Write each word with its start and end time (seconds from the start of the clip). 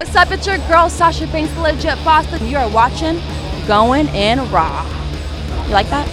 What's 0.00 0.14
up? 0.14 0.30
It's 0.30 0.46
your 0.46 0.58
girl 0.68 0.88
Sasha 0.88 1.26
Banks, 1.26 1.52
the 1.54 1.60
legit 1.60 2.04
boss. 2.04 2.24
You 2.42 2.56
are 2.56 2.70
watching 2.70 3.20
Going 3.66 4.06
in 4.14 4.38
Raw. 4.52 4.84
You 5.66 5.72
like 5.72 5.90
that? 5.90 6.06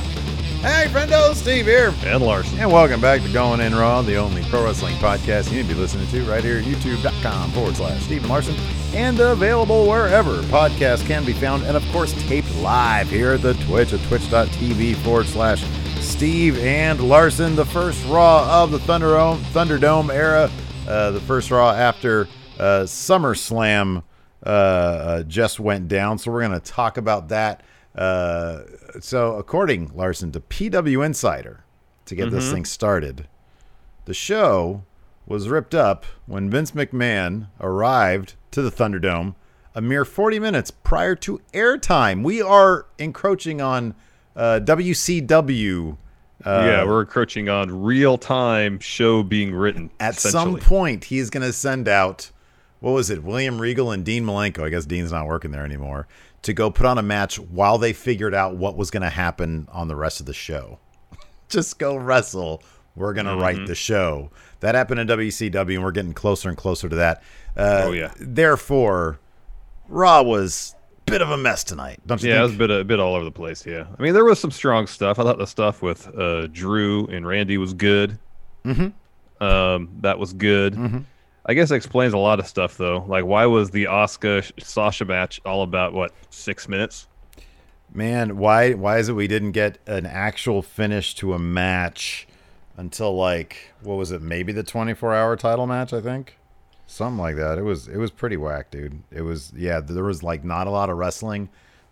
Hey, 0.64 0.88
friendo, 0.90 1.36
Steve 1.36 1.68
here. 1.68 1.94
And 2.04 2.24
Larson. 2.24 2.58
And 2.58 2.72
welcome 2.72 3.00
back 3.00 3.22
to 3.22 3.32
Going 3.32 3.60
In 3.60 3.76
Raw, 3.76 4.02
the 4.02 4.16
only 4.16 4.42
pro 4.46 4.66
wrestling 4.66 4.96
podcast 4.96 5.52
you 5.52 5.58
need 5.58 5.68
to 5.70 5.76
be 5.76 5.80
listening 5.80 6.08
to 6.08 6.24
right 6.24 6.44
here 6.44 6.58
at 6.58 6.64
youtube.com 6.64 7.52
forward 7.52 7.76
slash 7.76 8.02
Steven 8.02 8.28
Larson 8.28 8.56
and 8.96 9.20
available 9.20 9.88
wherever 9.88 10.42
podcasts 10.46 11.06
can 11.06 11.24
be 11.24 11.34
found. 11.34 11.62
And 11.66 11.78
of 11.78 11.86
course, 11.92 12.12
taped 12.24 12.56
live 12.56 13.08
here 13.08 13.34
at 13.34 13.44
the 13.44 13.54
Twitch 13.66 13.94
at 13.94 14.00
twitch.tv 14.08 14.96
forward 14.96 15.28
slash 15.28 15.64
Steve 16.00 16.58
and 16.58 17.00
Larson, 17.08 17.56
the 17.56 17.66
first 17.66 18.04
Raw 18.08 18.64
of 18.64 18.72
the 18.72 18.80
Thunderdome, 18.80 19.38
Thunderdome 19.54 20.12
era, 20.12 20.50
uh, 20.88 21.12
the 21.12 21.22
first 21.22 21.52
Raw 21.52 21.70
after 21.70 22.28
uh, 22.60 22.84
SummerSlam 22.84 24.04
uh, 24.46 24.50
uh, 24.50 25.24
just 25.24 25.60
went 25.60 25.88
down. 25.88 26.18
So 26.18 26.32
we're 26.32 26.48
going 26.48 26.60
to 26.60 26.72
talk 26.72 26.98
about 26.98 27.30
that. 27.30 27.64
Uh, 27.96 28.64
so, 29.00 29.36
according 29.36 29.96
Larson 29.96 30.32
to 30.34 30.40
PW 30.42 31.06
Insider, 31.06 31.64
to 32.06 32.16
get 32.16 32.30
this 32.30 32.52
thing 32.52 32.66
started, 32.66 33.28
the 34.04 34.14
show 34.14 34.84
was 35.26 35.48
ripped 35.48 35.74
up 35.74 36.06
when 36.26 36.50
Vince 36.50 36.72
McMahon 36.72 37.48
arrived 37.60 38.36
to 38.52 38.62
the 38.62 38.70
Thunderdome 38.70 39.36
a 39.76 39.82
mere 39.82 40.06
40 40.06 40.40
minutes 40.40 40.72
prior 40.72 41.16
to 41.16 41.42
airtime. 41.54 42.24
We 42.24 42.42
are 42.42 42.88
encroaching 42.98 43.62
on 43.62 43.94
uh, 44.36 44.62
WCW. 44.64 45.98
Uh, 46.44 46.64
yeah, 46.66 46.86
we're 46.86 47.02
encroaching 47.02 47.50
on 47.50 47.84
real 47.84 48.18
time 48.18 48.80
show 48.80 49.22
being 49.22 49.54
written. 49.54 49.92
At 50.00 50.16
some 50.16 50.58
point, 50.58 51.06
he's 51.06 51.30
going 51.30 51.46
to 51.46 51.54
send 51.54 51.88
out, 51.88 52.32
what 52.86 52.92
was 52.92 53.10
it, 53.10 53.24
William 53.24 53.60
Regal 53.60 53.90
and 53.92 54.06
Dean 54.06 54.24
Malenko. 54.26 54.64
I 54.64 54.70
guess 54.70 54.86
Dean's 54.86 55.12
not 55.12 55.26
working 55.26 55.50
there 55.50 55.66
anymore. 55.66 56.08
To 56.44 56.54
go 56.54 56.70
put 56.70 56.86
on 56.86 57.00
a 57.00 57.02
match 57.02 57.40
while 57.40 57.80
they 57.80 57.94
figured 57.94 58.36
out 58.36 58.56
what 58.56 58.78
was 58.78 58.92
going 58.92 59.02
to 59.02 59.10
happen 59.10 59.68
on 59.72 59.88
the 59.88 59.96
rest 59.96 60.20
of 60.20 60.28
the 60.28 60.34
show. 60.36 60.78
Just 61.50 61.80
go 61.80 61.96
wrestle. 61.96 62.62
We're 62.96 63.14
going 63.14 63.26
to 63.26 63.32
Mm-hmm. 63.32 63.42
write 63.42 63.66
the 63.68 63.74
show. 63.74 64.30
That 64.60 64.76
happened 64.76 65.00
in 65.00 65.08
WCW, 65.08 65.74
and 65.74 65.84
we're 65.84 65.92
getting 65.92 66.14
closer 66.14 66.48
and 66.48 66.56
closer 66.58 66.88
to 66.88 66.96
that. 66.98 67.24
Uh, 67.58 67.82
Oh, 67.86 67.92
yeah. 67.92 68.14
Therefore, 68.20 69.20
Raw 69.90 70.22
was 70.22 70.76
a 71.08 71.12
bit 71.12 71.24
of 71.24 71.32
a 71.32 71.38
mess 71.38 71.64
tonight, 71.64 72.00
don't 72.06 72.22
you 72.22 72.30
Yeah, 72.30 72.40
it 72.42 72.44
was 72.44 72.54
a 72.54 72.58
bit, 72.58 72.70
a 72.70 72.84
bit 72.84 73.00
all 73.00 73.16
over 73.16 73.26
the 73.26 73.32
place. 73.32 73.66
Yeah, 73.66 73.88
I 73.98 74.02
mean, 74.04 74.14
there 74.14 74.24
was 74.26 74.40
some 74.40 74.52
strong 74.52 74.86
stuff. 74.86 75.18
I 75.18 75.24
thought 75.24 75.40
the 75.40 75.48
stuff 75.48 75.82
with 75.82 76.08
uh, 76.16 76.46
Drew 76.48 77.08
and 77.08 77.26
Randy 77.28 77.58
was 77.58 77.74
good. 77.74 78.20
Mm-hmm. 78.64 79.44
Um, 79.44 79.90
that 80.02 80.20
was 80.20 80.34
good. 80.34 80.74
Mm-hmm. 80.76 81.00
I 81.46 81.54
guess 81.54 81.70
it 81.70 81.76
explains 81.76 82.14
a 82.14 82.18
lot 82.18 82.40
of 82.40 82.48
stuff, 82.48 82.78
though. 82.78 83.06
Like, 83.08 83.26
why 83.26 83.46
was 83.46 83.70
the 83.70 83.86
Asuka 83.86 84.52
Sasha 84.64 85.06
match 85.06 85.40
all 85.46 85.62
about 85.62 85.94
what 85.94 86.12
six 86.30 86.68
minutes? 86.68 87.08
Man, 87.94 88.38
why 88.38 88.74
why 88.74 88.98
is 88.98 89.10
it 89.10 89.14
we 89.14 89.28
didn't 89.28 89.52
get 89.52 89.78
an 89.86 90.06
actual 90.06 90.62
finish 90.62 91.14
to 91.16 91.34
a 91.34 91.40
match 91.40 92.28
until 92.78 93.16
like 93.16 93.74
what 93.82 93.96
was 93.96 94.12
it? 94.12 94.22
Maybe 94.22 94.52
the 94.52 94.64
24-hour 94.64 95.36
title 95.38 95.68
match, 95.68 95.94
I 95.94 96.02
think. 96.02 96.38
Something 96.88 97.20
like 97.20 97.36
that. 97.36 97.58
It 97.58 97.64
was 97.64 97.88
it 97.88 97.98
was 97.98 98.12
pretty 98.12 98.38
whack, 98.38 98.72
dude. 98.72 99.04
It 99.12 99.22
was 99.22 99.54
yeah, 99.56 99.80
there 99.80 100.04
was 100.04 100.24
like 100.24 100.44
not 100.44 100.68
a 100.68 100.72
lot 100.72 100.90
of 100.90 100.98
wrestling. 100.98 101.50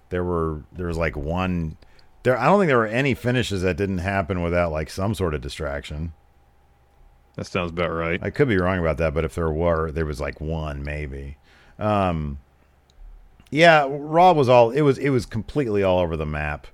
There 0.09 0.23
were 0.23 0.63
there 0.71 0.87
was 0.87 0.97
like 0.97 1.15
one 1.15 1.77
there 2.23 2.37
I 2.37 2.45
don't 2.45 2.59
think 2.59 2.69
there 2.69 2.77
were 2.77 2.87
any 2.87 3.13
finishes 3.13 3.61
that 3.61 3.77
didn't 3.77 3.99
happen 3.99 4.41
without 4.41 4.71
like 4.71 4.89
some 4.89 5.13
sort 5.13 5.33
of 5.33 5.41
distraction. 5.41 6.13
That 7.35 7.45
sounds 7.45 7.71
about 7.71 7.91
right. 7.91 8.19
I 8.21 8.29
could 8.29 8.47
be 8.47 8.57
wrong 8.57 8.79
about 8.79 8.97
that, 8.97 9.13
but 9.13 9.25
if 9.25 9.35
there 9.35 9.51
were, 9.51 9.91
there 9.91 10.05
was 10.05 10.21
like 10.21 10.39
one 10.39 10.83
maybe. 10.83 11.37
Um, 11.79 12.39
yeah, 13.49 13.87
Raw 13.89 14.33
was 14.33 14.49
all 14.49 14.71
it 14.71 14.81
was. 14.81 14.97
It 14.97 15.09
was 15.09 15.25
completely 15.25 15.83
all 15.83 15.99
over 15.99 16.17
the 16.17 16.25
map. 16.25 16.67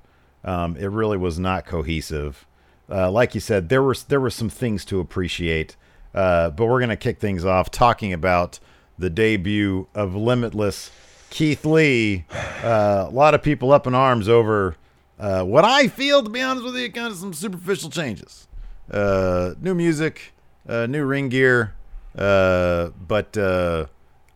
Um, 0.44 0.76
it 0.78 0.88
really 0.88 1.18
was 1.18 1.38
not 1.40 1.66
cohesive. 1.66 2.46
Uh, 2.90 3.12
like 3.12 3.36
you 3.36 3.42
said, 3.42 3.70
there 3.70 3.84
were 3.84 3.96
there 4.08 4.22
were 4.22 4.30
some 4.30 4.50
things 4.50 4.86
to 4.86 5.00
appreciate, 5.00 5.76
uh, 6.14 6.50
but 6.50 6.66
we're 6.66 6.80
gonna 6.80 6.96
kick 6.98 7.20
things 7.20 7.46
off 7.46 7.70
talking 7.70 8.14
about 8.14 8.60
the 8.98 9.10
debut 9.10 9.88
of 9.94 10.16
Limitless 10.16 10.92
Keith 11.30 11.66
Lee. 11.66 12.26
Uh, 12.64 13.06
a 13.08 13.12
lot 13.12 13.34
of 13.34 13.42
people 13.42 13.72
up 13.72 13.88
in 13.88 13.94
arms 13.94 14.28
over 14.28 14.76
uh, 15.20 15.44
what 15.44 15.66
I 15.66 15.88
feel, 15.88 16.24
to 16.24 16.30
be 16.30 16.42
honest 16.42 16.66
with 16.66 16.76
you, 16.76 16.92
kind 16.92 17.12
of 17.12 17.18
some 17.18 17.34
superficial 17.34 17.90
changes. 17.90 18.48
Uh, 18.90 19.54
new 19.62 19.76
music, 19.76 20.34
uh, 20.70 20.86
new 20.86 21.04
ring 21.06 21.30
gear, 21.30 21.74
uh, 22.18 22.90
but 23.08 23.36
uh, 23.38 23.86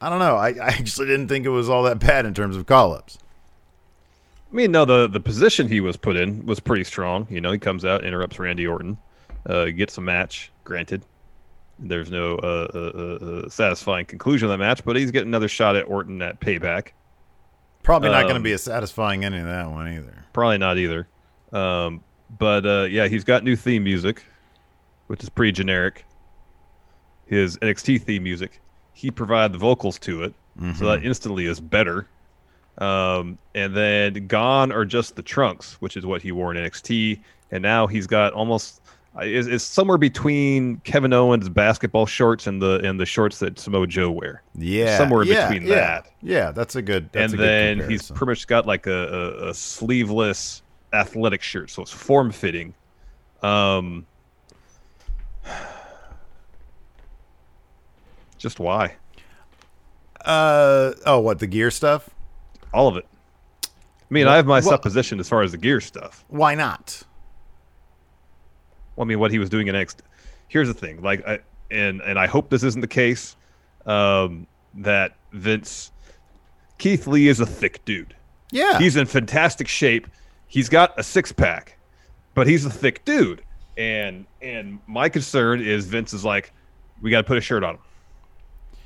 I 0.02 0.10
don't 0.10 0.20
know. 0.20 0.36
I, 0.36 0.50
I 0.50 0.68
actually 0.68 1.08
didn't 1.08 1.28
think 1.28 1.46
it 1.46 1.50
was 1.50 1.70
all 1.70 1.84
that 1.84 2.00
bad 2.00 2.26
in 2.26 2.34
terms 2.34 2.56
of 2.58 2.66
call 2.66 2.94
ups. 2.94 3.18
I 4.52 4.56
mean, 4.56 4.72
no, 4.72 4.86
the 4.86 5.08
the 5.08 5.20
position 5.20 5.68
he 5.68 5.80
was 5.80 5.98
put 5.98 6.16
in 6.16 6.46
was 6.46 6.60
pretty 6.60 6.84
strong. 6.84 7.28
You 7.30 7.42
know, 7.42 7.52
he 7.52 7.58
comes 7.60 7.86
out, 7.86 8.04
interrupts 8.04 8.38
Randy 8.40 8.68
Orton, 8.68 8.98
uh, 9.48 9.66
gets 9.66 9.98
a 9.98 10.02
match. 10.02 10.52
Granted, 10.64 11.04
there's 11.80 12.12
no 12.12 12.36
uh, 12.36 12.68
uh, 12.74 12.80
uh, 12.80 13.26
uh, 13.26 13.50
satisfying 13.50 14.06
conclusion 14.06 14.46
of 14.46 14.52
that 14.52 14.64
match, 14.64 14.86
but 14.86 14.96
he's 14.96 15.12
getting 15.12 15.30
another 15.30 15.48
shot 15.48 15.76
at 15.76 15.88
Orton 15.88 16.22
at 16.22 16.40
Payback. 16.40 16.90
Probably 17.82 18.10
not 18.10 18.22
going 18.22 18.36
to 18.36 18.38
Um, 18.38 18.44
be 18.44 18.54
a 18.54 18.58
satisfying 18.58 19.26
ending 19.26 19.42
to 19.42 19.48
that 19.48 19.70
one 19.70 19.92
either. 19.92 20.24
Probably 20.32 20.58
not 20.58 20.78
either. 20.78 21.08
Um, 21.52 22.02
but 22.40 22.66
uh, 22.66 22.84
yeah, 22.84 23.08
he's 23.08 23.24
got 23.24 23.44
new 23.44 23.56
theme 23.56 23.84
music, 23.84 24.24
which 25.08 25.22
is 25.24 25.30
pretty 25.30 25.52
generic. 25.52 26.06
His 27.34 27.58
NXT 27.58 28.02
theme 28.04 28.24
music, 28.24 28.62
he 28.94 29.12
provided 29.12 29.54
the 29.54 29.60
vocals 29.60 30.00
to 30.00 30.24
it, 30.24 30.34
so 30.76 30.86
that 30.86 31.04
instantly 31.04 31.46
is 31.46 31.60
better. 31.60 32.08
Um, 32.78 33.38
and 33.54 33.76
then 33.76 34.28
gone 34.28 34.72
are 34.72 34.86
just 34.86 35.16
the 35.16 35.22
trunks, 35.22 35.74
which 35.74 35.96
is 35.96 36.06
what 36.06 36.22
he 36.22 36.32
wore 36.32 36.54
in 36.54 36.64
NXT, 36.64 37.20
and 37.52 37.62
now 37.62 37.86
he's 37.86 38.08
got 38.08 38.34
almost 38.34 38.82
uh, 39.16 39.22
is 39.22 39.48
is 39.48 39.64
somewhere 39.64 40.00
between 40.00 40.78
Kevin 40.78 41.14
Owens' 41.14 41.48
basketball 41.48 42.08
shorts 42.08 42.48
and 42.48 42.62
the 42.62 42.80
and 42.84 43.00
the 43.00 43.06
shorts 43.06 43.40
that 43.40 43.60
Samoa 43.60 43.86
Joe 43.86 44.10
wear. 44.10 44.42
Yeah, 44.56 44.98
somewhere 44.98 45.24
yeah, 45.24 45.48
between 45.48 45.68
yeah. 45.68 45.76
that. 45.76 46.12
Yeah, 46.24 46.52
that's 46.52 46.76
a 46.76 46.82
good. 46.82 47.12
That's 47.12 47.32
and 47.32 47.34
a 47.36 47.38
good 47.38 47.80
then 47.80 47.90
he's 47.90 48.10
pretty 48.10 48.32
much 48.32 48.48
got 48.48 48.66
like 48.66 48.88
a, 48.88 48.92
a, 48.92 49.50
a 49.50 49.54
sleeveless 49.54 50.64
athletic 50.94 51.44
shirt, 51.44 51.70
so 51.70 51.84
it's 51.84 51.92
form 51.92 52.32
fitting. 52.32 52.74
Um, 53.44 54.08
just 58.44 58.60
why? 58.60 58.94
uh 60.26 60.94
oh, 61.06 61.20
what 61.20 61.40
the 61.40 61.48
gear 61.48 61.72
stuff? 61.72 62.10
All 62.74 62.88
of 62.88 62.96
it. 62.98 63.06
I 63.66 63.68
mean, 64.14 64.28
I 64.28 64.36
have 64.36 64.46
my 64.46 64.60
Well- 64.60 64.70
supposition 64.70 65.20
as 65.20 65.28
far 65.28 65.42
as 65.42 65.52
the 65.52 65.58
gear 65.58 65.82
stuff. 65.82 66.24
Why 66.28 66.54
not? 66.56 67.02
Well, 68.96 69.06
I 69.06 69.08
mean, 69.08 69.20
what 69.20 69.32
he 69.32 69.40
was 69.40 69.50
doing 69.50 69.68
in 69.68 69.76
X. 69.76 69.96
Here's 70.48 70.68
the 70.68 70.74
thing, 70.74 71.02
like, 71.02 71.28
I, 71.28 71.40
and 71.72 72.02
and 72.02 72.20
I 72.20 72.28
hope 72.28 72.50
this 72.50 72.64
isn't 72.64 72.82
the 72.82 72.88
case. 72.88 73.36
Um, 73.86 74.46
that 74.76 75.16
Vince 75.34 75.92
Keith 76.78 77.06
Lee 77.08 77.28
is 77.28 77.40
a 77.40 77.46
thick 77.46 77.84
dude. 77.86 78.16
Yeah, 78.52 78.78
He's 78.78 78.96
in 78.96 79.08
fantastic 79.08 79.68
shape. 79.68 80.08
He's 80.48 80.70
got 80.70 80.98
a 81.00 81.04
six 81.04 81.32
pack, 81.32 81.78
but 82.36 82.46
he's 82.48 82.66
a 82.66 82.70
thick 82.70 83.04
dude. 83.04 83.42
And 83.78 84.26
and 84.42 84.80
my 84.88 85.10
concern 85.10 85.60
is 85.62 85.86
Vince 85.88 86.14
is 86.14 86.24
like, 86.24 86.54
we 87.02 87.10
got 87.10 87.22
to 87.22 87.24
put 87.28 87.38
a 87.38 87.42
shirt 87.42 87.64
on 87.64 87.76
him, 87.76 87.82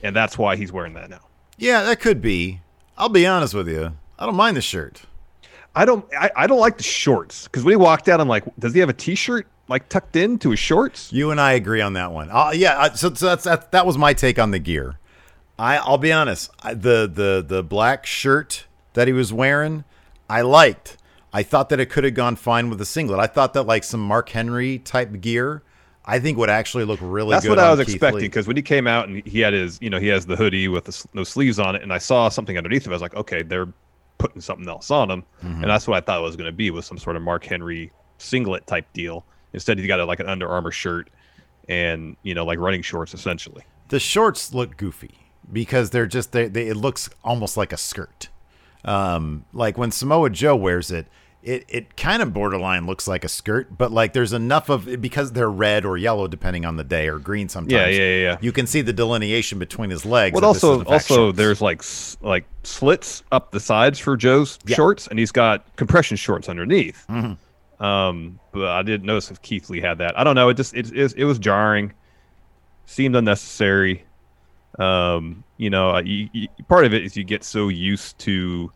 and 0.03 0.15
that's 0.15 0.38
why 0.38 0.55
he's 0.55 0.71
wearing 0.71 0.94
that 0.94 1.09
now. 1.09 1.21
yeah, 1.57 1.83
that 1.83 1.99
could 1.99 2.21
be. 2.21 2.61
I'll 2.97 3.09
be 3.09 3.27
honest 3.27 3.53
with 3.53 3.67
you. 3.67 3.94
I 4.17 4.25
don't 4.25 4.35
mind 4.35 4.57
the 4.57 4.61
shirt. 4.61 5.03
I 5.75 5.85
don't 5.85 6.05
I, 6.17 6.31
I 6.35 6.47
don't 6.47 6.59
like 6.59 6.77
the 6.77 6.83
shorts 6.83 7.44
because 7.44 7.63
when 7.63 7.71
he 7.73 7.75
walked 7.75 8.09
out, 8.09 8.19
I'm 8.19 8.27
like, 8.27 8.44
does 8.57 8.73
he 8.73 8.79
have 8.79 8.89
a 8.89 8.94
t-shirt 8.94 9.45
like 9.67 9.88
tucked 9.89 10.15
into 10.15 10.49
his 10.49 10.59
shorts? 10.59 11.13
You 11.13 11.29
and 11.29 11.39
I 11.39 11.51
agree 11.53 11.81
on 11.81 11.94
that 11.94 12.11
one. 12.11 12.29
Uh, 12.31 12.51
yeah, 12.55 12.79
I, 12.79 12.89
so, 12.89 13.13
so 13.13 13.27
that's 13.27 13.44
that. 13.44 13.71
That 13.71 13.85
was 13.85 13.97
my 13.97 14.13
take 14.13 14.39
on 14.39 14.49
the 14.51 14.59
gear. 14.59 14.97
I 15.59 15.77
I'll 15.77 16.00
be 16.00 16.11
honest. 16.11 16.50
I, 16.63 16.73
the 16.73 17.09
the 17.11 17.45
the 17.47 17.63
black 17.63 18.07
shirt 18.07 18.65
that 18.93 19.07
he 19.07 19.13
was 19.13 19.31
wearing, 19.31 19.83
I 20.27 20.41
liked. 20.41 20.97
I 21.31 21.43
thought 21.43 21.69
that 21.69 21.79
it 21.79 21.91
could 21.91 22.03
have 22.03 22.15
gone 22.15 22.35
fine 22.35 22.69
with 22.69 22.81
a 22.81 22.85
singlet. 22.85 23.19
I 23.19 23.27
thought 23.27 23.53
that 23.53 23.63
like 23.63 23.83
some 23.83 24.00
Mark 24.00 24.29
Henry 24.29 24.79
type 24.79 25.21
gear, 25.21 25.61
I 26.09 26.19
think 26.19 26.38
would 26.38 26.50
actually 26.50 26.86
look 26.86 27.00
really 27.01 27.27
good. 27.27 27.33
That's 27.36 27.48
what 27.50 27.59
I 27.59 27.69
was 27.69 27.80
Keith 27.86 27.95
expecting 27.95 28.21
because 28.21 28.48
when 28.48 28.56
he 28.56 28.62
came 28.63 28.88
out 28.88 29.09
and 29.09 29.21
he 29.27 29.42
had 29.42 29.54
his, 29.54 29.77
you 29.81 29.89
know, 29.89 30.00
he 30.00 30.07
has 30.07 30.25
the 30.25 30.36
hoodie 30.38 30.68
with 30.69 30.86
the, 30.86 31.06
no 31.13 31.24
sleeves 31.25 31.59
on 31.59 31.75
it, 31.75 31.83
and 31.83 31.92
I 31.92 31.98
saw 31.98 32.30
something 32.30 32.57
underneath 32.57 32.86
of 32.86 32.92
it. 32.92 32.94
I 32.94 32.95
was 32.95 33.01
like, 33.01 33.15
okay, 33.15 33.44
they're 33.44 33.68
putting 34.18 34.42
something 34.42 34.68
else 34.68 34.89
on 34.89 35.12
him, 35.12 35.24
Mm-hmm. 35.44 35.62
and 35.62 35.65
that's 35.69 35.88
what 35.88 35.98
I 35.98 36.01
thought 36.01 36.19
it 36.19 36.24
was 36.24 36.36
going 36.38 36.45
to 36.50 36.56
be 36.56 36.71
was 36.71 36.86
some 36.86 36.98
sort 36.98 37.15
of 37.18 37.21
Mark 37.21 37.44
Henry 37.45 37.92
singlet 38.18 38.65
type 38.65 38.88
deal. 38.94 39.25
Instead, 39.54 39.77
he's 39.77 39.88
got 39.88 40.00
a, 40.00 40.06
like 40.06 40.19
an 40.19 40.27
Under 40.30 40.48
Armour 40.48 40.71
shirt 40.71 41.09
and 41.69 42.15
you 42.24 42.33
know, 42.33 42.45
like 42.45 42.57
running 42.60 42.81
shorts 42.81 43.13
essentially. 43.13 43.63
the 43.89 44.00
shorts 44.00 44.53
look 44.53 44.77
goofy 44.77 45.12
because 45.51 45.89
they're 45.89 46.06
just 46.07 46.31
they, 46.31 46.48
they 46.48 46.68
it 46.68 46.77
looks 46.77 47.10
almost 47.24 47.57
like 47.57 47.74
a 47.74 47.77
skirt. 47.77 48.30
Um, 48.86 49.44
like 49.53 49.77
when 49.77 49.92
Samoa 49.92 50.30
Joe 50.30 50.56
wears 50.56 50.92
it, 50.92 51.07
it 51.44 51.66
it 51.69 51.95
kind 51.95 52.22
of 52.22 52.34
borderline 52.34 52.86
looks 52.86 53.07
like 53.07 53.24
a 53.24 53.30
skirt, 53.30 53.78
but 53.78 53.92
like 53.92 54.13
there's 54.13 54.34
enough 54.34 54.69
of 54.69 54.88
it 54.88 55.01
because 55.01 55.31
they're 55.31 55.50
red 55.50 55.86
or 55.86 55.98
yellow 55.98 56.28
depending 56.28 56.66
on 56.66 56.75
the 56.75 56.84
day 56.84 57.07
or 57.07 57.19
green 57.19 57.48
sometimes. 57.48 57.72
Yeah, 57.72 57.88
yeah, 57.88 58.01
yeah, 58.01 58.22
yeah. 58.24 58.38
You 58.42 58.51
can 58.51 58.68
see 58.68 58.81
the 58.81 58.94
delineation 58.94 59.60
between 59.60 59.89
his 59.89 60.06
legs. 60.06 60.34
Well, 60.34 60.42
that 60.42 60.54
this 60.54 60.57
is, 60.57 60.63
also, 60.63 60.84
also, 60.92 61.31
there's 61.31 61.62
like 61.62 61.84
like 62.22 62.45
slits 62.63 63.24
up 63.31 63.51
the 63.51 63.60
sides 63.60 64.00
for 64.00 64.18
Joe's 64.18 64.60
Yeah. 64.66 64.75
shorts, 64.75 65.07
and 65.07 65.19
he's 65.19 65.31
got 65.31 65.75
compression 65.75 66.18
shorts 66.18 66.50
underneath. 66.50 67.06
Mm-hmm. 67.10 67.84
Um, 67.84 68.39
but 68.51 68.68
I 68.69 68.81
didn't 68.81 69.06
notice 69.06 69.30
if 69.30 69.42
Keith 69.42 69.69
Lee 69.69 69.80
had 69.80 70.00
that. 70.00 70.18
I 70.19 70.24
don't 70.24 70.36
know. 70.36 70.50
It 70.50 70.56
just 70.56 70.74
it 70.74 70.92
it, 70.95 71.13
it 71.16 71.25
was 71.25 71.38
jarring, 71.39 71.94
seemed 72.86 73.16
unnecessary. 73.16 74.04
Um, 74.80 75.44
you 75.57 75.69
know, 75.69 75.98
you, 76.00 76.30
you, 76.34 76.48
part 76.68 76.86
of 76.86 76.94
it 76.94 77.04
is 77.04 77.16
you 77.16 77.24
get 77.24 77.44
so 77.44 77.68
used 77.68 78.19
to 78.19 78.72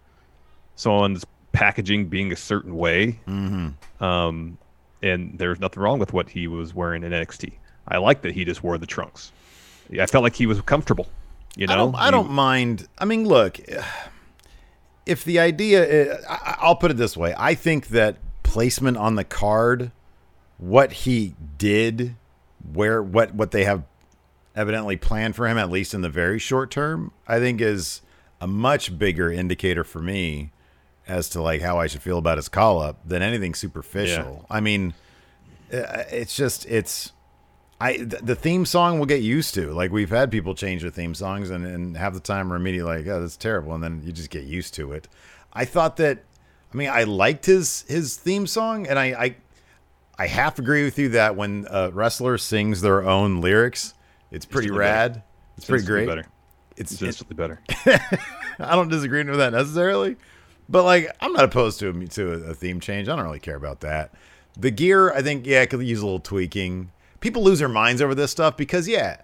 someone's 0.75 1.25
packaging 1.51 2.07
being 2.07 2.31
a 2.31 2.35
certain 2.35 2.75
way. 2.75 3.19
Mm-hmm. 3.27 4.03
Um, 4.03 4.57
and 5.01 5.37
there's 5.37 5.59
nothing 5.59 5.81
wrong 5.81 5.99
with 5.99 6.13
what 6.13 6.29
he 6.29 6.47
was 6.47 6.73
wearing 6.73 7.03
in 7.03 7.11
NXT. 7.11 7.53
I 7.87 7.97
like 7.97 8.21
that 8.21 8.33
he 8.33 8.45
just 8.45 8.63
wore 8.63 8.77
the 8.77 8.85
trunks. 8.85 9.31
I 9.99 10.05
felt 10.05 10.23
like 10.23 10.35
he 10.35 10.45
was 10.45 10.61
comfortable. 10.61 11.07
You 11.55 11.67
know, 11.67 11.73
I 11.73 11.77
don't, 11.77 11.95
I 11.95 12.11
don't 12.11 12.31
mind. 12.31 12.87
I 12.97 13.05
mean, 13.05 13.25
look, 13.25 13.59
if 15.05 15.25
the 15.25 15.39
idea, 15.39 16.19
i 16.27 16.33
I, 16.33 16.57
I'll 16.59 16.75
put 16.75 16.91
it 16.91 16.97
this 16.97 17.17
way: 17.17 17.33
I 17.37 17.55
think 17.55 17.87
that 17.87 18.17
placement 18.43 18.95
on 18.95 19.15
the 19.15 19.25
card, 19.25 19.91
what 20.57 20.93
he 20.93 21.35
did, 21.57 22.15
where 22.73 23.03
what 23.03 23.35
what 23.35 23.51
they 23.51 23.65
have 23.65 23.83
evidently 24.55 24.95
planned 24.95 25.35
for 25.35 25.47
him, 25.47 25.57
at 25.57 25.69
least 25.69 25.93
in 25.93 26.01
the 26.01 26.09
very 26.09 26.39
short 26.39 26.71
term, 26.71 27.11
I 27.27 27.39
think 27.39 27.59
is 27.59 28.01
a 28.39 28.47
much 28.47 28.97
bigger 28.97 29.29
indicator 29.29 29.83
for 29.83 30.01
me 30.01 30.51
as 31.11 31.29
to 31.29 31.41
like 31.41 31.61
how 31.61 31.77
I 31.79 31.87
should 31.87 32.01
feel 32.01 32.17
about 32.17 32.37
his 32.37 32.49
call 32.49 32.81
up 32.81 32.97
than 33.05 33.21
anything 33.21 33.53
superficial. 33.53 34.45
I 34.49 34.61
mean, 34.61 34.93
uh, 35.73 36.03
it's 36.11 36.35
just 36.35 36.65
it's. 36.65 37.11
I 37.79 37.97
the 37.97 38.35
theme 38.35 38.65
song 38.65 38.97
we'll 38.99 39.07
get 39.07 39.21
used 39.23 39.53
to. 39.55 39.71
Like 39.73 39.91
we've 39.91 40.09
had 40.09 40.29
people 40.31 40.53
change 40.55 40.83
their 40.83 40.91
theme 40.91 41.15
songs 41.15 41.49
and, 41.49 41.65
and 41.65 41.97
have 41.97 42.13
the 42.13 42.19
time 42.19 42.49
we're 42.49 42.55
immediately 42.57 42.97
like, 42.97 43.07
oh, 43.07 43.19
that's 43.21 43.37
terrible, 43.37 43.73
and 43.73 43.83
then 43.83 44.01
you 44.05 44.11
just 44.11 44.29
get 44.29 44.43
used 44.43 44.73
to 44.75 44.91
it. 44.93 45.07
I 45.51 45.65
thought 45.65 45.97
that, 45.97 46.23
I 46.73 46.77
mean, 46.77 46.89
I 46.89 47.03
liked 47.03 47.45
his 47.47 47.83
his 47.87 48.15
theme 48.17 48.45
song, 48.47 48.85
and 48.87 48.99
I 48.99 49.05
I, 49.05 49.35
I 50.19 50.27
half 50.27 50.59
agree 50.59 50.83
with 50.85 50.99
you 50.99 51.09
that 51.09 51.35
when 51.35 51.65
a 51.71 51.89
wrestler 51.91 52.37
sings 52.37 52.81
their 52.81 53.03
own 53.03 53.41
lyrics, 53.41 53.95
it's 54.29 54.45
pretty 54.45 54.67
Instantly 54.67 54.85
better. 54.87 55.09
rad. 55.13 55.23
It's 55.57 55.65
pretty 55.65 55.85
great. 55.85 56.07
Better. 56.07 56.25
It's, 56.77 56.91
It's 56.91 57.01
it- 57.01 57.05
instantly 57.07 57.35
better. 57.35 57.59
I 58.59 58.75
don't 58.75 58.89
disagree 58.89 59.23
with 59.23 59.37
that 59.37 59.53
necessarily, 59.53 60.17
but 60.69 60.83
like 60.83 61.15
I'm 61.21 61.33
not 61.33 61.43
opposed 61.45 61.79
to 61.79 61.89
a, 61.89 62.05
to 62.07 62.31
a, 62.49 62.53
theme 62.53 62.79
change. 62.79 63.09
I 63.09 63.15
don't 63.15 63.25
really 63.25 63.39
care 63.39 63.55
about 63.55 63.81
that. 63.81 64.11
The 64.57 64.71
gear, 64.71 65.11
I 65.13 65.21
think, 65.21 65.45
yeah, 65.45 65.65
could 65.65 65.81
use 65.81 65.99
a 66.01 66.05
little 66.05 66.19
tweaking. 66.19 66.91
People 67.19 67.43
lose 67.43 67.59
their 67.59 67.69
minds 67.69 68.01
over 68.01 68.13
this 68.15 68.31
stuff 68.31 68.57
because 68.57 68.87
yeah, 68.87 69.21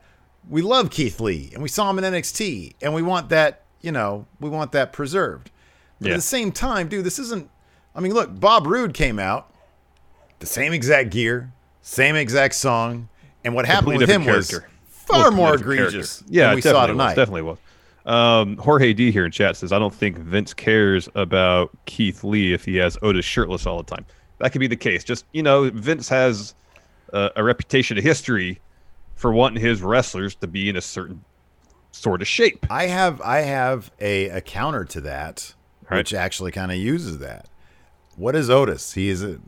we 0.50 0.62
love 0.62 0.89
Keith 0.89 1.19
Lee 1.19 1.50
and 1.54 1.62
we 1.62 1.69
saw 1.69 1.89
him 1.89 2.00
in 2.00 2.06
NXT 2.13 2.75
and 2.81 2.94
we 2.94 3.01
want 3.01 3.30
that, 3.30 3.63
you 3.81 3.92
know, 3.92 4.25
we 4.39 4.50
want 4.50 4.72
that 4.74 4.94
preserved. 4.94 5.51
But 6.00 6.07
Yeah. 6.07 6.13
at 6.13 6.18
the 6.18 6.22
same 6.22 6.51
time, 6.51 6.88
dude, 6.88 7.04
this 7.06 7.19
isn't. 7.19 7.50
I 7.95 8.00
mean, 8.00 8.13
look, 8.13 8.39
Bob 8.39 8.68
Roode 8.68 8.94
came 8.94 9.18
out, 9.18 9.51
the 10.39 10.45
same 10.45 10.72
exact 10.72 11.10
gear, 11.10 11.51
same 11.81 12.16
exact 12.16 12.54
song, 12.54 13.10
and 13.44 13.56
what 13.56 13.66
happened 13.66 13.94
Completely 13.94 14.06
with 14.06 14.10
him 14.10 14.22
different 14.22 14.66
was 14.66 14.72
far 14.88 15.31
more 15.31 15.54
different 15.57 15.78
character. 15.78 15.88
egregious 15.88 16.24
Yeah, 16.28 16.48
than 16.48 16.56
we 16.56 16.62
saw 16.62 16.86
tonight. 16.86 17.06
Was, 17.07 17.16
definitely 17.16 17.42
was. 17.42 17.57
Um, 18.07 18.57
Jorge 18.57 18.94
D 18.94 19.12
here 19.12 19.25
in 19.25 19.31
chat 19.31 19.57
says, 19.57 19.71
"I 19.71 19.80
don't 19.80 19.94
think 19.94 20.18
Vince 20.18 20.54
cares 20.54 21.09
about 21.13 21.69
Keith 21.86 22.24
Lee 22.24 22.54
if 22.54 22.63
he 22.65 22.77
has 22.77 22.98
Otis 23.01 23.25
shirtless 23.25 23.65
all 23.68 23.77
the 23.77 23.83
time. 23.95 24.06
That 24.39 24.51
could 24.51 24.59
be 24.59 24.68
the 24.68 24.75
case. 24.77 25.04
Just 25.04 25.25
you 25.33 25.44
know, 25.44 25.69
Vince 25.71 26.07
has 26.09 26.56
a, 27.13 27.31
a 27.36 27.44
reputation, 27.44 27.98
a 27.98 28.01
history 28.01 28.59
for 29.15 29.33
wanting 29.33 29.62
his 29.62 29.81
wrestlers 29.81 30.36
to 30.36 30.48
be 30.48 30.69
in 30.69 30.75
a 30.77 30.81
certain 30.81 31.24
sort 31.92 32.21
of 32.21 32.27
shape. 32.27 32.65
I 32.69 32.86
have 32.88 33.19
I 33.21 33.39
have 33.39 33.92
a, 34.00 34.30
a 34.30 34.42
counter 34.42 34.86
to 34.86 35.01
that, 35.01 35.53
Right. 35.89 35.98
which 35.98 36.13
actually 36.13 36.51
kind 36.51 36.71
of 36.71 36.77
uses 36.77 37.18
that. 37.19 37.48
What 38.15 38.36
is 38.36 38.50
Otis? 38.50 38.94
He 38.94 39.10
is 39.10 39.21
a 39.24 39.39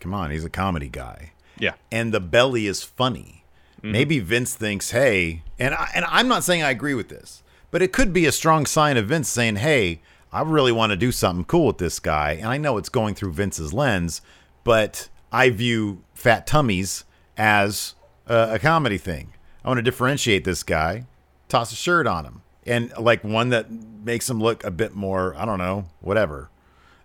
come 0.00 0.14
on, 0.14 0.30
he's 0.32 0.44
a 0.44 0.50
comedy 0.50 0.88
guy, 0.88 1.32
Yeah, 1.58 1.74
and 1.92 2.12
the 2.12 2.20
belly 2.20 2.66
is 2.66 2.82
funny. 2.82 3.44
Mm-hmm. 3.78 3.92
Maybe 3.92 4.18
Vince 4.18 4.54
thinks, 4.54 4.90
hey, 4.90 5.42
and 5.58 5.74
I, 5.74 5.90
and 5.94 6.04
I'm 6.08 6.26
not 6.28 6.42
saying 6.44 6.62
I 6.62 6.70
agree 6.70 6.94
with 6.94 7.08
this, 7.08 7.42
but 7.70 7.82
it 7.82 7.92
could 7.92 8.12
be 8.12 8.26
a 8.26 8.32
strong 8.32 8.66
sign 8.66 8.96
of 8.96 9.06
Vince 9.06 9.28
saying, 9.28 9.56
hey, 9.56 10.00
I 10.32 10.42
really 10.42 10.72
want 10.72 10.90
to 10.90 10.96
do 10.96 11.12
something 11.12 11.44
cool 11.44 11.66
with 11.66 11.78
this 11.78 11.98
guy, 11.98 12.32
and 12.32 12.46
I 12.46 12.56
know 12.56 12.76
it's 12.76 12.88
going 12.88 13.14
through 13.14 13.32
Vince's 13.32 13.72
lens, 13.72 14.22
but 14.64 15.08
I 15.32 15.50
view 15.50 16.02
fat 16.14 16.46
tummies 16.46 17.04
as 17.36 17.94
a, 18.26 18.54
a 18.54 18.58
comedy 18.58 18.98
thing. 18.98 19.32
I 19.64 19.68
want 19.68 19.78
to 19.78 19.82
differentiate 19.82 20.44
this 20.44 20.62
guy, 20.62 21.06
toss 21.48 21.72
a 21.72 21.76
shirt 21.76 22.06
on 22.06 22.24
him, 22.24 22.42
and 22.64 22.92
like 22.98 23.24
one 23.24 23.48
that 23.50 23.70
makes 23.70 24.30
him 24.30 24.40
look 24.40 24.62
a 24.64 24.70
bit 24.70 24.94
more, 24.94 25.34
I 25.36 25.44
don't 25.44 25.58
know, 25.58 25.86
whatever. 26.00 26.50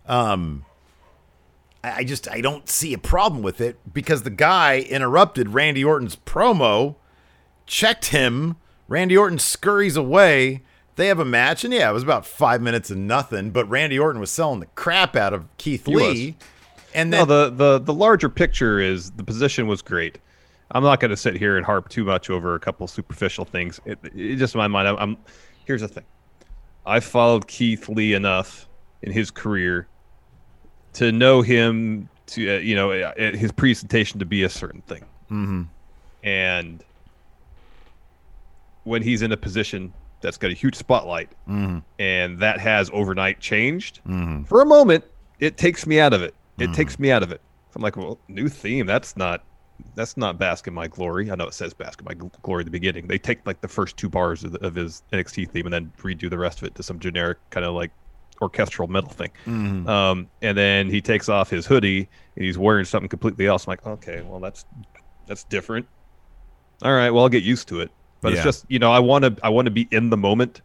Um, 0.07 0.65
I 1.83 2.03
just 2.03 2.29
I 2.29 2.41
don't 2.41 2.67
see 2.69 2.94
a 2.94 2.97
problem 2.97 3.44
with 3.44 3.62
it 3.62 3.77
because 3.94 4.23
the 4.23 4.29
guy 4.29 4.79
interrupted 4.79 5.50
Randy 5.50 5.83
Orton's 5.83 6.15
promo, 6.15 6.95
checked 7.65 8.06
him. 8.06 8.57
Randy 8.88 9.18
Orton 9.18 9.40
scurries 9.40 9.98
away. 9.98 10.62
They 10.96 11.08
have 11.08 11.20
a 11.20 11.26
match, 11.26 11.64
and 11.66 11.74
yeah, 11.74 11.90
it 11.90 11.94
was 11.94 12.04
about 12.04 12.26
five 12.26 12.62
minutes 12.62 12.90
and 12.90 13.08
nothing. 13.08 13.52
But 13.52 13.70
Randy 13.70 14.00
Orton 14.00 14.22
was 14.22 14.32
selling 14.32 14.60
the 14.62 14.68
crap 14.68 15.16
out 15.16 15.34
of 15.34 15.46
Keith 15.58 15.86
He 15.86 15.96
Lee, 15.96 16.38
and 16.94 17.10
no, 17.10 17.26
the, 17.26 17.50
the 17.50 17.80
the 17.80 17.94
larger 17.94 18.30
picture 18.30 18.80
is 18.80 19.12
the 19.12 19.24
position 19.24 19.68
was 19.68 19.82
great. 19.82 20.20
I'm 20.72 20.84
not 20.84 21.00
going 21.00 21.12
to 21.12 21.18
sit 21.18 21.36
here 21.36 21.58
and 21.58 21.66
harp 21.66 21.90
too 21.90 22.06
much 22.06 22.30
over 22.30 22.56
a 22.56 22.60
couple 22.60 22.88
superficial 22.88 23.46
things. 23.46 23.80
It, 23.86 24.00
it 24.04 24.38
just 24.38 24.56
in 24.56 24.60
my 24.60 24.68
mind. 24.68 24.88
I'm, 24.88 24.98
I'm 24.98 25.18
here's 25.66 25.82
the 25.82 25.88
thing. 25.88 26.06
I 26.86 27.00
followed 27.00 27.48
Keith 27.48 27.90
Lee 27.90 28.14
enough 28.14 28.68
in 29.01 29.12
his 29.12 29.32
career 29.32 29.88
to 30.94 31.12
know 31.12 31.42
him 31.42 32.10
to 32.27 32.56
uh, 32.56 32.60
you 32.60 32.75
know 32.75 32.92
uh, 32.92 33.13
his 33.18 33.51
presentation 33.51 34.20
to 34.20 34.25
be 34.25 34.44
a 34.44 34.50
certain 34.50 34.82
thing. 34.82 35.04
Mm-hmm. 35.30 35.63
And 36.24 36.84
when 38.86 39.04
he's 39.04 39.22
in 39.22 39.32
a 39.32 39.38
position 39.38 39.94
that's 40.22 40.38
got 40.38 40.50
a 40.50 40.54
huge 40.54 40.75
spotlight, 40.75 41.30
mm-hmm. 41.48 41.80
and 42.00 42.39
that 42.39 42.60
has 42.60 42.89
overnight 42.94 43.39
changed 43.39 44.00
mm-hmm. 44.08 44.44
for 44.44 44.62
a 44.62 44.65
moment, 44.65 45.04
it 45.39 45.58
takes 45.58 45.86
me 45.86 46.00
out 46.00 46.13
of 46.13 46.22
it. 46.22 46.34
It 46.58 46.63
mm-hmm. 46.63 46.74
takes 46.74 46.98
me 46.98 47.12
out 47.12 47.22
of 47.22 47.32
it. 47.32 47.42
I'm 47.75 47.82
like, 47.82 47.98
well, 47.98 48.18
new 48.27 48.48
theme. 48.48 48.86
That's 48.86 49.18
not. 49.18 49.44
That's 49.94 50.15
not 50.15 50.39
Bask 50.39 50.68
in 50.68 50.74
My 50.74 50.88
Glory. 50.88 51.30
I 51.30 51.36
know 51.36 51.48
it 51.48 51.54
says 51.54 51.74
Bask 51.74 52.00
in 52.00 52.06
My 52.06 52.13
Gl- 52.13 52.32
Glory 52.44 52.62
at 52.62 52.65
the 52.65 52.72
beginning. 52.72 53.08
They 53.08 53.18
take 53.18 53.46
like 53.46 53.60
the 53.60 53.68
first 53.68 53.98
two 53.98 54.08
bars 54.08 54.46
of, 54.46 54.54
the, 54.54 54.65
of 54.65 54.74
his 54.74 55.04
NXT 55.12 55.50
theme 55.50 55.65
and 55.65 55.74
then 55.74 55.92
redo 55.98 56.30
the 56.30 56.38
rest 56.38 56.60
of 56.60 56.63
it 56.63 56.75
to 56.75 56.84
some 56.84 56.98
generic 56.98 57.39
kind 57.50 57.65
of 57.65 57.74
like 57.74 57.92
orchestral 58.42 58.88
metal 58.88 59.10
thing. 59.10 59.32
Um, 59.89 60.30
and 60.42 60.58
then 60.58 60.89
he 60.89 61.01
takes 61.01 61.27
off 61.27 61.50
his 61.50 61.65
hoodie 61.65 62.08
and 62.36 62.46
he's 62.46 62.58
wearing 62.58 62.86
something 62.86 63.10
completely 63.10 63.48
else. 63.48 63.68
I'm 63.68 63.72
like, 63.72 63.86
okay, 63.86 64.22
well 64.22 64.39
that's 64.39 64.65
that's 65.27 65.44
different. 65.44 65.86
All 66.82 66.94
right, 66.94 67.10
well 67.10 67.24
I'll 67.24 67.30
get 67.30 67.44
used 67.44 67.68
to 67.70 67.82
it. 67.82 67.92
But 68.25 68.34
Yeah. 68.34 68.39
it's 68.39 68.44
just 68.46 68.65
you 68.70 68.79
know 68.79 68.91
I 68.91 69.00
want 69.00 69.24
to 69.24 69.36
I 69.44 69.50
want 69.50 69.65
to 69.67 69.72
be 69.72 69.88
in 69.91 70.10
the 70.10 70.17
moment 70.17 70.62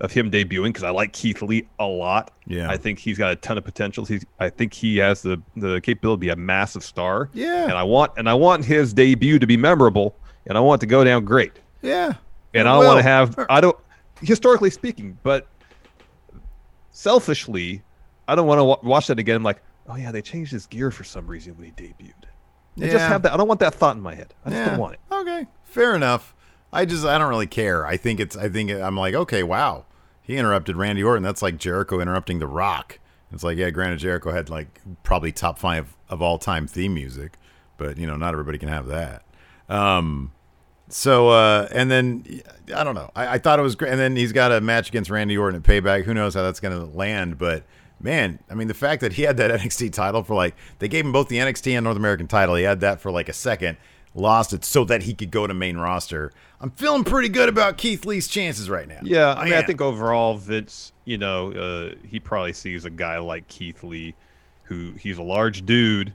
of 0.00 0.10
him 0.12 0.30
debuting 0.30 0.68
because 0.68 0.82
I 0.84 0.90
like 0.90 1.12
Keith 1.12 1.42
Lee 1.42 1.68
a 1.78 1.84
lot. 1.84 2.30
Yeah. 2.46 2.70
I 2.70 2.76
think 2.78 2.98
he's 2.98 3.18
got 3.18 3.32
a 3.32 3.36
ton 3.36 3.58
of 3.58 3.64
potential. 3.64 4.04
He's 4.06 4.24
I 4.38 4.48
think 4.48 4.72
he 4.72 4.96
has 4.98 5.20
the 5.22 5.42
the 5.56 5.80
capability 5.80 6.18
to 6.18 6.20
be 6.20 6.28
a 6.30 6.36
massive 6.36 6.82
star. 6.84 7.28
Yeah. 7.34 7.64
And 7.64 7.72
I 7.72 7.82
want 7.82 8.12
and 8.16 8.28
I 8.28 8.34
want 8.34 8.64
his 8.64 8.94
debut 8.94 9.38
to 9.38 9.46
be 9.46 9.56
memorable 9.56 10.16
and 10.46 10.56
I 10.56 10.60
want 10.60 10.80
it 10.80 10.86
to 10.86 10.90
go 10.90 11.04
down 11.04 11.24
great. 11.24 11.52
yeah, 11.82 12.12
And 12.54 12.66
I 12.68 12.74
don't 12.76 12.84
want 12.86 12.98
to 12.98 13.02
have 13.02 13.46
I 13.50 13.60
don't 13.60 13.76
historically 14.22 14.70
speaking, 14.70 15.18
but 15.22 15.46
selfishly, 16.90 17.82
I 18.28 18.34
don't 18.34 18.46
want 18.46 18.58
to 18.58 18.64
wa 18.64 18.78
watch 18.82 19.06
that 19.08 19.18
again. 19.18 19.36
I'm 19.36 19.42
like, 19.42 19.62
oh 19.88 19.96
yeah, 19.96 20.12
they 20.12 20.22
changed 20.22 20.52
his 20.52 20.66
gear 20.66 20.90
for 20.90 21.04
some 21.04 21.26
reason 21.26 21.56
when 21.56 21.66
he 21.66 21.72
debuted. 21.72 22.12
I 22.78 22.80
just 22.82 22.92
Yeah. 22.94 23.08
have 23.08 23.22
that. 23.22 23.32
I 23.32 23.36
don't 23.36 23.48
want 23.48 23.60
that 23.60 23.74
thought 23.74 23.96
in 23.96 24.02
my 24.02 24.14
head. 24.14 24.32
I 24.44 24.50
just 24.50 24.70
don't 24.70 24.78
want 24.78 24.94
it. 24.94 25.00
Okay, 25.12 25.46
fair 25.64 25.94
enough. 25.94 26.34
I 26.72 26.84
just 26.84 27.04
I 27.04 27.18
don't 27.18 27.28
really 27.28 27.46
care. 27.46 27.86
I 27.86 27.96
think 27.96 28.20
it's 28.20 28.36
I 28.36 28.48
think 28.48 28.70
I'm 28.70 28.96
like 28.96 29.14
okay, 29.14 29.42
wow. 29.42 29.84
He 30.22 30.36
interrupted 30.36 30.76
Randy 30.76 31.02
Orton. 31.02 31.22
That's 31.22 31.42
like 31.42 31.58
Jericho 31.58 32.00
interrupting 32.00 32.38
The 32.38 32.46
Rock. 32.46 33.00
It's 33.32 33.42
like 33.42 33.58
yeah, 33.58 33.70
granted 33.70 33.98
Jericho 33.98 34.32
had 34.32 34.48
like 34.50 34.80
probably 35.02 35.32
top 35.32 35.58
five 35.58 35.96
of 36.08 36.22
all 36.22 36.38
time 36.38 36.66
theme 36.66 36.94
music, 36.94 37.34
but 37.76 37.96
you 37.98 38.06
know 38.06 38.16
not 38.16 38.32
everybody 38.32 38.58
can 38.58 38.68
have 38.68 38.86
that. 38.86 39.24
Um, 39.68 40.32
so 40.88 41.28
uh, 41.28 41.68
and 41.72 41.90
then 41.90 42.42
I 42.74 42.84
don't 42.84 42.94
know. 42.94 43.10
I, 43.14 43.34
I 43.34 43.38
thought 43.38 43.58
it 43.58 43.62
was 43.62 43.76
great. 43.76 43.92
And 43.92 44.00
then 44.00 44.16
he's 44.16 44.32
got 44.32 44.52
a 44.52 44.60
match 44.60 44.88
against 44.88 45.10
Randy 45.10 45.36
Orton 45.38 45.60
at 45.60 45.62
Payback. 45.62 46.04
Who 46.04 46.14
knows 46.14 46.34
how 46.34 46.42
that's 46.42 46.60
going 46.60 46.78
to 46.78 46.84
land? 46.96 47.38
But 47.38 47.64
man, 48.00 48.40
I 48.50 48.54
mean, 48.54 48.68
the 48.68 48.74
fact 48.74 49.00
that 49.02 49.14
he 49.14 49.22
had 49.22 49.36
that 49.36 49.50
NXT 49.60 49.92
title 49.92 50.22
for 50.22 50.34
like 50.34 50.56
they 50.78 50.88
gave 50.88 51.04
him 51.04 51.12
both 51.12 51.28
the 51.28 51.38
NXT 51.38 51.72
and 51.72 51.84
North 51.84 51.96
American 51.96 52.26
title. 52.26 52.56
He 52.56 52.64
had 52.64 52.80
that 52.80 53.00
for 53.00 53.10
like 53.10 53.28
a 53.28 53.32
second, 53.32 53.78
lost 54.14 54.52
it 54.52 54.64
so 54.64 54.84
that 54.84 55.02
he 55.04 55.14
could 55.14 55.30
go 55.30 55.46
to 55.46 55.54
main 55.54 55.76
roster. 55.76 56.32
I'm 56.60 56.70
feeling 56.70 57.04
pretty 57.04 57.28
good 57.28 57.48
about 57.48 57.78
Keith 57.78 58.04
Lee's 58.04 58.28
chances 58.28 58.68
right 58.68 58.86
now. 58.88 58.98
Yeah, 59.02 59.32
I 59.34 59.44
mean, 59.44 59.52
I 59.54 59.58
am. 59.58 59.64
think 59.66 59.80
overall, 59.80 60.36
Vince, 60.36 60.92
you 61.04 61.16
know, 61.18 61.52
uh, 61.52 61.94
he 62.06 62.18
probably 62.20 62.52
sees 62.52 62.84
a 62.84 62.90
guy 62.90 63.18
like 63.18 63.46
Keith 63.48 63.82
Lee, 63.82 64.14
who 64.64 64.92
he's 64.92 65.18
a 65.18 65.22
large 65.22 65.64
dude, 65.64 66.12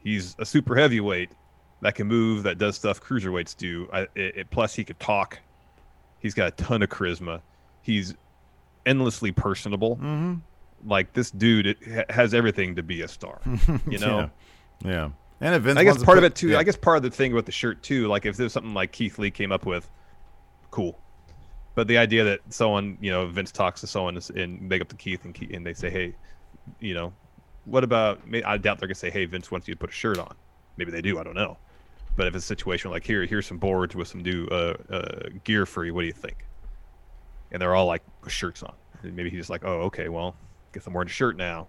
he's 0.00 0.34
a 0.38 0.44
super 0.44 0.74
heavyweight 0.76 1.30
that 1.82 1.94
can 1.94 2.06
move, 2.06 2.42
that 2.44 2.58
does 2.58 2.76
stuff 2.76 3.00
cruiserweights 3.00 3.56
do. 3.56 3.88
I, 3.92 4.00
it, 4.14 4.36
it- 4.36 4.50
plus, 4.50 4.74
he 4.74 4.84
could 4.84 4.98
talk. 5.00 5.38
He's 6.18 6.34
got 6.34 6.48
a 6.48 6.50
ton 6.62 6.82
of 6.82 6.88
charisma. 6.88 7.40
He's 7.82 8.14
endlessly 8.84 9.30
personable. 9.32 9.96
Mm-hmm. 9.96 10.34
Like 10.86 11.12
this 11.12 11.30
dude, 11.30 11.66
it 11.68 11.78
ha- 11.86 12.04
has 12.10 12.34
everything 12.34 12.76
to 12.76 12.82
be 12.82 13.02
a 13.02 13.08
star. 13.08 13.40
You 13.88 13.98
know. 13.98 14.30
yeah, 14.84 14.90
yeah. 14.90 15.08
And 15.40 15.54
if 15.54 15.62
Vince 15.62 15.78
I 15.78 15.84
guess 15.84 16.02
part 16.02 16.18
of 16.18 16.24
it 16.24 16.34
too. 16.34 16.50
yeah. 16.50 16.58
I 16.58 16.62
guess 16.62 16.76
part 16.76 16.96
of 16.96 17.02
the 17.02 17.10
thing 17.10 17.34
with 17.34 17.46
the 17.46 17.52
shirt 17.52 17.82
too. 17.82 18.08
Like 18.08 18.24
if 18.24 18.36
there's 18.36 18.52
something 18.52 18.74
like 18.74 18.92
Keith 18.92 19.18
Lee 19.18 19.30
came 19.30 19.52
up 19.52 19.66
with, 19.66 19.88
cool. 20.70 20.98
But 21.74 21.88
the 21.88 21.98
idea 21.98 22.24
that 22.24 22.40
someone, 22.48 22.96
you 23.00 23.10
know, 23.10 23.26
Vince 23.26 23.52
talks 23.52 23.82
to 23.82 23.86
someone 23.86 24.18
and 24.34 24.62
make 24.62 24.80
up 24.80 24.88
to 24.88 24.96
Keith 24.96 25.24
and 25.26 25.34
Keith, 25.34 25.50
and 25.52 25.66
they 25.66 25.74
say, 25.74 25.90
hey, 25.90 26.14
you 26.80 26.94
know, 26.94 27.12
what 27.66 27.84
about? 27.84 28.20
I 28.46 28.56
doubt 28.56 28.78
they're 28.78 28.88
gonna 28.88 28.94
say, 28.94 29.10
hey, 29.10 29.26
Vince 29.26 29.50
wants 29.50 29.68
you 29.68 29.74
to 29.74 29.78
put 29.78 29.90
a 29.90 29.92
shirt 29.92 30.18
on. 30.18 30.34
Maybe 30.78 30.90
they 30.90 31.02
do. 31.02 31.18
I 31.18 31.22
don't 31.22 31.34
know. 31.34 31.58
But 32.16 32.26
if 32.28 32.34
it's 32.34 32.44
a 32.44 32.48
situation 32.48 32.90
like 32.90 33.04
here, 33.04 33.26
here's 33.26 33.46
some 33.46 33.58
boards 33.58 33.94
with 33.94 34.08
some 34.08 34.22
new 34.22 34.46
uh, 34.46 34.76
uh, 34.88 35.28
gear 35.44 35.66
for 35.66 35.84
you. 35.84 35.92
What 35.92 36.00
do 36.00 36.06
you 36.06 36.14
think? 36.14 36.46
And 37.52 37.60
they're 37.60 37.74
all 37.74 37.86
like 37.86 38.02
shirts 38.26 38.62
on. 38.62 38.74
And 39.02 39.14
maybe 39.14 39.28
he's 39.28 39.40
just 39.40 39.50
like, 39.50 39.64
oh, 39.64 39.82
okay, 39.82 40.08
well, 40.08 40.34
guess 40.72 40.86
I'm 40.86 40.94
wearing 40.94 41.08
a 41.08 41.12
shirt 41.12 41.36
now. 41.36 41.68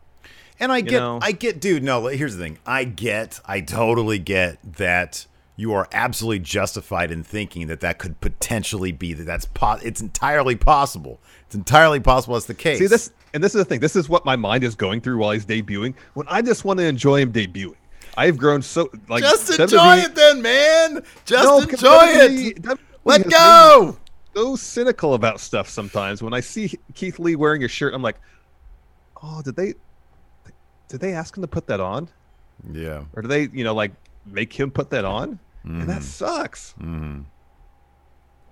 And 0.60 0.72
I 0.72 0.82
get, 0.82 1.00
know? 1.00 1.20
I 1.22 1.32
get, 1.34 1.60
dude. 1.62 1.84
No, 1.84 2.08
here's 2.08 2.36
the 2.36 2.44
thing. 2.44 2.58
I 2.66 2.84
get, 2.84 3.40
I 3.46 3.62
totally 3.62 4.18
get 4.20 4.58
that 4.78 5.28
you 5.56 5.74
are 5.74 5.88
absolutely 5.92 6.40
justified 6.40 7.12
in 7.12 7.24
thinking 7.24 7.68
that 7.68 7.80
that 7.82 7.98
could 8.00 8.20
potentially 8.22 8.92
be 8.92 9.14
that. 9.14 9.24
That's 9.26 9.46
po- 9.46 9.80
It's 9.84 10.02
entirely 10.02 10.56
possible. 10.56 11.20
It's 11.46 11.56
entirely 11.56 12.00
possible 12.00 12.34
that's 12.36 12.46
the 12.48 12.54
case. 12.56 12.80
See 12.80 12.88
this, 12.88 13.12
and 13.34 13.44
this 13.44 13.54
is 13.54 13.60
the 13.62 13.66
thing. 13.66 13.80
This 13.80 13.96
is 13.96 14.10
what 14.10 14.26
my 14.26 14.36
mind 14.36 14.64
is 14.64 14.76
going 14.76 15.02
through 15.02 15.18
while 15.18 15.32
he's 15.32 15.46
debuting. 15.46 15.94
When 16.16 16.28
I 16.28 16.42
just 16.42 16.66
want 16.66 16.80
to 16.80 16.86
enjoy 16.86 17.22
him 17.22 17.32
debuting, 17.32 17.76
I've 18.16 18.38
grown 18.38 18.62
so 18.64 18.90
like 19.10 19.22
Just 19.24 19.52
WWE 19.52 19.60
enjoy 19.64 19.98
it, 19.98 20.16
then, 20.16 20.42
man. 20.42 21.04
Just 21.26 21.44
No, 21.44 21.60
'cause 21.62 21.74
enjoy 21.74 21.90
WWE 21.90 22.48
it. 22.48 22.62
WWE 22.64 22.80
Let 23.06 23.30
go. 23.30 23.98
made 24.36 24.42
So 24.42 24.56
cynical 24.56 25.14
about 25.14 25.40
stuff 25.40 25.70
sometimes. 25.70 26.22
When 26.24 26.34
I 26.34 26.40
see 26.40 26.74
Keith 26.96 27.20
Lee 27.20 27.36
wearing 27.36 27.64
a 27.64 27.68
shirt, 27.68 27.94
I'm 27.94 28.02
like, 28.04 28.18
oh, 29.24 29.42
did 29.44 29.56
they, 29.56 29.74
did 30.88 31.00
they 31.02 31.14
ask 31.14 31.36
him 31.38 31.42
to 31.44 31.48
put 31.48 31.68
that 31.68 31.80
on, 31.80 32.10
Yeah. 32.72 33.04
or 33.16 33.22
do 33.22 33.28
they, 33.28 33.50
you 33.54 33.64
know, 33.64 33.74
like 33.74 33.92
make 34.26 34.54
him 34.54 34.72
put 34.72 34.90
that 34.92 35.06
on? 35.06 35.40
And 35.64 35.82
Mm-hmm. 35.82 35.88
that 35.90 36.04
sucks. 36.04 36.74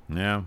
Yeah. 0.09 0.43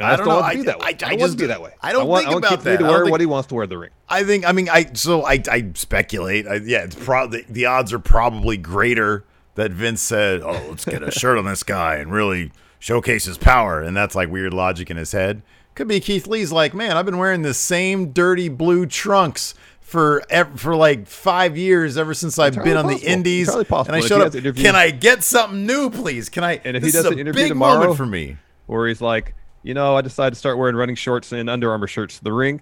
I, 0.00 0.12
I 0.12 0.16
don't 0.16 0.26
know. 0.28 0.34
want 0.36 0.46
to 0.46 0.50
I- 0.50 0.54
be 0.56 0.62
that 0.62 0.78
way. 0.78 0.86
I- 0.86 1.06
I, 1.06 1.10
I 1.10 1.16
just- 1.16 1.32
to 1.32 1.38
be 1.38 1.46
that 1.46 1.62
way. 1.62 1.72
I 1.82 1.92
don't 1.92 2.06
want, 2.06 2.24
think 2.24 2.32
want 2.34 2.44
about 2.44 2.64
that. 2.64 2.78
to 2.78 2.84
wear 2.84 2.98
think- 3.00 3.10
what 3.10 3.20
he 3.20 3.26
wants 3.26 3.48
to 3.48 3.54
wear 3.54 3.66
the 3.66 3.78
ring. 3.78 3.90
I 4.08 4.22
think. 4.24 4.46
I 4.46 4.52
mean, 4.52 4.68
I 4.68 4.90
so 4.94 5.24
I 5.26 5.42
I 5.50 5.70
speculate. 5.74 6.46
I, 6.46 6.54
yeah, 6.56 6.84
it's 6.84 6.94
probably 6.94 7.44
the 7.48 7.66
odds 7.66 7.92
are 7.92 7.98
probably 7.98 8.56
greater 8.56 9.24
that 9.56 9.70
Vince 9.72 10.00
said, 10.00 10.40
"Oh, 10.42 10.66
let's 10.68 10.84
get 10.84 11.02
a 11.02 11.10
shirt 11.10 11.36
on 11.36 11.44
this 11.46 11.62
guy 11.62 11.96
and 11.96 12.12
really 12.12 12.52
showcase 12.78 13.24
his 13.24 13.38
power," 13.38 13.80
and 13.82 13.96
that's 13.96 14.14
like 14.14 14.30
weird 14.30 14.54
logic 14.54 14.90
in 14.90 14.96
his 14.96 15.12
head. 15.12 15.42
Could 15.74 15.88
be 15.88 16.00
Keith 16.00 16.26
Lee's 16.26 16.52
like, 16.52 16.74
"Man, 16.74 16.96
I've 16.96 17.04
been 17.06 17.18
wearing 17.18 17.42
the 17.42 17.54
same 17.54 18.12
dirty 18.12 18.48
blue 18.48 18.86
trunks." 18.86 19.54
For 19.88 20.22
for 20.56 20.76
like 20.76 21.06
five 21.06 21.56
years, 21.56 21.96
ever 21.96 22.12
since 22.12 22.38
I've 22.38 22.54
been 22.62 22.76
on 22.76 22.88
the. 22.88 22.98
Indies, 22.98 23.48
and 23.48 23.66
I 23.72 24.00
showed 24.00 24.20
up. 24.36 24.54
Can 24.54 24.76
I 24.76 24.90
get 24.90 25.24
something 25.24 25.64
new, 25.64 25.88
please? 25.88 26.28
Can 26.28 26.44
I? 26.44 26.60
And 26.62 26.76
if 26.76 26.82
he 26.82 26.90
does 26.90 27.06
an 27.06 27.18
interview 27.18 27.48
tomorrow- 27.48 27.78
moment 27.80 27.96
for 27.96 28.04
me. 28.04 28.36
where 28.66 28.86
he's 28.86 29.00
like, 29.00 29.34
you 29.62 29.72
know, 29.72 29.96
I 29.96 30.02
decided 30.02 30.34
to 30.34 30.38
start 30.38 30.58
wearing 30.58 30.76
running 30.76 30.94
shorts 30.94 31.32
and 31.32 31.48
Under 31.48 31.70
Armour 31.70 31.86
shirts 31.86 32.18
to 32.18 32.24
the 32.24 32.34
ring 32.34 32.60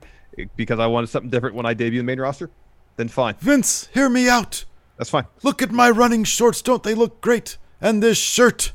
because 0.55 0.79
I 0.79 0.87
wanted 0.87 1.09
something 1.09 1.29
different 1.29 1.57
when 1.57 1.67
I 1.67 1.75
debut 1.75 1.99
in 1.99 2.07
the 2.07 2.13
main 2.13 2.21
roster. 2.21 2.49
Then 2.95 3.09
fine, 3.09 3.35
Vince, 3.41 3.89
hear 3.93 4.09
me 4.09 4.29
out. 4.29 4.65
that's 4.97 5.11
fine. 5.11 5.27
Look 5.43 5.63
at 5.63 5.73
my 5.73 5.91
running 5.91 6.23
shorts. 6.23 6.63
Don't 6.63 6.85
they 6.85 6.95
look 6.95 7.21
great? 7.21 7.59
And 7.81 8.01
this 8.03 8.19
shirt. 8.19 8.73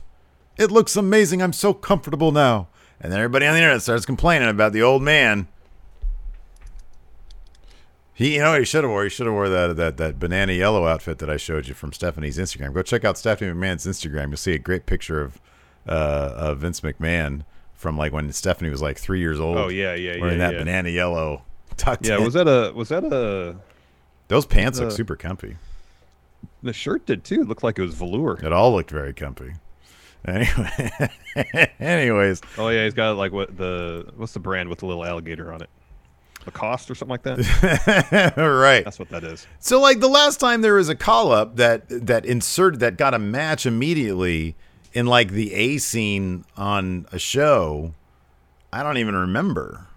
It 0.57 0.69
looks 0.71 0.97
amazing. 0.97 1.41
I'm 1.41 1.53
so 1.53 1.73
comfortable 1.73 2.33
now. 2.33 2.67
And 2.99 3.11
then 3.13 3.19
everybody 3.19 3.47
on 3.47 3.53
the 3.53 3.59
internet 3.59 3.81
starts 3.81 4.05
complaining 4.05 4.49
about 4.49 4.73
the 4.73 4.81
old 4.83 5.01
man. 5.01 5.47
He, 8.13 8.35
you 8.35 8.39
know, 8.41 8.51
what 8.51 8.59
he 8.59 8.65
should 8.65 8.83
have 8.83 8.91
wore. 8.91 9.03
He 9.03 9.09
should 9.09 9.25
have 9.25 9.33
wore 9.33 9.49
that 9.49 9.75
that 9.77 9.97
that 9.97 10.19
banana 10.19 10.53
yellow 10.53 10.85
outfit 10.85 11.19
that 11.19 11.29
I 11.29 11.37
showed 11.37 11.67
you 11.67 11.73
from 11.73 11.93
Stephanie's 11.93 12.37
Instagram. 12.37 12.73
Go 12.73 12.81
check 12.81 13.03
out 13.05 13.17
Stephanie 13.17 13.51
McMahon's 13.51 13.85
Instagram. 13.87 14.27
You'll 14.27 14.37
see 14.37 14.53
a 14.53 14.59
great 14.59 14.85
picture 14.85 15.21
of 15.21 15.39
uh, 15.87 16.33
of 16.35 16.59
Vince 16.59 16.81
McMahon 16.81 17.43
from 17.73 17.97
like 17.97 18.11
when 18.13 18.31
Stephanie 18.31 18.69
was 18.69 18.81
like 18.81 18.99
three 18.99 19.19
years 19.19 19.39
old. 19.39 19.57
Oh, 19.57 19.69
yeah, 19.69 19.95
yeah, 19.95 20.19
wearing 20.19 20.39
yeah, 20.39 20.47
that 20.49 20.53
yeah. 20.53 20.59
banana 20.59 20.89
yellow 20.89 21.41
tucked 21.77 22.05
Yeah, 22.05 22.17
in. 22.17 22.23
was 22.25 22.33
that 22.35 22.47
a 22.47 22.71
was 22.73 22.89
that 22.89 23.03
a 23.05 23.55
Those 24.27 24.45
pants 24.45 24.77
look 24.79 24.89
uh, 24.89 24.91
super 24.91 25.15
comfy. 25.15 25.55
the 26.61 26.73
shirt 26.73 27.05
did 27.07 27.23
too? 27.23 27.41
It 27.41 27.47
looked 27.47 27.63
like 27.63 27.79
it 27.79 27.81
was 27.81 27.95
velour. 27.95 28.37
It 28.45 28.53
all 28.53 28.71
looked 28.73 28.91
very 28.91 29.13
comfy. 29.13 29.53
Anyway, 30.27 30.91
anyways, 31.79 32.41
Oh 32.59 32.69
yeah, 32.69 32.83
he's 32.83 32.93
got 32.93 33.17
like 33.17 33.31
what 33.31 33.57
the 33.57 34.11
what's 34.17 34.33
the 34.33 34.39
brand 34.39 34.69
with 34.69 34.79
the 34.79 34.85
little 34.85 35.03
alligator 35.03 35.51
on 35.51 35.61
it? 35.63 35.69
Lacoste 36.45 36.89
or 36.91 36.95
something 36.95 37.11
like 37.11 37.23
that. 37.23 38.33
right. 38.37 38.83
That's 38.83 38.99
what 38.99 39.09
that 39.09 39.23
is. 39.23 39.45
So, 39.59 39.79
like 39.79 39.99
the 39.99 40.07
last 40.07 40.39
time 40.39 40.61
there 40.61 40.75
was 40.75 40.89
a 40.89 40.95
call 40.95 41.31
up 41.31 41.55
that 41.57 41.83
that 41.89 42.25
inserted 42.25 42.79
that 42.81 42.97
got 42.97 43.13
a 43.13 43.19
match 43.19 43.65
immediately 43.65 44.55
in 44.93 45.05
like 45.05 45.31
the 45.31 45.53
A 45.53 45.77
scene 45.77 46.45
on 46.57 47.05
a 47.11 47.19
show, 47.19 47.93
I 48.73 48.83
don't 48.83 48.97
even 48.97 49.15
remember. 49.15 49.87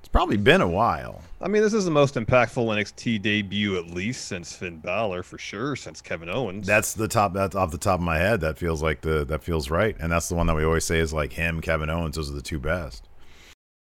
It's 0.00 0.08
probably 0.08 0.36
been 0.36 0.60
a 0.60 0.68
while. 0.68 1.22
I 1.40 1.48
mean, 1.48 1.62
this 1.62 1.74
is 1.74 1.84
the 1.84 1.90
most 1.90 2.14
impactful 2.14 2.64
NXT 2.64 3.20
debut 3.20 3.76
at 3.76 3.86
least 3.86 4.26
since 4.26 4.54
Finn 4.54 4.78
Balor 4.78 5.22
for 5.22 5.36
sure, 5.36 5.76
since 5.76 6.00
Kevin 6.00 6.30
Owens. 6.30 6.66
That's 6.66 6.94
the 6.94 7.08
top. 7.08 7.34
That's 7.34 7.54
off 7.54 7.70
the 7.70 7.78
top 7.78 8.00
of 8.00 8.04
my 8.04 8.16
head. 8.16 8.40
That 8.40 8.56
feels 8.58 8.82
like 8.82 9.02
the 9.02 9.24
that 9.26 9.42
feels 9.42 9.70
right, 9.70 9.94
and 10.00 10.10
that's 10.10 10.28
the 10.28 10.34
one 10.36 10.46
that 10.46 10.54
we 10.54 10.64
always 10.64 10.84
say 10.84 10.98
is 10.98 11.12
like 11.12 11.34
him, 11.34 11.60
Kevin 11.60 11.90
Owens. 11.90 12.16
Those 12.16 12.30
are 12.30 12.34
the 12.34 12.42
two 12.42 12.58
best. 12.58 13.08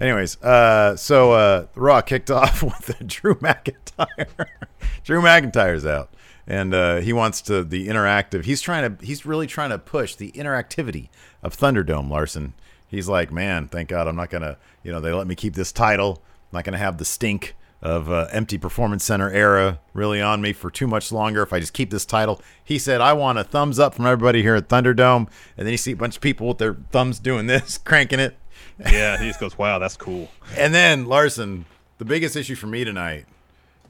Anyways, 0.00 0.42
uh, 0.42 0.96
so 0.96 1.32
uh, 1.32 1.66
Raw 1.74 2.00
kicked 2.00 2.30
off 2.30 2.62
with 2.62 3.06
Drew 3.06 3.34
McIntyre. 3.36 4.48
Drew 5.04 5.20
McIntyre's 5.20 5.86
out, 5.86 6.14
and 6.46 6.74
uh, 6.74 6.96
he 6.96 7.12
wants 7.12 7.40
to 7.42 7.64
the 7.64 7.88
interactive. 7.88 8.44
He's 8.44 8.60
trying 8.60 8.96
to. 8.96 9.04
He's 9.04 9.24
really 9.24 9.46
trying 9.46 9.70
to 9.70 9.78
push 9.78 10.14
the 10.14 10.32
interactivity 10.32 11.08
of 11.42 11.56
Thunderdome. 11.56 12.10
Larson. 12.10 12.54
He's 12.86 13.08
like, 13.08 13.32
man, 13.32 13.66
thank 13.66 13.88
God 13.88 14.06
I'm 14.06 14.16
not 14.16 14.30
gonna. 14.30 14.56
You 14.82 14.92
know, 14.92 15.00
they 15.00 15.12
let 15.12 15.26
me 15.26 15.34
keep 15.34 15.54
this 15.54 15.72
title. 15.72 16.22
I'm 16.52 16.58
not 16.58 16.64
gonna 16.64 16.78
have 16.78 16.98
the 16.98 17.04
stink 17.04 17.56
of 17.84 18.10
uh, 18.10 18.26
empty 18.32 18.56
performance 18.56 19.04
center 19.04 19.30
era 19.30 19.78
really 19.92 20.20
on 20.20 20.40
me 20.40 20.54
for 20.54 20.70
too 20.70 20.86
much 20.86 21.12
longer 21.12 21.42
if 21.42 21.52
I 21.52 21.60
just 21.60 21.74
keep 21.74 21.90
this 21.90 22.06
title. 22.06 22.40
He 22.64 22.78
said, 22.78 23.02
I 23.02 23.12
want 23.12 23.38
a 23.38 23.44
thumbs 23.44 23.78
up 23.78 23.94
from 23.94 24.06
everybody 24.06 24.40
here 24.40 24.54
at 24.54 24.68
Thunderdome. 24.68 25.28
And 25.58 25.66
then 25.66 25.68
you 25.68 25.76
see 25.76 25.92
a 25.92 25.96
bunch 25.96 26.16
of 26.16 26.22
people 26.22 26.48
with 26.48 26.56
their 26.56 26.74
thumbs 26.90 27.18
doing 27.18 27.46
this, 27.46 27.76
cranking 27.84 28.20
it. 28.20 28.38
Yeah, 28.78 29.18
he 29.18 29.26
just 29.26 29.40
goes, 29.40 29.56
"Wow, 29.58 29.78
that's 29.78 29.96
cool." 29.96 30.28
And 30.56 30.74
then 30.74 31.06
Larson, 31.06 31.64
the 31.98 32.04
biggest 32.04 32.36
issue 32.36 32.54
for 32.54 32.66
me 32.66 32.84
tonight, 32.84 33.26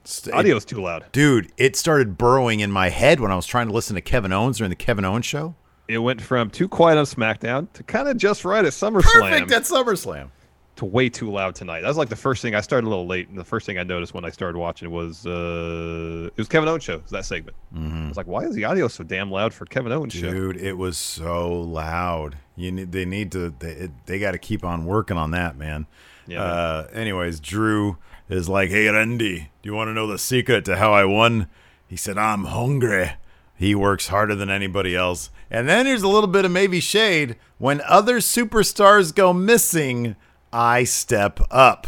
st- 0.05 0.35
Audio's 0.35 0.65
too 0.65 0.81
loud. 0.83 1.05
dude, 1.13 1.51
it 1.57 1.77
started 1.77 2.19
burrowing 2.19 2.61
in 2.61 2.71
my 2.71 2.89
head 2.91 3.21
when 3.21 3.31
I 3.31 3.37
was 3.37 3.47
trying 3.47 3.67
to 3.69 3.73
listen 3.73 3.95
to 3.95 4.01
Kevin 4.03 4.33
Owens 4.33 4.59
during 4.59 4.71
the 4.71 4.77
Kevin 4.77 5.05
Owens 5.05 5.27
show. 5.27 5.55
It 5.87 5.99
went 5.99 6.23
from 6.23 6.51
too 6.51 6.67
quiet 6.69 6.97
on 6.99 7.05
SmackDown 7.05 7.71
to 7.75 7.83
kind 7.83 8.09
of 8.09 8.17
just 8.17 8.45
right 8.45 8.65
at 8.65 8.73
SummerSlam. 8.73 9.03
Perfect 9.03 9.53
at 9.53 9.63
SummerSlam. 9.65 10.29
To 10.77 10.85
way 10.85 11.09
too 11.09 11.31
loud 11.31 11.55
tonight. 11.55 11.83
That 11.83 11.89
was 11.89 11.97
like 11.97 12.09
the 12.09 12.17
first 12.17 12.43
thing 12.43 12.55
I 12.55 12.61
started 12.61 12.87
a 12.87 12.91
little 12.91 13.07
late, 13.07 13.29
and 13.29 13.39
the 13.39 13.45
first 13.45 13.65
thing 13.67 13.79
I 13.79 13.85
noticed 13.85 14.13
when 14.15 14.25
I 14.25 14.31
started 14.31 14.59
watching 14.59 14.91
was 14.91 15.25
uh, 15.27 16.29
it 16.33 16.37
was 16.39 16.49
Kevin 16.49 16.69
Owens 16.69 16.83
show. 16.85 16.95
It 16.95 17.03
was 17.03 17.11
that 17.13 17.25
segment. 17.25 17.57
I 17.77 18.09
was 18.09 18.17
like, 18.17 18.27
why 18.27 18.41
is 18.45 18.55
the 18.55 18.65
audio 18.65 18.89
so 18.89 19.05
damn 19.05 19.31
loud 19.31 19.55
for 19.55 19.67
Kevin 19.67 19.93
Owens 19.93 20.13
show? 20.15 20.31
Dude, 20.33 20.57
it 20.57 20.77
was 20.77 20.97
so 20.97 21.53
loud. 21.63 22.37
You 22.57 22.73
need, 22.73 22.93
they 22.93 23.05
need 23.05 23.31
to 23.33 23.55
they, 23.59 23.89
they 24.07 24.19
got 24.19 24.33
to 24.33 24.39
keep 24.39 24.65
on 24.65 24.85
working 24.85 25.17
on 25.17 25.31
that, 25.33 25.57
man. 25.57 25.87
Yeah, 26.27 26.43
Uh, 26.43 26.89
anyways, 26.93 27.39
Drew 27.41 27.99
is 28.29 28.49
like, 28.49 28.71
"Hey, 28.71 28.89
Randy, 28.89 29.51
do 29.63 29.69
you 29.69 29.75
want 29.75 29.89
to 29.89 29.93
know 29.93 30.07
the 30.07 30.19
secret 30.19 30.65
to 30.67 30.77
how 30.77 30.93
I 30.93 31.05
won?" 31.05 31.49
He 31.87 31.97
said, 31.97 32.17
"I'm 32.19 32.45
hungry." 32.47 33.13
He 33.57 33.75
works 33.77 34.09
harder 34.09 34.35
than 34.35 34.51
anybody 34.51 34.97
else. 34.97 35.31
And 35.49 35.69
then 35.69 35.85
there's 35.87 36.03
a 36.03 36.09
little 36.09 36.27
bit 36.29 36.45
of 36.45 36.51
maybe 36.51 36.81
shade 36.81 37.37
when 37.59 37.81
other 37.87 38.19
superstars 38.19 39.15
go 39.15 39.33
missing. 39.33 40.17
I 40.55 40.85
step 40.85 41.41
up. 41.51 41.87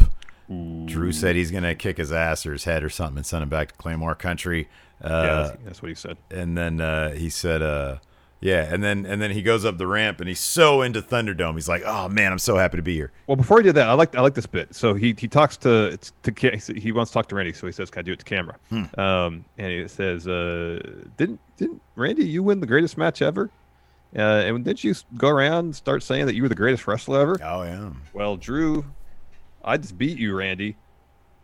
Drew 0.49 1.11
said 1.11 1.35
he's 1.35 1.51
gonna 1.51 1.75
kick 1.75 1.97
his 1.97 2.11
ass 2.11 2.45
or 2.45 2.53
his 2.53 2.63
head 2.65 2.83
or 2.83 2.89
something 2.89 3.17
and 3.17 3.25
send 3.25 3.43
him 3.43 3.49
back 3.49 3.71
to 3.71 3.77
Claymore 3.77 4.15
Country. 4.15 4.67
Uh, 5.03 5.07
yeah, 5.07 5.35
that's, 5.35 5.57
that's 5.65 5.81
what 5.81 5.89
he 5.89 5.95
said. 5.95 6.17
and 6.31 6.57
then 6.57 6.79
uh, 6.81 7.11
he 7.11 7.29
said, 7.29 7.61
uh, 7.61 7.97
"Yeah," 8.39 8.67
and 8.73 8.81
then 8.83 9.05
and 9.05 9.21
then 9.21 9.31
he 9.31 9.41
goes 9.41 9.63
up 9.65 9.77
the 9.77 9.85
ramp 9.87 10.19
and 10.19 10.27
he's 10.27 10.39
so 10.39 10.81
into 10.81 11.01
Thunderdome. 11.01 11.55
He's 11.55 11.67
like, 11.69 11.83
"Oh 11.85 12.07
man, 12.09 12.31
I'm 12.31 12.39
so 12.39 12.55
happy 12.57 12.77
to 12.77 12.83
be 12.83 12.93
here." 12.95 13.11
Well, 13.27 13.35
before 13.35 13.57
he 13.59 13.63
did 13.63 13.75
that, 13.75 13.87
I 13.89 13.93
like 13.93 14.15
I 14.15 14.21
like 14.21 14.33
this 14.35 14.45
bit. 14.45 14.73
So 14.73 14.93
he 14.93 15.13
he 15.17 15.27
talks 15.27 15.57
to 15.57 15.85
it's 15.87 16.13
to 16.23 16.73
he 16.75 16.91
wants 16.91 17.11
to 17.11 17.13
talk 17.13 17.27
to 17.29 17.35
Randy, 17.35 17.53
so 17.53 17.67
he 17.67 17.73
says, 17.73 17.89
"Can 17.89 17.99
I 17.99 18.03
do 18.03 18.13
it 18.13 18.19
to 18.19 18.25
camera?" 18.25 18.55
Um, 18.97 19.45
and 19.57 19.71
he 19.71 19.87
says, 19.87 20.27
uh, 20.27 20.79
"Didn't 21.17 21.39
didn't 21.57 21.81
Randy 21.95 22.25
you 22.25 22.41
win 22.41 22.59
the 22.61 22.67
greatest 22.67 22.97
match 22.97 23.21
ever?" 23.21 23.49
Uh, 24.15 24.21
and 24.21 24.63
didn't 24.63 24.83
you 24.83 24.95
go 25.17 25.29
around 25.29 25.65
and 25.65 25.75
start 25.75 26.01
saying 26.01 26.25
that 26.27 26.35
you 26.35 26.41
were 26.41 26.49
the 26.49 26.55
greatest 26.55 26.87
wrestler 26.87 27.19
ever? 27.21 27.39
Oh 27.43 27.63
yeah, 27.63 27.89
Well, 28.13 28.37
Drew, 28.37 28.85
I 29.63 29.77
just 29.77 29.97
beat 29.97 30.17
you, 30.17 30.35
Randy, 30.35 30.75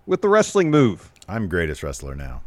with 0.05 0.22
the 0.22 0.29
wrestling 0.29 0.72
move. 0.72 1.12
I'm 1.27 1.48
greatest 1.48 1.84
wrestler 1.84 2.15
now. 2.15 2.41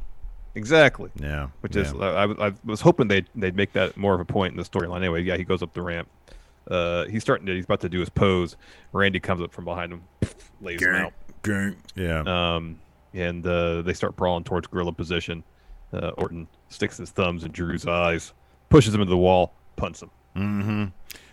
Exactly. 0.55 1.11
Yeah, 1.21 1.49
Which 1.61 1.77
yeah. 1.77 1.83
is, 1.83 1.93
I, 1.95 2.25
I 2.49 2.53
was 2.65 2.81
hoping 2.81 3.09
they'd 3.09 3.27
they'd 3.35 3.55
make 3.55 3.73
that 3.75 3.97
more 3.99 4.15
of 4.15 4.21
a 4.21 4.25
point 4.25 4.53
in 4.53 4.57
the 4.57 4.65
storyline. 4.65 4.97
Anyway, 4.99 5.23
yeah, 5.23 5.37
he 5.37 5.45
goes 5.45 5.63
up 5.63 5.75
the 5.75 5.83
ramp. 5.83 6.09
Uh, 6.71 7.05
he's 7.05 7.23
starting 7.23 7.47
to, 7.47 7.55
he's 7.55 7.65
about 7.67 7.81
to 7.83 7.89
do 7.89 8.01
his 8.01 8.09
pose. 8.09 8.57
Randy 8.93 9.21
comes 9.21 9.43
up 9.43 9.53
from 9.53 9.65
behind 9.67 9.93
him, 9.93 10.03
lays 10.61 10.83
him 10.83 10.95
out. 10.95 11.13
Gang. 11.43 11.77
Yeah. 11.95 12.23
Um, 12.27 12.81
and 13.15 13.47
uh, 13.47 13.83
they 13.83 13.93
start 13.93 14.17
brawling 14.17 14.45
towards 14.45 14.67
gorilla 14.67 14.93
position. 14.93 15.45
Uh, 15.93 16.09
Orton 16.17 16.49
sticks 16.71 16.97
his 16.97 17.11
thumbs 17.11 17.45
in 17.45 17.53
Drew's 17.53 17.87
eyes, 17.87 18.33
pushes 18.69 18.95
him 18.95 19.01
into 19.01 19.11
the 19.11 19.17
wall, 19.17 19.53
punts 19.77 20.03
him. 20.03 20.11
mm-hmm. 20.37 20.85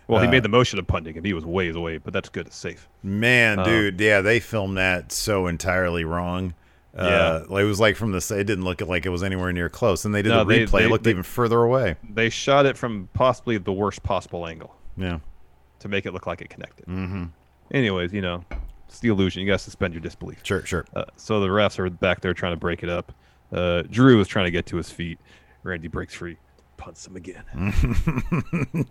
Well, 0.08 0.22
he 0.22 0.28
Uh, 0.28 0.32
made 0.32 0.44
the 0.44 0.50
motion 0.50 0.80
of 0.80 0.86
punting 0.88 1.16
him. 1.16 1.24
He 1.24 1.34
was 1.34 1.46
ways 1.46 1.76
away, 1.76 1.98
but 1.98 2.12
that's 2.14 2.28
good. 2.30 2.46
It's 2.48 2.58
safe. 2.58 2.90
Man, 3.04 3.60
Uh, 3.60 3.64
dude, 3.64 4.02
yeah, 4.02 4.20
they 4.22 4.40
filmed 4.42 4.78
that 4.78 5.12
so 5.14 5.48
entirely 5.48 6.04
wrong. 6.04 6.54
Uh, 6.96 7.44
it 7.50 7.64
was 7.64 7.80
like 7.80 7.96
from 7.96 8.12
the 8.12 8.18
it 8.38 8.44
didn't 8.44 8.66
look 8.66 8.80
like 8.82 9.06
it 9.06 9.10
was 9.10 9.24
anywhere 9.24 9.52
near 9.54 9.70
close, 9.70 10.06
and 10.06 10.14
they 10.14 10.22
did 10.22 10.30
No, 10.30 10.44
the 10.44 10.46
they- 10.54 10.66
replay. 10.66 10.72
they- 10.80 10.84
it 10.86 10.90
looked 10.90 11.06
they- 11.06 11.10
even 11.12 11.24
further 11.24 11.60
away. 11.64 11.96
They 12.08 12.30
shot 12.30 12.66
it 12.66 12.78
from 12.78 13.10
possibly 13.14 13.58
the 13.58 13.72
worst 13.74 14.04
possible 14.04 14.46
angle 14.46 14.76
Yeah. 14.98 15.20
to 15.80 15.88
make 15.88 16.06
it 16.06 16.14
look 16.14 16.28
like 16.28 16.42
it 16.42 16.50
connected. 16.50 16.86
Mm-hmm. 16.86 17.24
Anyways, 17.72 18.14
you 18.14 18.22
know, 18.22 18.44
it's 18.88 19.00
the 19.00 19.08
illusion. 19.08 19.42
You 19.42 19.48
got 19.48 19.54
to 19.58 19.64
suspend 19.64 19.94
your 19.96 20.02
disbelief. 20.02 20.42
Sure, 20.44 20.64
sure. 20.66 20.86
Uh, 20.96 21.06
so 21.16 21.40
the 21.40 21.48
refs 21.48 21.80
are 21.80 21.90
back 21.90 22.22
there 22.22 22.34
trying 22.34 22.54
to 22.54 22.58
break 22.60 22.84
it 22.84 22.90
up. 22.90 23.12
Uh, 23.52 23.82
Drew 23.90 24.20
is 24.20 24.28
trying 24.28 24.46
to 24.46 24.52
get 24.52 24.66
to 24.68 24.78
his 24.78 24.92
feet. 24.92 25.18
Randy 25.64 25.88
breaks 25.88 26.14
free, 26.14 26.38
punts 26.84 27.08
him 27.08 27.16
again. 27.16 27.44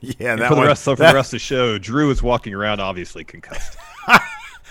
yeah, 0.00 0.32
And 0.32 0.40
that 0.40 0.48
for 0.48 0.54
the 0.54 0.60
one- 0.60 0.66
rest, 0.68 0.82
so 0.84 0.96
for 0.96 1.02
that- 1.02 1.10
the 1.12 1.16
rest 1.16 1.28
of 1.28 1.36
the 1.36 1.38
show, 1.40 1.78
Drew 1.78 2.10
is 2.10 2.22
walking 2.22 2.54
around, 2.54 2.80
obviously 2.80 3.24
concussed. 3.24 3.76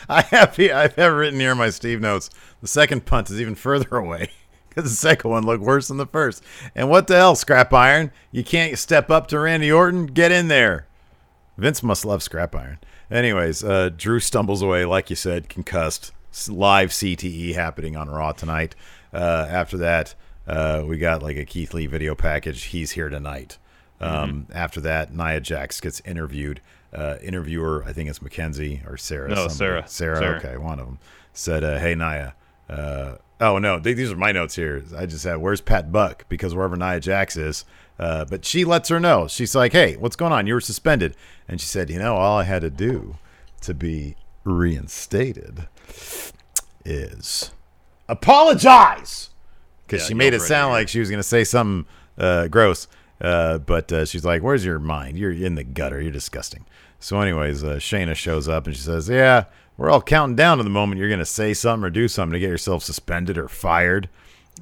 I 0.09 0.21
have 0.23 0.59
I 0.59 0.89
have 0.97 1.13
written 1.13 1.39
here 1.39 1.51
in 1.51 1.57
my 1.57 1.69
Steve 1.69 2.01
notes. 2.01 2.29
The 2.61 2.67
second 2.67 3.05
punt 3.05 3.29
is 3.29 3.39
even 3.39 3.55
further 3.55 3.95
away 3.97 4.31
because 4.69 4.85
the 4.89 4.95
second 4.95 5.29
one 5.29 5.45
looked 5.45 5.63
worse 5.63 5.87
than 5.89 5.97
the 5.97 6.07
first. 6.07 6.43
And 6.75 6.89
what 6.89 7.07
the 7.07 7.15
hell, 7.15 7.35
Scrap 7.35 7.71
Iron? 7.73 8.11
You 8.31 8.43
can't 8.43 8.77
step 8.77 9.09
up 9.11 9.27
to 9.27 9.39
Randy 9.39 9.71
Orton. 9.71 10.07
Get 10.07 10.31
in 10.31 10.47
there. 10.47 10.87
Vince 11.57 11.83
must 11.83 12.05
love 12.05 12.23
Scrap 12.23 12.55
Iron. 12.55 12.79
Anyways, 13.11 13.63
uh, 13.63 13.89
Drew 13.95 14.19
stumbles 14.19 14.61
away, 14.61 14.85
like 14.85 15.09
you 15.09 15.15
said, 15.15 15.49
concussed. 15.49 16.11
S- 16.33 16.49
Live 16.49 16.89
CTE 16.89 17.53
happening 17.53 17.95
on 17.95 18.09
Raw 18.09 18.31
tonight. 18.31 18.75
Uh, 19.13 19.45
after 19.49 19.77
that, 19.77 20.15
uh, 20.51 20.83
we 20.85 20.97
got 20.97 21.23
like 21.23 21.37
a 21.37 21.45
Keith 21.45 21.73
Lee 21.73 21.87
video 21.87 22.13
package. 22.13 22.65
He's 22.65 22.91
here 22.91 23.07
tonight. 23.09 23.57
Um, 24.01 24.47
After 24.53 24.81
that, 24.81 25.13
Nia 25.15 25.39
Jax 25.39 25.79
gets 25.79 26.01
interviewed. 26.01 26.59
Uh, 26.93 27.15
interviewer, 27.23 27.85
I 27.87 27.93
think 27.93 28.09
it's 28.09 28.21
Mackenzie 28.21 28.81
or 28.85 28.97
Sarah. 28.97 29.29
No. 29.29 29.47
Sarah. 29.47 29.87
Sarah. 29.87 30.17
Sarah. 30.17 30.37
Okay, 30.37 30.57
one 30.57 30.77
of 30.79 30.85
them 30.87 30.99
said, 31.31 31.63
uh, 31.63 31.79
"Hey 31.79 31.95
Nia." 31.95 32.35
Uh, 32.69 33.15
oh 33.39 33.59
no, 33.59 33.79
th- 33.79 33.95
these 33.95 34.11
are 34.11 34.17
my 34.17 34.33
notes 34.33 34.55
here. 34.55 34.83
I 34.97 35.05
just 35.05 35.23
had, 35.23 35.37
"Where's 35.37 35.61
Pat 35.61 35.89
Buck?" 35.91 36.25
Because 36.27 36.53
wherever 36.53 36.75
Nia 36.75 36.99
Jax 36.99 37.37
is, 37.37 37.63
uh, 37.97 38.25
but 38.25 38.43
she 38.43 38.65
lets 38.65 38.89
her 38.89 38.99
know. 38.99 39.27
She's 39.29 39.55
like, 39.55 39.71
"Hey, 39.71 39.95
what's 39.95 40.17
going 40.17 40.33
on? 40.33 40.47
You 40.47 40.55
were 40.55 40.61
suspended," 40.61 41.15
and 41.47 41.61
she 41.61 41.67
said, 41.67 41.89
"You 41.89 41.99
know, 41.99 42.15
all 42.17 42.39
I 42.39 42.43
had 42.43 42.61
to 42.63 42.69
do 42.69 43.15
to 43.61 43.73
be 43.73 44.15
reinstated 44.43 45.67
is 46.83 47.51
apologize." 48.09 49.29
Because 49.91 50.05
Yeah, 50.05 50.07
she 50.09 50.13
made 50.13 50.33
it 50.33 50.39
sound 50.41 50.71
like 50.71 50.87
she 50.87 50.99
was 51.01 51.09
going 51.09 51.19
to 51.19 51.23
say 51.23 51.43
something 51.43 51.85
uh, 52.17 52.47
gross. 52.47 52.87
Uh, 53.19 53.57
but 53.57 53.91
uh, 53.91 54.05
she's 54.05 54.23
like, 54.25 54.41
"Where's 54.41 54.63
your 54.65 54.79
mind? 54.79 55.19
You're 55.19 55.31
in 55.33 55.55
the 55.55 55.63
gutter. 55.63 56.01
You're 56.01 56.11
disgusting." 56.11 56.65
So, 56.99 57.19
anyways, 57.19 57.63
uh, 57.63 57.75
Shayna 57.75 58.15
shows 58.15 58.47
up 58.47 58.65
and 58.67 58.75
she 58.75 58.81
says, 58.81 59.09
"Yeah, 59.09 59.45
we're 59.77 59.89
all 59.91 60.01
counting 60.01 60.35
down 60.35 60.57
to 60.57 60.63
the 60.63 60.69
moment 60.69 60.99
you're 60.99 61.09
going 61.09 61.19
to 61.19 61.25
say 61.25 61.53
something 61.53 61.85
or 61.85 61.89
do 61.89 62.07
something 62.07 62.33
to 62.33 62.39
get 62.39 62.49
yourself 62.49 62.83
suspended 62.83 63.37
or 63.37 63.47
fired." 63.47 64.09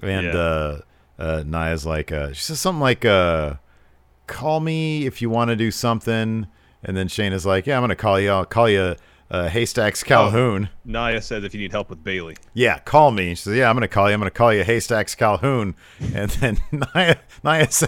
And 0.02 0.26
Yeah. 0.26 0.38
uh, 0.38 0.80
uh, 1.20 1.44
Nia's 1.46 1.86
like, 1.86 2.12
uh, 2.12 2.34
she 2.34 2.42
says 2.42 2.60
something 2.60 2.82
like, 2.82 3.06
uh, 3.06 3.56
"Call 4.28 4.60
me 4.60 5.06
if 5.06 5.22
you 5.22 5.30
want 5.30 5.50
to 5.50 5.56
do 5.56 5.70
something." 5.72 6.48
And 6.84 6.98
then 6.98 7.08
Shayna's 7.08 7.46
like, 7.46 7.66
"Yeah, 7.68 7.78
I'm 7.78 7.82
going 7.82 7.90
to 7.90 7.96
call 7.96 8.20
you. 8.20 8.32
I'll 8.32 8.46
call 8.46 8.68
you 8.70 8.96
uh, 9.32 9.48
Haystacks 9.50 10.04
Calhoun." 10.04 10.70
Nia 10.86 11.22
says 11.22 11.44
if 11.44 11.54
you 11.54 11.60
need 11.60 11.72
help 11.72 11.90
with 11.90 12.04
Bayley. 12.04 12.36
Yeah, 12.54 12.80
call 12.80 13.12
me. 13.12 13.30
She 13.30 13.36
says, 13.44 13.56
"Yeah, 13.56 13.70
I'm 13.70 13.76
going 13.76 13.82
to 13.82 13.88
call 13.88 14.08
you. 14.10 14.14
I'm 14.14 14.20
going 14.20 14.32
to 14.32 14.36
call 14.38 14.54
you 14.54 14.64
Haystacks 14.64 15.16
Calhoun." 15.16 15.76
And 16.14 16.30
then 16.32 16.60
Nia, 16.96 17.20
Nia, 17.44 17.72
sa- 17.72 17.88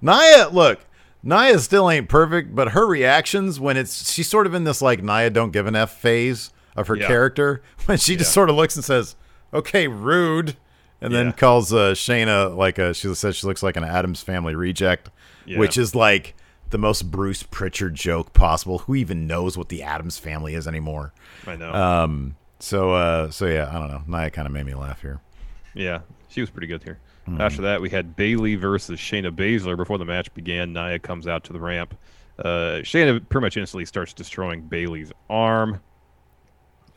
Nia, 0.00 0.48
look, 0.50 0.80
Nia 1.22 1.58
still 1.58 1.90
ain't 1.90 2.08
perfect, 2.08 2.54
but 2.54 2.70
her 2.70 2.86
reactions 2.86 3.60
when 3.60 3.76
it's 3.76 4.12
she's 4.12 4.28
sort 4.28 4.46
of 4.46 4.54
in 4.54 4.64
this 4.64 4.82
like 4.82 5.02
Nia 5.02 5.30
don't 5.30 5.52
give 5.52 5.66
an 5.66 5.76
f 5.76 5.92
phase 5.98 6.50
of 6.76 6.88
her 6.88 6.96
Yeah. 6.96 7.06
character 7.06 7.62
when 7.86 7.98
she 7.98 8.16
just 8.16 8.32
sort 8.32 8.50
of 8.50 8.56
looks 8.56 8.76
and 8.76 8.84
says, 8.84 9.14
"Okay, 9.54 9.88
rude," 9.88 10.56
and 11.00 11.14
then 11.14 11.26
Yeah. 11.26 11.32
calls 11.32 11.72
uh, 11.72 11.92
Shayna 11.92 12.56
like 12.56 12.78
a 12.78 12.92
she 12.94 13.14
says 13.14 13.36
she 13.36 13.46
looks 13.46 13.62
like 13.62 13.76
an 13.76 13.84
Addams 13.84 14.22
Family 14.22 14.54
reject, 14.54 15.10
Yeah. 15.46 15.58
which 15.58 15.76
is 15.78 15.94
like 15.94 16.34
the 16.72 16.78
most 16.78 17.10
Bruce 17.10 17.44
Pritchard 17.44 17.94
joke 17.94 18.32
possible. 18.32 18.78
Who 18.78 18.96
even 18.96 19.26
knows 19.28 19.56
what 19.56 19.68
the 19.68 19.82
Addams 19.84 20.18
Family 20.18 20.54
is 20.54 20.66
anymore? 20.66 21.12
I 21.46 21.54
know. 21.56 21.72
Um. 21.72 22.36
So. 22.58 22.92
Uh. 22.92 23.30
So 23.30 23.46
yeah. 23.46 23.68
I 23.70 23.78
don't 23.78 23.88
know. 23.88 24.02
Nia 24.18 24.30
kind 24.30 24.46
of 24.46 24.52
made 24.52 24.66
me 24.66 24.74
laugh 24.74 25.00
here. 25.00 25.20
yeah, 25.74 26.00
she 26.28 26.40
was 26.40 26.50
pretty 26.50 26.66
good 26.66 26.82
here. 26.82 26.98
Hmm. 27.26 27.40
After 27.40 27.62
that, 27.62 27.80
we 27.80 27.88
had 27.88 28.16
Bayley 28.16 28.56
versus 28.56 28.98
Shayna 28.98 29.30
Baszler. 29.30 29.76
Before 29.76 29.98
the 29.98 30.04
match 30.04 30.32
began, 30.34 30.72
Nia 30.72 30.98
comes 30.98 31.28
out 31.28 31.44
to 31.44 31.52
the 31.52 31.60
ramp. 31.60 31.94
Uh, 32.38 32.80
Shayna 32.82 33.26
pretty 33.28 33.44
much 33.44 33.56
instantly 33.56 33.84
starts 33.84 34.12
destroying 34.12 34.62
Bayley's 34.62 35.12
arm. 35.30 35.80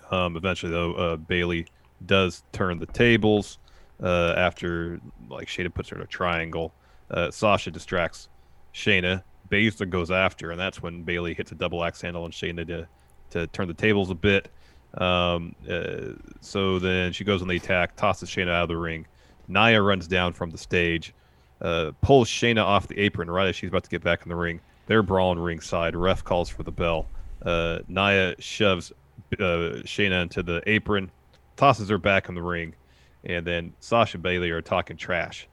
Um, 0.10 0.36
eventually, 0.36 0.72
though, 0.72 0.94
uh, 0.94 1.16
Bayley 1.18 1.68
does 2.06 2.44
turn 2.52 2.80
the 2.80 2.86
tables 2.88 3.60
uh, 4.02 4.34
after 4.38 5.00
like 5.30 5.48
Shayna 5.48 5.74
puts 5.74 5.90
her 5.90 5.98
in 5.98 6.02
a 6.02 6.08
triangle. 6.08 6.74
Uh, 7.12 7.30
Sasha 7.30 7.70
distracts 7.70 8.30
Shayna. 8.74 9.24
Baszler 9.50 9.90
goes 9.90 10.12
after, 10.12 10.52
and 10.52 10.60
that's 10.60 10.82
when 10.82 11.04
Bayley 11.04 11.34
hits 11.34 11.52
a 11.52 11.56
double 11.56 11.84
axe 11.84 12.02
handle 12.02 12.24
on 12.24 12.32
Shayna 12.32 12.68
to 12.68 12.88
to 13.32 13.48
turn 13.48 13.68
the 13.68 13.74
tables 13.74 14.10
a 14.10 14.16
bit. 14.16 14.50
Um, 14.96 15.56
uh, 15.70 16.14
so 16.42 16.80
then 16.80 17.12
she 17.12 17.24
goes 17.24 17.42
on 17.42 17.48
the 17.48 17.58
attack, 17.58 17.96
tosses 17.96 18.30
Shayna 18.30 18.50
out 18.50 18.64
of 18.64 18.70
the 18.70 18.78
ring. 18.78 19.06
Nia 19.48 19.82
runs 19.82 20.08
down 20.08 20.34
from 20.34 20.50
the 20.52 20.58
stage, 20.58 21.14
uh, 21.62 21.92
pulls 22.02 22.30
Shayna 22.30 22.64
off 22.64 22.88
the 22.88 22.98
apron 23.00 23.30
right 23.30 23.48
as 23.48 23.56
she's 23.56 23.70
about 23.70 23.84
to 23.84 23.90
get 23.90 24.04
back 24.04 24.24
in 24.24 24.30
the 24.30 24.36
ring. 24.36 24.62
They're 24.88 25.04
brawling 25.04 25.40
ringside. 25.40 25.96
Ref 25.96 26.24
calls 26.24 26.50
for 26.50 26.64
the 26.64 26.72
bell. 26.72 27.08
Uh, 27.42 27.80
Nia 27.88 28.36
shoves 28.40 28.92
uh, 29.34 29.82
Shayna 29.84 30.24
into 30.24 30.44
the 30.44 30.62
apron, 30.66 31.12
tosses 31.58 31.90
her 31.90 31.98
back 31.98 32.30
in 32.30 32.36
the 32.36 32.42
ring, 32.42 32.76
and 33.24 33.46
then 33.46 33.74
Sasha 33.80 34.18
and 34.18 34.24
Bayley 34.24 34.52
are 34.52 34.62
talking 34.62 34.98
trash 34.98 35.48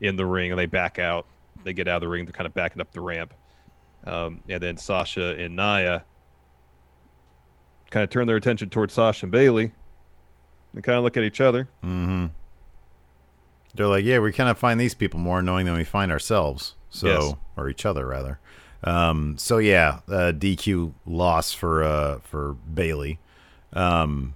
in 0.00 0.16
the 0.16 0.26
ring, 0.26 0.50
and 0.50 0.58
they 0.58 0.66
back 0.66 0.98
out. 0.98 1.26
They 1.64 1.72
get 1.72 1.88
out 1.88 1.96
of 1.96 2.00
the 2.02 2.08
ring. 2.08 2.24
They're 2.24 2.32
kind 2.32 2.46
of 2.46 2.54
backing 2.54 2.80
up 2.80 2.92
the 2.92 3.00
ramp, 3.00 3.34
um, 4.06 4.40
and 4.48 4.62
then 4.62 4.76
Sasha 4.76 5.34
and 5.36 5.56
Nia 5.56 6.04
kind 7.90 8.04
of 8.04 8.10
turn 8.10 8.26
their 8.26 8.36
attention 8.36 8.70
towards 8.70 8.94
Sasha 8.94 9.26
and 9.26 9.32
Bayley, 9.32 9.72
and 10.74 10.84
kind 10.84 10.98
of 10.98 11.04
look 11.04 11.16
at 11.16 11.22
each 11.24 11.40
other. 11.40 11.68
Mm-hmm. 11.84 12.26
They're 13.74 13.86
like, 13.86 14.04
yeah, 14.04 14.18
we 14.18 14.32
kind 14.32 14.48
of 14.50 14.58
find 14.58 14.80
these 14.80 14.94
people 14.94 15.20
more 15.20 15.38
annoying 15.40 15.66
than 15.66 15.76
we 15.76 15.84
find 15.84 16.10
ourselves. 16.10 16.74
So, 16.90 17.06
Yes. 17.06 17.34
or 17.56 17.68
each 17.68 17.84
other 17.84 18.06
rather. 18.06 18.40
Um, 18.82 19.36
so 19.38 19.58
yeah, 19.58 20.00
uh, 20.08 20.32
DQ 20.32 20.94
loss 21.04 21.52
for 21.52 21.82
uh, 21.82 22.20
for 22.20 22.54
Bayley. 22.72 23.18
Um, 23.72 24.34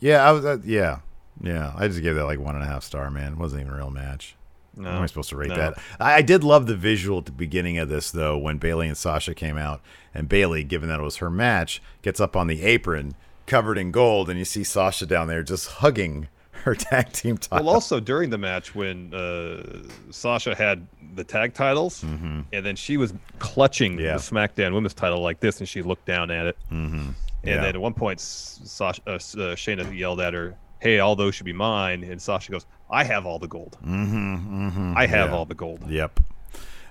yeah, 0.00 0.28
I 0.28 0.32
was. 0.32 0.44
Uh, 0.44 0.58
yeah, 0.64 0.98
yeah. 1.40 1.72
I 1.76 1.88
just 1.88 2.02
gave 2.02 2.14
that 2.16 2.24
like 2.26 2.40
one 2.40 2.54
and 2.56 2.64
a 2.64 2.66
half 2.66 2.82
star. 2.84 3.10
Man, 3.10 3.32
it 3.34 3.38
wasn't 3.38 3.62
even 3.62 3.72
a 3.72 3.76
real 3.76 3.90
match. 3.90 4.36
No, 4.76 4.90
How 4.90 4.96
am 4.98 5.02
I 5.02 5.06
supposed 5.06 5.30
to 5.30 5.36
rate 5.36 5.48
no. 5.48 5.56
that? 5.56 5.78
I, 5.98 6.20
did 6.22 6.44
love 6.44 6.66
the 6.66 6.76
visual 6.76 7.18
at 7.18 7.24
the 7.26 7.32
beginning 7.32 7.78
of 7.78 7.88
this 7.88 8.10
though, 8.10 8.36
when 8.36 8.58
Bayley 8.58 8.88
and 8.88 8.96
Sasha 8.96 9.34
came 9.34 9.56
out, 9.56 9.80
and 10.14 10.28
Bayley, 10.28 10.64
given 10.64 10.88
that 10.90 11.00
it 11.00 11.02
was 11.02 11.16
her 11.16 11.30
match, 11.30 11.80
gets 12.02 12.20
up 12.20 12.36
on 12.36 12.46
the 12.46 12.62
apron 12.62 13.14
covered 13.46 13.78
in 13.78 13.90
gold, 13.92 14.28
and 14.28 14.38
you 14.38 14.44
see 14.44 14.64
Sasha 14.64 15.06
down 15.06 15.28
there 15.28 15.42
just 15.42 15.66
hugging 15.68 16.28
her 16.64 16.74
tag 16.74 17.12
team 17.12 17.38
title. 17.38 17.64
Well, 17.66 17.74
also 17.74 18.00
during 18.00 18.28
the 18.30 18.38
match 18.38 18.74
when 18.74 19.14
uh, 19.14 19.62
Sasha 20.10 20.54
had 20.54 20.86
the 21.14 21.22
tag 21.24 21.54
titles, 21.54 22.02
and 22.02 22.44
then 22.50 22.76
she 22.76 22.96
was 22.96 23.14
clutching 23.38 23.92
Mm-hmm. 23.92 24.00
Yeah. 24.04 24.12
the 24.16 24.18
SmackDown 24.18 24.74
Women's 24.74 24.94
title 24.94 25.20
like 25.20 25.40
this, 25.40 25.60
and 25.60 25.68
she 25.68 25.80
looked 25.82 26.06
down 26.06 26.30
at 26.30 26.46
it. 26.46 26.56
mm-hmm. 26.72 26.96
And 26.98 27.14
Yeah. 27.44 27.60
then 27.62 27.76
at 27.76 27.80
one 27.80 27.94
point, 27.94 28.18
Sasha, 28.20 29.00
uh, 29.06 29.10
uh, 29.12 29.18
Shayna 29.54 29.96
yelled 29.96 30.20
at 30.20 30.34
her, 30.34 30.56
"Hey, 30.80 30.98
all 30.98 31.16
those 31.16 31.34
should 31.34 31.46
be 31.46 31.52
mine." 31.52 32.02
And 32.04 32.20
Sasha 32.20 32.52
goes, 32.52 32.66
"I 32.90 33.04
have 33.04 33.26
all 33.26 33.38
the 33.38 33.48
gold. 33.48 33.76
Mm-hmm, 33.84 34.68
mm-hmm. 34.68 34.94
I 34.96 35.06
have 35.06 35.30
Yeah. 35.30 35.36
all 35.36 35.44
the 35.44 35.54
gold." 35.54 35.88
Yep. 35.90 36.20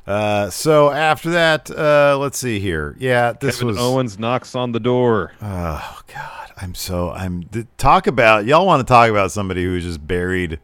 Uh, 0.07 0.49
so 0.51 0.91
after 0.91 1.31
that, 1.31 1.71
uh, 1.71 2.15
let's 2.19 2.37
see 2.37 2.59
here. 2.59 2.95
Yeah, 2.99 3.33
this 3.33 3.55
Kevin 3.55 3.67
was. 3.69 3.77
Owens 3.79 4.19
knocks 4.19 4.53
on 4.53 4.71
the 4.71 4.79
door. 4.79 5.33
Oh 5.41 6.01
God, 6.13 6.51
I'm 6.57 6.75
so 6.75 7.09
I'm 7.11 7.43
th- 7.45 7.65
talk 7.77 8.05
about 8.05 8.45
y'all 8.45 8.67
want 8.67 8.81
to 8.81 8.91
talk 8.91 9.09
about 9.09 9.31
somebody 9.31 9.63
who's 9.63 9.83
just 9.83 10.05
buried, 10.05 10.59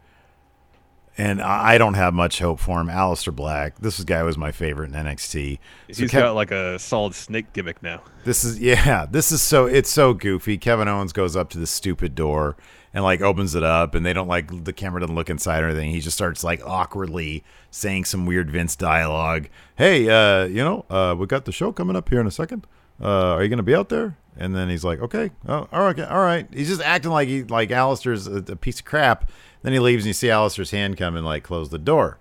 and 1.18 1.42
I 1.42 1.74
I 1.74 1.78
don't 1.80 1.96
have 1.96 2.14
much 2.14 2.38
hope 2.38 2.60
for 2.60 2.80
him. 2.80 2.88
Aleister 2.88 3.36
Black. 3.36 3.80
This 3.80 4.04
guy 4.04 4.22
was 4.22 4.38
my 4.38 4.52
favorite 4.52 4.94
in 4.94 4.96
NXT. 4.96 5.58
So 5.92 6.04
He's 6.04 6.12
Kev- 6.12 6.20
got 6.22 6.36
like 6.36 6.52
a 6.52 6.78
solid 6.78 7.16
snake 7.16 7.52
gimmick 7.54 7.82
now. 7.82 8.04
this 8.26 8.44
is 8.44 8.60
yeah. 8.62 9.08
This 9.10 9.32
is 9.32 9.42
so 9.42 9.66
it's 9.66 9.90
so 9.90 10.14
goofy. 10.14 10.60
Kevin 10.60 10.88
Owens 10.88 11.14
goes 11.14 11.36
up 11.36 11.50
to 11.52 11.58
the 11.58 11.66
stupid 11.68 12.14
door 12.14 12.56
and 12.94 13.04
like 13.04 13.22
opens 13.22 13.56
it 13.56 13.64
up, 13.64 13.96
and 13.96 14.06
they 14.06 14.14
don't 14.14 14.28
like 14.28 14.64
the 14.64 14.74
camera 14.74 15.02
doesn't 15.02 15.16
look 15.16 15.30
inside 15.30 15.64
or 15.64 15.68
anything. 15.70 15.92
He 15.92 16.02
just 16.02 16.18
starts 16.18 16.44
like 16.44 16.62
awkwardly 16.66 17.44
saying 17.70 18.06
some 18.06 18.26
weird 18.26 18.52
Vince 18.52 18.76
dialogue. 18.76 19.48
Hey, 19.76 20.10
uh, 20.10 20.46
you 20.46 20.64
know, 20.64 20.86
uh, 20.90 21.16
we 21.18 21.26
got 21.28 21.46
the 21.46 21.52
show 21.52 21.72
coming 21.72 21.96
up 21.96 22.10
here 22.10 22.20
in 22.20 22.28
a 22.28 22.32
second. 22.32 22.68
Uh, 23.02 23.36
are 23.36 23.44
you 23.44 23.50
gonna 23.50 23.64
be 23.64 23.76
out 23.76 23.90
there? 23.90 24.18
And 24.38 24.56
then 24.56 24.70
he's 24.70 24.84
like, 24.84 25.00
okay, 25.02 25.32
oh, 25.48 25.68
all 25.72 25.84
right, 25.84 26.00
all 26.00 26.24
right. 26.24 26.48
He's 26.54 26.70
just 26.70 26.82
acting 26.82 27.12
like 27.12 27.28
he 27.28 27.44
like 27.44 27.70
Aleister's 27.70 28.28
a, 28.28 28.38
a 28.52 28.56
piece 28.56 28.80
of 28.80 28.86
crap. 28.86 29.30
Then 29.62 29.74
he 29.74 29.80
leaves, 29.80 30.04
and 30.04 30.08
you 30.08 30.14
see 30.14 30.28
Aleister's 30.28 30.72
hand 30.72 30.98
come 30.98 31.16
and 31.16 31.26
like 31.26 31.44
close 31.44 31.70
the 31.70 31.78
door. 31.78 32.18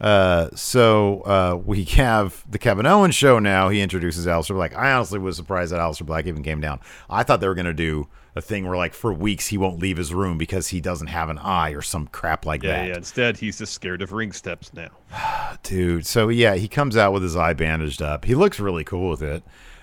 Uh, 0.00 0.48
so 0.54 1.20
uh, 1.22 1.60
we 1.64 1.84
have 1.96 2.44
the 2.50 2.58
Kevin 2.58 2.86
Owens 2.86 3.14
show 3.14 3.38
now. 3.38 3.68
He 3.68 3.80
introduces 3.80 4.26
Aleister 4.26 4.54
Black. 4.54 4.74
I 4.74 4.92
honestly 4.92 5.18
was 5.18 5.36
surprised 5.36 5.72
that 5.72 5.80
Aleister 5.80 6.06
Black 6.06 6.26
even 6.26 6.42
came 6.42 6.60
down. 6.60 6.80
I 7.08 7.22
thought 7.22 7.40
they 7.40 7.48
were 7.48 7.54
gonna 7.54 7.74
do 7.74 8.08
a 8.36 8.40
thing 8.40 8.66
where 8.68 8.76
like 8.76 8.94
for 8.94 9.12
weeks 9.12 9.48
he 9.48 9.58
won't 9.58 9.78
leave 9.80 9.96
his 9.96 10.14
room 10.14 10.38
because 10.38 10.68
he 10.68 10.80
doesn't 10.80 11.08
have 11.08 11.28
an 11.28 11.38
eye 11.38 11.70
or 11.70 11.82
some 11.82 12.06
crap 12.06 12.46
like 12.46 12.62
Yeah, 12.62 12.72
that. 12.82 12.88
yeah. 12.88 12.96
Instead, 12.96 13.36
he's 13.38 13.58
just 13.58 13.72
scared 13.72 14.02
of 14.02 14.12
ring 14.12 14.32
steps 14.32 14.72
now. 14.72 14.88
Dude, 15.62 16.06
so 16.06 16.28
yeah, 16.28 16.54
he 16.54 16.68
comes 16.68 16.96
out 16.96 17.12
with 17.12 17.22
his 17.22 17.36
eye 17.36 17.54
bandaged 17.54 18.02
up. 18.02 18.24
He 18.24 18.34
looks 18.34 18.60
really 18.60 18.84
cool 18.84 19.10
with 19.10 19.22
it. 19.22 19.42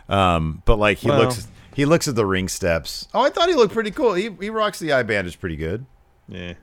Um, 0.10 0.62
but 0.66 0.78
like 0.80 1.00
he 1.00 1.10
Well- 1.10 1.20
looks 1.20 1.48
he 1.74 1.86
looks 1.86 2.08
at 2.08 2.16
the 2.16 2.26
ring 2.26 2.48
steps. 2.48 3.08
Oh, 3.14 3.22
I 3.22 3.30
thought 3.30 3.50
he 3.50 3.56
looked 3.56 3.74
pretty 3.74 3.92
cool. 3.92 4.14
He 4.14 4.30
he 4.40 4.50
rocks 4.50 4.80
the 4.80 4.94
eye 4.94 5.04
bandage 5.04 5.40
pretty 5.40 5.58
good. 5.58 5.86
Yeah, 6.30 6.54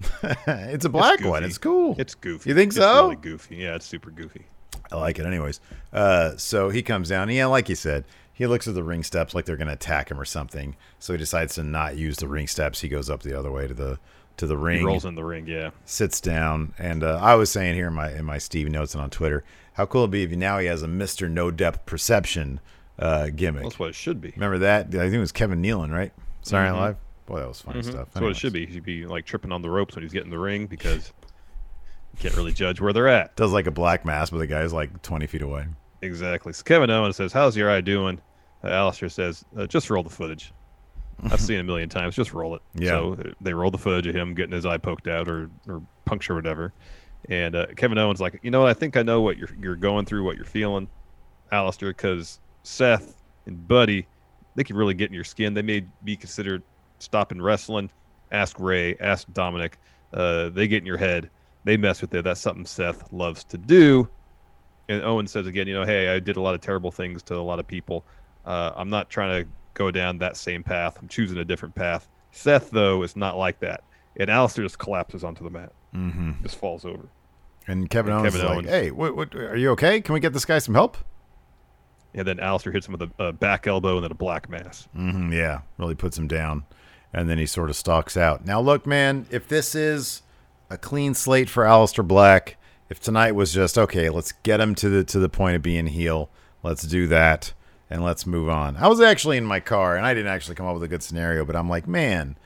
it's 0.46 0.84
a 0.84 0.88
black 0.88 1.20
one. 1.24 1.42
It's 1.44 1.58
cool. 1.58 1.96
it's 1.98 2.14
goofy. 2.14 2.50
You 2.50 2.54
think 2.56 2.72
so? 2.72 2.80
It's 2.82 2.86
so? 2.98 3.02
Really 3.04 3.16
goofy. 3.16 3.56
Yeah, 3.56 3.74
it's 3.76 3.86
super 3.86 4.10
goofy. 4.10 4.44
I 4.92 4.96
like 4.96 5.18
it 5.18 5.26
anyways. 5.26 5.60
Uh, 5.92 6.36
so 6.36 6.68
he 6.70 6.82
comes 6.82 7.08
down. 7.08 7.30
Yeah, 7.30 7.46
like 7.46 7.68
you 7.68 7.74
said, 7.74 8.04
he 8.38 8.46
looks 8.46 8.68
at 8.68 8.74
the 8.74 8.84
ring 8.84 9.02
steps 9.02 9.34
like 9.34 9.44
they're 9.46 9.56
going 9.56 9.66
to 9.66 9.74
attack 9.74 10.10
him 10.12 10.20
or 10.20 10.24
something. 10.24 10.76
So 11.00 11.12
he 11.12 11.18
decides 11.18 11.56
to 11.56 11.64
not 11.64 11.96
use 11.96 12.18
the 12.18 12.28
ring 12.28 12.46
steps. 12.46 12.80
He 12.80 12.88
goes 12.88 13.10
up 13.10 13.22
the 13.24 13.36
other 13.36 13.50
way 13.50 13.66
to 13.66 13.74
the 13.74 13.98
to 14.36 14.46
the 14.46 14.54
He 14.56 14.62
ring, 14.62 14.84
rolls 14.84 15.04
in 15.04 15.16
the 15.16 15.24
ring. 15.24 15.48
Yeah. 15.48 15.70
sits 15.84 16.20
down, 16.20 16.72
and 16.78 17.02
uh, 17.02 17.18
I 17.20 17.34
was 17.34 17.50
saying 17.50 17.74
here 17.74 17.88
in 17.88 17.94
my 17.94 18.12
in 18.12 18.24
my 18.24 18.38
Steve 18.38 18.68
notes 18.70 18.94
and 18.94 19.02
on 19.02 19.10
Twitter, 19.10 19.42
how 19.72 19.84
cool 19.86 20.02
it'd 20.02 20.12
be 20.12 20.22
if 20.22 20.30
now 20.30 20.58
he 20.58 20.66
has 20.68 20.82
a 20.82 20.88
Mister 20.88 21.28
No 21.28 21.50
Depth 21.50 21.84
Perception 21.86 22.60
uh, 23.00 23.30
gimmick. 23.34 23.64
That's 23.64 23.78
what 23.80 23.88
it 23.88 23.94
should 23.96 24.20
be. 24.20 24.30
Remember 24.36 24.58
that? 24.58 24.86
I 24.86 24.90
think 24.90 25.14
it 25.14 25.18
was 25.18 25.32
Kevin 25.32 25.60
Nealon, 25.60 25.90
right? 25.92 26.12
Saturday 26.42 26.70
Night 26.70 26.80
Live. 26.80 26.96
Boy, 27.26 27.40
that 27.40 27.48
was 27.48 27.60
funny 27.60 27.80
Mhm. 27.80 27.84
stuff. 27.90 28.08
That's 28.12 28.22
what 28.22 28.30
it 28.30 28.36
should 28.36 28.52
be. 28.52 28.64
He 28.66 28.74
should 28.74 28.84
be 28.84 29.04
like 29.06 29.26
tripping 29.26 29.50
on 29.52 29.60
the 29.60 29.68
ropes 29.70 29.96
when 29.96 30.02
he's 30.04 30.12
getting 30.12 30.30
the 30.30 30.38
ring 30.38 30.66
because 30.66 31.12
you 32.14 32.20
can't 32.20 32.36
really 32.36 32.52
judge 32.52 32.80
where 32.80 32.92
they're 32.92 33.08
at. 33.08 33.36
Does 33.36 33.52
like 33.52 33.66
a 33.66 33.70
black 33.72 34.04
mask, 34.04 34.32
but 34.32 34.38
the 34.38 34.46
guy's 34.46 34.72
like 34.72 35.02
twenty 35.02 35.26
feet 35.26 35.42
away. 35.42 35.66
Exactly. 36.00 36.52
So 36.52 36.62
Kevin 36.62 36.90
Owens 36.90 37.16
says, 37.16 37.32
"How's 37.32 37.56
your 37.56 37.70
eye 37.70 37.80
doing?" 37.80 38.20
Uh, 38.62 38.68
Aleister 38.68 39.10
says, 39.10 39.44
uh, 39.56 39.66
"Just 39.66 39.90
roll 39.90 40.02
the 40.02 40.10
footage." 40.10 40.52
I've 41.24 41.40
seen 41.40 41.58
a 41.58 41.64
million 41.64 41.88
times. 41.88 42.14
Just 42.14 42.32
roll 42.32 42.54
it. 42.54 42.62
Yeah. 42.74 42.90
So 42.90 43.12
uh, 43.14 43.32
they 43.40 43.52
roll 43.52 43.70
the 43.70 43.78
footage 43.78 44.06
of 44.06 44.14
him 44.14 44.34
getting 44.34 44.52
his 44.52 44.66
eye 44.66 44.78
poked 44.78 45.08
out 45.08 45.28
or 45.28 45.50
or 45.68 45.82
puncture 46.04 46.32
or 46.32 46.36
whatever, 46.36 46.72
and 47.28 47.54
uh, 47.54 47.66
Kevin 47.76 47.98
Owens 47.98 48.20
like, 48.20 48.38
you 48.42 48.50
know, 48.50 48.62
what? 48.62 48.70
I 48.70 48.74
think 48.74 48.96
I 48.96 49.02
know 49.02 49.20
what 49.20 49.36
you're 49.36 49.50
you're 49.60 49.76
going 49.76 50.06
through, 50.06 50.24
what 50.24 50.36
you're 50.36 50.44
feeling, 50.44 50.88
Aleister, 51.52 51.88
because 51.88 52.40
Seth 52.62 53.22
and 53.46 53.66
Buddy, 53.66 54.06
they 54.54 54.64
can 54.64 54.76
really 54.76 54.94
get 54.94 55.08
in 55.08 55.14
your 55.14 55.24
skin. 55.24 55.54
They 55.54 55.62
may 55.62 55.84
be 56.04 56.16
considered 56.16 56.62
stopping 56.98 57.40
wrestling. 57.40 57.90
Ask 58.30 58.60
Rey. 58.60 58.96
Ask 59.00 59.32
Dominic. 59.32 59.78
Uh, 60.12 60.48
they 60.50 60.68
get 60.68 60.78
in 60.78 60.86
your 60.86 60.96
head. 60.96 61.30
They 61.64 61.76
mess 61.76 62.00
with 62.00 62.14
it. 62.14 62.24
That's 62.24 62.40
something 62.40 62.66
Seth 62.66 63.12
loves 63.12 63.44
to 63.44 63.58
do. 63.58 64.08
And 64.88 65.02
Owen 65.02 65.26
says 65.26 65.46
again, 65.46 65.66
you 65.66 65.74
know, 65.74 65.84
hey, 65.84 66.08
I 66.08 66.18
did 66.18 66.36
a 66.36 66.40
lot 66.40 66.54
of 66.54 66.60
terrible 66.60 66.90
things 66.90 67.22
to 67.24 67.36
a 67.36 67.40
lot 67.42 67.58
of 67.58 67.66
people. 67.66 68.04
Uh, 68.48 68.72
I'm 68.76 68.88
not 68.90 69.10
trying 69.10 69.44
to 69.44 69.48
go 69.74 69.90
down 69.90 70.18
that 70.18 70.36
same 70.36 70.64
path. 70.64 70.96
I'm 71.00 71.06
choosing 71.08 71.38
a 71.38 71.44
different 71.44 71.74
path. 71.74 72.08
Seth, 72.32 72.70
though, 72.70 73.02
is 73.02 73.14
not 73.14 73.36
like 73.36 73.60
that. 73.60 73.84
And 74.16 74.28
Aleister 74.30 74.62
just 74.62 74.78
collapses 74.78 75.22
onto 75.22 75.44
the 75.44 75.50
mat, 75.50 75.72
Mm-hmm. 75.94 76.42
just 76.42 76.56
falls 76.56 76.84
over. 76.84 77.08
And 77.66 77.88
Kevin 77.90 78.12
And 78.12 78.20
Owens 78.22 78.34
Kevin 78.34 78.46
is 78.46 78.52
Owens. 78.52 78.66
like, 78.66 78.74
"Hey, 78.74 78.90
what, 78.90 79.14
what? 79.16 79.34
Are 79.34 79.56
you 79.56 79.70
okay? 79.72 80.00
Can 80.00 80.14
we 80.14 80.20
get 80.20 80.32
this 80.32 80.44
guy 80.46 80.58
some 80.58 80.74
help?" 80.74 80.96
And 82.14 82.26
then 82.26 82.38
Aleister 82.38 82.72
hits 82.72 82.88
him 82.88 82.92
with 82.98 83.02
a, 83.18 83.22
a 83.24 83.32
back 83.32 83.66
elbow 83.66 83.96
and 83.96 84.04
then 84.04 84.10
a 84.10 84.14
black 84.14 84.48
mass. 84.48 84.88
hmm 84.94 85.30
yeah, 85.32 85.60
really 85.76 85.94
puts 85.94 86.16
him 86.18 86.26
down, 86.26 86.64
and 87.12 87.28
then 87.28 87.36
he 87.38 87.44
sort 87.46 87.68
of 87.70 87.76
stalks 87.76 88.16
out. 88.16 88.44
Now, 88.46 88.60
look, 88.60 88.86
man, 88.86 89.26
if 89.30 89.46
this 89.48 89.74
is 89.74 90.22
a 90.70 90.78
clean 90.78 91.12
slate 91.14 91.50
for 91.50 91.64
Aleister 91.64 92.06
Black, 92.06 92.56
if 92.88 92.98
tonight 93.00 93.32
was 93.32 93.52
just 93.52 93.76
okay, 93.76 94.08
let's 94.08 94.32
get 94.32 94.60
him 94.60 94.74
to 94.76 94.88
the 94.88 95.04
to 95.04 95.18
the 95.18 95.28
point 95.28 95.54
of 95.56 95.62
being 95.62 95.86
heel. 95.88 96.30
Let's 96.62 96.82
do 96.82 97.06
that, 97.08 97.52
and 97.90 98.02
let's 98.02 98.26
move 98.26 98.48
on. 98.48 98.76
I 98.76 98.88
was 98.88 99.00
actually 99.00 99.36
in 99.36 99.44
my 99.44 99.60
car, 99.60 99.96
and 99.96 100.04
I 100.04 100.14
didn't 100.14 100.32
actually 100.32 100.54
come 100.54 100.66
up 100.66 100.74
with 100.74 100.82
a 100.82 100.88
good 100.88 101.02
scenario, 101.02 101.44
but 101.44 101.56
I'm 101.56 101.68
like, 101.68 101.86
man, 101.86 102.36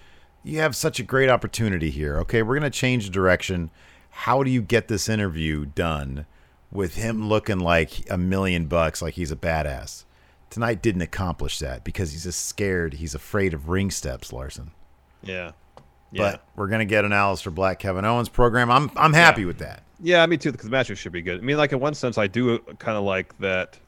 you 0.43 0.59
have 0.61 0.77
such 0.77 1.01
a 1.01 1.05
great 1.05 1.29
opportunity 1.29 1.91
here. 1.91 2.19
Okay, 2.19 2.43
we're 2.43 2.55
gonna 2.55 2.71
change 2.71 3.11
direction. 3.11 3.71
How 4.11 4.43
do 4.43 4.51
you 4.51 4.63
get 4.63 4.89
this 4.89 5.09
interview 5.09 5.65
done 5.65 6.27
with 6.71 6.95
him 6.95 7.29
looking 7.29 7.59
like 7.59 8.11
a 8.11 8.19
million 8.19 8.67
bucks, 8.67 9.03
like 9.03 9.15
he's 9.15 9.31
a 9.31 9.37
badass? 9.37 10.05
Tonight 10.51 10.83
didn't 10.83 11.03
accomplish 11.03 11.59
that 11.61 11.83
because 11.83 12.13
he's 12.13 12.25
just 12.25 12.47
scared. 12.47 12.95
He's 12.95 13.15
afraid 13.15 13.55
of 13.55 13.69
ring 13.69 13.91
steps, 13.91 14.33
Larson. 14.33 14.73
Yeah. 15.23 15.53
Yeah. 16.11 16.33
But 16.33 16.45
we're 16.57 16.69
gonna 16.69 16.85
get 16.85 17.05
an 17.05 17.13
Aleister 17.13 17.55
Black 17.55 17.79
Kevin 17.79 18.05
Owens 18.05 18.29
program. 18.29 18.71
I'm 18.71 18.91
I'm 18.97 19.15
happy 19.15 19.45
with 19.45 19.59
that. 19.59 19.83
Yeah, 19.99 20.27
me 20.27 20.37
too. 20.37 20.53
Because 20.53 20.67
the 20.67 20.71
matches 20.71 20.99
should 20.99 21.13
be 21.13 21.23
good. 21.23 21.39
I 21.39 21.43
mean, 21.43 21.57
like 21.57 21.73
in 21.73 21.81
one 21.81 21.95
sense, 21.95 22.19
I 22.19 22.27
do 22.27 22.59
kind 22.79 22.99
of 22.99 23.05
like 23.05 23.37
that. 23.39 23.79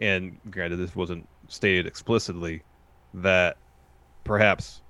And 0.00 0.38
granted, 0.50 0.76
this 0.76 0.94
wasn't 0.94 1.26
stated 1.48 1.86
explicitly 1.86 2.62
that 3.14 3.56
perhaps 4.24 4.82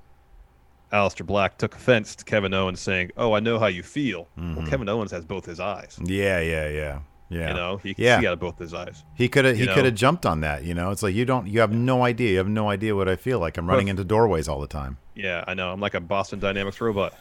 Aleister 0.93 1.25
Black 1.25 1.59
took 1.59 1.75
offense 1.75 2.15
to 2.17 2.25
Kevin 2.25 2.55
Owens 2.55 2.81
saying, 2.81 3.11
"Oh, 3.17 3.33
I 3.33 3.41
know 3.41 3.59
how 3.59 3.67
you 3.67 3.83
feel." 3.83 4.29
Well, 4.37 4.47
mm-hmm. 4.47 4.67
Kevin 4.67 4.89
Owens 4.89 5.11
has 5.11 5.25
both 5.25 5.45
his 5.45 5.61
eyes. 5.61 5.99
Yeah, 6.05 6.41
yeah, 6.41 6.69
yeah, 6.69 7.01
yeah. 7.29 7.49
You 7.49 7.55
know, 7.55 7.77
he 7.79 7.95
can 7.95 8.05
yeah. 8.05 8.21
see 8.21 8.27
out 8.27 8.35
of 8.35 8.41
both 8.41 8.59
his 8.59 8.73
eyes. 8.73 9.05
He 9.15 9.29
could 9.29 9.45
have 9.45 9.57
he 9.57 9.67
could 9.67 9.85
have 9.85 9.95
jumped 9.95 10.27
on 10.27 10.41
that. 10.41 10.65
You 10.65 10.75
know, 10.75 10.91
it's 10.91 11.03
like 11.03 11.15
you 11.15 11.25
don't 11.25 11.47
you 11.47 11.61
have 11.61 11.73
no 11.73 12.05
idea. 12.05 12.33
You 12.33 12.39
have 12.39 12.49
no 12.49 12.71
idea 12.71 12.95
what 12.95 13.09
I 13.09 13.17
feel 13.17 13.39
like. 13.39 13.57
I'm 13.57 13.69
running 13.69 13.87
But- 13.87 13.91
into 13.91 14.05
doorways 14.05 14.49
all 14.49 14.61
the 14.61 14.67
time. 14.67 14.99
Yeah, 15.15 15.45
I 15.47 15.55
know. 15.55 15.73
I'm 15.73 15.81
like 15.81 15.95
a 15.95 16.01
Boston 16.01 16.39
Dynamics 16.39 16.81
robot. 16.81 17.15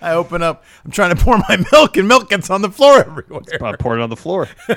I 0.00 0.12
open 0.12 0.42
up. 0.42 0.64
I'm 0.84 0.90
trying 0.90 1.14
to 1.14 1.22
pour 1.22 1.38
my 1.48 1.64
milk, 1.72 1.96
and 1.96 2.06
milk 2.08 2.28
gets 2.30 2.50
on 2.50 2.62
the 2.62 2.70
floor 2.70 3.00
everywhere. 3.00 3.42
I 3.62 3.76
poured 3.76 3.98
it 4.00 4.02
on 4.02 4.10
the 4.10 4.16
floor. 4.16 4.48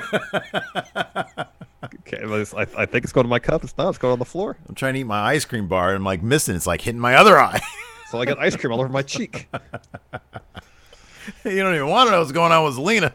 okay, 1.84 2.26
well, 2.26 2.44
I, 2.56 2.66
I 2.76 2.86
think 2.86 3.04
it's 3.04 3.12
going 3.12 3.24
to 3.24 3.28
my 3.28 3.38
cup. 3.38 3.64
It's 3.64 3.76
not. 3.76 3.90
It's 3.90 3.98
going 3.98 4.12
on 4.12 4.18
the 4.18 4.24
floor. 4.24 4.56
I'm 4.68 4.74
trying 4.74 4.94
to 4.94 5.00
eat 5.00 5.04
my 5.04 5.20
ice 5.20 5.44
cream 5.44 5.68
bar, 5.68 5.88
and 5.88 5.96
I'm 5.96 6.04
like 6.04 6.22
missing. 6.22 6.56
It's 6.56 6.66
like 6.66 6.80
hitting 6.80 7.00
my 7.00 7.14
other 7.16 7.38
eye. 7.38 7.60
So 8.10 8.20
I 8.20 8.24
got 8.24 8.40
ice 8.40 8.56
cream 8.56 8.72
all 8.72 8.80
over 8.80 8.88
my 8.88 9.02
cheek. 9.02 9.46
you 11.44 11.58
don't 11.62 11.76
even 11.76 11.86
want 11.86 12.08
to 12.08 12.10
know 12.10 12.18
what's 12.18 12.32
going 12.32 12.50
on 12.50 12.64
with 12.64 12.76
Lena. 12.76 13.14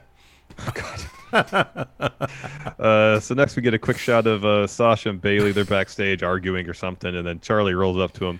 Uh, 2.79 3.19
so 3.19 3.33
next 3.33 3.57
we 3.57 3.61
get 3.61 3.73
a 3.73 3.79
quick 3.79 3.97
shot 3.97 4.25
of 4.25 4.45
uh, 4.45 4.67
Sasha 4.67 5.09
and 5.09 5.19
Bayley. 5.19 5.51
They're 5.51 5.65
backstage 5.65 6.23
arguing 6.23 6.69
or 6.69 6.73
something, 6.73 7.13
and 7.13 7.27
then 7.27 7.41
Charlie 7.41 7.73
rolls 7.73 7.97
up 7.97 8.13
to 8.13 8.25
him 8.25 8.39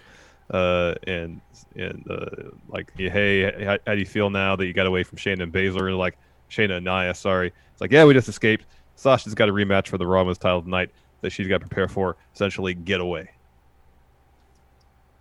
uh, 0.52 0.96
and 1.08 1.42
and 1.76 2.06
uh, 2.10 2.26
like, 2.68 2.92
hey, 2.98 3.64
how, 3.64 3.78
how 3.86 3.94
do 3.94 4.00
you 4.00 4.06
feel 4.06 4.30
now 4.30 4.56
that 4.56 4.66
you 4.66 4.74
got 4.74 4.88
away 4.88 5.04
from 5.04 5.18
Shayna 5.18 5.44
and 5.44 5.54
Baszler? 5.54 5.88
And 5.88 5.98
like 5.98 6.18
Shayna 6.50 6.78
and 6.78 6.86
Nia, 6.86 7.14
sorry. 7.14 7.52
It's 7.72 7.82
like, 7.82 7.92
yeah, 7.92 8.06
we 8.06 8.14
just 8.14 8.30
escaped. 8.30 8.66
Sasha's 8.96 9.36
got 9.36 9.50
a 9.50 9.52
rematch 9.52 9.88
for 9.88 9.98
the 9.98 10.08
Raw 10.08 10.22
Women's 10.22 10.38
title 10.38 10.62
tonight. 10.62 10.92
that 11.22 11.32
she's 11.32 11.48
got 11.48 11.62
to 11.62 11.68
prepare 11.68 11.88
for. 11.88 12.16
Essentially, 12.34 12.74
get 12.74 13.02
away. 13.02 13.32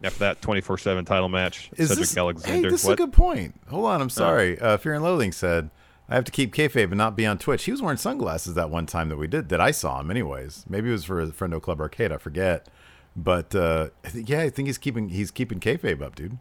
After 0.02 0.20
that 0.20 0.42
24 0.42 0.78
7 0.78 1.04
title 1.04 1.28
match, 1.28 1.70
Is 1.76 1.88
Cedric 1.88 2.08
this, 2.08 2.16
Alexander. 2.16 2.68
Hey, 2.68 2.70
this 2.70 2.84
what? 2.84 2.90
is 2.90 2.94
a 2.94 2.96
good 2.96 3.12
point. 3.12 3.58
Hold 3.68 3.86
on, 3.86 4.02
I'm 4.02 4.10
sorry. 4.10 4.58
Uh, 4.58 4.76
Fear 4.76 4.94
and 4.94 5.02
Loathing 5.04 5.32
said 5.32 5.70
I 6.08 6.14
have 6.14 6.24
to 6.24 6.32
keep 6.32 6.54
kayfabe 6.54 6.84
and 6.84 6.96
not 6.96 7.16
be 7.16 7.24
on 7.24 7.38
Twitch. 7.38 7.64
He 7.64 7.70
was 7.70 7.80
wearing 7.80 7.96
sunglasses 7.96 8.54
that 8.54 8.68
one 8.68 8.84
time 8.84 9.08
that 9.08 9.16
we 9.16 9.26
did 9.26 9.48
that 9.48 9.60
I 9.60 9.70
saw 9.70 10.00
him. 10.00 10.10
Anyways, 10.10 10.66
maybe 10.68 10.90
it 10.90 10.92
was 10.92 11.04
for 11.04 11.20
a 11.20 11.32
friend 11.32 11.54
Friendo 11.54 11.62
Club 11.62 11.80
Arcade. 11.80 12.12
I 12.12 12.18
forget. 12.18 12.68
But 13.16 13.54
uh, 13.54 13.88
I 14.04 14.08
think, 14.08 14.28
yeah, 14.28 14.40
I 14.40 14.50
think 14.50 14.66
he's 14.66 14.78
keeping 14.78 15.08
he's 15.10 15.30
keeping 15.30 15.60
kayfabe 15.60 16.02
up, 16.02 16.16
dude. 16.16 16.38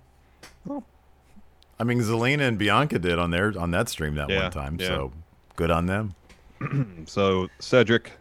Well, 0.66 0.84
I 1.80 1.84
mean, 1.84 2.00
Zelina 2.00 2.48
and 2.48 2.58
Bianca 2.58 2.98
did 3.00 3.20
on 3.20 3.32
their 3.32 3.58
on 3.60 3.72
that 3.72 3.90
stream 3.90 4.16
that 4.16 4.30
Yeah, 4.30 4.44
one 4.44 4.52
time. 4.52 4.78
yeah. 4.80 4.88
So 4.88 5.12
good 5.56 5.72
on 5.72 5.86
them. 5.86 6.16
So 7.06 7.50
Cedric 7.60 8.12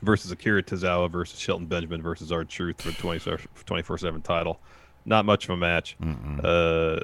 versus 0.00 0.30
Akira 0.32 0.62
Tozawa 0.62 1.10
versus 1.10 1.38
Shelton 1.38 1.66
Benjamin 1.66 2.00
versus 2.02 2.32
R-Truth 2.32 2.80
for 2.80 2.90
the 2.90 3.38
24 3.66 3.98
7 3.98 4.22
title. 4.22 4.58
Not 5.04 5.24
much 5.24 5.44
of 5.44 5.50
a 5.50 5.56
match. 5.56 5.96
Uh, 6.42 7.00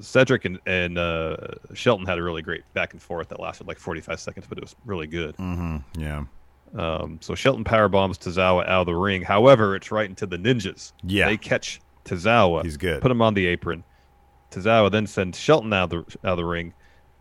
Cedric 0.00 0.44
and, 0.44 0.58
and 0.66 0.98
uh, 0.98 1.36
Shelton 1.74 2.06
had 2.06 2.18
a 2.18 2.22
really 2.22 2.42
great 2.42 2.62
back 2.74 2.92
and 2.92 3.02
forth 3.02 3.28
that 3.30 3.40
lasted 3.40 3.66
like 3.66 3.78
45 3.78 4.20
seconds, 4.20 4.46
but 4.48 4.56
it 4.58 4.62
was 4.64 4.76
really 4.84 5.06
good. 5.06 5.36
Mm-hmm. 5.38 6.00
Yeah. 6.00 6.24
Um, 6.76 7.18
so 7.20 7.34
Shelton 7.34 7.64
power 7.64 7.88
bombs 7.88 8.18
Tozawa 8.18 8.62
out 8.68 8.80
of 8.82 8.86
the 8.86 8.94
ring. 8.94 9.22
However, 9.22 9.74
it's 9.76 9.90
right 9.90 10.08
into 10.08 10.26
the 10.26 10.36
ninjas. 10.38 10.92
Yeah. 11.02 11.26
They 11.26 11.36
catch 11.36 11.80
Tozawa. 12.04 12.64
He's 12.64 12.76
good. 12.76 13.00
Put 13.02 13.10
him 13.10 13.22
on 13.22 13.34
the 13.34 13.46
apron. 13.46 13.84
Tozawa 14.50 14.90
then 14.90 15.06
sends 15.06 15.38
Shelton 15.38 15.72
out 15.72 15.92
of 15.92 16.06
the, 16.06 16.18
out 16.28 16.32
of 16.32 16.36
the 16.38 16.44
ring. 16.44 16.72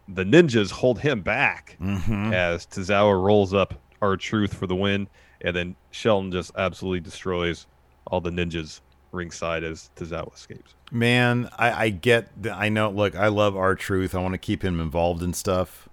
The 0.08 0.24
ninjas 0.24 0.72
hold 0.72 1.00
him 1.00 1.22
back 1.22 1.78
Mm-hmm. 1.82 2.34
as 2.34 2.66
Tozawa 2.66 3.22
rolls 3.22 3.54
up 3.54 3.74
R-Truth 4.02 4.54
for 4.54 4.68
the 4.68 4.76
win, 4.76 5.08
and 5.42 5.56
then 5.56 5.76
Shelton 5.92 6.32
just 6.32 6.52
absolutely 6.56 7.02
destroys 7.02 7.68
all 8.08 8.22
the 8.22 8.30
ninjas 8.30 8.80
ringside 9.12 9.64
as 9.64 9.90
Tozawa 9.98 10.34
escapes. 10.34 10.76
Man, 10.92 11.50
I, 11.58 11.86
I 11.86 11.90
get. 11.90 12.30
The, 12.42 12.52
I 12.54 12.70
know. 12.70 12.90
Look, 12.90 13.16
I 13.16 13.28
love 13.28 13.58
R-Truth. 13.58 14.16
I 14.16 14.20
want 14.20 14.34
to 14.34 14.38
keep 14.38 14.64
him 14.64 14.80
involved 14.80 15.22
in 15.22 15.34
stuff. 15.34 15.87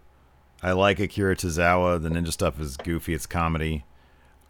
I 0.65 0.73
like 0.73 0.99
Akira 0.99 1.37
Tozawa. 1.37 2.03
The 2.03 2.09
ninja 2.09 2.33
stuff 2.33 2.59
is 2.59 2.79
goofy. 2.79 3.13
It's 3.13 3.27
comedy. 3.27 3.85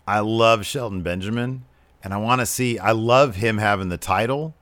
I 0.07 0.21
love 0.21 0.65
Shelton 0.65 1.03
Benjamin, 1.03 1.65
and 2.05 2.15
I 2.15 2.19
want 2.19 2.41
to 2.41 2.47
see. 2.47 2.79
I 2.79 2.93
love 2.93 3.35
him 3.35 3.59
having 3.59 3.89
the 3.89 3.99
title. 3.99 4.55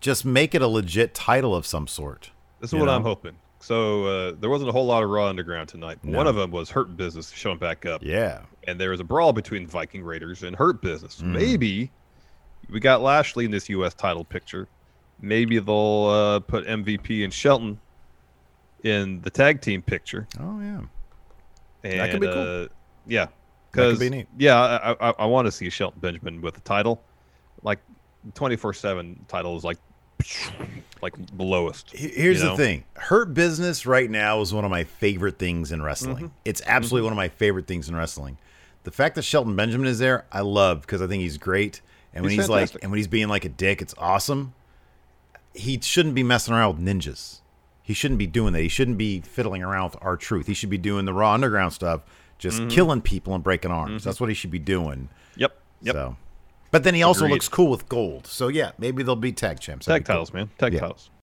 Just 0.00 0.24
make 0.24 0.54
it 0.54 0.62
a 0.62 0.68
legit 0.68 1.12
title 1.12 1.52
of 1.52 1.66
some 1.66 1.88
sort. 1.88 2.30
This 2.60 2.72
is 2.72 2.78
what 2.78 2.86
know? 2.86 2.92
I'm 2.94 3.02
hoping. 3.02 3.34
So 3.58 4.04
uh, 4.04 4.34
there 4.38 4.48
wasn't 4.48 4.68
a 4.68 4.72
whole 4.72 4.86
lot 4.86 5.02
of 5.02 5.10
Raw 5.10 5.26
Underground 5.26 5.68
tonight. 5.68 5.98
No. 6.04 6.16
One 6.16 6.28
of 6.28 6.36
them 6.36 6.52
was 6.52 6.70
Hurt 6.70 6.96
Business 6.96 7.30
showing 7.30 7.58
back 7.58 7.86
up. 7.86 8.00
Yeah. 8.04 8.42
and 8.68 8.80
there 8.80 8.90
was 8.90 9.00
a 9.00 9.04
brawl 9.04 9.32
between 9.32 9.66
Viking 9.66 10.04
Raiders 10.04 10.44
and 10.44 10.54
Hurt 10.54 10.80
Business. 10.80 11.20
Mm. 11.20 11.32
Maybe 11.32 11.90
we 12.70 12.78
got 12.78 13.02
Lashley 13.02 13.46
in 13.46 13.50
this 13.50 13.68
U.S. 13.68 13.94
title 13.94 14.24
picture. 14.24 14.68
Maybe 15.20 15.58
they'll 15.58 16.06
uh, 16.06 16.40
put 16.40 16.66
MVP 16.66 17.24
and 17.24 17.32
Shelton 17.32 17.80
in 18.84 19.20
the 19.22 19.30
tag 19.30 19.60
team 19.60 19.82
picture. 19.82 20.28
Oh 20.38 20.60
yeah. 20.60 20.80
And, 21.82 22.00
That 22.00 22.10
could 22.12 22.20
be 22.20 22.28
cool. 22.28 22.64
Uh, 22.64 22.68
yeah, 23.06 23.26
because 23.72 23.98
be 23.98 24.26
yeah, 24.38 24.56
I, 24.56 25.08
I, 25.08 25.14
I 25.18 25.26
want 25.26 25.46
to 25.46 25.52
see 25.52 25.68
Shelton 25.68 26.00
Benjamin 26.00 26.40
with 26.40 26.54
the 26.54 26.60
title. 26.60 27.02
Like 27.62 27.80
twenty 28.34 28.56
four 28.56 28.72
seven 28.72 29.24
title 29.26 29.56
is 29.56 29.64
like 29.64 29.78
like 31.02 31.14
the 31.36 31.42
lowest. 31.42 31.90
Here's 31.90 32.42
you 32.42 32.50
the 32.50 32.56
thing. 32.56 32.84
Hurt 32.94 33.34
Business 33.34 33.84
right 33.84 34.08
now 34.08 34.40
is 34.40 34.54
one 34.54 34.64
of 34.64 34.70
my 34.70 34.84
favorite 34.84 35.38
things 35.38 35.72
in 35.72 35.82
wrestling. 35.82 36.16
Mm-hmm. 36.16 36.26
It's 36.44 36.62
absolutely 36.66 37.04
one 37.04 37.12
of 37.12 37.18
my 37.18 37.28
favorite 37.28 37.66
things 37.66 37.88
in 37.88 37.96
wrestling. 37.96 38.38
The 38.84 38.90
fact 38.90 39.14
that 39.14 39.22
Shelton 39.22 39.56
Benjamin 39.56 39.86
is 39.86 39.98
there, 39.98 40.26
I 40.30 40.42
love 40.42 40.82
because 40.82 41.00
I 41.02 41.06
think 41.06 41.22
he's 41.22 41.38
great. 41.38 41.80
And 42.12 42.22
when 42.22 42.30
He's 42.30 42.42
he's, 42.42 42.48
like 42.48 42.74
and 42.82 42.92
when 42.92 42.98
he's 42.98 43.08
being 43.08 43.28
like 43.28 43.44
a 43.44 43.48
dick, 43.48 43.82
it's 43.82 43.94
awesome. 43.98 44.54
He 45.52 45.80
shouldn't 45.80 46.14
be 46.14 46.22
messing 46.22 46.54
around 46.54 46.76
with 46.76 46.86
ninjas. 46.86 47.40
He 47.84 47.92
shouldn't 47.94 48.18
be 48.18 48.26
doing 48.26 48.52
that. 48.54 48.62
He 48.62 48.68
shouldn't 48.68 48.96
be 48.98 49.20
fiddling 49.20 49.62
around 49.62 49.84
with 49.92 49.96
R-Truth. 50.00 50.46
He 50.48 50.54
should 50.54 50.70
be 50.70 50.78
doing 50.78 51.04
the 51.04 51.12
raw 51.12 51.34
underground 51.34 51.72
stuff, 51.74 52.00
just 52.38 52.58
Mm-hmm. 52.58 52.68
killing 52.70 53.00
people 53.02 53.34
and 53.34 53.44
breaking 53.44 53.70
arms. 53.70 54.02
That's 54.04 54.18
what 54.20 54.28
he 54.30 54.34
should 54.34 54.50
be 54.50 54.58
doing. 54.58 55.10
Yep. 55.36 55.56
Yep. 55.82 55.94
So 55.94 56.16
but 56.70 56.82
then 56.82 56.94
he 56.94 57.02
also 57.04 57.26
Agreed. 57.26 57.34
looks 57.34 57.48
cool 57.48 57.70
with 57.70 57.88
gold. 57.88 58.26
So 58.26 58.48
yeah, 58.48 58.72
maybe 58.78 59.02
they'll 59.04 59.14
be 59.14 59.30
tag 59.32 59.60
champs. 59.60 59.86
Tag 59.86 60.02
be 60.02 60.06
cool. 60.06 60.14
titles, 60.14 60.32
man. 60.32 60.50
Tag 60.58 60.72
Yeah. 60.72 60.80
titles. 60.80 61.10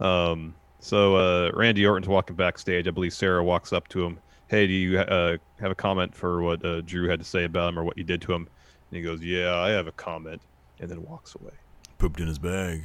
Um, 0.00 0.54
so 0.80 1.16
uh, 1.16 1.50
Randy 1.54 1.86
Orton's 1.86 2.08
walking 2.08 2.36
backstage. 2.36 2.86
I 2.86 2.90
believe 2.90 3.12
Sarah 3.14 3.42
walks 3.42 3.72
up 3.72 3.88
to 3.88 4.04
him. 4.04 4.18
Hey, 4.48 4.66
do 4.66 4.72
you 4.72 4.98
uh, 4.98 5.38
have 5.58 5.70
a 5.70 5.74
comment 5.74 6.14
for 6.14 6.42
what 6.42 6.64
uh, 6.64 6.82
Drew 6.82 7.08
had 7.08 7.18
to 7.18 7.24
say 7.24 7.44
about 7.44 7.70
him 7.70 7.78
or 7.78 7.84
what 7.84 7.96
you 7.96 8.04
did 8.04 8.20
to 8.22 8.32
him? 8.32 8.48
And 8.90 8.96
he 8.96 9.02
goes, 9.02 9.22
Yeah, 9.22 9.56
I 9.56 9.70
have 9.70 9.86
a 9.86 9.92
comment, 9.92 10.42
and 10.80 10.90
then 10.90 11.02
walks 11.02 11.34
away. 11.34 11.54
Pooped 11.98 12.20
in 12.20 12.26
his 12.26 12.38
bag. 12.38 12.82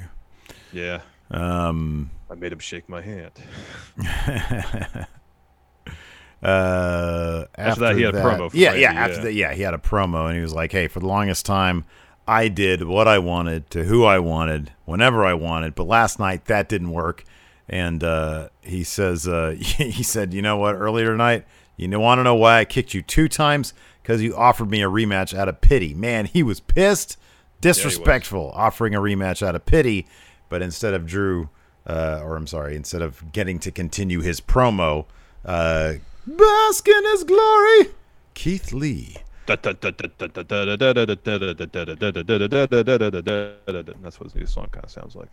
Yeah, 0.72 1.02
Um, 1.30 2.10
I 2.30 2.36
made 2.36 2.54
him 2.54 2.60
shake 2.60 2.88
my 2.88 3.02
hand. 3.02 3.32
uh, 6.42 7.46
after, 7.56 7.82
that, 7.82 7.96
he 7.96 8.04
had 8.04 8.16
a 8.16 8.22
promo 8.22 8.50
for 8.50 8.58
yeah, 8.58 8.74
yeah. 8.74 8.94
After 8.94 9.18
yeah. 9.18 9.22
that, 9.24 9.34
yeah, 9.34 9.54
he 9.54 9.62
had 9.62 9.74
a 9.74 9.78
promo, 9.78 10.28
and 10.28 10.36
he 10.36 10.42
was 10.42 10.54
like, 10.54 10.72
"Hey, 10.72 10.88
for 10.88 11.00
the 11.00 11.08
longest 11.08 11.46
time, 11.46 11.86
I 12.30 12.48
did 12.48 12.84
what 12.84 13.08
I 13.08 13.18
wanted 13.18 13.72
to 13.72 13.86
who 13.86 14.06
I 14.06 14.20
wanted, 14.20 14.72
whenever 14.86 15.26
I 15.26 15.34
wanted, 15.34 15.74
but 15.74 15.88
last 15.88 16.20
night 16.20 16.46
that 16.46 16.70
didn't 16.70 16.92
work." 16.92 17.24
And 17.68 18.04
uh, 18.04 18.50
he 18.62 18.84
says, 18.84 19.28
uh, 19.28 19.56
he 19.60 20.04
said, 20.04 20.32
"You 20.34 20.44
know 20.44 20.58
what? 20.58 20.76
Earlier 20.76 21.08
tonight, 21.08 21.46
you 21.76 22.00
want 22.00 22.20
to 22.20 22.24
know 22.24 22.36
why 22.36 22.60
I 22.60 22.66
kicked 22.66 22.94
you 22.94 23.02
two 23.02 23.28
times? 23.28 23.74
Because 24.04 24.22
you 24.22 24.36
offered 24.36 24.70
me 24.70 24.84
a 24.84 24.90
rematch 24.90 25.36
out 25.36 25.50
of 25.50 25.60
pity. 25.60 25.96
Man, 25.96 26.26
he 26.26 26.44
was 26.44 26.60
pissed, 26.60 27.18
disrespectful, 27.62 28.52
offering 28.54 28.94
a 28.94 29.00
rematch 29.00 29.46
out 29.46 29.56
of 29.56 29.66
pity, 29.66 30.08
but 30.50 30.62
instead 30.62 30.94
of 30.94 31.08
Drew." 31.08 31.50
Uh, 31.88 32.22
or 32.24 32.36
I'm 32.36 32.46
sorry, 32.46 32.76
instead 32.76 33.02
of 33.02 33.32
getting 33.32 33.58
to 33.60 33.72
continue 33.72 34.22
his 34.22 34.40
promo, 34.40 35.06
uh, 35.44 35.94
bask 36.28 36.88
in 36.88 37.04
his 37.06 37.24
glory, 37.24 37.88
Keith 38.36 38.72
Lee. 38.72 39.18
That's 44.02 44.20
what 44.20 44.24
his 44.24 44.36
new 44.36 44.46
song 44.46 44.68
kind 44.72 44.86
of 44.86 44.92
sounds 44.92 45.16
like. 45.16 45.30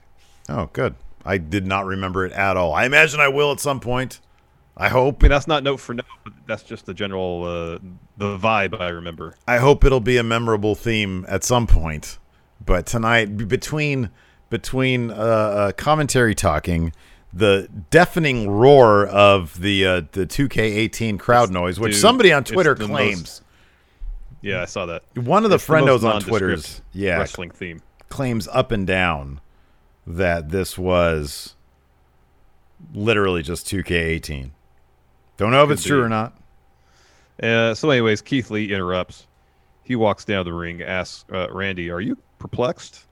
Oh, 0.49 0.69
good. 0.73 0.95
I 1.25 1.39
did 1.39 1.67
not 1.67 1.87
remember 1.87 2.25
it 2.25 2.33
at 2.33 2.57
all. 2.57 2.73
I 2.73 2.85
imagine 2.85 3.21
I 3.21 3.29
will 3.29 3.53
at 3.53 3.61
some 3.61 3.81
point. 3.81 4.21
I 4.77 4.87
I 4.87 4.89
hope. 4.91 5.23
mean, 5.23 5.31
that's 5.31 5.47
not 5.49 5.63
note 5.63 5.79
for 5.79 5.95
note, 5.95 6.05
but 6.23 6.35
that's 6.47 6.63
just 6.63 6.87
the 6.87 6.95
general 6.95 7.45
uh, 7.45 7.79
the 8.17 8.39
vibe 8.39 8.79
I 8.81 8.89
remember. 8.91 9.37
I 9.49 9.57
hope 9.59 9.85
it'll 9.85 10.01
be 10.01 10.19
a 10.19 10.23
memorable 10.23 10.75
theme 10.75 11.25
at 11.29 11.45
some 11.45 11.67
point. 11.67 12.19
But 12.65 12.87
tonight, 12.87 13.49
between 13.49 14.11
between 14.51 15.11
uh, 15.11 15.15
uh, 15.15 15.73
commentary 15.73 16.35
talking, 16.35 16.93
the 17.33 17.69
deafening 17.91 18.51
roar 18.51 19.07
of 19.07 19.61
the 19.61 19.87
uh, 19.87 20.03
the 20.13 20.27
2K18 20.27 21.19
crowd 21.19 21.51
noise, 21.51 21.81
which 21.81 21.93
dude, 21.93 22.01
somebody 22.01 22.33
on 22.33 22.45
Twitter 22.45 22.75
claims. 22.75 23.43
Yeah, 24.47 24.63
I 24.63 24.67
saw 24.67 24.87
that. 24.87 25.03
One 25.17 25.45
of 25.45 25.51
the 25.51 25.57
It's 25.57 25.67
friendos 25.67 26.05
on 26.05 26.21
Twitter's 26.23 26.81
yeah 26.93 27.19
wrestling 27.19 27.51
theme. 27.51 27.83
claims 28.09 28.47
up 28.49 28.71
and 28.71 28.87
down 28.87 29.41
that 30.07 30.51
this 30.51 30.79
was 30.79 31.55
literally 32.95 33.43
just 33.43 33.67
2K18. 33.67 34.51
Don't 35.37 35.51
know 35.51 35.63
if 35.63 35.69
Could 35.69 35.73
it's 35.79 35.85
true 35.85 36.03
or 36.03 36.09
not. 36.09 36.39
Uh, 37.43 37.75
so, 37.75 37.91
anyways, 37.91 38.23
Keith 38.23 38.51
Lee 38.51 38.73
interrupts. 38.73 39.27
He 39.83 39.97
walks 39.97 40.25
down 40.25 40.45
the 40.45 40.53
ring, 40.53 40.83
asks 40.83 41.25
uh, 41.33 41.49
Randy, 41.53 41.91
"Are 41.91 42.01
you 42.01 42.17
perplexed?" 42.39 43.07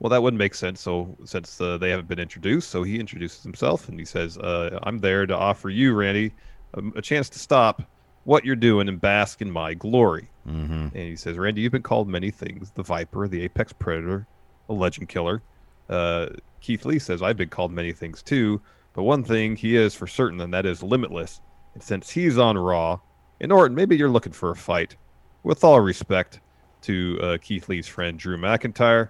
Well, 0.00 0.10
that 0.10 0.22
wouldn't 0.22 0.38
make 0.38 0.54
sense. 0.54 0.80
So, 0.80 1.16
since 1.24 1.60
uh, 1.60 1.78
they 1.78 1.90
haven't 1.90 2.08
been 2.08 2.18
introduced, 2.18 2.68
so 2.70 2.82
he 2.82 2.98
introduces 2.98 3.42
himself 3.42 3.88
and 3.88 3.98
he 3.98 4.04
says, 4.04 4.36
uh, 4.38 4.78
"I'm 4.82 4.98
there 4.98 5.24
to 5.26 5.36
offer 5.36 5.70
you, 5.70 5.94
Randy, 5.94 6.32
a, 6.74 6.82
a 6.96 7.02
chance 7.02 7.28
to 7.30 7.38
stop 7.38 7.82
what 8.24 8.44
you're 8.44 8.56
doing 8.56 8.88
and 8.88 9.00
bask 9.00 9.40
in 9.42 9.50
my 9.50 9.74
glory." 9.74 10.28
Mm-hmm. 10.46 10.72
And 10.72 10.96
he 10.96 11.16
says, 11.16 11.36
"Randy, 11.38 11.62
you've 11.62 11.72
been 11.72 11.82
called 11.82 12.08
many 12.08 12.30
things: 12.30 12.70
the 12.72 12.82
Viper, 12.82 13.28
the 13.28 13.42
Apex 13.42 13.72
Predator, 13.72 14.26
a 14.68 14.72
Legend 14.72 15.08
Killer." 15.08 15.42
Uh, 15.88 16.28
Keith 16.60 16.84
Lee 16.84 16.98
says, 16.98 17.22
"I've 17.22 17.36
been 17.36 17.48
called 17.48 17.72
many 17.72 17.92
things 17.92 18.22
too, 18.22 18.60
but 18.94 19.02
one 19.04 19.24
thing 19.24 19.56
he 19.56 19.76
is 19.76 19.94
for 19.94 20.06
certain, 20.06 20.40
and 20.40 20.52
that 20.54 20.66
is 20.66 20.82
limitless. 20.82 21.40
And 21.74 21.82
since 21.82 22.10
he's 22.10 22.38
on 22.38 22.58
Raw, 22.58 22.98
and 23.40 23.52
Orton, 23.52 23.74
maybe 23.74 23.96
you're 23.96 24.08
looking 24.10 24.32
for 24.32 24.50
a 24.50 24.56
fight. 24.56 24.96
with 25.42 25.64
all 25.64 25.80
respect 25.80 26.40
to 26.82 27.18
uh, 27.22 27.38
Keith 27.40 27.68
Lee's 27.68 27.86
friend 27.86 28.18
Drew 28.18 28.36
McIntyre, 28.36 29.08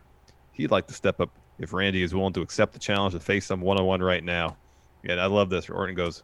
he'd 0.52 0.70
like 0.70 0.86
to 0.88 0.94
step 0.94 1.20
up 1.20 1.30
if 1.58 1.72
Randy 1.72 2.02
is 2.02 2.14
willing 2.14 2.32
to 2.34 2.40
accept 2.40 2.72
the 2.72 2.78
challenge 2.78 3.14
to 3.14 3.20
face 3.20 3.50
him 3.50 3.60
one 3.60 3.78
on 3.78 3.84
one 3.84 4.02
right 4.02 4.22
now. 4.24 4.56
And 5.04 5.20
I 5.20 5.26
love 5.26 5.50
this. 5.50 5.68
Orton 5.68 5.94
goes, 5.94 6.22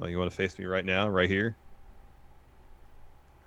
"Oh, 0.00 0.06
you 0.06 0.18
want 0.18 0.30
to 0.30 0.36
face 0.36 0.58
me 0.58 0.64
right 0.64 0.84
now, 0.84 1.08
right 1.08 1.28
here? 1.28 1.56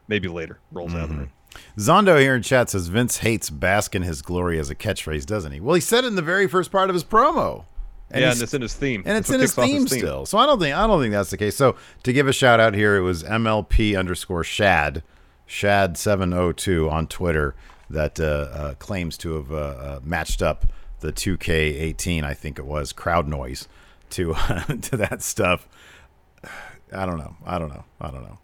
Maybe 0.08 0.28
later." 0.28 0.60
Rolls 0.72 0.94
out 0.94 1.02
of 1.04 1.10
the 1.10 1.16
ring. 1.16 1.32
Zondo 1.78 2.20
here 2.20 2.36
in 2.36 2.42
chat 2.44 2.70
says 2.70 2.88
Vince 2.88 3.18
hates 3.20 3.50
bask 3.50 3.96
in 3.96 4.04
his 4.04 4.22
glory 4.22 4.60
as 4.60 4.70
a 4.70 4.76
catchphrase, 4.76 5.26
doesn't 5.26 5.52
he? 5.52 5.60
Well, 5.60 5.76
he 5.76 5.82
said 5.82 6.04
it 6.04 6.08
in 6.08 6.16
the 6.16 6.22
very 6.22 6.48
first 6.48 6.72
part 6.72 6.90
of 6.90 6.94
his 6.94 7.04
promo. 7.04 7.66
yeah, 8.12 8.32
and 8.32 8.42
it's 8.42 8.54
in 8.54 8.62
his 8.62 8.76
theme. 8.76 9.04
and 9.06 9.18
it's 9.18 9.30
in 9.30 9.40
his 9.40 9.52
kicks 9.56 9.58
off 9.58 9.66
theme, 9.66 9.88
still. 9.88 10.26
So 10.26 10.38
I 10.38 10.46
don't 10.46 10.60
think 10.60 10.76
I 10.76 10.86
don't 10.86 11.02
think 11.02 11.14
that's 11.14 11.32
the 11.32 11.38
case. 11.38 11.56
So 11.56 11.76
to 12.04 12.14
give 12.14 12.28
a 12.28 12.34
shout 12.34 12.60
out 12.60 12.74
here, 12.76 12.96
it 12.96 13.02
was 13.02 13.24
MLP 13.24 13.98
underscore 13.98 14.44
Shad, 14.44 15.04
Shad 15.46 15.98
seven 15.98 16.34
oh 16.34 16.52
two 16.52 16.90
on 16.90 17.08
Twitter 17.08 17.56
that 17.90 18.20
uh, 18.20 18.24
uh, 18.24 18.74
claims 18.76 19.18
to 19.20 19.34
have 19.36 19.52
uh, 19.52 19.56
uh, 19.56 20.00
matched 20.04 20.42
up 20.42 20.66
the 21.00 21.14
2K18, 21.14 22.24
I 22.24 22.34
think 22.34 22.60
it 22.60 22.66
was 22.66 22.92
crowd 22.92 23.28
noise 23.28 23.68
to 24.12 24.34
to 24.82 24.98
that 24.98 25.22
stuff. 25.22 25.68
I 26.94 27.06
don't 27.06 27.18
know. 27.18 27.36
I 27.46 27.60
don't 27.60 27.70
know. 27.70 27.86
I 28.02 28.12
don't 28.12 28.24
know. 28.24 28.40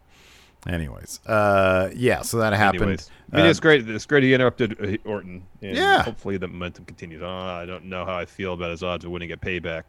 Anyways, 0.67 1.19
uh, 1.25 1.89
yeah. 1.93 2.21
So 2.21 2.37
that 2.37 2.53
happened. 2.53 2.83
Anyways, 2.83 3.09
I 3.31 3.37
mean, 3.37 3.45
Uh, 3.45 3.49
it's 3.49 3.59
great. 3.59 3.89
It's 3.89 4.05
great 4.05 4.23
he 4.23 4.33
interrupted 4.33 4.77
uh, 4.81 5.09
Orton. 5.09 5.43
And 5.61 5.75
Yeah. 5.75 6.03
Hopefully 6.03 6.37
the 6.37 6.47
momentum 6.47 6.85
continues 6.85 7.21
on. 7.21 7.47
I 7.47 7.65
don't 7.65 7.85
know 7.85 8.05
how 8.05 8.15
I 8.15 8.25
feel 8.25 8.53
about 8.53 8.71
his 8.71 8.81
odds 8.83 9.03
of 9.03 9.11
winning 9.11 9.31
at 9.31 9.41
Payback. 9.41 9.83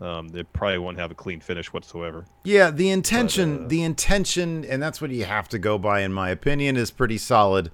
Um, 0.00 0.28
they 0.28 0.44
probably 0.44 0.78
won't 0.78 0.98
have 0.98 1.10
a 1.10 1.14
clean 1.14 1.40
finish 1.40 1.72
whatsoever. 1.72 2.24
Yeah, 2.44 2.70
the 2.70 2.90
intention, 2.90 3.64
uh, 3.64 3.68
the 3.68 3.82
intention, 3.82 4.64
and 4.64 4.80
that's 4.80 5.00
what 5.00 5.10
you 5.10 5.24
have 5.24 5.48
to 5.50 5.58
go 5.58 5.76
by, 5.76 6.00
in 6.02 6.12
my 6.12 6.30
opinion, 6.30 6.76
is 6.76 6.90
pretty 6.92 7.18
solid. 7.18 7.70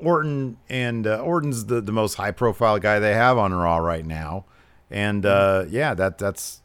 Orton 0.00 0.56
and 0.68 1.06
uh, 1.06 1.18
Orton's 1.18 1.66
the, 1.66 1.80
the 1.80 1.92
most 1.92 2.14
high 2.14 2.30
profile 2.30 2.78
guy 2.78 2.98
they 2.98 3.14
have 3.14 3.38
on 3.38 3.52
Raw 3.52 3.78
right 3.78 4.06
now, 4.06 4.44
and 4.90 5.26
uh, 5.26 5.64
yeah, 5.68 5.94
that 5.94 6.18
that's 6.18 6.62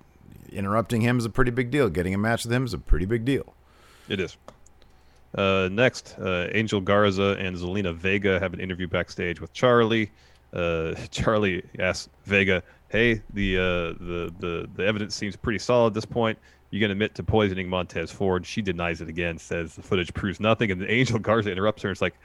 interrupting 0.51 1.01
him 1.01 1.17
is 1.17 1.25
a 1.25 1.29
pretty 1.29 1.51
big 1.51 1.71
deal. 1.71 1.89
Getting 1.89 2.13
a 2.13 2.17
match 2.17 2.43
with 2.43 2.53
him 2.53 2.65
is 2.65 2.73
a 2.73 2.77
pretty 2.77 3.05
big 3.05 3.25
deal. 3.25 3.55
It 4.09 4.19
is. 4.19 4.37
Uh, 5.35 5.67
next, 5.71 6.15
uh, 6.19 6.47
Angel 6.51 6.79
Garza 6.79 7.35
and 7.39 7.55
Zelina 7.55 7.93
Vega 7.95 8.39
have 8.39 8.53
an 8.53 8.59
interview 8.59 8.87
backstage 8.87 9.41
with 9.41 9.51
Charlie. 9.53 10.11
Uh, 10.53 10.93
Charlie 11.11 11.63
asks 11.79 12.09
Vega, 12.25 12.61
"Hey, 12.89 13.21
the, 13.33 13.57
uh, 13.57 13.61
the 14.03 14.33
the 14.39 14.69
the 14.75 14.85
evidence 14.85 15.15
seems 15.15 15.35
pretty 15.35 15.59
solid 15.59 15.87
at 15.87 15.93
this 15.95 16.05
point. 16.05 16.37
You 16.69 16.79
can 16.79 16.91
admit 16.91 17.15
to 17.15 17.23
poisoning 17.23 17.67
Montez 17.67 18.11
Ford?" 18.11 18.45
She 18.45 18.61
denies 18.61 19.01
it 19.01 19.09
again, 19.09 19.37
says 19.39 19.75
the 19.75 19.81
footage 19.81 20.13
proves 20.13 20.39
nothing. 20.39 20.69
And 20.69 20.83
Angel 20.87 21.17
Garza 21.17 21.51
interrupts 21.51 21.81
her 21.81 21.89
and 21.89 21.95
it's 21.95 22.01
like, 22.01 22.15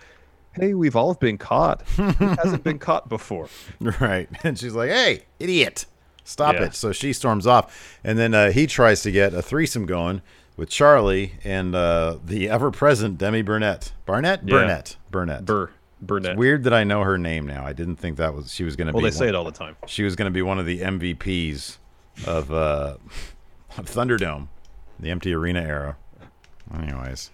"Hey, 0.53 0.75
we've 0.75 0.97
all 0.97 1.15
been 1.15 1.39
caught. 1.39 1.81
Who 1.97 2.03
hasn't 2.43 2.63
been 2.65 2.79
caught 2.79 3.09
before?" 3.09 3.49
Right, 3.81 4.29
and 4.45 4.59
she's 4.59 4.75
like, 4.75 4.91
"Hey, 4.91 5.23
idiot, 5.39 5.87
stop 6.25 6.57
Yeah. 6.57 6.65
it!" 6.65 6.75
So 6.75 6.93
she 6.93 7.15
storms 7.15 7.47
off, 7.47 7.99
and 8.05 8.19
then 8.19 8.35
uh, 8.35 8.51
he 8.51 8.67
tries 8.67 9.01
to 9.03 9.11
get 9.11 9.33
a 9.33 9.41
threesome 9.41 9.87
going 9.87 10.21
with 10.59 10.69
Charlie 10.69 11.35
and 11.45 11.75
uh, 11.75 12.19
the 12.23 12.51
ever-present 12.51 13.17
Demi 13.17 13.41
Burnett. 13.41 13.93
Barnett, 14.05 14.41
Yeah. 14.45 14.51
Burnett, 14.59 14.97
Burnett. 15.11 15.45
Bur 15.47 15.71
Burnett. 16.03 16.37
Weird 16.37 16.65
that 16.65 16.75
I 16.75 16.85
know 16.85 17.03
her 17.03 17.17
name 17.17 17.47
now. 17.47 17.65
I 17.65 17.73
didn't 17.73 17.97
think 17.97 18.19
that 18.19 18.35
was 18.35 18.53
she 18.53 18.65
was 18.65 18.77
going 18.77 18.87
to 18.89 18.93
Well, 18.93 19.03
be. 19.03 19.09
they 19.11 19.17
say 19.17 19.29
it 19.29 19.35
all 19.35 19.45
the 19.45 19.51
time. 19.53 19.77
She 19.87 20.03
was 20.05 20.15
going 20.17 20.27
to 20.27 20.31
be 20.35 20.43
one 20.43 20.59
of 20.59 20.67
the 20.67 20.81
MVPs 20.81 21.79
of 22.27 22.53
uh, 22.53 22.97
of 23.77 23.87
Thunderdome, 23.87 24.49
the 25.01 25.11
empty 25.11 25.33
arena 25.33 25.61
era. 25.63 25.97
Anyways, 26.73 27.31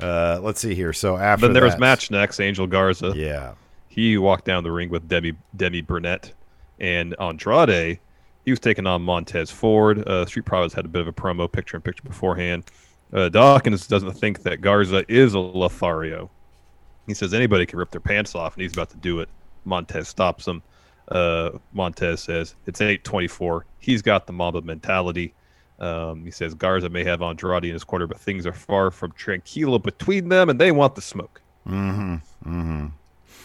uh, 0.00 0.40
let's 0.42 0.60
see 0.60 0.74
here. 0.74 0.92
So 0.92 1.16
after 1.16 1.46
Then 1.46 1.54
there 1.54 1.64
was 1.64 1.78
match 1.78 2.10
next. 2.10 2.40
Angel 2.40 2.66
Garza. 2.66 3.12
Yeah, 3.16 3.54
he 3.88 4.18
walked 4.18 4.44
down 4.44 4.62
the 4.64 4.72
ring 4.72 4.90
with 4.90 5.08
Demi 5.08 5.34
Demi 5.56 5.80
Burnett 5.82 6.32
and 6.78 7.14
Andrade. 7.18 7.98
He 8.44 8.50
was 8.50 8.60
taking 8.60 8.86
on 8.86 9.02
Montez 9.02 9.50
Ford. 9.50 10.06
Uh, 10.06 10.26
Street 10.26 10.44
Profits 10.44 10.74
had 10.74 10.84
a 10.84 10.88
bit 10.88 11.00
of 11.00 11.08
a 11.08 11.12
promo 11.12 11.50
picture 11.50 11.76
in 11.76 11.82
picture 11.82 12.02
beforehand. 12.02 12.64
Uh, 13.12 13.28
Dawkins 13.28 13.86
doesn't 13.86 14.12
think 14.12 14.42
that 14.42 14.60
Garza 14.60 15.04
is 15.08 15.34
a 15.34 15.38
Lothario. 15.38 16.30
He 17.06 17.14
says 17.14 17.32
anybody 17.34 17.66
can 17.66 17.78
rip 17.78 17.90
their 17.90 18.00
pants 18.00 18.34
off, 18.34 18.54
and 18.54 18.62
he's 18.62 18.72
about 18.72 18.90
to 18.90 18.96
do 18.96 19.20
it. 19.20 19.28
Montez 19.64 20.08
stops 20.08 20.46
him. 20.46 20.62
Uh, 21.08 21.50
Montez 21.72 22.22
says 22.22 22.54
it's 22.66 22.80
824. 22.80 23.66
He's 23.78 24.02
got 24.02 24.26
the 24.26 24.32
Mamba 24.32 24.62
mentality. 24.62 25.34
Um, 25.78 26.24
he 26.24 26.30
says 26.30 26.54
Garza 26.54 26.88
may 26.88 27.04
have 27.04 27.20
Andrade 27.20 27.64
in 27.64 27.72
his 27.72 27.84
corner, 27.84 28.06
but 28.06 28.20
things 28.20 28.46
are 28.46 28.52
far 28.52 28.90
from 28.90 29.12
tranquilo 29.12 29.82
between 29.82 30.28
them, 30.28 30.48
and 30.48 30.58
they 30.58 30.72
want 30.72 30.94
the 30.94 31.02
smoke. 31.02 31.40
Mm-hmm. 31.66 32.14
Mm-hmm. 32.48 32.86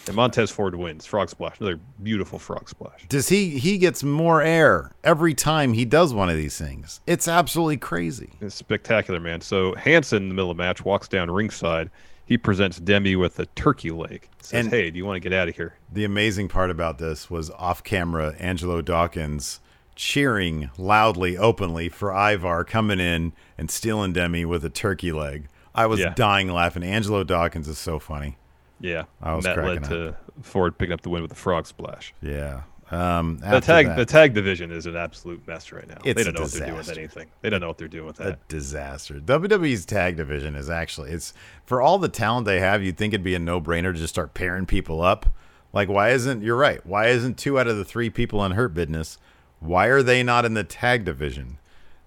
And 0.06 0.16
Montez 0.16 0.50
Ford 0.50 0.74
wins. 0.74 1.06
Frog 1.06 1.28
splash. 1.28 1.60
Another 1.60 1.78
beautiful 2.02 2.38
frog 2.38 2.68
splash. 2.68 3.06
Does 3.08 3.28
he? 3.28 3.58
He 3.58 3.78
gets 3.78 4.02
more 4.02 4.42
air 4.42 4.92
every 5.04 5.34
time 5.34 5.72
he 5.74 5.84
does 5.84 6.12
one 6.14 6.28
of 6.28 6.36
these 6.36 6.58
things. 6.58 7.00
It's 7.06 7.28
absolutely 7.28 7.76
crazy. 7.76 8.30
It's 8.40 8.54
spectacular, 8.54 9.20
man. 9.20 9.40
So 9.40 9.74
Hanson 9.74 10.22
in 10.24 10.28
the 10.28 10.34
middle 10.34 10.50
of 10.50 10.56
the 10.56 10.62
match 10.62 10.84
walks 10.84 11.06
down 11.08 11.30
ringside. 11.30 11.90
He 12.26 12.38
presents 12.38 12.78
Demi 12.78 13.16
with 13.16 13.38
a 13.40 13.46
turkey 13.46 13.90
leg. 13.90 14.28
Says, 14.40 14.60
And- 14.66 14.70
"Hey, 14.70 14.90
do 14.90 14.96
you 14.98 15.04
want 15.04 15.16
to 15.16 15.20
get 15.28 15.32
out 15.36 15.48
of 15.48 15.56
here?" 15.56 15.74
The 15.92 16.04
amazing 16.04 16.48
part 16.48 16.70
about 16.70 16.98
this 16.98 17.28
was 17.30 17.50
off 17.50 17.82
camera, 17.84 18.34
Angelo 18.38 18.80
Dawkins 18.82 19.60
cheering 19.96 20.70
loudly, 20.78 21.36
openly 21.36 21.88
for 21.88 22.10
Ivar 22.12 22.64
coming 22.64 23.00
in 23.00 23.32
and 23.58 23.70
stealing 23.70 24.12
Demi 24.12 24.44
with 24.44 24.64
a 24.64 24.70
turkey 24.70 25.12
leg. 25.12 25.48
I 25.74 25.86
was 25.86 26.00
Yeah. 26.00 26.14
dying 26.14 26.48
laughing. 26.48 26.82
Angelo 26.82 27.22
Dawkins 27.22 27.68
is 27.68 27.78
so 27.78 27.98
funny. 27.98 28.36
Yeah, 28.80 29.04
I 29.20 29.34
was 29.34 29.44
and 29.44 29.56
that 29.58 29.64
led 29.64 29.82
cracking 29.82 29.96
to 29.96 30.16
Ford 30.42 30.78
picking 30.78 30.92
up 30.92 31.02
the 31.02 31.10
win 31.10 31.22
with 31.22 31.32
a 31.32 31.36
frog 31.36 31.66
splash. 31.66 32.14
Yeah. 32.22 32.62
Um, 32.90 33.38
The 33.38 33.60
tag, 33.60 33.86
that, 33.86 33.96
the 33.96 34.04
tag 34.04 34.34
division 34.34 34.72
is 34.72 34.86
an 34.86 34.96
absolute 34.96 35.46
mess 35.46 35.70
right 35.70 35.86
now. 35.86 35.98
It's 36.04 36.16
they 36.18 36.24
don't 36.24 36.34
know 36.34 36.42
what 36.42 36.50
they're 36.50 36.66
doing 36.66 36.76
with 36.78 36.90
anything. 36.90 37.28
They 37.40 37.48
don't 37.50 37.60
know 37.60 37.68
what 37.68 37.78
they're 37.78 37.86
doing 37.86 38.06
with 38.06 38.16
that. 38.16 38.26
a 38.28 38.38
disaster. 38.48 39.20
WWE's 39.20 39.84
tag 39.84 40.16
division 40.16 40.56
is 40.56 40.68
actually 40.68 41.12
it's 41.12 41.32
for 41.64 41.80
all 41.80 41.98
the 41.98 42.08
talent 42.08 42.46
they 42.46 42.58
have. 42.58 42.82
You'd 42.82 42.96
think 42.96 43.14
it'd 43.14 43.22
be 43.22 43.36
a 43.36 43.38
no 43.38 43.60
brainer 43.60 43.92
to 43.92 43.98
just 43.98 44.12
start 44.12 44.34
pairing 44.34 44.66
people 44.66 45.00
up. 45.02 45.26
Like, 45.72 45.88
why 45.88 46.10
isn't 46.10 46.42
you're 46.42 46.56
right? 46.56 46.84
Why 46.84 47.06
isn't 47.08 47.38
two 47.38 47.60
out 47.60 47.68
of 47.68 47.76
the 47.76 47.84
three 47.84 48.10
people 48.10 48.44
in 48.44 48.52
Hurt 48.52 48.74
Business? 48.74 49.18
Why 49.60 49.86
are 49.86 50.02
they 50.02 50.24
not 50.24 50.44
in 50.44 50.54
the 50.54 50.64
tag 50.64 51.04
division? 51.04 51.58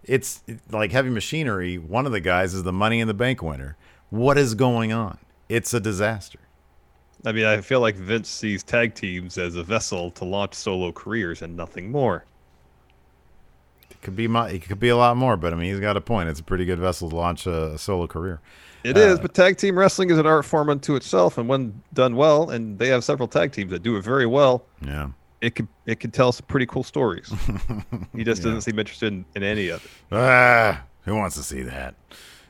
It's 0.04 0.44
like 0.70 0.92
heavy 0.92 1.10
machinery. 1.10 1.78
One 1.78 2.06
of 2.06 2.12
the 2.12 2.20
guys 2.20 2.54
is 2.54 2.64
the 2.64 2.74
Money 2.74 3.00
in 3.00 3.08
the 3.08 3.14
Bank 3.14 3.42
winner. 3.42 3.78
What 4.10 4.38
is 4.38 4.54
going 4.54 4.92
on? 4.92 5.18
It's 5.48 5.74
a 5.74 5.80
disaster. 5.80 6.40
I 7.26 7.32
mean, 7.32 7.46
I 7.46 7.62
feel 7.62 7.80
like 7.80 7.96
Vince 7.96 8.30
sees 8.30 8.64
tag 8.64 8.96
teams 8.96 9.38
as 9.38 9.56
a 9.56 9.64
vessel 9.64 10.12
to 10.12 10.26
launch 10.26 10.54
solo 10.54 10.92
careers 10.92 11.42
and 11.42 11.56
nothing 11.56 11.90
more. 11.92 12.26
It 13.90 14.02
could 14.02 14.16
be 14.16 14.28
my, 14.28 14.50
it 14.50 14.64
could 14.64 14.80
be 14.80 14.90
a 14.90 14.98
lot 14.98 15.16
more, 15.16 15.38
but 15.38 15.54
I 15.54 15.56
mean, 15.56 15.72
he's 15.72 15.80
got 15.80 15.96
a 15.96 16.02
point. 16.02 16.30
It's 16.30 16.40
a 16.40 16.44
pretty 16.44 16.66
good 16.66 16.80
vessel 16.80 17.10
to 17.10 17.16
launch 17.16 17.46
a, 17.46 17.74
a 17.74 17.78
solo 17.78 18.08
career. 18.08 18.42
It 18.84 18.98
is, 18.98 19.18
but 19.18 19.34
tag 19.34 19.56
team 19.56 19.80
wrestling 19.80 20.10
is 20.10 20.18
an 20.18 20.26
art 20.26 20.44
form 20.44 20.70
unto 20.70 20.96
itself, 20.98 21.38
and 21.38 21.48
when 21.48 21.82
done 21.94 22.18
well, 22.18 22.50
and 22.50 22.78
they 22.78 22.90
have 22.90 23.06
several 23.06 23.30
tag 23.30 23.54
teams 23.54 23.72
that 23.72 23.82
do 23.82 23.96
it 23.96 24.02
very 24.04 24.26
well, 24.26 24.66
Yeah. 24.86 25.12
it 25.40 25.56
could 25.56 25.70
it 25.86 26.02
could 26.02 26.14
tell 26.14 26.34
some 26.34 26.46
pretty 26.48 26.66
cool 26.66 26.84
stories. 26.84 27.32
he 28.14 28.26
just 28.26 28.44
doesn't 28.44 28.60
seem 28.62 28.78
interested 28.78 29.14
in, 29.14 29.24
in 29.36 29.44
any 29.44 29.70
of 29.70 29.86
it. 29.86 29.92
Ah, 30.12 30.84
who 31.04 31.16
wants 31.16 31.38
to 31.38 31.44
see 31.44 31.62
that? 31.62 31.96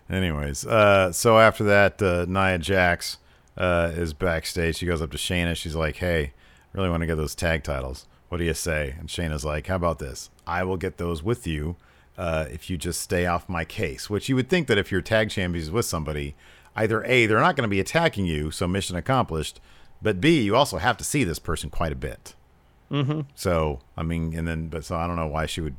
Anyways, 0.09 0.65
uh, 0.65 1.11
so 1.11 1.37
after 1.37 1.63
that, 1.65 2.01
uh, 2.01 2.25
Nia 2.27 2.57
Jax 2.57 3.19
uh, 3.57 3.91
is 3.93 4.13
backstage. 4.13 4.77
She 4.77 4.85
goes 4.85 5.01
up 5.01 5.11
to 5.11 5.17
Shayna. 5.17 5.55
She's 5.55 5.75
like, 5.75 5.97
"Hey, 5.97 6.33
really 6.73 6.89
want 6.89 7.01
to 7.01 7.07
get 7.07 7.15
those 7.15 7.35
tag 7.35 7.63
titles. 7.63 8.07
What 8.29 8.37
do 8.37 8.43
you 8.43 8.53
say?" 8.53 8.95
And 8.99 9.09
Shayna's 9.09 9.45
like, 9.45 9.67
"How 9.67 9.75
about 9.75 9.99
this? 9.99 10.29
I 10.47 10.63
will 10.63 10.77
get 10.77 10.97
those 10.97 11.23
with 11.23 11.45
you 11.47 11.75
uh, 12.17 12.45
if 12.51 12.69
you 12.69 12.77
just 12.77 13.01
stay 13.01 13.25
off 13.25 13.49
my 13.49 13.65
case." 13.65 14.09
Which 14.09 14.29
you 14.29 14.35
would 14.35 14.49
think 14.49 14.67
that 14.67 14.77
if 14.77 14.91
your 14.91 15.01
tag 15.01 15.29
champions 15.29 15.71
with 15.71 15.85
somebody, 15.85 16.35
either 16.75 17.03
a 17.03 17.25
they're 17.25 17.39
not 17.39 17.55
going 17.55 17.67
to 17.67 17.71
be 17.71 17.79
attacking 17.79 18.25
you, 18.25 18.51
so 18.51 18.67
mission 18.67 18.95
accomplished, 18.95 19.59
but 20.01 20.19
b 20.19 20.41
you 20.41 20.55
also 20.55 20.77
have 20.77 20.97
to 20.97 21.03
see 21.03 21.23
this 21.23 21.39
person 21.39 21.69
quite 21.69 21.91
a 21.91 21.95
bit. 21.95 22.35
Mm-hmm. 22.91 23.21
So 23.35 23.79
I 23.97 24.03
mean, 24.03 24.35
and 24.35 24.47
then 24.47 24.67
but 24.67 24.85
so 24.85 24.95
I 24.95 25.07
don't 25.07 25.15
know 25.15 25.27
why 25.27 25.45
she 25.45 25.61
would. 25.61 25.75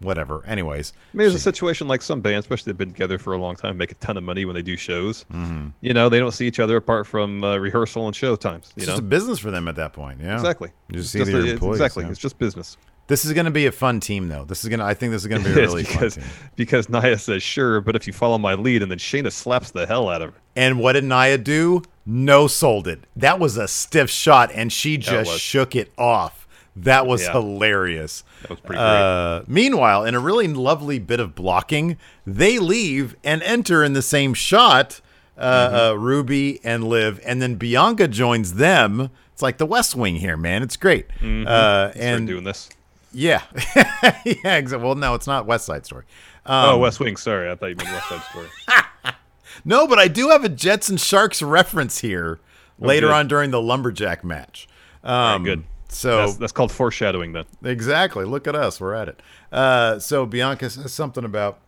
Whatever. 0.00 0.42
Anyways, 0.46 0.92
I 0.96 1.16
mean, 1.16 1.24
there's 1.26 1.34
a 1.34 1.38
situation 1.38 1.86
like 1.86 2.00
some 2.02 2.20
bands, 2.20 2.44
especially 2.46 2.72
they've 2.72 2.78
been 2.78 2.90
together 2.92 3.18
for 3.18 3.32
a 3.34 3.38
long 3.38 3.54
time, 3.54 3.76
make 3.76 3.92
a 3.92 3.96
ton 3.96 4.16
of 4.16 4.22
money 4.24 4.44
when 4.46 4.54
they 4.54 4.62
do 4.62 4.76
shows. 4.76 5.24
Mm-hmm. 5.32 5.68
You 5.82 5.92
know, 5.94 6.08
they 6.08 6.18
don't 6.18 6.32
see 6.32 6.46
each 6.46 6.58
other 6.58 6.76
apart 6.76 7.06
from 7.06 7.44
uh, 7.44 7.56
rehearsal 7.58 8.06
and 8.06 8.16
show 8.16 8.34
times. 8.36 8.72
You 8.76 8.80
It's 8.80 8.86
know, 8.86 8.92
just 8.94 9.00
a 9.02 9.04
business 9.06 9.38
for 9.38 9.50
them 9.50 9.68
at 9.68 9.76
that 9.76 9.92
point. 9.92 10.20
Yeah, 10.22 10.34
exactly. 10.36 10.70
You 10.88 10.96
just 11.00 11.12
see 11.12 11.18
just 11.18 11.30
their 11.32 11.42
a- 11.42 11.46
employees. 11.46 11.76
exactly. 11.80 12.04
yeah. 12.04 12.10
It's 12.10 12.18
just 12.20 12.38
business. 12.38 12.76
This 13.08 13.24
is 13.24 13.32
going 13.32 13.46
to 13.46 13.50
be 13.50 13.66
a 13.66 13.72
fun 13.72 13.98
team, 13.98 14.28
though. 14.28 14.44
This 14.44 14.62
is 14.62 14.68
going 14.70 14.78
to. 14.78 14.86
I 14.86 14.94
think 14.94 15.10
this 15.12 15.22
is 15.22 15.26
going 15.28 15.42
to 15.42 15.48
be 15.52 15.54
a 15.54 15.58
It 15.62 15.64
is 15.64 15.70
really 15.72 15.82
fun 15.84 15.94
because 15.96 16.14
team. 16.14 16.24
because 16.54 16.88
Nia 16.88 17.18
says 17.18 17.42
sure, 17.42 17.80
but 17.80 17.96
if 17.96 18.06
you 18.06 18.12
follow 18.12 18.38
my 18.38 18.54
lead, 18.54 18.82
and 18.82 18.90
then 18.90 18.98
Shayna 18.98 19.32
slaps 19.32 19.72
the 19.72 19.84
hell 19.84 20.08
out 20.08 20.22
of 20.22 20.32
her. 20.32 20.40
And 20.54 20.78
what 20.78 20.92
did 20.92 21.02
Nia 21.04 21.36
do? 21.36 21.82
No 22.06 22.46
sold 22.46 22.86
it. 22.86 23.00
That 23.16 23.40
was 23.40 23.56
a 23.56 23.66
stiff 23.66 24.08
shot, 24.10 24.50
and 24.54 24.72
she 24.72 24.96
just 24.96 25.38
shook 25.40 25.74
it 25.74 25.92
off. 25.98 26.46
That 26.76 27.06
was 27.06 27.22
Yeah. 27.22 27.32
hilarious. 27.32 28.22
That 28.42 28.50
was 28.50 28.60
pretty 28.60 28.78
great. 28.78 28.86
Uh, 28.86 29.42
meanwhile, 29.48 30.04
in 30.04 30.14
a 30.14 30.20
really 30.20 30.46
lovely 30.48 30.98
bit 30.98 31.18
of 31.20 31.34
blocking, 31.34 31.96
they 32.26 32.58
leave 32.58 33.16
and 33.24 33.42
enter 33.42 33.82
in 33.84 33.92
the 33.92 34.02
same 34.02 34.34
shot. 34.34 35.00
uh, 35.38 35.90
uh, 35.92 35.96
Ruby 35.98 36.60
and 36.62 36.84
Liv, 36.84 37.18
and 37.24 37.40
then 37.40 37.54
Bianca 37.54 38.06
joins 38.08 38.54
them. 38.54 39.08
It's 39.32 39.40
like 39.40 39.56
the 39.56 39.64
West 39.64 39.96
Wing 39.96 40.16
here, 40.16 40.36
man. 40.36 40.62
It's 40.62 40.76
great. 40.76 41.08
Mm-hmm. 41.22 41.46
Uh, 41.46 41.90
Start 41.92 41.96
and 41.96 42.26
doing 42.26 42.44
this. 42.44 42.68
yeah, 43.10 43.40
yeah. 44.26 44.56
Exactly. 44.56 44.76
Well, 44.84 44.96
no, 44.96 45.14
it's 45.14 45.26
not 45.26 45.46
West 45.46 45.64
Side 45.64 45.86
Story. 45.86 46.04
oh, 46.44 46.74
Um, 46.74 46.80
West 46.80 47.00
Wing. 47.00 47.16
Sorry, 47.16 47.50
I 47.50 47.54
thought 47.54 47.68
you 47.70 47.76
meant 47.76 47.88
West 47.90 48.08
Side 48.10 48.22
Story. 48.30 48.48
No, 49.64 49.86
but 49.86 49.98
I 49.98 50.08
do 50.08 50.28
have 50.28 50.44
a 50.44 50.48
Jets 50.48 50.88
and 50.88 50.98
Sharks 51.00 51.42
reference 51.42 51.98
here 52.00 52.38
later 52.78 53.08
good. 53.08 53.14
on 53.14 53.28
during 53.28 53.50
the 53.50 53.60
lumberjack 53.60 54.22
match. 54.24 54.68
Um, 55.04 55.42
good. 55.44 55.64
So 55.90 56.16
That's, 56.18 56.36
that's 56.36 56.52
called 56.52 56.70
foreshadowing. 56.72 57.32
Then 57.32 57.44
Exactly. 57.64 58.24
Look 58.24 58.46
at 58.46 58.54
us. 58.54 58.80
We're 58.80 58.94
at 58.94 59.08
it. 59.08 59.20
Uh, 59.50 59.98
so 59.98 60.24
Bianca 60.26 60.70
says 60.70 60.92
something 60.92 61.24
about, 61.24 61.58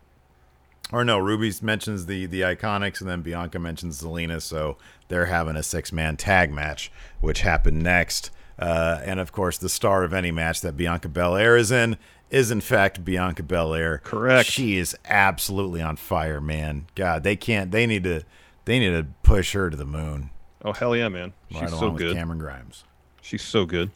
or 0.93 1.05
no, 1.05 1.19
Ruby 1.19 1.53
mentions 1.63 2.07
the 2.07 2.27
the 2.27 2.43
Iconics, 2.43 3.01
and 3.01 3.09
then 3.11 3.23
Bianca 3.23 3.59
mentions 3.59 4.03
Zelina. 4.03 4.41
So 4.41 4.77
they're 5.09 5.27
having 5.27 5.57
a 5.57 5.63
six 5.63 5.93
man 5.93 6.17
tag 6.17 6.53
match, 6.53 6.93
which 7.21 7.41
happened 7.41 7.83
next. 7.83 8.31
Uh, 8.59 9.01
and 9.05 9.19
of 9.19 9.33
course, 9.33 9.59
the 9.59 9.69
star 9.69 10.05
of 10.05 10.13
any 10.13 10.31
match 10.31 10.61
that 10.61 10.77
Bianca 10.77 11.09
Belair 11.09 11.57
is 11.57 11.73
in 11.73 11.97
is 12.31 12.51
in 12.51 12.61
fact 12.61 13.05
Bianca 13.05 13.43
Belair. 13.43 13.99
Correct. 13.99 14.49
She 14.49 14.77
is 14.77 14.97
absolutely 15.05 15.83
on 15.83 15.97
fire, 15.97 16.41
man. 16.41 16.87
God, 16.95 17.25
they 17.25 17.37
can't. 17.37 17.71
They 17.71 17.87
need 17.87 18.05
to. 18.05 18.23
They 18.65 18.79
need 18.79 18.91
to 18.91 19.07
push 19.23 19.55
her 19.55 19.71
to 19.71 19.77
the 19.77 19.85
moon. 19.85 20.31
oh 20.65 20.73
hell 20.73 20.95
yeah, 20.95 21.09
man. 21.09 21.33
She's 21.51 21.61
right 21.63 21.71
so 21.71 21.91
good. 21.91 22.15
Cameron 22.15 22.39
Grimes. 22.39 22.85
She's 23.21 23.43
so 23.43 23.65
good. 23.67 23.91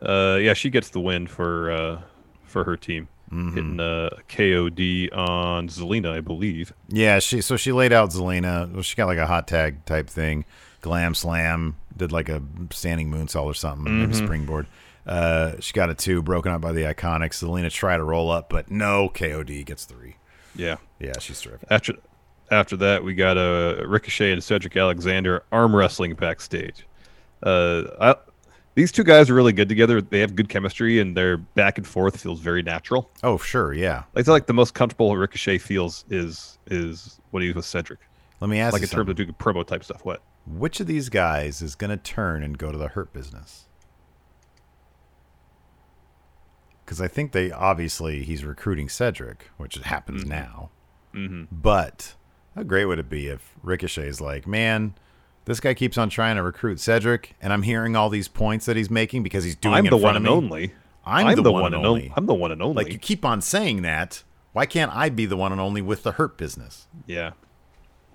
Uh, 0.00 0.38
yeah, 0.40 0.52
she 0.54 0.70
gets 0.70 0.90
the 0.90 1.00
win 1.00 1.26
for 1.26 1.70
uh, 1.70 2.00
for 2.44 2.64
her 2.64 2.76
team, 2.76 3.08
Mm-hmm. 3.32 3.54
hitting 3.54 3.80
uh, 3.80 4.10
KOD 4.28 5.08
on 5.16 5.68
Zelina, 5.68 6.12
I 6.12 6.20
believe. 6.20 6.72
Yeah, 6.88 7.18
she 7.18 7.40
so 7.40 7.56
she 7.56 7.72
laid 7.72 7.92
out 7.92 8.10
Zelina. 8.10 8.72
Well, 8.72 8.82
she 8.82 8.94
got 8.94 9.06
like 9.06 9.18
a 9.18 9.26
hot 9.26 9.48
tag 9.48 9.84
type 9.84 10.08
thing, 10.08 10.44
glam 10.80 11.12
slam, 11.14 11.76
did 11.96 12.12
like 12.12 12.28
a 12.28 12.40
standing 12.70 13.10
moonsault 13.10 13.44
or 13.46 13.54
something, 13.54 13.98
maybe 14.00 14.14
springboard. 14.14 14.66
Uh, 15.06 15.52
she 15.60 15.72
got 15.72 15.88
a 15.90 15.94
two, 15.94 16.20
broken 16.22 16.52
up 16.52 16.60
by 16.60 16.72
the 16.72 16.82
Iconics. 16.82 17.42
Zelina 17.44 17.70
tried 17.70 17.96
to 17.98 18.04
roll 18.04 18.30
up, 18.30 18.48
but 18.48 18.70
no. 18.70 19.08
KOD 19.08 19.64
gets 19.64 19.84
three. 19.84 20.16
Yeah. 20.54 20.76
Yeah, 21.00 21.18
she's 21.18 21.40
terrific. 21.40 21.66
After 21.70 21.94
after 22.50 22.76
that, 22.76 23.02
we 23.02 23.14
got 23.14 23.36
uh, 23.36 23.82
Ricochet 23.86 24.32
and 24.32 24.42
Cedric 24.42 24.76
Alexander 24.76 25.42
arm 25.50 25.74
wrestling 25.74 26.14
backstage. 26.14 26.86
Uh, 27.42 27.82
I, 28.00 28.14
these 28.76 28.92
two 28.92 29.04
guys 29.04 29.30
are 29.30 29.34
really 29.34 29.54
good 29.54 29.70
together. 29.70 30.02
They 30.02 30.20
have 30.20 30.36
good 30.36 30.50
chemistry, 30.50 31.00
and 31.00 31.16
their 31.16 31.38
back 31.38 31.78
and 31.78 31.86
forth 31.86 32.20
feels 32.20 32.40
very 32.40 32.62
natural. 32.62 33.10
Oh, 33.22 33.38
sure, 33.38 33.72
yeah. 33.72 34.04
I 34.14 34.22
feel 34.22 34.34
like 34.34 34.46
the 34.46 34.52
most 34.52 34.74
comfortable 34.74 35.16
Ricochet 35.16 35.58
feels 35.58 36.04
is 36.10 36.58
is 36.66 37.18
what 37.30 37.42
he 37.42 37.48
was 37.48 37.56
with 37.56 37.64
Cedric, 37.64 38.00
Let 38.40 38.50
me 38.50 38.60
ask 38.60 38.74
like 38.74 38.82
you 38.82 38.86
in 38.86 38.90
terms 38.90 39.10
of 39.10 39.16
doing 39.16 39.32
promo 39.32 39.66
type 39.66 39.82
stuff. 39.82 40.04
What? 40.04 40.22
Which 40.46 40.78
of 40.78 40.86
these 40.86 41.08
guys 41.08 41.62
is 41.62 41.74
going 41.74 41.90
to 41.90 41.96
turn 41.96 42.42
and 42.42 42.56
go 42.58 42.70
to 42.70 42.76
the 42.76 42.88
hurt 42.88 43.14
business? 43.14 43.64
Because 46.84 47.00
I 47.00 47.08
think 47.08 47.32
they 47.32 47.50
obviously 47.50 48.24
he's 48.24 48.44
recruiting 48.44 48.90
Cedric, 48.90 49.50
which 49.56 49.76
happens 49.76 50.26
now. 50.26 50.70
Mm-hmm. 51.14 51.44
But 51.50 52.14
how 52.54 52.62
great 52.62 52.84
would 52.84 52.98
it 52.98 53.08
be 53.08 53.28
if 53.28 53.54
Ricochet's 53.62 54.20
like, 54.20 54.46
man, 54.46 54.94
this 55.46 55.60
guy 55.60 55.74
keeps 55.74 55.96
on 55.96 56.10
trying 56.10 56.36
to 56.36 56.42
recruit 56.42 56.78
Cedric, 56.78 57.34
and 57.40 57.52
I'm 57.52 57.62
hearing 57.62 57.96
all 57.96 58.10
these 58.10 58.28
points 58.28 58.66
that 58.66 58.76
he's 58.76 58.90
making 58.90 59.22
because 59.22 59.42
he's 59.44 59.56
doing 59.56 59.74
I'm 59.74 59.86
it 59.86 59.90
the 59.90 59.96
one 59.96 60.16
and 60.16 60.28
only. 60.28 60.74
I'm, 61.04 61.40
the, 61.40 61.52
one, 61.52 61.72
and 61.72 61.86
only. 61.86 62.12
I'm 62.16 62.26
the 62.26 62.34
one 62.34 62.50
and 62.50 62.60
only. 62.60 62.82
Like 62.84 62.92
you 62.92 62.98
keep 62.98 63.24
on 63.24 63.40
saying 63.40 63.82
that. 63.82 64.24
Why 64.52 64.66
can't 64.66 64.94
I 64.94 65.08
be 65.08 65.24
the 65.24 65.36
one 65.36 65.52
and 65.52 65.60
only 65.60 65.80
with 65.80 66.02
the 66.02 66.12
hurt 66.12 66.36
business? 66.36 66.88
Yeah. 67.06 67.32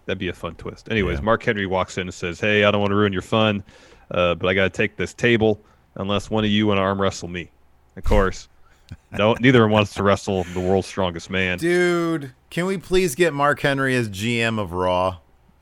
That'd 0.06 0.20
be 0.20 0.28
a 0.28 0.34
fun 0.34 0.56
twist. 0.56 0.90
Anyways, 0.92 1.20
Yeah. 1.20 1.24
Mark 1.24 1.44
Henry 1.44 1.66
walks 1.66 1.98
in 1.98 2.08
and 2.08 2.14
says, 2.14 2.40
Hey, 2.40 2.66
I 2.66 2.72
don't 2.72 2.82
want 2.82 2.92
to 2.92 2.96
ruin 2.96 3.14
your 3.14 3.22
fun, 3.22 3.64
uh, 4.10 4.36
but 4.36 4.48
I 4.50 4.54
got 4.54 4.64
to 4.64 4.70
take 4.70 4.98
this 4.98 5.14
table 5.14 5.62
unless 5.96 6.30
one 6.30 6.44
of 6.44 6.50
you 6.50 6.68
want 6.68 6.80
to 6.80 6.82
arm 6.82 7.00
wrestle 7.00 7.30
me. 7.30 7.50
Of 7.96 8.04
course, 8.04 8.50
no, 9.12 9.36
neither 9.40 9.62
one 9.62 9.72
wants 9.72 9.94
to 9.94 10.04
wrestle 10.04 10.44
the 10.54 10.60
world's 10.60 10.88
strongest 10.88 11.30
man. 11.30 11.60
Dude, 11.60 12.34
can 12.50 12.66
we 12.66 12.78
please 12.78 13.16
get 13.16 13.34
Mark 13.34 13.62
Henry 13.62 13.96
as 13.96 14.10
GM 14.10 14.60
of 14.60 14.74
Raw? 14.74 15.20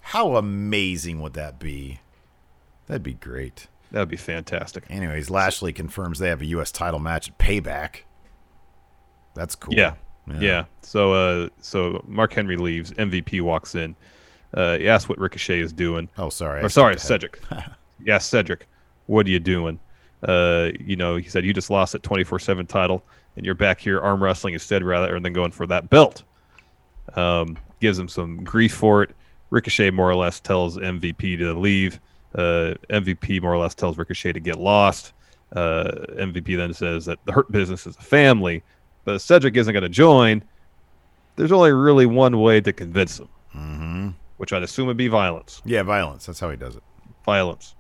How 0.09 0.37
amazing 0.37 1.21
would 1.21 1.33
that 1.33 1.59
be? 1.59 1.99
That'd 2.87 3.03
be 3.03 3.13
great. 3.13 3.67
That'd 3.91 4.09
be 4.09 4.17
fantastic. 4.17 4.85
Anyways, 4.89 5.29
Lashley 5.29 5.71
confirms 5.71 6.17
they 6.17 6.29
have 6.29 6.41
a 6.41 6.47
U.S. 6.47 6.71
title 6.71 6.99
match 6.99 7.29
at 7.29 7.37
Payback. 7.37 7.97
That's 9.35 9.53
cool. 9.53 9.75
Yeah. 9.75 9.93
Yeah. 10.39 10.65
So, 10.81 11.13
uh, 11.13 11.49
so 11.61 12.03
Mark 12.07 12.33
Henry 12.33 12.57
leaves. 12.57 12.89
MVP 12.93 13.41
walks 13.41 13.75
in. 13.75 13.95
Uh, 14.51 14.79
he 14.79 14.89
asks 14.89 15.07
what 15.07 15.19
Ricochet 15.19 15.59
is 15.59 15.71
doing. 15.71 16.09
Oh, 16.17 16.29
sorry. 16.29 16.63
Or 16.63 16.69
sorry. 16.69 16.97
Cedric. 16.97 17.39
yeah, 18.03 18.17
Cedric. 18.17 18.67
What 19.05 19.27
are 19.27 19.29
you 19.29 19.39
doing? 19.39 19.79
Uh, 20.23 20.69
you 20.79 20.95
know, 20.95 21.17
he 21.17 21.29
said 21.29 21.45
you 21.45 21.53
just 21.53 21.69
lost 21.69 21.93
that 21.93 22.01
24/7 22.01 22.67
title, 22.67 23.03
and 23.35 23.45
you're 23.45 23.53
back 23.53 23.79
here 23.79 23.99
arm 23.99 24.23
wrestling 24.23 24.55
instead 24.55 24.83
rather 24.83 25.19
than 25.19 25.33
going 25.33 25.51
for 25.51 25.67
that 25.67 25.91
belt. 25.91 26.23
Um, 27.13 27.59
gives 27.79 27.99
him 27.99 28.07
some 28.07 28.43
grief 28.43 28.73
for 28.73 29.03
it. 29.03 29.11
Ricochet 29.49 29.91
more 29.91 30.09
or 30.09 30.15
less 30.15 30.39
tells 30.39 30.77
MVP 30.77 31.37
to 31.39 31.53
leave. 31.53 31.99
Uh, 32.35 32.75
MVP 32.89 33.41
more 33.41 33.53
or 33.53 33.57
less 33.57 33.73
tells 33.73 33.97
Ricochet 33.97 34.33
to 34.33 34.39
get 34.39 34.59
lost. 34.59 35.13
Uh, 35.55 35.91
MVP 36.17 36.55
then 36.57 36.73
says 36.73 37.05
that 37.05 37.17
the 37.25 37.31
Hurt 37.31 37.51
Business 37.51 37.87
is 37.87 37.95
a 37.97 38.01
family, 38.01 38.61
but 39.03 39.15
if 39.15 39.21
Cedric 39.21 39.57
isn't 39.57 39.73
going 39.73 39.83
to 39.83 39.89
join. 39.89 40.43
There's 41.35 41.51
only 41.51 41.71
really 41.71 42.05
one 42.05 42.39
way 42.41 42.59
to 42.59 42.73
convince 42.73 43.17
him, 43.19 43.29
mm-hmm. 43.55 44.09
which 44.37 44.51
I'd 44.51 44.61
assume 44.61 44.87
would 44.87 44.97
be 44.97 45.07
violence 45.07 45.61
Yeah, 45.63 45.83
violence. 45.83 46.25
That's 46.25 46.39
how 46.39 46.49
he 46.49 46.57
does 46.57 46.75
it. 46.75 46.83
violence. 47.25 47.75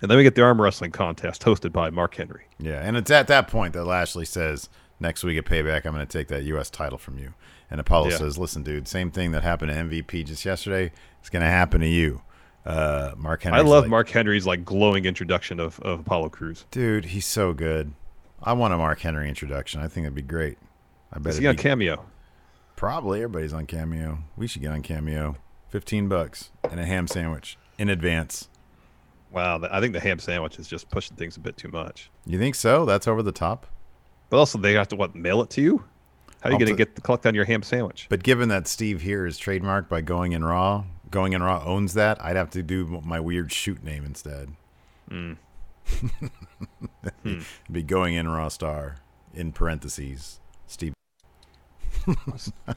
And 0.00 0.10
then 0.10 0.16
we 0.16 0.24
get 0.24 0.34
the 0.34 0.42
arm 0.42 0.60
wrestling 0.60 0.90
contest 0.90 1.42
hosted 1.42 1.72
by 1.72 1.90
Mark 1.90 2.14
Henry. 2.14 2.44
Yeah, 2.58 2.80
and 2.82 2.96
it's 2.96 3.10
at 3.10 3.28
that 3.28 3.48
point 3.48 3.74
that 3.74 3.84
Lashley 3.84 4.24
says, 4.24 4.68
"Next 5.00 5.22
week 5.22 5.38
at 5.38 5.44
Payback, 5.44 5.84
I'm 5.86 5.92
going 5.92 6.06
to 6.06 6.18
take 6.18 6.28
that 6.28 6.44
U.S. 6.44 6.68
title 6.70 6.98
from 6.98 7.18
you." 7.18 7.34
And 7.70 7.80
Apollo 7.80 8.10
Yeah. 8.10 8.18
says, 8.18 8.38
"Listen, 8.38 8.62
dude, 8.62 8.86
same 8.86 9.10
thing 9.10 9.32
that 9.32 9.42
happened 9.42 9.72
to 9.72 9.76
MVP 9.76 10.24
just 10.24 10.44
yesterday 10.44 10.92
It's 11.20 11.28
going 11.30 11.42
to 11.42 11.48
happen 11.50 11.80
to 11.80 11.88
you." 11.88 12.22
Uh, 12.64 13.12
Mark 13.16 13.42
Henry. 13.42 13.58
I 13.60 13.62
love 13.62 13.86
Mark 13.88 14.08
Henry's 14.08 14.46
like 14.46 14.64
glowing 14.64 15.04
introduction 15.04 15.60
of, 15.60 15.78
of 15.80 16.00
Apollo 16.00 16.30
Crews. 16.30 16.64
Dude, 16.72 17.06
he's 17.06 17.26
so 17.26 17.52
good. 17.52 17.92
I 18.42 18.52
want 18.54 18.74
a 18.74 18.76
Mark 18.76 19.00
Henry 19.00 19.28
introduction. 19.28 19.80
I 19.80 19.88
think 19.88 20.04
that'd 20.04 20.14
be 20.14 20.22
great. 20.22 20.58
I 21.12 21.18
bet 21.18 21.30
Is 21.30 21.36
it'd 21.36 21.42
he 21.42 21.48
on 21.48 21.56
be- 21.56 21.62
cameo? 21.62 22.04
probably 22.74 23.22
everybody's 23.22 23.52
on 23.52 23.66
Cameo. 23.66 24.18
We 24.36 24.46
should 24.46 24.62
get 24.62 24.70
on 24.72 24.82
Cameo. 24.82 25.36
Fifteen 25.68 26.08
bucks 26.08 26.50
and 26.70 26.78
a 26.80 26.84
ham 26.86 27.06
sandwich 27.06 27.56
in 27.78 27.88
advance. 27.88 28.48
Wow, 29.32 29.60
I 29.70 29.80
think 29.80 29.92
the 29.92 30.00
ham 30.00 30.18
sandwich 30.18 30.58
is 30.58 30.66
just 30.68 30.88
pushing 30.90 31.16
things 31.16 31.36
a 31.36 31.40
bit 31.40 31.56
too 31.56 31.68
much. 31.68 32.10
You 32.26 32.38
think 32.38 32.54
so? 32.54 32.84
That's 32.84 33.06
over 33.08 33.22
the 33.22 33.32
top. 33.32 33.66
But 34.30 34.38
also, 34.38 34.58
they 34.58 34.72
have 34.74 34.88
to 34.88 34.96
what 34.96 35.14
mail 35.14 35.40
it 35.42 35.50
to 35.50 35.60
you? 35.62 35.84
How 36.42 36.50
are 36.50 36.52
you 36.52 36.58
going 36.58 36.70
to 36.70 36.76
get 36.76 36.94
the 36.94 37.00
collect 37.00 37.26
on 37.26 37.34
your 37.34 37.44
ham 37.44 37.62
sandwich? 37.62 38.06
But 38.08 38.22
given 38.22 38.48
that 38.50 38.68
Steve 38.68 39.02
here 39.02 39.26
is 39.26 39.38
trademarked 39.38 39.88
by 39.88 40.00
Going 40.00 40.32
in 40.32 40.44
Raw, 40.44 40.84
Going 41.10 41.32
in 41.32 41.42
Raw 41.42 41.62
owns 41.64 41.94
that. 41.94 42.22
I'd 42.22 42.36
have 42.36 42.50
to 42.50 42.62
do 42.62 43.00
my 43.04 43.18
weird 43.20 43.52
shoot 43.52 43.82
name 43.82 44.04
instead. 44.04 44.50
It'd 47.24 47.44
be 47.70 47.82
Going 47.82 48.14
in 48.14 48.28
Raw 48.28 48.48
Star 48.48 48.96
in 49.34 49.52
parentheses. 49.52 50.40
Steve. 50.66 50.94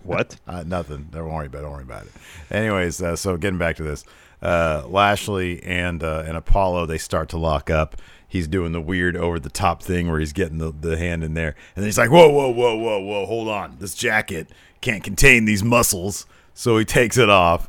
What? 0.03 0.37
Uh, 0.47 0.63
nothing. 0.65 1.09
Don't 1.11 1.31
worry 1.31 1.47
about. 1.47 1.59
it. 1.59 1.61
Don't 1.63 1.71
worry 1.71 1.83
about 1.83 2.05
it. 2.05 2.11
Anyways, 2.49 3.01
uh, 3.01 3.15
so 3.15 3.37
getting 3.37 3.59
back 3.59 3.75
to 3.75 3.83
this, 3.83 4.03
uh, 4.41 4.83
Lashley 4.87 5.61
and 5.63 6.01
uh, 6.03 6.23
and 6.25 6.35
Apollo 6.37 6.87
they 6.87 6.97
start 6.97 7.29
to 7.29 7.37
lock 7.37 7.69
up. 7.69 7.95
He's 8.29 8.47
doing 8.47 8.71
the 8.71 8.81
weird 8.81 9.17
over 9.17 9.39
the 9.39 9.49
top 9.49 9.81
thing 9.83 10.07
where 10.09 10.19
he's 10.19 10.33
getting 10.33 10.59
the, 10.59 10.71
the 10.71 10.97
hand 10.97 11.23
in 11.23 11.33
there, 11.33 11.55
and 11.75 11.83
then 11.83 11.85
he's 11.85 11.97
like, 11.97 12.11
"Whoa, 12.11 12.29
whoa, 12.29 12.49
whoa, 12.49 12.75
whoa, 12.77 12.99
whoa! 12.99 13.25
Hold 13.25 13.49
on, 13.49 13.77
this 13.79 13.95
jacket 13.95 14.49
can't 14.81 15.03
contain 15.03 15.45
these 15.45 15.63
muscles." 15.63 16.25
So 16.53 16.77
he 16.77 16.85
takes 16.85 17.17
it 17.17 17.29
off. 17.29 17.67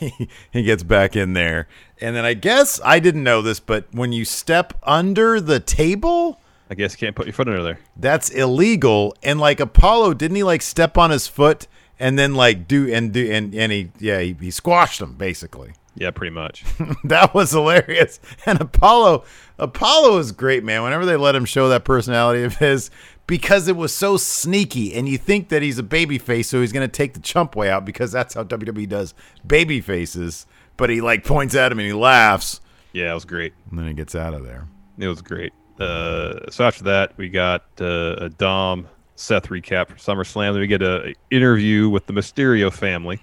he 0.52 0.62
gets 0.62 0.82
back 0.82 1.14
in 1.14 1.34
there, 1.34 1.68
and 2.00 2.16
then 2.16 2.24
I 2.24 2.34
guess 2.34 2.80
I 2.84 2.98
didn't 2.98 3.22
know 3.22 3.42
this, 3.42 3.60
but 3.60 3.84
when 3.92 4.10
you 4.12 4.24
step 4.24 4.72
under 4.82 5.40
the 5.40 5.60
table, 5.60 6.40
I 6.70 6.74
guess 6.74 6.92
you 6.92 6.98
can't 6.98 7.14
put 7.14 7.26
your 7.26 7.32
foot 7.34 7.48
under 7.48 7.62
there. 7.62 7.78
that's 7.96 8.30
illegal. 8.30 9.14
And 9.22 9.38
like 9.38 9.60
Apollo, 9.60 10.14
didn't 10.14 10.36
he 10.36 10.42
like 10.42 10.62
step 10.62 10.96
on 10.96 11.10
his 11.10 11.26
foot 11.26 11.66
and 12.00 12.18
then 12.18 12.34
like 12.34 12.66
do 12.66 12.92
and 12.92 13.12
do 13.12 13.30
and 13.30 13.54
and 13.54 13.70
he 13.70 13.90
yeah 13.98 14.20
he, 14.20 14.34
he 14.40 14.50
squashed 14.50 15.00
him 15.00 15.14
basically. 15.14 15.72
Yeah, 15.96 16.10
pretty 16.10 16.34
much. 16.34 16.64
that 17.04 17.34
was 17.34 17.50
hilarious. 17.50 18.20
And 18.46 18.60
Apollo, 18.60 19.24
Apollo 19.58 20.18
is 20.18 20.32
great, 20.32 20.64
man. 20.64 20.82
Whenever 20.82 21.04
they 21.04 21.16
let 21.16 21.34
him 21.34 21.44
show 21.44 21.68
that 21.68 21.84
personality 21.84 22.44
of 22.44 22.56
his, 22.56 22.90
because 23.26 23.68
it 23.68 23.76
was 23.76 23.94
so 23.94 24.16
sneaky, 24.16 24.94
and 24.94 25.08
you 25.08 25.18
think 25.18 25.48
that 25.48 25.62
he's 25.62 25.78
a 25.78 25.82
baby 25.82 26.18
face, 26.18 26.48
so 26.48 26.60
he's 26.60 26.72
gonna 26.72 26.88
take 26.88 27.14
the 27.14 27.20
chump 27.20 27.56
way 27.56 27.70
out 27.70 27.84
because 27.84 28.12
that's 28.12 28.34
how 28.34 28.44
WWE 28.44 28.88
does 28.88 29.14
baby 29.46 29.80
faces. 29.80 30.46
But 30.76 30.90
he 30.90 31.00
like 31.00 31.24
points 31.24 31.54
at 31.54 31.70
him 31.72 31.78
and 31.78 31.86
he 31.86 31.92
laughs, 31.92 32.60
yeah, 32.92 33.10
it 33.10 33.14
was 33.14 33.24
great. 33.24 33.52
and 33.70 33.78
then 33.78 33.86
he 33.86 33.94
gets 33.94 34.14
out 34.14 34.34
of 34.34 34.44
there. 34.44 34.66
It 34.98 35.08
was 35.08 35.22
great. 35.22 35.52
Uh, 35.78 36.50
so 36.50 36.64
after 36.64 36.84
that, 36.84 37.16
we 37.16 37.28
got 37.28 37.64
uh, 37.80 38.16
a 38.18 38.28
Dom 38.30 38.88
Seth 39.16 39.48
recap 39.48 39.88
for 39.88 39.96
SummerSlam. 39.96 40.52
Then 40.52 40.60
we 40.60 40.66
get 40.66 40.82
a 40.82 41.14
interview 41.30 41.88
with 41.88 42.06
the 42.06 42.12
Mysterio 42.12 42.72
family. 42.72 43.20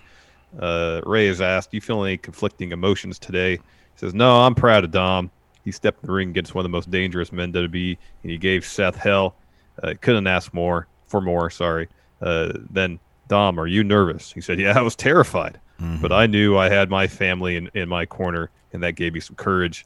Uh, 0.59 1.01
Rey 1.05 1.27
is 1.27 1.41
asked, 1.41 1.71
"Do 1.71 1.77
you 1.77 1.81
feel 1.81 2.03
any 2.03 2.17
conflicting 2.17 2.71
emotions 2.71 3.19
today?" 3.19 3.55
He 3.55 3.61
says, 3.97 4.13
"No, 4.13 4.41
I'm 4.41 4.55
proud 4.55 4.83
of 4.83 4.91
Dom. 4.91 5.31
He 5.63 5.71
stepped 5.71 6.03
in 6.03 6.07
the 6.07 6.13
ring 6.13 6.29
against 6.29 6.55
one 6.55 6.61
of 6.61 6.71
the 6.71 6.75
most 6.75 6.89
dangerous 6.89 7.31
men 7.31 7.51
to 7.53 7.67
be, 7.67 7.97
and 8.23 8.31
he 8.31 8.37
gave 8.37 8.65
Seth 8.65 8.95
hell. 8.95 9.35
Uh, 9.83 9.93
couldn't 9.99 10.27
ask 10.27 10.53
more 10.53 10.87
for 11.07 11.19
more. 11.21 11.49
Sorry. 11.49 11.89
Uh, 12.21 12.53
then 12.69 12.99
Dom, 13.27 13.59
are 13.59 13.67
you 13.67 13.83
nervous?" 13.83 14.31
He 14.31 14.41
said, 14.41 14.59
"Yeah, 14.59 14.77
I 14.77 14.81
was 14.81 14.95
terrified, 14.95 15.59
but 16.01 16.11
I 16.11 16.25
knew 16.25 16.57
I 16.57 16.69
had 16.69 16.89
my 16.89 17.07
family 17.07 17.55
in, 17.57 17.69
in 17.73 17.89
my 17.89 18.05
corner, 18.05 18.49
and 18.73 18.81
that 18.83 18.93
gave 18.93 19.13
me 19.13 19.19
some 19.19 19.35
courage." 19.35 19.85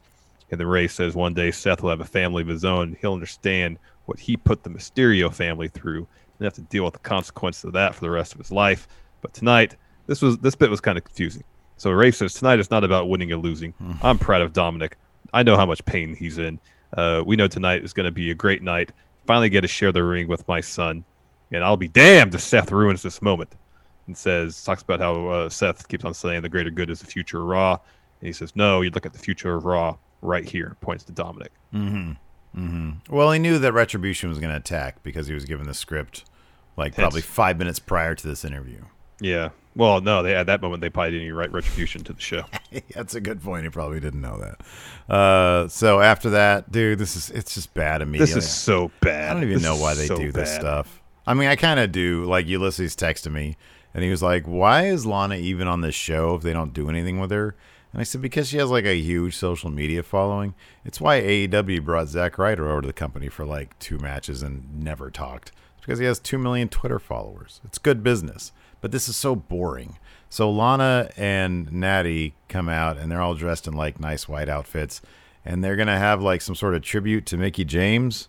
And 0.50 0.60
then 0.60 0.68
Rey 0.68 0.86
says, 0.86 1.14
"One 1.14 1.34
day 1.34 1.50
Seth 1.50 1.82
will 1.82 1.90
have 1.90 2.00
a 2.00 2.04
family 2.04 2.42
of 2.42 2.48
his 2.48 2.64
own. 2.64 2.96
He'll 3.00 3.14
understand 3.14 3.78
what 4.06 4.20
he 4.20 4.36
put 4.36 4.62
the 4.62 4.70
Mysterio 4.70 5.32
family 5.32 5.68
through, 5.68 6.06
and 6.38 6.44
have 6.44 6.54
to 6.54 6.60
deal 6.62 6.84
with 6.84 6.94
the 6.94 7.00
consequences 7.00 7.64
of 7.64 7.72
that 7.72 7.94
for 7.94 8.00
the 8.00 8.10
rest 8.10 8.32
of 8.32 8.38
his 8.38 8.52
life." 8.52 8.86
But 9.20 9.34
tonight, 9.34 9.76
this 10.06 10.22
was 10.22 10.38
this 10.38 10.54
bit 10.54 10.70
was 10.70 10.80
kind 10.80 10.96
of 10.98 11.04
confusing. 11.04 11.44
So 11.76 11.90
Rey 11.90 12.10
says 12.10 12.34
tonight 12.34 12.58
is 12.60 12.70
not 12.70 12.84
about 12.84 13.08
winning 13.08 13.32
or 13.32 13.36
losing. 13.36 13.74
I'm 14.02 14.18
proud 14.18 14.42
of 14.42 14.52
Dominic. 14.52 14.96
I 15.32 15.42
know 15.42 15.56
how 15.56 15.66
much 15.66 15.84
pain 15.84 16.14
he's 16.14 16.38
in. 16.38 16.60
Uh, 16.96 17.22
we 17.24 17.36
know 17.36 17.48
tonight 17.48 17.82
is 17.84 17.92
going 17.92 18.04
to 18.06 18.12
be 18.12 18.30
a 18.30 18.34
great 18.34 18.62
night. 18.62 18.92
Finally, 19.26 19.48
get 19.50 19.62
to 19.62 19.68
share 19.68 19.92
the 19.92 20.04
ring 20.04 20.28
with 20.28 20.46
my 20.46 20.60
son, 20.60 21.04
and 21.50 21.64
I'll 21.64 21.76
be 21.76 21.88
damned 21.88 22.34
if 22.34 22.40
Seth 22.40 22.70
ruins 22.70 23.02
this 23.02 23.22
moment. 23.22 23.50
And 24.06 24.16
says 24.16 24.62
talks 24.64 24.82
about 24.82 24.98
how 25.00 25.28
uh, 25.28 25.48
Seth 25.48 25.86
keeps 25.88 26.04
on 26.04 26.12
saying 26.12 26.42
the 26.42 26.48
greater 26.48 26.70
good 26.70 26.90
is 26.90 27.00
the 27.00 27.06
future 27.06 27.38
of 27.40 27.46
Raw, 27.46 27.72
and 28.20 28.26
he 28.26 28.32
says 28.32 28.54
no, 28.56 28.80
you 28.82 28.90
look 28.90 29.06
at 29.06 29.12
the 29.12 29.18
future 29.18 29.54
of 29.54 29.64
Raw 29.64 29.96
right 30.20 30.44
here. 30.48 30.76
Points 30.80 31.04
to 31.04 31.12
Dominic. 31.12 31.52
Well, 33.08 33.32
he 33.32 33.38
knew 33.38 33.58
that 33.58 33.72
Retribution 33.72 34.28
was 34.28 34.38
going 34.38 34.50
to 34.50 34.56
attack 34.56 35.02
because 35.02 35.26
he 35.26 35.34
was 35.34 35.44
given 35.44 35.66
the 35.66 35.74
script 35.74 36.24
like 36.76 36.94
Hence- 36.94 37.02
probably 37.02 37.22
five 37.22 37.58
minutes 37.58 37.78
prior 37.78 38.14
to 38.14 38.26
this 38.28 38.44
interview. 38.44 38.82
Yeah. 39.20 39.50
Well, 39.74 40.00
no, 40.02 40.22
they 40.22 40.34
at 40.34 40.46
that 40.46 40.60
moment 40.60 40.80
they 40.82 40.90
probably 40.90 41.12
didn't 41.12 41.26
even 41.26 41.36
write 41.36 41.52
Retribution 41.52 42.04
to 42.04 42.12
the 42.12 42.20
show. 42.20 42.44
That's 42.94 43.14
a 43.14 43.20
good 43.20 43.42
point. 43.42 43.64
He 43.64 43.70
probably 43.70 44.00
didn't 44.00 44.20
know 44.20 44.38
that. 44.38 45.12
Uh, 45.14 45.68
so 45.68 46.00
after 46.00 46.30
that, 46.30 46.70
dude, 46.70 46.98
this 46.98 47.16
is 47.16 47.30
it's 47.30 47.54
just 47.54 47.72
bad 47.74 48.02
immediately. 48.02 48.34
This 48.34 48.44
is 48.44 48.50
so 48.50 48.90
bad. 49.00 49.30
I 49.30 49.34
don't 49.34 49.42
even 49.44 49.54
This 49.54 49.62
know 49.62 49.76
why 49.76 49.94
they 49.94 50.06
so 50.06 50.16
do 50.16 50.30
this 50.32 50.50
bad. 50.50 50.60
stuff. 50.60 51.00
I 51.26 51.34
mean, 51.34 51.48
I 51.48 51.56
kind 51.56 51.80
of 51.80 51.90
do. 51.92 52.24
Like 52.26 52.46
Ulysses 52.48 52.94
texted 52.96 53.32
me, 53.32 53.56
and 53.94 54.04
he 54.04 54.10
was 54.10 54.22
like, 54.22 54.44
"Why 54.46 54.86
is 54.86 55.06
Lana 55.06 55.36
even 55.36 55.66
on 55.68 55.80
this 55.80 55.94
show 55.94 56.34
if 56.34 56.42
they 56.42 56.52
don't 56.52 56.74
do 56.74 56.88
anything 56.90 57.18
with 57.18 57.30
her?" 57.30 57.54
And 57.92 58.00
I 58.00 58.04
said, 58.04 58.20
"Because 58.20 58.48
she 58.48 58.58
has 58.58 58.70
like 58.70 58.84
a 58.84 58.96
huge 58.98 59.36
social 59.36 59.70
media 59.70 60.02
following. 60.02 60.54
It's 60.84 61.00
why 61.00 61.20
AEW 61.20 61.82
brought 61.84 62.08
Zack 62.08 62.36
Ryder 62.38 62.68
over 62.70 62.82
to 62.82 62.86
the 62.88 62.92
company 62.92 63.28
for 63.28 63.44
like 63.46 63.78
two 63.78 63.98
matches 63.98 64.42
and 64.42 64.82
never 64.82 65.10
talked. 65.10 65.52
It's 65.76 65.86
because 65.86 65.98
he 65.98 66.04
has 66.06 66.18
two 66.18 66.38
million 66.38 66.68
Twitter 66.68 66.98
followers. 66.98 67.60
It's 67.64 67.78
good 67.78 68.02
business. 68.02 68.52
But 68.82 68.92
this 68.92 69.08
is 69.08 69.16
so 69.16 69.34
boring." 69.34 69.98
So 70.28 70.50
Lana 70.50 71.10
and 71.16 71.72
Natty 71.72 72.34
come 72.48 72.68
out, 72.68 72.98
and 72.98 73.10
they're 73.10 73.20
all 73.22 73.34
dressed 73.34 73.66
in 73.66 73.72
like 73.72 73.98
nice 73.98 74.28
white 74.28 74.48
outfits, 74.50 75.00
and 75.44 75.64
they're 75.64 75.76
gonna 75.76 75.98
have 75.98 76.22
like 76.22 76.42
some 76.42 76.54
sort 76.54 76.74
of 76.74 76.82
tribute 76.82 77.24
to 77.26 77.36
Mickie 77.38 77.64
James. 77.64 78.28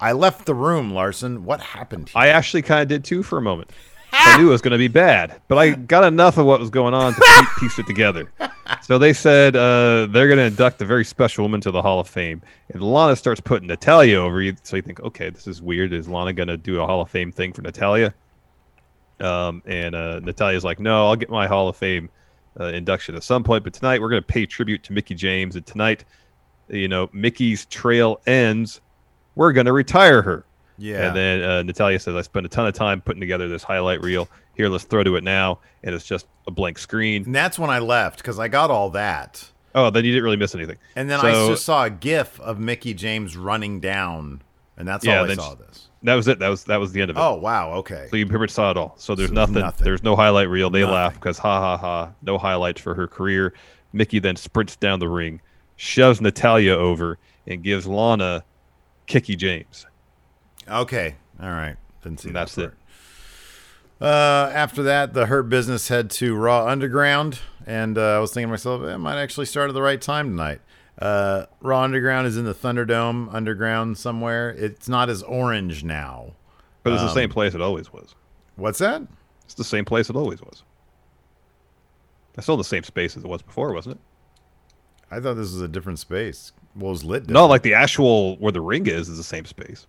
I 0.00 0.12
left 0.12 0.46
the 0.46 0.54
room, 0.54 0.92
Larson. 0.94 1.44
What 1.44 1.60
happened 1.60 2.08
here? 2.08 2.20
I 2.20 2.28
actually 2.28 2.62
kind 2.62 2.82
of 2.82 2.88
did 2.88 3.04
too 3.04 3.22
for 3.22 3.38
a 3.38 3.42
moment. 3.42 3.70
I 4.12 4.38
knew 4.38 4.48
it 4.48 4.52
was 4.52 4.62
going 4.62 4.72
to 4.72 4.78
be 4.78 4.88
bad, 4.88 5.40
but 5.46 5.56
I 5.56 5.70
got 5.70 6.02
enough 6.04 6.36
of 6.36 6.44
what 6.46 6.58
was 6.58 6.70
going 6.70 6.94
on 6.94 7.14
to 7.14 7.20
piece- 7.20 7.48
piece 7.60 7.78
it 7.78 7.86
together. 7.86 8.32
So 8.82 8.98
they 8.98 9.12
said 9.12 9.54
uh, 9.54 10.06
they're 10.10 10.26
going 10.26 10.38
to 10.38 10.44
induct 10.46 10.82
a 10.82 10.84
very 10.84 11.04
special 11.04 11.44
woman 11.44 11.60
to 11.60 11.70
the 11.70 11.80
Hall 11.82 12.00
of 12.00 12.08
Fame, 12.08 12.42
and 12.72 12.82
Lana 12.82 13.14
starts 13.14 13.40
putting 13.40 13.68
Natalya 13.68 14.16
over. 14.16 14.40
you. 14.42 14.56
So 14.64 14.74
you 14.76 14.82
think, 14.82 15.00
okay, 15.00 15.30
this 15.30 15.46
is 15.46 15.62
weird. 15.62 15.92
Is 15.92 16.08
Lana 16.08 16.32
going 16.32 16.48
to 16.48 16.56
do 16.56 16.80
a 16.80 16.86
Hall 16.86 17.00
of 17.02 17.10
Fame 17.10 17.30
thing 17.30 17.52
for 17.52 17.62
Natalya? 17.62 18.12
Um, 19.22 19.62
and 19.66 19.94
uh, 19.94 20.20
Natalya's 20.20 20.64
like, 20.64 20.80
no, 20.80 21.06
I'll 21.06 21.16
get 21.16 21.30
my 21.30 21.46
Hall 21.46 21.68
of 21.68 21.76
Fame 21.76 22.08
uh, 22.58 22.64
induction 22.64 23.14
at 23.14 23.22
some 23.22 23.44
point, 23.44 23.64
but 23.64 23.72
tonight 23.72 24.00
we're 24.00 24.08
going 24.10 24.22
to 24.22 24.26
pay 24.26 24.46
tribute 24.46 24.82
to 24.84 24.92
Mickie 24.92 25.14
James, 25.14 25.56
and 25.56 25.64
tonight, 25.66 26.04
you 26.68 26.88
know, 26.88 27.08
Mickie's 27.12 27.66
trail 27.66 28.20
ends. 28.26 28.80
We're 29.36 29.52
going 29.52 29.66
to 29.66 29.72
retire 29.72 30.22
her. 30.22 30.44
yeah. 30.78 31.06
And 31.08 31.16
then 31.16 31.42
uh, 31.42 31.62
Natalya 31.62 31.98
says, 32.00 32.14
I 32.16 32.22
spent 32.22 32.46
a 32.46 32.48
ton 32.48 32.66
of 32.66 32.74
time 32.74 33.00
putting 33.00 33.20
together 33.20 33.48
this 33.48 33.62
highlight 33.62 34.02
reel. 34.02 34.28
Here, 34.56 34.68
let's 34.68 34.84
throw 34.84 35.02
to 35.04 35.16
it 35.16 35.24
now. 35.24 35.60
And 35.84 35.94
it's 35.94 36.04
just 36.04 36.26
a 36.46 36.50
blank 36.50 36.78
screen. 36.78 37.24
and 37.24 37.34
that's 37.34 37.58
when 37.58 37.70
I 37.70 37.78
left 37.78 38.18
because 38.18 38.38
I 38.38 38.48
got 38.48 38.70
all 38.70 38.90
that. 38.90 39.48
Oh, 39.74 39.88
then 39.90 40.04
you 40.04 40.10
didn't 40.10 40.24
really 40.24 40.36
miss 40.36 40.54
anything. 40.54 40.76
And 40.96 41.08
then 41.08 41.20
I 41.20 41.30
just 41.48 41.64
saw 41.64 41.84
a 41.84 41.90
GIF 41.90 42.40
of 42.40 42.58
Mickie 42.58 42.92
James 42.92 43.36
running 43.36 43.78
down, 43.78 44.42
and 44.80 44.88
that's 44.88 45.04
Yeah, 45.04 45.20
all 45.20 45.30
I 45.30 45.34
saw. 45.34 45.50
she- 45.50 45.56
This. 45.66 45.88
that 46.02 46.14
was 46.14 46.26
it. 46.28 46.38
That 46.40 46.48
was 46.48 46.64
that 46.64 46.78
was 46.80 46.92
the 46.92 47.02
end 47.02 47.10
of 47.10 47.16
it. 47.16 47.20
Oh 47.20 47.34
wow. 47.36 47.72
Okay. 47.74 48.08
So 48.10 48.16
you 48.16 48.26
pretty 48.26 48.40
much 48.40 48.50
saw 48.50 48.70
it 48.70 48.76
all. 48.76 48.94
So 48.96 49.14
there's 49.14 49.28
So 49.28 49.34
nothing, 49.34 49.60
nothing. 49.60 49.84
There's 49.84 50.02
no 50.02 50.16
highlight 50.16 50.48
reel. 50.48 50.70
They 50.70 50.80
Nothing. 50.80 50.94
laugh 50.94 51.14
because 51.14 51.38
ha 51.38 51.60
ha 51.60 51.76
ha. 51.76 52.10
No 52.22 52.38
highlights 52.38 52.80
for 52.80 52.94
her 52.94 53.06
career. 53.06 53.52
Mickie 53.92 54.18
then 54.18 54.36
sprints 54.36 54.76
down 54.76 54.98
the 55.00 55.08
ring, 55.08 55.40
shoves 55.76 56.20
Natalya 56.20 56.74
over, 56.74 57.18
and 57.46 57.62
gives 57.62 57.86
Lana 57.86 58.44
Kicky 59.06 59.36
James. 59.36 59.86
Okay. 60.68 61.16
All 61.42 61.50
right. 61.50 61.76
Didn't 62.02 62.20
see 62.20 62.28
And 62.28 62.36
that 62.36 62.40
that's 62.48 62.58
it. 62.58 62.72
Uh, 64.00 64.50
after 64.54 64.82
that, 64.84 65.12
the 65.12 65.26
Hurt 65.26 65.48
Business 65.50 65.88
head 65.88 66.08
to 66.12 66.34
Raw 66.34 66.66
Underground, 66.66 67.40
and 67.66 67.98
uh, 67.98 68.16
I 68.16 68.18
was 68.18 68.32
thinking 68.32 68.48
to 68.48 68.52
myself, 68.52 68.82
it 68.82 68.96
might 68.98 69.20
actually 69.20 69.44
start 69.46 69.68
at 69.68 69.74
the 69.74 69.82
right 69.82 70.00
time 70.00 70.30
tonight. 70.30 70.60
Uh, 71.00 71.46
Raw 71.60 71.82
Underground 71.82 72.26
is 72.26 72.36
in 72.36 72.44
the 72.44 72.54
Thunderdome 72.54 73.32
Underground 73.32 73.96
somewhere. 73.96 74.50
It's 74.50 74.88
not 74.88 75.08
as 75.08 75.22
orange 75.22 75.82
now. 75.82 76.32
But 76.82 76.92
it's 76.94 77.02
the 77.02 77.08
Um, 77.08 77.14
same 77.14 77.30
place 77.30 77.54
it 77.54 77.60
always 77.60 77.92
was. 77.92 78.14
What's 78.56 78.78
that? 78.80 79.02
It's 79.44 79.54
the 79.54 79.64
same 79.64 79.84
place 79.84 80.10
it 80.10 80.16
always 80.16 80.40
was. 80.42 80.62
It's 82.34 82.44
still 82.44 82.56
the 82.56 82.64
same 82.64 82.84
space 82.84 83.16
as 83.16 83.24
it 83.24 83.28
was 83.28 83.42
before, 83.42 83.72
wasn't 83.74 83.96
it? 83.96 84.00
I 85.10 85.20
thought 85.20 85.34
this 85.34 85.52
was 85.52 85.60
a 85.60 85.68
different 85.68 85.98
space. 85.98 86.52
Well, 86.76 86.88
it 86.88 86.92
was 86.92 87.04
lit. 87.04 87.28
No, 87.28 87.46
like 87.46 87.62
the 87.62 87.74
actual 87.74 88.36
where 88.36 88.52
the 88.52 88.60
ring 88.60 88.86
is 88.86 89.08
is 89.08 89.16
the 89.16 89.24
same 89.24 89.44
space. 89.44 89.86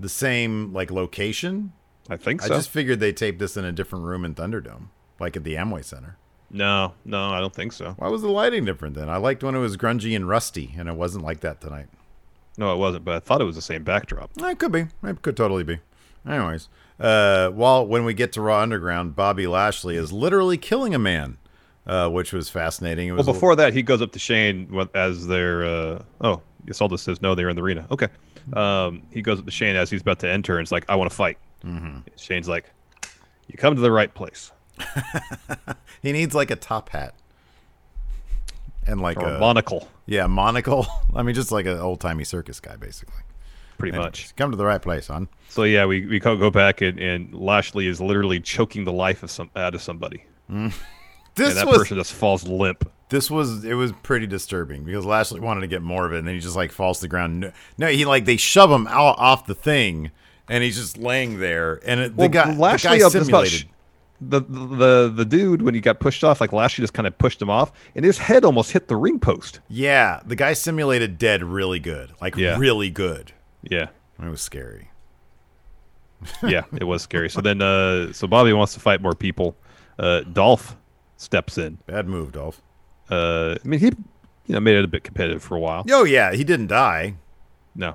the 0.00 0.08
same 0.08 0.72
like 0.72 0.90
location. 0.92 1.72
I 2.08 2.16
think 2.16 2.40
so. 2.42 2.46
I 2.46 2.56
just 2.56 2.70
figured 2.70 3.00
they 3.00 3.12
taped 3.12 3.38
this 3.40 3.56
in 3.56 3.64
a 3.64 3.72
different 3.72 4.04
room 4.04 4.24
in 4.24 4.34
Thunderdome, 4.34 4.88
like 5.20 5.36
at 5.36 5.42
the 5.44 5.54
Amway 5.54 5.84
Center. 5.84 6.16
No, 6.50 6.94
no, 7.04 7.30
I 7.30 7.40
don't 7.40 7.54
think 7.54 7.72
so. 7.72 7.94
Why 7.98 8.08
was 8.08 8.22
the 8.22 8.28
lighting 8.28 8.64
different 8.64 8.94
then? 8.94 9.08
I 9.10 9.18
liked 9.18 9.42
when 9.42 9.54
it 9.54 9.58
was 9.58 9.76
grungy 9.76 10.16
and 10.16 10.26
rusty, 10.28 10.74
and 10.78 10.88
it 10.88 10.94
wasn't 10.94 11.24
like 11.24 11.40
that 11.40 11.60
tonight. 11.60 11.88
No, 12.56 12.72
it 12.72 12.76
wasn't. 12.78 13.04
But 13.04 13.14
I 13.16 13.20
thought 13.20 13.40
it 13.40 13.44
was 13.44 13.56
the 13.56 13.62
same 13.62 13.84
backdrop. 13.84 14.30
It 14.36 14.58
could 14.58 14.72
be. 14.72 14.86
It 15.04 15.22
could 15.22 15.36
totally 15.36 15.62
be. 15.62 15.78
Anyways, 16.26 16.68
uh, 16.98 17.50
while 17.50 17.86
when 17.86 18.04
we 18.04 18.14
get 18.14 18.32
to 18.32 18.40
Raw 18.40 18.60
Underground, 18.60 19.14
Bobby 19.14 19.46
Lashley 19.46 19.96
is 19.96 20.12
literally 20.12 20.56
killing 20.56 20.94
a 20.94 20.98
man, 20.98 21.36
uh, 21.86 22.08
which 22.08 22.32
was 22.32 22.48
fascinating. 22.48 23.08
It 23.08 23.12
Well, 23.12 23.18
was 23.18 23.28
a- 23.28 23.32
before 23.32 23.54
that, 23.56 23.74
he 23.74 23.82
goes 23.82 24.00
up 24.02 24.12
to 24.12 24.18
Shane 24.18 24.88
as 24.94 25.26
their. 25.26 25.64
Uh, 25.64 26.02
oh, 26.22 26.42
all 26.80 26.96
says 26.96 27.22
no. 27.22 27.34
They're 27.34 27.48
in 27.48 27.56
the 27.56 27.62
arena. 27.62 27.86
Okay. 27.90 28.08
Um, 28.54 29.02
he 29.12 29.20
goes 29.22 29.38
up 29.38 29.44
to 29.44 29.50
Shane 29.50 29.76
as 29.76 29.90
he's 29.90 30.00
about 30.00 30.18
to 30.20 30.28
enter, 30.30 30.56
and 30.58 30.64
it's 30.64 30.72
like, 30.72 30.84
"I 30.88 30.96
want 30.96 31.10
to 31.10 31.16
fight." 31.16 31.36
Mm-hmm. 31.64 31.98
Shane's 32.16 32.48
like, 32.48 32.70
"You 33.48 33.56
come 33.58 33.74
to 33.74 33.80
the 33.80 33.92
right 33.92 34.12
place." 34.12 34.50
he 36.02 36.12
needs 36.12 36.34
like 36.34 36.50
a 36.50 36.56
top 36.56 36.90
hat 36.90 37.14
and 38.86 39.00
like 39.00 39.18
Or 39.18 39.28
a 39.28 39.36
a 39.36 39.38
monocle, 39.38 39.88
yeah 40.06 40.26
monocle. 40.26 40.86
I 41.14 41.22
mean, 41.22 41.34
just 41.34 41.52
like 41.52 41.66
an 41.66 41.78
old 41.78 42.00
timey 42.00 42.24
circus 42.24 42.60
guy, 42.60 42.76
basically. 42.76 43.22
pretty 43.76 43.96
much. 43.96 44.34
come 44.36 44.50
to 44.50 44.56
the 44.56 44.64
right 44.64 44.82
place, 44.82 45.08
hon. 45.08 45.28
So 45.48 45.62
yeah, 45.64 45.86
we 45.86 46.06
we 46.06 46.18
go 46.18 46.36
go 46.36 46.50
back 46.50 46.80
and, 46.80 46.98
and 46.98 47.34
Lashley 47.34 47.86
is 47.86 48.00
literally 48.00 48.40
choking 48.40 48.84
the 48.84 48.92
life 48.92 49.22
of 49.22 49.30
some 49.30 49.50
out 49.54 49.74
of 49.74 49.82
somebody, 49.82 50.24
mm. 50.50 50.72
This 51.34 51.50
and 51.50 51.58
that 51.58 51.66
was 51.68 51.78
person 51.78 51.98
just 51.98 52.12
falls 52.12 52.48
limp. 52.48 52.90
this 53.10 53.30
was 53.30 53.64
it 53.64 53.74
was 53.74 53.92
pretty 54.02 54.26
disturbing 54.26 54.82
because 54.82 55.06
Lashley 55.06 55.38
wanted 55.38 55.60
to 55.60 55.68
get 55.68 55.82
more 55.82 56.04
of 56.04 56.12
it, 56.12 56.18
and 56.18 56.26
then 56.26 56.34
he 56.34 56.40
just 56.40 56.56
like 56.56 56.72
falls 56.72 56.98
to 56.98 57.02
the 57.02 57.08
ground. 57.08 57.40
No, 57.40 57.52
no 57.76 57.86
he 57.86 58.04
like 58.04 58.24
they 58.24 58.36
shove 58.36 58.70
him 58.70 58.88
out 58.88 59.18
off 59.18 59.46
the 59.46 59.54
thing, 59.54 60.10
and 60.48 60.64
he's 60.64 60.76
just 60.76 60.98
laying 60.98 61.38
there. 61.38 61.80
And 61.86 62.00
it, 62.00 62.16
the 62.16 62.28
guy, 62.28 62.52
Lashley 62.54 62.88
uh, 62.90 62.92
the 62.94 62.98
guy 62.98 63.06
up- 63.06 63.12
simulated. 63.12 63.52
sh- 63.52 63.64
the, 64.20 64.40
the 64.40 65.12
the 65.14 65.24
dude 65.24 65.62
when 65.62 65.74
he 65.74 65.80
got 65.80 66.00
pushed 66.00 66.24
off, 66.24 66.40
like 66.40 66.52
Lashley 66.52 66.82
just 66.82 66.92
kind 66.94 67.06
of 67.06 67.16
pushed 67.18 67.40
him 67.40 67.48
off, 67.50 67.72
and 67.94 68.04
his 68.04 68.18
head 68.18 68.44
almost 68.44 68.72
hit 68.72 68.88
the 68.88 68.96
ring 68.96 69.18
post. 69.20 69.60
yeah, 69.68 70.20
the 70.26 70.34
guy 70.36 70.52
simulated 70.54 71.18
dead 71.18 71.42
really 71.44 71.78
good, 71.78 72.12
like 72.20 72.36
Yeah. 72.36 72.58
really 72.58 72.90
good. 72.90 73.32
Yeah, 73.62 73.88
It 74.22 74.28
was 74.28 74.40
scary. 74.40 74.90
yeah, 76.42 76.62
it 76.76 76.84
was 76.84 77.02
scary. 77.02 77.30
So 77.30 77.40
then, 77.40 77.62
uh, 77.62 78.12
so 78.12 78.26
Bobby 78.26 78.52
wants 78.52 78.74
to 78.74 78.80
fight 78.80 79.00
more 79.00 79.14
people. 79.14 79.56
Uh, 79.98 80.20
Dolph 80.22 80.76
steps 81.16 81.58
in. 81.58 81.78
Bad 81.86 82.08
move, 82.08 82.32
Dolph. 82.32 82.60
Uh, 83.10 83.54
I 83.64 83.68
mean, 83.68 83.78
he 83.80 83.86
you 83.86 84.54
know 84.54 84.60
made 84.60 84.76
it 84.76 84.84
a 84.84 84.88
bit 84.88 85.04
competitive 85.04 85.42
for 85.42 85.56
a 85.56 85.60
while. 85.60 85.84
Oh 85.90 86.04
yeah, 86.04 86.32
he 86.32 86.42
didn't 86.44 86.66
die. 86.68 87.14
No, 87.76 87.94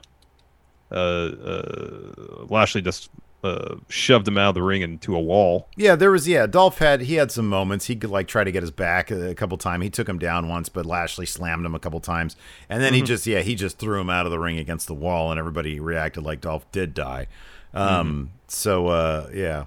uh, 0.91 0.95
uh, 0.95 2.45
Lashley 2.49 2.81
just 2.81 3.09
uh, 3.43 3.75
shoved 3.89 4.27
him 4.27 4.37
out 4.37 4.49
of 4.49 4.55
the 4.55 4.63
ring 4.63 4.81
into 4.81 5.15
a 5.15 5.19
wall. 5.19 5.67
Yeah, 5.75 5.95
there 5.95 6.11
was 6.11 6.27
yeah. 6.27 6.47
Dolph 6.47 6.77
had 6.77 7.01
he 7.01 7.15
had 7.15 7.31
some 7.31 7.47
moments. 7.47 7.87
He 7.87 7.95
could 7.95 8.09
like 8.09 8.27
try 8.27 8.43
to 8.43 8.51
get 8.51 8.63
his 8.63 8.71
back 8.71 9.11
a, 9.11 9.35
couple 9.35 9.57
times. 9.57 9.83
He 9.83 9.89
took 9.89 10.07
him 10.07 10.17
down 10.17 10.47
once, 10.47 10.69
but 10.69 10.85
Lashley 10.85 11.25
slammed 11.25 11.65
him 11.65 11.75
a 11.75 11.79
couple 11.79 11.99
times, 11.99 12.35
and 12.69 12.81
then 12.81 12.93
he 12.93 13.01
just 13.01 13.27
yeah 13.27 13.41
he 13.41 13.55
just 13.55 13.77
threw 13.77 13.99
him 13.99 14.09
out 14.09 14.25
of 14.25 14.31
the 14.31 14.39
ring 14.39 14.57
against 14.57 14.87
the 14.87 14.93
wall, 14.93 15.29
and 15.29 15.39
everybody 15.39 15.79
reacted 15.79 16.23
like 16.23 16.39
Dolph 16.41 16.71
did 16.71 16.93
die. 16.93 17.27
Um, 17.73 18.31
So 18.47 18.87
uh, 18.87 19.29
yeah, 19.33 19.65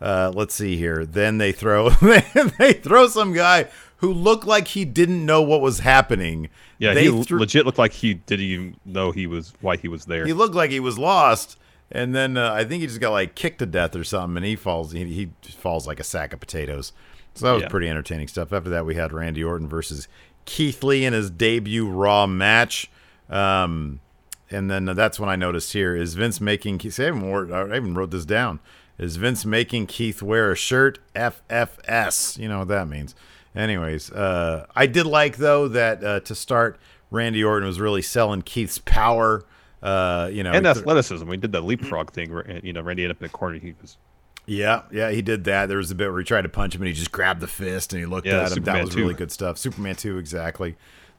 Uh, 0.00 0.30
let's 0.34 0.54
see 0.54 0.76
here. 0.76 1.06
Then 1.06 1.38
they 1.38 1.52
throw 1.52 1.88
they 2.58 2.72
throw 2.74 3.06
some 3.08 3.32
guy 3.32 3.68
who 3.98 4.12
looked 4.12 4.44
like 4.44 4.68
he 4.68 4.84
didn't 4.84 5.24
know 5.24 5.40
what 5.40 5.60
was 5.62 5.78
happening. 5.78 6.50
Yeah, 6.78 6.92
they 6.92 7.04
he 7.04 7.08
l- 7.08 7.24
legit 7.30 7.64
looked 7.64 7.78
like 7.78 7.92
he 7.92 8.14
didn't 8.14 8.44
even 8.44 8.76
know 8.84 9.12
he 9.12 9.26
was 9.26 9.54
why 9.62 9.76
he 9.78 9.88
was 9.88 10.04
there. 10.04 10.26
He 10.26 10.32
looked 10.34 10.54
like 10.54 10.70
he 10.70 10.80
was 10.80 10.98
lost, 10.98 11.56
and 11.94 12.14
then 12.14 12.36
uh, 12.36 12.52
I 12.52 12.64
think 12.64 12.82
he 12.82 12.86
just 12.86 13.00
got 13.00 13.10
like 13.12 13.34
kicked 13.34 13.60
to 13.60 13.66
death 13.66 13.96
or 13.96 14.04
something, 14.04 14.36
and 14.36 14.44
he 14.44 14.56
falls. 14.56 14.92
He, 14.92 15.04
he 15.04 15.30
falls 15.52 15.86
like 15.86 15.98
a 16.00 16.04
sack 16.04 16.32
of 16.34 16.40
potatoes. 16.40 16.92
So 17.34 17.46
that 17.46 17.52
was 17.52 17.62
Yeah. 17.62 17.68
pretty 17.68 17.88
entertaining 17.88 18.28
stuff. 18.28 18.52
After 18.52 18.68
that, 18.70 18.84
we 18.86 18.94
had 18.96 19.12
Randy 19.12 19.42
Orton 19.42 19.68
versus 19.68 20.06
Keith 20.44 20.82
Lee 20.84 21.04
in 21.04 21.12
his 21.12 21.30
debut 21.30 21.88
Raw 21.88 22.26
match. 22.26 22.90
Um, 23.30 24.00
and 24.50 24.70
then 24.70 24.84
that's 24.84 25.18
when 25.18 25.28
I 25.30 25.36
noticed 25.36 25.72
here 25.72 25.96
is 25.96 26.14
Vince 26.14 26.40
making. 26.40 26.78
See, 26.78 27.02
I 27.04 27.08
even, 27.08 27.22
wore, 27.22 27.52
I 27.52 27.76
even 27.76 27.94
wrote 27.94 28.10
this 28.10 28.24
down. 28.26 28.60
Is 28.98 29.16
Vince 29.16 29.44
making 29.44 29.86
Keith 29.86 30.22
wear 30.22 30.52
a 30.52 30.56
shirt? 30.56 30.98
FFS. 31.16 32.38
You 32.38 32.48
know 32.48 32.60
what 32.60 32.68
that 32.68 32.86
means. 32.88 33.14
Anyways, 33.56 34.10
uh, 34.12 34.66
I 34.74 34.86
did 34.86 35.06
like 35.06 35.36
though 35.38 35.68
that 35.68 36.04
uh, 36.04 36.20
to 36.20 36.34
start, 36.34 36.78
Randy 37.10 37.42
Orton 37.42 37.66
was 37.66 37.80
really 37.80 38.02
selling 38.02 38.42
Keith's 38.42 38.78
power. 38.78 39.44
Uh, 39.84 40.30
you 40.32 40.42
know, 40.42 40.50
and 40.50 40.66
athleticism. 40.66 41.28
We 41.28 41.36
did 41.36 41.52
that 41.52 41.60
leapfrog 41.60 42.10
thing 42.10 42.32
where 42.32 42.60
you 42.64 42.72
know 42.72 42.80
Randy 42.80 43.04
ended 43.04 43.18
up 43.18 43.22
in 43.22 43.28
the 43.28 43.32
corner. 43.32 43.58
He 43.58 43.74
was 43.82 43.98
Yeah, 44.46 44.82
yeah, 44.90 45.10
he 45.10 45.20
did 45.20 45.44
that. 45.44 45.66
There 45.66 45.76
was 45.76 45.90
a 45.90 45.94
bit 45.94 46.08
where 46.10 46.18
he 46.20 46.24
tried 46.24 46.42
to 46.42 46.48
punch 46.48 46.74
him 46.74 46.80
and 46.80 46.88
he 46.88 46.94
just 46.94 47.12
grabbed 47.12 47.40
the 47.40 47.46
fist 47.46 47.92
and 47.92 48.00
he 48.00 48.06
looked 48.06 48.26
Yeah, 48.26 48.40
at 48.40 48.48
him. 48.48 48.54
Superman 48.54 48.74
that 48.76 48.84
was 48.86 48.94
2. 48.94 49.00
really 49.02 49.14
good 49.14 49.30
stuff. 49.30 49.58
Superman 49.58 49.94
2, 49.94 50.16
exactly. 50.16 50.76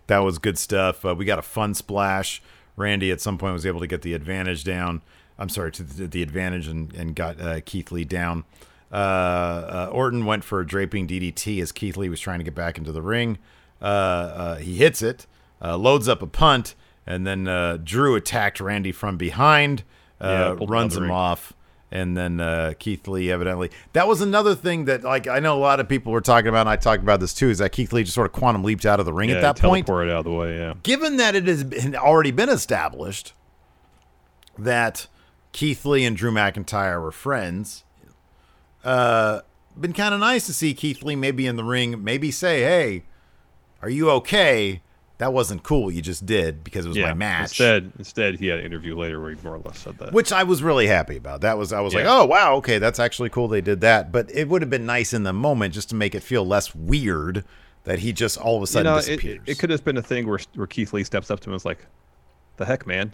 That 0.08 0.20
was 0.20 0.40
good 0.40 0.58
stuff. 0.58 1.06
Uh, 1.06 1.14
we 1.16 1.26
got 1.26 1.38
a 1.38 1.44
fun 1.44 1.76
splash. 1.76 2.42
Randy 2.76 3.12
at 3.12 3.22
some 3.22 3.38
point 3.38 3.54
was 3.54 3.66
able 3.68 3.80
to 3.82 3.88
get 3.88 4.02
the 4.02 4.14
advantage 4.16 4.64
down. 4.64 5.02
I'm 5.38 5.50
sorry, 5.50 5.72
to 5.74 5.84
the, 5.84 6.08
the 6.08 6.24
advantage 6.24 6.68
and, 6.68 6.92
and 6.96 7.16
got 7.16 7.40
uh, 7.40 7.60
Keith 7.66 7.92
Lee 7.92 8.04
down. 8.04 8.46
Uh, 8.92 8.96
uh, 8.96 9.90
Orton 9.92 10.26
went 10.26 10.44
for 10.44 10.60
a 10.60 10.66
draping 10.66 11.08
DDT 11.08 11.62
as 11.62 11.72
Keith 11.72 11.98
Lee 11.98 12.10
was 12.10 12.20
trying 12.20 12.40
to 12.40 12.46
get 12.46 12.56
back 12.56 12.78
into 12.78 12.92
the 12.92 13.02
ring. 13.02 13.38
Uh, 13.82 13.86
uh, 13.86 14.56
he 14.56 14.76
hits 14.78 15.02
it, 15.02 15.28
uh, 15.62 15.78
loads 15.78 16.08
up 16.08 16.22
a 16.22 16.28
punt, 16.28 16.76
and 17.08 17.26
then 17.26 17.48
uh, 17.48 17.78
Drew 17.84 18.16
attacked 18.16 18.60
Randy 18.60 18.92
from 18.92 19.18
behind, 19.18 19.84
uh, 20.20 20.58
out 20.60 20.70
runs 20.70 20.96
him 20.96 21.12
off. 21.12 21.54
And 21.92 22.18
then 22.18 22.42
uh, 22.42 22.74
Keith 22.78 23.08
Lee 23.08 23.32
evidently. 23.32 23.70
That 23.94 24.08
was 24.08 24.20
another 24.20 24.56
thing 24.56 24.86
that 24.86 25.04
like 25.04 25.28
I 25.28 25.40
know 25.40 25.56
a 25.56 25.62
lot 25.62 25.80
of 25.80 25.88
people 25.88 26.12
were 26.12 26.20
talking 26.20 26.50
about 26.50 26.62
and 26.62 26.70
I 26.70 26.76
talked 26.76 27.04
about 27.04 27.20
this 27.20 27.34
too 27.34 27.50
is 27.50 27.60
that 27.60 27.72
Keith 27.72 27.94
Lee 27.94 28.04
just 28.04 28.16
sort 28.16 28.26
of 28.26 28.34
quantum 28.34 28.64
leaped 28.64 28.86
out 28.86 29.00
of 29.00 29.06
the 29.06 29.14
ring 29.14 29.30
yeah, 29.30 29.36
at 29.36 29.42
that 29.42 29.60
point. 29.60 29.86
teleported 29.86 30.12
out 30.12 30.20
of 30.20 30.26
the 30.26 30.34
way. 30.34 30.58
Yeah, 30.58 30.74
given 30.84 31.18
that 31.18 31.36
it 31.36 31.48
has 31.48 31.64
been, 31.64 31.96
already 31.96 32.32
been 32.32 32.50
established 32.50 33.34
that 34.58 35.08
Keith 35.54 35.86
Lee 35.86 36.04
and 36.04 36.18
Drew 36.18 36.32
McIntyre 36.32 37.02
were 37.02 37.12
friends 37.12 37.84
uh 38.84 39.42
been 39.80 39.94
kind 39.94 40.14
of 40.14 40.20
nice 40.20 40.46
to 40.48 40.54
see 40.54 40.74
Keith 40.74 41.02
Lee 41.04 41.16
maybe 41.16 41.48
in 41.48 41.56
the 41.56 41.64
ring 41.64 42.04
maybe 42.04 42.30
say 42.30 42.62
hey 42.62 43.04
are 43.82 43.90
you 43.90 44.10
okay 44.10 44.82
that 45.18 45.32
wasn't 45.34 45.64
cool 45.64 45.84
what 45.86 45.94
you 45.94 46.02
just 46.02 46.26
did 46.26 46.64
because 46.64 46.86
it 46.86 46.90
was 46.90 46.98
yeah. 46.98 47.08
my 47.08 47.14
match 47.14 47.42
Instead, 47.60 47.92
instead, 47.98 48.40
he 48.40 48.48
had 48.48 48.60
an 48.60 48.66
interview 48.66 48.98
later 48.98 49.22
where 49.22 49.32
he 49.32 49.42
more 49.44 49.56
or 49.56 49.60
less 49.60 49.80
said 49.80 49.98
that. 50.00 50.12
which 50.12 50.32
I 50.34 50.44
was 50.44 50.62
really 50.62 50.88
happy 50.88 51.16
about. 51.18 51.42
That 51.42 51.58
was 51.58 51.72
I 51.72 51.80
was 51.82 51.94
like, 51.94 52.06
oh 52.06 52.26
wow, 52.26 52.56
okay, 52.56 52.80
that's 52.80 53.00
actually 53.00 53.30
cool. 53.30 53.48
They 53.48 53.62
did 53.62 53.82
that, 53.82 54.12
but 54.12 54.30
it 54.32 54.50
would 54.50 54.62
have 54.62 54.70
been 54.70 54.86
nice 54.86 55.14
in 55.14 55.24
the 55.24 55.34
moment 55.34 55.74
just 55.74 55.90
to 55.90 55.96
make 55.96 56.16
it 56.16 56.22
feel 56.24 56.46
less 56.46 56.76
weird 56.76 57.46
that 57.86 58.00
he 58.00 58.12
just 58.14 58.38
all 58.38 58.56
of 58.58 58.62
a 58.62 58.64
you 58.64 58.68
sudden 58.68 58.92
know, 58.92 58.98
it, 58.98 59.06
disappears. 59.06 59.42
it 59.46 59.60
could 59.60 59.70
have 59.70 59.84
been 59.86 59.98
a 59.98 60.02
thing 60.02 60.28
where 60.28 60.40
where 60.56 60.68
Keith 60.68 60.92
Lee 60.92 61.04
steps 61.04 61.30
up 61.32 61.40
to 61.42 61.50
him 61.50 61.54
and 61.54 61.60
is 61.60 61.66
like, 61.66 61.86
"The 62.58 62.66
heck, 62.66 62.86
man!" 62.88 63.14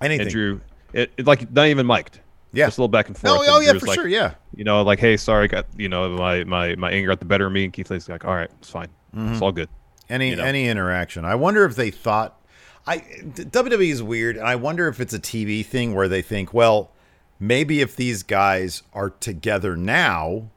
Anything. 0.00 0.22
And 0.22 0.30
Drew, 0.30 0.60
it, 0.92 1.12
it 1.16 1.26
like 1.26 1.50
not 1.52 1.66
even 1.68 1.86
mic'd. 1.86 2.18
Yeah. 2.52 2.66
just 2.66 2.76
a 2.76 2.82
little 2.82 2.88
back 2.88 3.06
and 3.08 3.16
forth. 3.16 3.32
Oh, 3.32 3.40
and 3.40 3.50
oh, 3.50 3.60
yeah, 3.60 3.78
for 3.78 3.86
like, 3.86 3.94
sure, 3.94 4.06
yeah. 4.08 4.34
You 4.54 4.64
know, 4.64 4.82
like, 4.82 4.98
hey, 4.98 5.16
sorry, 5.16 5.48
got 5.48 5.64
you 5.78 5.88
know, 5.88 6.10
my 6.10 6.44
my 6.44 6.74
my 6.74 6.90
anger 6.90 7.08
got 7.08 7.20
the 7.20 7.24
better 7.24 7.46
of 7.46 7.52
me, 7.52 7.64
and 7.64 7.72
Keith 7.72 7.90
Lee's 7.90 8.08
like, 8.08 8.26
all 8.26 8.34
right, 8.34 8.50
it's 8.58 8.68
fine, 8.68 8.88
Mm-hmm. 9.16 9.32
it's 9.32 9.40
all 9.42 9.52
good. 9.52 9.68
Any 10.08 10.30
you 10.30 10.36
know. 10.36 10.44
any 10.44 10.68
interaction. 10.68 11.24
I 11.24 11.34
wonder 11.34 11.64
if 11.64 11.76
they 11.76 11.90
thought 11.90 12.40
I 12.86 12.98
WWE 12.98 13.90
is 13.90 14.02
weird, 14.02 14.36
and 14.36 14.46
I 14.46 14.56
wonder 14.56 14.88
if 14.88 15.00
it's 15.00 15.14
a 15.14 15.20
TV 15.20 15.64
thing 15.64 15.94
where 15.94 16.08
they 16.08 16.22
think, 16.22 16.52
well, 16.52 16.90
maybe 17.38 17.80
if 17.80 17.94
these 17.94 18.22
guys 18.22 18.82
are 18.92 19.10
together 19.10 19.76
now, 19.76 20.48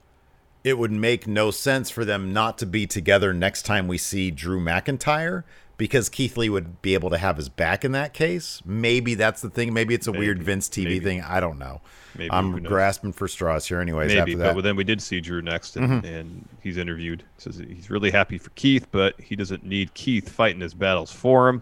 it 0.63 0.77
would 0.77 0.91
make 0.91 1.27
no 1.27 1.51
sense 1.51 1.89
for 1.89 2.03
them 2.03 2.33
not 2.33 2.57
to 2.57 2.65
be 2.65 2.87
together 2.87 3.33
next 3.33 3.63
time 3.63 3.87
we 3.87 3.99
see 3.99 4.31
Drew 4.31 4.59
McIntyre 4.59 5.43
because 5.77 6.09
Keith 6.09 6.37
Lee 6.37 6.49
would 6.49 6.81
be 6.81 6.93
able 6.93 7.09
to 7.09 7.17
have 7.17 7.37
his 7.37 7.49
back 7.49 7.83
in 7.85 7.91
that 7.93 8.13
case. 8.13 8.61
Maybe 8.65 9.13
that's 9.15 9.41
the 9.41 9.49
thing. 9.49 9.73
Maybe 9.73 9.93
it's 9.93 10.07
a 10.07 10.11
weird 10.11 10.41
Vince 10.43 10.69
TV 10.69 10.83
Maybe. 10.85 10.99
thing. 10.99 11.21
I 11.21 11.39
don't 11.39 11.57
know. 11.59 11.81
Maybe, 12.17 12.31
I'm 12.31 12.63
grasping 12.63 13.11
for 13.11 13.27
straws 13.27 13.67
here, 13.67 13.81
anyways. 13.81 14.07
Maybe, 14.07 14.19
after 14.19 14.37
that, 14.37 14.45
Mm-hmm. 14.47 14.55
but 14.57 14.61
then 14.63 14.75
we 14.77 14.85
did 14.85 15.01
see 15.01 15.19
Drew 15.19 15.41
next, 15.41 15.75
and, 15.75 16.05
and 16.05 16.47
he's 16.61 16.77
interviewed. 16.77 17.23
Says 17.37 17.57
he's 17.57 17.89
really 17.89 18.09
happy 18.09 18.37
for 18.37 18.51
Keith, 18.51 18.87
but 18.91 19.19
he 19.19 19.35
doesn't 19.35 19.65
need 19.65 19.93
Keith 19.95 20.29
fighting 20.29 20.61
his 20.61 20.73
battles 20.73 21.11
for 21.11 21.49
him. 21.49 21.61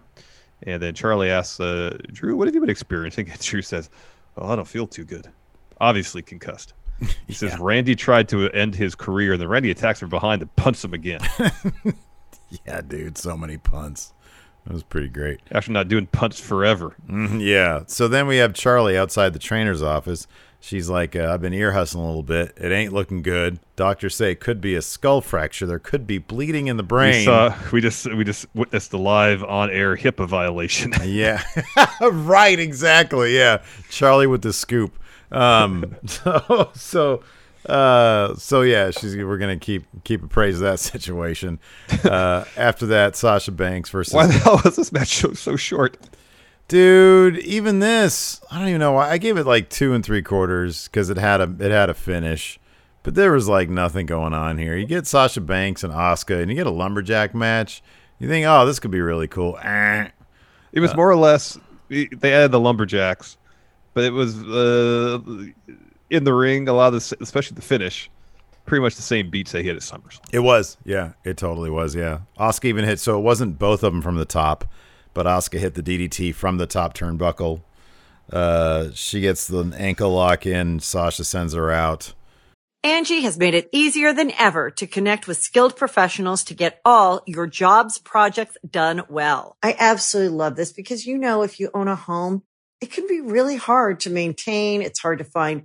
And 0.62 0.80
then 0.80 0.94
Charlie 0.94 1.28
asks 1.30 1.58
uh, 1.58 1.98
Drew, 2.12 2.36
"What 2.36 2.46
have 2.46 2.54
you 2.54 2.60
been 2.60 2.70
experiencing?" 2.70 3.28
And 3.32 3.40
Drew 3.40 3.62
says, 3.62 3.90
"Oh, 4.36 4.46
I 4.48 4.54
don't 4.56 4.66
feel 4.68 4.86
too 4.86 5.04
good. 5.04 5.26
Obviously 5.80 6.22
concussed." 6.22 6.72
He 7.26 7.32
says 7.34 7.58
Randy 7.58 7.96
tried 7.96 8.28
to 8.28 8.48
end 8.52 8.76
his 8.76 8.94
career, 8.94 9.32
and 9.32 9.40
then 9.42 9.48
Randy 9.48 9.72
attacks 9.72 9.98
from 9.98 10.08
behind 10.10 10.40
and 10.42 10.54
punches 10.54 10.84
him 10.84 10.94
again 10.94 11.20
yeah, 12.66 12.80
dude, 12.80 13.18
so 13.18 13.36
many 13.36 13.56
punts. 13.58 14.12
That 14.66 14.72
was 14.72 14.82
pretty 14.82 15.08
great. 15.08 15.40
after 15.50 15.72
not 15.72 15.88
doing 15.88 16.06
punts 16.06 16.40
forever. 16.40 16.94
Mhm, 17.08 17.40
Yeah. 17.44 17.82
So 17.86 18.08
then 18.08 18.26
we 18.26 18.38
have 18.38 18.54
Charlie 18.54 18.96
outside 18.96 19.32
the 19.34 19.38
trainer's 19.38 19.82
office. 19.82 20.26
She's 20.58 20.88
like, 20.88 21.14
uh, 21.14 21.28
I've 21.30 21.42
been 21.42 21.52
ear 21.52 21.72
hustling 21.72 22.04
a 22.04 22.06
little 22.06 22.22
bit. 22.22 22.56
It 22.56 22.72
ain't 22.72 22.94
looking 22.94 23.20
good. 23.20 23.58
Doctors 23.76 24.16
say 24.16 24.32
it 24.32 24.40
could 24.40 24.62
be 24.62 24.74
a 24.74 24.80
skull 24.80 25.20
fracture. 25.20 25.66
There 25.66 25.78
could 25.78 26.06
be 26.06 26.16
bleeding 26.16 26.68
in 26.68 26.78
the 26.78 26.82
brain. 26.82 27.18
We 27.18 27.24
saw, 27.26 27.54
we 27.70 27.82
just 27.82 28.06
we 28.14 28.24
just 28.24 28.46
witnessed 28.54 28.90
the 28.90 28.98
live 28.98 29.44
on 29.44 29.68
air 29.70 29.94
HIPAA 29.94 30.26
violation. 30.26 30.94
Yeah. 31.04 31.42
right, 32.00 32.58
exactly. 32.58 33.36
Yeah. 33.36 33.60
Charlie 33.90 34.26
with 34.26 34.40
the 34.40 34.54
scoop. 34.54 34.98
Um 35.30 35.96
so 36.06 36.70
so 36.74 37.22
uh 37.66 38.34
so 38.36 38.62
yeah, 38.62 38.90
she's 38.90 39.16
we're 39.16 39.38
gonna 39.38 39.58
keep 39.58 39.84
keep 40.04 40.22
appraised 40.22 40.56
of 40.58 40.62
that 40.62 40.80
situation. 40.92 41.58
Uh 42.04 42.44
after 42.56 42.86
that, 42.86 43.16
Sasha 43.16 43.52
Banks 43.52 43.90
versus 43.90 44.14
Why 44.14 44.26
the 44.26 44.34
hell 44.34 44.60
was 44.64 44.76
this 44.76 44.92
match 44.92 45.16
so, 45.16 45.32
so 45.32 45.56
short? 45.56 45.98
Dude, 46.66 47.38
even 47.38 47.80
this, 47.80 48.40
I 48.50 48.58
don't 48.58 48.68
even 48.68 48.80
know 48.80 48.92
why. 48.92 49.10
I 49.10 49.18
gave 49.18 49.36
it 49.36 49.44
like 49.44 49.68
two 49.68 49.92
and 49.92 50.02
three 50.02 50.22
quarters 50.22 50.88
because 50.88 51.10
it 51.10 51.18
had 51.18 51.40
a 51.40 51.54
it 51.60 51.70
had 51.70 51.90
a 51.90 51.94
finish, 51.94 52.58
but 53.02 53.14
there 53.14 53.32
was 53.32 53.48
like 53.48 53.68
nothing 53.68 54.06
going 54.06 54.32
on 54.32 54.56
here. 54.56 54.74
You 54.76 54.86
get 54.86 55.06
Sasha 55.06 55.42
Banks 55.42 55.84
and 55.84 55.92
Asuka, 55.92 56.40
and 56.40 56.50
you 56.50 56.56
get 56.56 56.66
a 56.66 56.70
lumberjack 56.70 57.34
match. 57.34 57.82
You 58.18 58.28
think, 58.28 58.46
oh, 58.46 58.64
this 58.64 58.80
could 58.80 58.90
be 58.90 59.00
really 59.02 59.28
cool. 59.28 59.58
Eh. 59.62 60.08
It 60.72 60.80
was 60.80 60.96
more 60.96 61.10
or 61.10 61.16
less 61.16 61.58
they 61.88 62.32
added 62.32 62.52
the 62.52 62.60
lumberjacks, 62.60 63.36
but 63.92 64.04
it 64.04 64.12
was 64.12 64.42
uh, 64.42 65.18
in 66.10 66.24
the 66.24 66.34
ring. 66.34 66.68
A 66.68 66.72
lot 66.72 66.88
of 66.88 66.94
this, 66.94 67.12
especially 67.20 67.54
the 67.54 67.62
finish, 67.62 68.10
pretty 68.66 68.82
much 68.82 68.96
the 68.96 69.02
same 69.02 69.30
beats 69.30 69.52
they 69.52 69.62
hit 69.62 69.76
at 69.76 69.82
Summers. 69.82 70.20
It 70.32 70.40
was, 70.40 70.76
yeah, 70.84 71.12
it 71.24 71.36
totally 71.36 71.70
was, 71.70 71.94
yeah. 71.94 72.20
Asuka 72.38 72.66
even 72.66 72.84
hit, 72.84 73.00
so 73.00 73.18
it 73.18 73.22
wasn't 73.22 73.58
both 73.58 73.82
of 73.82 73.92
them 73.92 74.02
from 74.02 74.16
the 74.16 74.24
top, 74.24 74.64
but 75.12 75.26
Asuka 75.26 75.58
hit 75.58 75.74
the 75.74 75.82
DDT 75.82 76.34
from 76.34 76.58
the 76.58 76.66
top 76.66 76.94
turnbuckle. 76.94 77.62
Uh, 78.32 78.88
she 78.94 79.20
gets 79.20 79.46
the 79.46 79.74
ankle 79.76 80.12
lock 80.12 80.46
in. 80.46 80.80
Sasha 80.80 81.24
sends 81.24 81.52
her 81.52 81.70
out. 81.70 82.14
Angie 82.82 83.22
has 83.22 83.38
made 83.38 83.54
it 83.54 83.70
easier 83.72 84.12
than 84.12 84.30
ever 84.38 84.70
to 84.72 84.86
connect 84.86 85.26
with 85.26 85.38
skilled 85.38 85.74
professionals 85.74 86.44
to 86.44 86.54
get 86.54 86.82
all 86.84 87.22
your 87.26 87.46
jobs 87.46 87.96
projects 87.96 88.58
done 88.68 89.02
well. 89.08 89.56
I 89.62 89.74
absolutely 89.78 90.36
love 90.36 90.54
this 90.54 90.72
because, 90.72 91.06
you 91.06 91.16
know, 91.16 91.42
if 91.42 91.58
you 91.58 91.70
own 91.72 91.88
a 91.88 91.96
home, 91.96 92.42
it 92.82 92.92
can 92.92 93.06
be 93.08 93.22
really 93.22 93.56
hard 93.56 94.00
to 94.00 94.10
maintain. 94.10 94.82
It's 94.82 95.00
hard 95.00 95.18
to 95.18 95.24
find 95.24 95.64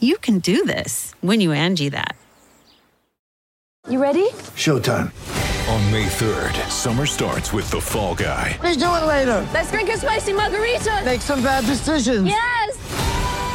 You 0.00 0.18
can 0.18 0.38
do 0.38 0.64
this 0.64 1.14
when 1.20 1.40
you 1.40 1.52
Angie 1.52 1.90
that. 1.90 2.16
You 3.88 4.02
ready? 4.02 4.28
Showtime. 4.56 5.12
On 5.68 5.92
May 5.92 6.06
3rd, 6.06 6.70
summer 6.70 7.06
starts 7.06 7.52
with 7.52 7.70
The 7.70 7.80
Fall 7.80 8.14
Guy. 8.14 8.58
Let's 8.62 8.76
do 8.76 8.84
it 8.84 9.06
later. 9.06 9.46
Let's 9.52 9.70
drink 9.70 9.90
a 9.90 9.98
spicy 9.98 10.32
margarita. 10.32 11.02
Make 11.04 11.20
some 11.20 11.42
bad 11.42 11.66
decisions. 11.66 12.26
Yes. 12.26 13.13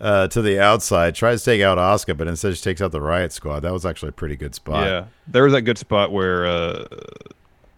uh, 0.00 0.28
to 0.28 0.42
the 0.42 0.60
outside, 0.60 1.14
tries 1.14 1.42
to 1.42 1.50
take 1.50 1.62
out 1.62 1.78
Asuka, 1.78 2.16
but 2.16 2.28
instead 2.28 2.56
she 2.56 2.62
takes 2.62 2.80
out 2.80 2.92
the 2.92 3.00
Riot 3.00 3.32
Squad. 3.32 3.60
That 3.60 3.72
was 3.72 3.84
actually 3.84 4.10
a 4.10 4.12
pretty 4.12 4.36
good 4.36 4.54
spot. 4.54 4.86
Yeah, 4.86 5.04
there 5.26 5.44
was 5.44 5.52
that 5.52 5.62
good 5.62 5.78
spot 5.78 6.12
where 6.12 6.46
uh, 6.46 6.86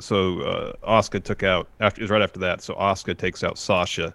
so 0.01 0.41
uh, 0.41 0.73
Asuka 0.87 1.23
took 1.23 1.43
out 1.43 1.69
after 1.81 2.01
it 2.01 2.05
was 2.05 2.11
right 2.11 2.23
after 2.23 2.41
that. 2.41 2.63
So 2.63 2.75
Asuka 2.75 3.17
takes 3.17 3.45
out 3.45 3.59
Sasha, 3.59 4.15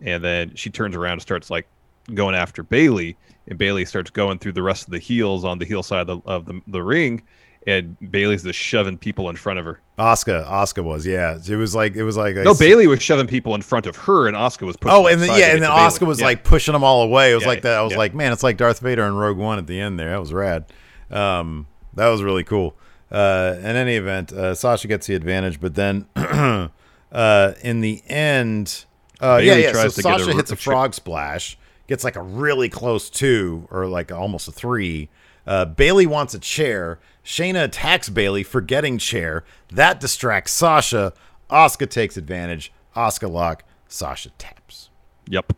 and 0.00 0.22
then 0.22 0.54
she 0.54 0.70
turns 0.70 0.96
around 0.96 1.14
and 1.14 1.22
starts 1.22 1.50
like 1.50 1.66
going 2.14 2.34
after 2.34 2.62
Bayley, 2.62 3.16
and 3.48 3.58
Bayley 3.58 3.84
starts 3.84 4.10
going 4.10 4.38
through 4.38 4.52
the 4.52 4.62
rest 4.62 4.86
of 4.86 4.90
the 4.90 4.98
heels 4.98 5.44
on 5.44 5.58
the 5.58 5.64
heel 5.64 5.82
side 5.82 6.08
of 6.08 6.22
the, 6.22 6.30
of 6.30 6.44
the, 6.46 6.60
the 6.66 6.82
ring, 6.82 7.22
and 7.66 7.96
Bayley's 8.10 8.42
just 8.42 8.58
shoving 8.58 8.98
people 8.98 9.28
in 9.30 9.36
front 9.36 9.58
of 9.58 9.64
her. 9.64 9.80
Asuka, 9.98 10.46
Asuka 10.48 10.82
was 10.82 11.06
yeah. 11.06 11.38
It 11.48 11.56
was 11.56 11.74
like 11.74 11.94
it 11.94 12.02
was 12.02 12.16
like 12.16 12.34
No, 12.36 12.54
Bayley 12.54 12.86
was 12.86 13.02
shoving 13.02 13.26
people 13.26 13.54
in 13.54 13.62
front 13.62 13.86
of 13.86 13.96
her, 13.96 14.26
and 14.26 14.36
Asuka 14.36 14.66
was 14.66 14.76
pushing. 14.76 14.96
Oh, 14.96 15.06
and 15.06 15.20
then, 15.20 15.28
yeah, 15.38 15.52
and 15.52 15.62
then 15.62 15.70
Asuka 15.70 16.06
was 16.06 16.20
Yeah. 16.20 16.26
like 16.26 16.44
pushing 16.44 16.72
them 16.72 16.82
all 16.82 17.02
away. 17.02 17.30
It 17.32 17.34
was 17.34 17.42
Yeah, 17.44 17.48
like 17.48 17.62
that. 17.62 17.78
I 17.78 17.82
was 17.82 17.92
yeah. 17.92 17.98
like, 17.98 18.14
man, 18.14 18.32
it's 18.32 18.42
like 18.42 18.56
Darth 18.56 18.80
Vader 18.80 19.04
and 19.04 19.18
Rogue 19.18 19.36
One 19.38 19.58
at 19.58 19.66
the 19.66 19.78
end 19.80 19.98
there. 20.00 20.10
That 20.10 20.20
was 20.20 20.32
rad. 20.32 20.64
Um, 21.10 21.66
that 21.94 22.08
was 22.08 22.22
really 22.22 22.44
cool. 22.44 22.74
Uh, 23.10 23.56
in 23.58 23.64
any 23.76 23.96
event, 23.96 24.32
uh, 24.32 24.54
Sasha 24.54 24.88
gets 24.88 25.06
the 25.06 25.14
advantage, 25.14 25.60
but 25.60 25.74
then 25.74 26.06
uh, 27.12 27.52
in 27.62 27.80
the 27.80 28.02
end, 28.06 28.84
uh, 29.20 29.40
yeah, 29.42 29.54
yeah. 29.56 29.66
So 29.68 29.72
tries 29.72 29.94
to 29.96 30.02
get 30.02 30.18
Sasha 30.18 30.30
a- 30.30 30.34
hits 30.34 30.50
a 30.50 30.54
a 30.54 30.56
frog 30.56 30.94
splash, 30.94 31.58
gets 31.86 32.04
like 32.04 32.16
a 32.16 32.22
really 32.22 32.68
close 32.68 33.10
two 33.10 33.68
or 33.70 33.86
like 33.86 34.10
almost 34.10 34.48
a 34.48 34.52
three. 34.52 35.08
Uh, 35.46 35.64
Bayley 35.64 36.06
wants 36.06 36.34
a 36.34 36.38
chair. 36.38 36.98
Shayna 37.24 37.64
attacks 37.64 38.08
Bayley, 38.08 38.42
forgetting 38.42 38.98
chair. 38.98 39.44
That 39.70 40.00
distracts 40.00 40.52
Sasha. 40.52 41.12
Asuka 41.50 41.88
takes 41.88 42.16
advantage. 42.16 42.72
Asuka 42.96 43.30
lock. 43.30 43.64
Sasha 43.88 44.30
taps. 44.38 44.90
Yep. 45.28 45.52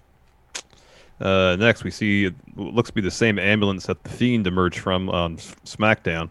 Uh, 1.20 1.56
next, 1.58 1.84
we 1.84 1.90
see 1.90 2.26
it 2.26 2.34
looks 2.56 2.90
to 2.90 2.94
be 2.94 3.00
the 3.00 3.10
same 3.10 3.38
ambulance 3.38 3.86
that 3.86 4.02
the 4.02 4.10
Fiend 4.10 4.46
emerged 4.46 4.78
from 4.78 5.08
on 5.08 5.36
SmackDown. 5.36 6.30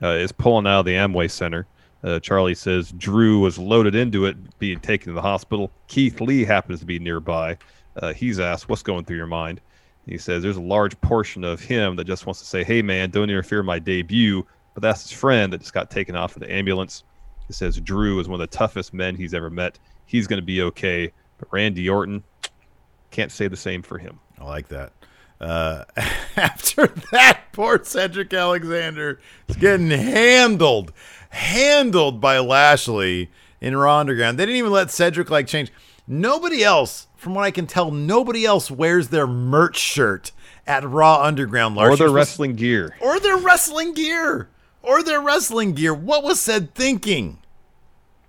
Uh, 0.00 0.10
is 0.10 0.30
pulling 0.30 0.66
out 0.66 0.80
of 0.80 0.84
the 0.84 0.92
Amway 0.92 1.28
Center. 1.28 1.66
Uh, 2.04 2.20
Charlie 2.20 2.54
says 2.54 2.92
Drew 2.92 3.40
was 3.40 3.58
loaded 3.58 3.96
into 3.96 4.26
it, 4.26 4.36
being 4.60 4.78
taken 4.78 5.08
to 5.08 5.12
the 5.12 5.22
hospital. 5.22 5.72
Keith 5.88 6.20
Lee 6.20 6.44
happens 6.44 6.78
to 6.78 6.86
be 6.86 7.00
nearby. 7.00 7.58
Uh, 7.96 8.12
he's 8.12 8.38
asked, 8.38 8.68
"What's 8.68 8.82
going 8.84 9.04
through 9.04 9.16
your 9.16 9.26
mind?" 9.26 9.60
He 10.08 10.18
says, 10.18 10.42
"There's 10.42 10.56
a 10.56 10.62
large 10.62 11.00
portion 11.00 11.44
of 11.44 11.60
him 11.60 11.96
that 11.96 12.04
just 12.04 12.26
wants 12.26 12.40
to 12.40 12.46
say, 12.46 12.64
hey 12.64 12.82
man, 12.82 13.10
don't 13.10 13.30
interfere 13.30 13.62
my 13.62 13.78
debut.' 13.78 14.46
But 14.74 14.82
that's 14.82 15.02
his 15.02 15.10
friend 15.10 15.52
that 15.52 15.58
just 15.58 15.74
got 15.74 15.90
taken 15.90 16.14
off 16.14 16.36
of 16.36 16.40
the 16.40 16.52
ambulance. 16.52 17.02
He 17.48 17.52
says 17.52 17.80
Drew 17.80 18.20
is 18.20 18.28
one 18.28 18.40
of 18.40 18.48
the 18.48 18.56
toughest 18.56 18.94
men 18.94 19.16
he's 19.16 19.34
ever 19.34 19.50
met. 19.50 19.76
He's 20.06 20.28
going 20.28 20.40
to 20.40 20.46
be 20.46 20.62
okay. 20.62 21.12
But 21.38 21.48
Randy 21.50 21.88
Orton, 21.88 22.22
can't 23.10 23.32
say 23.32 23.48
the 23.48 23.56
same 23.56 23.82
for 23.82 23.98
him. 23.98 24.20
I 24.38 24.44
like 24.44 24.68
that. 24.68 24.92
Uh, 25.40 25.84
after 26.36 26.86
that, 27.10 27.40
poor 27.50 27.82
Cedric 27.82 28.32
Alexander 28.32 29.20
is 29.48 29.56
getting 29.56 29.90
handled, 29.90 30.92
handled 31.30 32.20
by 32.20 32.38
Lashley 32.38 33.32
in 33.60 33.76
Raw 33.76 33.98
Underground. 33.98 34.38
They 34.38 34.46
didn't 34.46 34.58
even 34.58 34.70
let 34.70 34.92
Cedric 34.92 35.28
like 35.28 35.48
change. 35.48 35.72
Nobody 36.06 36.62
else, 36.62 37.07
from 37.18 37.34
what 37.34 37.44
I 37.44 37.50
can 37.50 37.66
tell, 37.66 37.90
nobody 37.90 38.46
else 38.46 38.70
wears 38.70 39.08
their 39.08 39.26
merch 39.26 39.76
shirt 39.76 40.30
at 40.66 40.84
Raw 40.88 41.20
Underground. 41.22 41.74
Lars. 41.74 41.94
or 41.94 41.96
their 41.96 42.10
wrestling 42.10 42.54
gear. 42.54 42.96
or 43.00 43.18
their 43.18 43.36
wrestling 43.36 43.92
gear, 43.92 44.48
or 44.82 45.02
their 45.02 45.20
wrestling 45.20 45.72
gear. 45.72 45.92
What 45.92 46.22
was 46.22 46.40
said 46.40 46.74
thinking? 46.74 47.38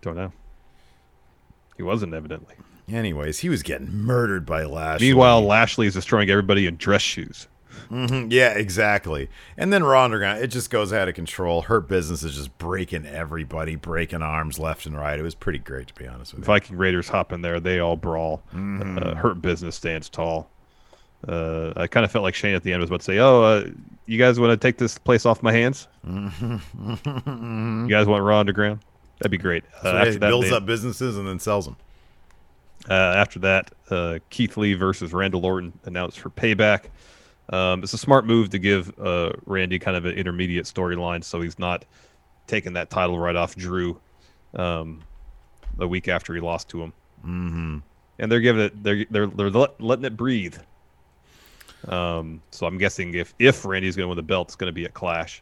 Don't 0.02 0.16
know. 0.16 0.34
He 1.78 1.84
wasn't 1.84 2.14
evidently. 2.14 2.56
Anyways, 2.92 3.40
he 3.40 3.50
was 3.50 3.62
getting 3.62 3.92
murdered 3.94 4.46
by 4.46 4.64
Lashley. 4.64 5.10
Meanwhile, 5.10 5.44
Lashley 5.44 5.86
is 5.86 5.94
destroying 5.94 6.30
everybody 6.30 6.66
in 6.66 6.76
dress 6.76 7.04
shoes. 7.04 7.48
Mhm, 7.90 8.32
Yeah, 8.32 8.50
exactly. 8.54 9.30
And 9.58 9.72
then 9.74 9.84
Raw 9.84 10.04
Underground, 10.06 10.42
it 10.44 10.48
just 10.48 10.70
goes 10.70 10.92
out 10.94 11.08
of 11.08 11.16
control. 11.16 11.64
Hurt 11.64 11.88
Business 11.88 12.24
is 12.24 12.36
just 12.36 12.58
breaking 12.58 13.06
everybody, 13.06 13.76
breaking 13.76 14.22
arms 14.22 14.60
left 14.60 14.86
and 14.86 14.98
right. 14.98 15.18
It 15.20 15.24
was 15.24 15.36
pretty 15.36 15.60
great, 15.60 15.88
to 15.88 15.94
be 15.96 16.08
honest 16.08 16.34
with 16.34 16.42
you. 16.42 16.46
Viking 16.46 16.78
Raiders 16.78 17.10
hop 17.10 17.32
in 17.34 17.42
there. 17.42 17.60
They 17.60 17.80
all 17.80 17.96
brawl. 17.98 18.42
Mm-hmm. 18.54 18.98
Uh, 19.02 19.16
Hurt 19.16 19.42
Business 19.42 19.76
stands 19.76 20.10
tall. 20.10 20.50
Uh, 21.28 21.74
I 21.76 21.88
kind 21.88 22.06
of 22.06 22.12
felt 22.12 22.24
like 22.24 22.34
Shane 22.36 22.56
at 22.56 22.64
the 22.64 22.72
end 22.72 22.80
was 22.82 22.90
about 22.90 23.02
to 23.02 23.04
say, 23.06 23.18
"Oh, 23.18 23.44
uh, 23.44 23.66
you 24.06 24.18
guys 24.18 24.40
want 24.40 24.52
to 24.52 24.58
take 24.58 24.78
this 24.78 24.98
place 24.98 25.26
off 25.26 25.44
my 25.44 25.52
hands? 25.52 25.88
Mm-hmm. 26.08 27.84
You 27.86 27.90
guys 27.90 28.08
want 28.08 28.24
Raw 28.24 28.40
Underground? 28.40 28.80
That'd 29.20 29.32
be 29.32 29.38
great." 29.38 29.64
Uh, 29.80 29.84
So 29.84 29.98
after 29.98 30.12
that, 30.14 30.20
builds 30.30 30.50
they- 30.50 30.56
up 30.56 30.66
businesses 30.66 31.18
and 31.18 31.28
then 31.28 31.40
sells 31.40 31.66
them. 31.66 31.76
Uh, 32.90 32.94
after 32.94 33.40
that, 33.40 33.72
uh, 33.90 34.20
Keith 34.30 34.56
Lee 34.56 34.74
versus 34.74 35.12
Randall 35.12 35.46
Orton 35.46 35.74
announced 35.84 36.20
for 36.22 36.30
Payback. 36.30 36.86
Um, 37.52 37.84
it's 37.84 37.94
a 37.94 37.98
smart 37.98 38.26
move 38.26 38.50
to 38.52 38.60
give 38.60 38.92
uh, 39.00 39.32
Randy 39.46 39.80
kind 39.80 39.98
of 39.98 40.06
an 40.06 40.16
intermediate 40.16 40.66
storyline, 40.66 41.24
so 41.24 41.42
he's 41.42 41.58
not 41.58 41.86
taking 42.48 42.74
that 42.74 42.90
title 42.90 43.18
right 43.20 43.36
off 43.36 43.56
Drew 43.56 44.00
um, 44.56 45.02
a 45.80 45.88
week 45.88 46.08
after 46.08 46.34
he 46.36 46.40
lost 46.42 46.70
to 46.70 46.82
him. 46.84 46.94
Mm-hmm. 47.22 47.78
And 48.20 48.32
they're 48.32 48.40
giving 48.40 48.62
it, 48.64 48.84
they're 48.84 49.06
they're 49.10 49.28
they're 49.28 49.50
letting 49.80 50.06
it 50.06 50.16
breathe. 50.18 50.58
Um, 51.88 52.42
so 52.52 52.68
I'm 52.68 52.78
guessing 52.78 53.14
if 53.14 53.34
if 53.40 53.66
Randy's 53.66 53.96
going 53.96 54.06
to 54.06 54.10
win 54.10 54.18
the 54.18 54.24
belt, 54.24 54.50
it's 54.50 54.56
going 54.56 54.70
to 54.70 54.74
be 54.74 54.86
a 54.86 54.90
Clash. 54.90 55.42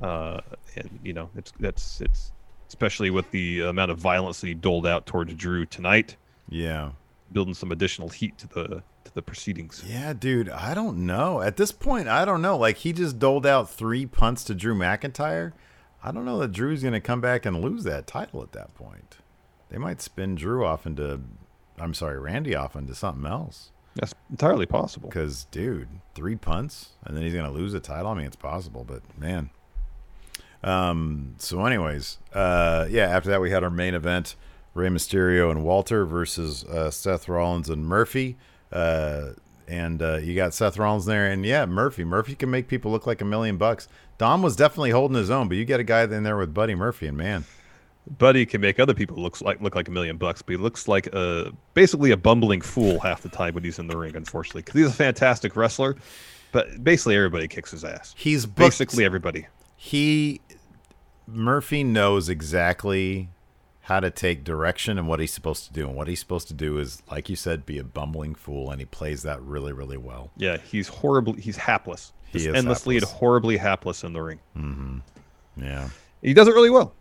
Uh, 0.00 0.40
and 0.76 0.98
you 1.02 1.12
know, 1.12 1.28
it's 1.36 1.52
that's 1.58 2.00
it's 2.00 2.32
especially 2.68 3.10
with 3.10 3.30
the 3.32 3.62
amount 3.62 3.90
of 3.90 3.98
violence 3.98 4.40
that 4.40 4.46
he 4.46 4.54
doled 4.54 4.86
out 4.86 5.06
towards 5.06 5.32
Drew 5.34 5.64
tonight 5.66 6.16
Yeah. 6.48 6.90
building 7.32 7.54
some 7.54 7.70
additional 7.70 8.08
heat 8.08 8.36
to 8.38 8.46
the 8.48 8.82
the 9.16 9.22
proceedings. 9.22 9.82
Yeah, 9.84 10.12
dude, 10.12 10.50
I 10.50 10.74
don't 10.74 10.98
know. 10.98 11.40
At 11.40 11.56
this 11.56 11.72
point, 11.72 12.06
I 12.06 12.24
don't 12.24 12.42
know. 12.42 12.56
Like 12.56 12.76
he 12.76 12.92
just 12.92 13.18
doled 13.18 13.46
out 13.46 13.68
three 13.68 14.06
punts 14.06 14.44
to 14.44 14.54
Drew 14.54 14.76
McIntyre. 14.76 15.52
I 16.04 16.12
don't 16.12 16.26
know 16.26 16.38
that 16.38 16.52
Drew's 16.52 16.82
going 16.82 16.92
to 16.92 17.00
come 17.00 17.20
back 17.20 17.44
and 17.44 17.60
lose 17.60 17.82
that 17.84 18.06
title 18.06 18.42
at 18.42 18.52
that 18.52 18.74
point. 18.74 19.16
They 19.70 19.78
might 19.78 20.00
spin 20.00 20.36
Drew 20.36 20.64
off 20.64 20.86
into, 20.86 21.20
I'm 21.78 21.94
sorry, 21.94 22.20
Randy 22.20 22.54
off 22.54 22.76
into 22.76 22.94
something 22.94 23.26
else. 23.26 23.72
That's 23.96 24.14
entirely 24.30 24.66
possible. 24.66 25.08
Because, 25.08 25.46
dude, 25.46 25.88
three 26.14 26.36
punts 26.36 26.90
and 27.02 27.16
then 27.16 27.24
he's 27.24 27.32
going 27.32 27.46
to 27.46 27.50
lose 27.50 27.72
a 27.72 27.80
title. 27.80 28.10
I 28.10 28.14
mean, 28.14 28.26
it's 28.26 28.36
possible, 28.36 28.84
but 28.86 29.02
man. 29.18 29.50
Um. 30.62 31.34
So, 31.38 31.64
anyways, 31.64 32.18
uh, 32.32 32.86
yeah. 32.90 33.08
After 33.08 33.30
that, 33.30 33.40
we 33.40 33.50
had 33.50 33.62
our 33.62 33.70
main 33.70 33.94
event: 33.94 34.36
Rey 34.74 34.88
Mysterio 34.88 35.50
and 35.50 35.62
Walter 35.62 36.04
versus 36.06 36.64
uh, 36.64 36.90
Seth 36.90 37.28
Rollins 37.28 37.68
and 37.68 37.86
Murphy. 37.86 38.36
Uh, 38.76 39.32
and 39.68 40.02
uh, 40.02 40.16
you 40.18 40.34
got 40.34 40.54
Seth 40.54 40.78
Rollins 40.78 41.06
there, 41.06 41.26
and 41.30 41.44
yeah, 41.44 41.66
Murphy. 41.66 42.04
Murphy 42.04 42.34
can 42.34 42.50
make 42.50 42.68
people 42.68 42.90
look 42.90 43.06
like 43.06 43.20
a 43.20 43.24
million 43.24 43.56
bucks. 43.56 43.88
Dom 44.18 44.42
was 44.42 44.54
definitely 44.54 44.90
holding 44.90 45.16
his 45.16 45.30
own, 45.30 45.48
but 45.48 45.56
you 45.56 45.64
get 45.64 45.80
a 45.80 45.84
guy 45.84 46.02
in 46.04 46.22
there 46.22 46.36
with 46.36 46.54
Buddy 46.54 46.74
Murphy, 46.74 47.06
and 47.06 47.16
man, 47.16 47.44
Buddy 48.18 48.46
can 48.46 48.60
make 48.60 48.78
other 48.78 48.94
people 48.94 49.16
looks 49.16 49.42
like 49.42 49.60
look 49.60 49.74
like 49.74 49.88
a 49.88 49.90
million 49.90 50.16
bucks, 50.18 50.42
but 50.42 50.52
he 50.52 50.56
looks 50.58 50.86
like 50.86 51.06
a 51.08 51.52
basically 51.74 52.10
a 52.12 52.16
bumbling 52.16 52.60
fool 52.60 53.00
half 53.00 53.22
the 53.22 53.28
time 53.28 53.54
when 53.54 53.64
he's 53.64 53.78
in 53.78 53.88
the 53.88 53.96
ring. 53.96 54.14
Unfortunately, 54.14 54.62
because 54.62 54.78
he's 54.78 54.90
a 54.90 54.94
fantastic 54.94 55.56
wrestler, 55.56 55.96
but 56.52 56.84
basically 56.84 57.16
everybody 57.16 57.48
kicks 57.48 57.72
his 57.72 57.82
ass. 57.84 58.14
He's 58.16 58.46
booked- 58.46 58.58
basically 58.58 59.04
everybody. 59.04 59.48
he 59.74 60.40
Murphy 61.26 61.82
knows 61.82 62.28
exactly 62.28 63.28
how 63.86 64.00
to 64.00 64.10
take 64.10 64.42
direction 64.42 64.98
and 64.98 65.06
what 65.06 65.20
he's 65.20 65.32
supposed 65.32 65.64
to 65.64 65.72
do. 65.72 65.86
And 65.86 65.94
what 65.96 66.08
he's 66.08 66.18
supposed 66.18 66.48
to 66.48 66.54
do 66.54 66.76
is, 66.78 67.02
like 67.08 67.28
you 67.30 67.36
said, 67.36 67.64
be 67.64 67.78
a 67.78 67.84
bumbling 67.84 68.34
fool, 68.34 68.68
and 68.68 68.80
he 68.80 68.84
plays 68.84 69.22
that 69.22 69.40
really, 69.40 69.72
really 69.72 69.96
well. 69.96 70.32
Yeah, 70.36 70.56
he's 70.56 70.88
horribly 70.88 71.40
he's 71.40 71.56
hapless. 71.56 72.12
He 72.26 72.38
Just 72.40 72.48
is 72.48 72.54
endlessly 72.56 72.96
hapless. 72.96 73.10
and 73.12 73.18
horribly 73.20 73.56
hapless 73.58 74.02
in 74.02 74.12
the 74.12 74.20
ring. 74.22 74.40
Mm-hmm. 74.56 74.98
Yeah. 75.62 75.90
He 76.20 76.34
does 76.34 76.48
it 76.48 76.54
really 76.54 76.68
well. 76.70 76.94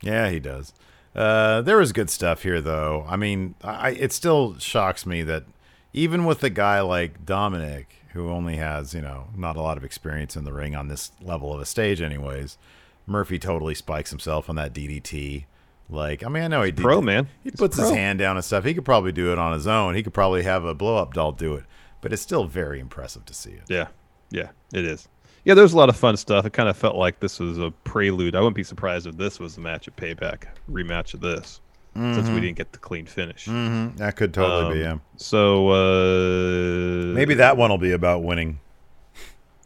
Yeah, 0.00 0.30
he 0.30 0.40
does. 0.40 0.72
Uh, 1.14 1.60
there 1.62 1.76
was 1.76 1.92
good 1.92 2.10
stuff 2.10 2.42
here, 2.42 2.60
though. 2.60 3.06
I 3.08 3.14
mean, 3.14 3.54
I, 3.62 3.90
it 3.90 4.12
still 4.12 4.58
shocks 4.58 5.06
me 5.06 5.22
that 5.22 5.44
even 5.92 6.24
with 6.24 6.42
a 6.42 6.50
guy 6.50 6.80
like 6.80 7.24
Dominic, 7.24 7.94
who 8.14 8.30
only 8.30 8.56
has, 8.56 8.94
you 8.94 9.00
know, 9.00 9.28
not 9.36 9.56
a 9.56 9.62
lot 9.62 9.76
of 9.76 9.84
experience 9.84 10.34
in 10.36 10.42
the 10.44 10.52
ring 10.52 10.74
on 10.74 10.88
this 10.88 11.12
level 11.22 11.54
of 11.54 11.60
a 11.60 11.66
stage, 11.66 12.00
anyways, 12.00 12.58
Murphy 13.06 13.38
totally 13.38 13.76
spikes 13.76 14.10
himself 14.10 14.50
on 14.50 14.56
that 14.56 14.72
DDT. 14.74 15.44
Like, 15.90 16.24
I 16.24 16.28
mean, 16.28 16.42
I 16.44 16.48
know 16.48 16.62
he 16.62 16.70
did, 16.72 16.82
pro, 16.82 17.02
man. 17.02 17.28
He 17.44 17.50
He's 17.50 17.58
puts 17.58 17.76
his 17.76 17.90
hand 17.90 18.18
down 18.18 18.36
and 18.36 18.44
stuff. 18.44 18.64
He 18.64 18.72
could 18.74 18.84
probably 18.84 19.12
do 19.12 19.30
it 19.32 19.38
on 19.38 19.52
his 19.52 19.66
own. 19.66 19.94
He 19.94 20.02
could 20.02 20.14
probably 20.14 20.42
have 20.42 20.64
a 20.64 20.74
blow 20.74 20.96
up 20.96 21.12
doll 21.14 21.32
do 21.32 21.54
it, 21.54 21.64
but 22.00 22.12
it's 22.12 22.22
still 22.22 22.44
very 22.44 22.80
impressive 22.80 23.24
to 23.26 23.34
see 23.34 23.50
it. 23.50 23.62
Yeah, 23.68 23.88
yeah, 24.30 24.48
it 24.72 24.84
is. 24.86 25.06
Yeah, 25.44 25.54
there's 25.54 25.72
a 25.72 25.76
lot 25.76 25.88
of 25.88 25.96
fun 25.96 26.16
stuff. 26.16 26.46
It 26.46 26.52
kind 26.52 26.68
of 26.68 26.76
felt 26.76 26.96
like 26.96 27.20
this 27.20 27.40
was 27.40 27.58
a 27.58 27.72
prelude. 27.84 28.34
I 28.36 28.40
wouldn't 28.40 28.54
be 28.56 28.62
surprised 28.62 29.06
if 29.06 29.16
this 29.16 29.38
was 29.40 29.56
the 29.56 29.60
match 29.60 29.86
of 29.88 29.96
Payback, 29.96 30.44
rematch 30.70 31.14
of 31.14 31.20
this, 31.20 31.60
since 31.94 32.28
we 32.28 32.36
Mhm. 32.36 32.40
didn't 32.42 32.56
get 32.56 32.72
the 32.72 32.78
clean 32.78 33.04
finish. 33.06 33.46
Mhm, 33.46 33.96
that 33.96 34.16
could 34.16 34.32
totally 34.32 34.74
be, 34.76 34.80
yeah. 34.80 34.98
So 35.16 35.68
uh, 35.70 37.12
Maybe 37.14 37.34
that 37.34 37.56
one 37.56 37.70
will 37.70 37.78
be 37.78 37.92
about 37.92 38.22
winning. 38.22 38.60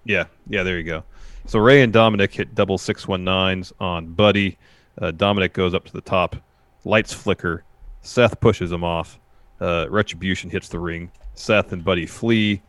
Yeah, 0.04 0.24
yeah, 0.48 0.62
there 0.62 0.78
you 0.78 0.84
go. 0.84 1.04
So 1.46 1.58
Rey 1.60 1.82
and 1.82 1.92
Dominic 1.92 2.32
hit 2.32 2.54
double 2.54 2.78
six 2.78 3.06
one 3.06 3.22
nines 3.22 3.72
on 3.78 4.06
Buddy. 4.14 4.58
Uh, 5.00 5.10
Dominic 5.10 5.52
goes 5.52 5.74
up 5.74 5.84
to 5.84 5.92
the 5.92 6.00
top, 6.00 6.36
lights 6.84 7.12
flicker. 7.12 7.64
Seth 8.02 8.40
pushes 8.40 8.72
him 8.72 8.84
off. 8.84 9.18
Uh, 9.60 9.86
Retribution 9.90 10.50
hits 10.50 10.68
the 10.68 10.78
ring. 10.78 11.10
Seth 11.34 11.72
and 11.72 11.84
Buddy 11.84 12.06
flee. 12.06 12.62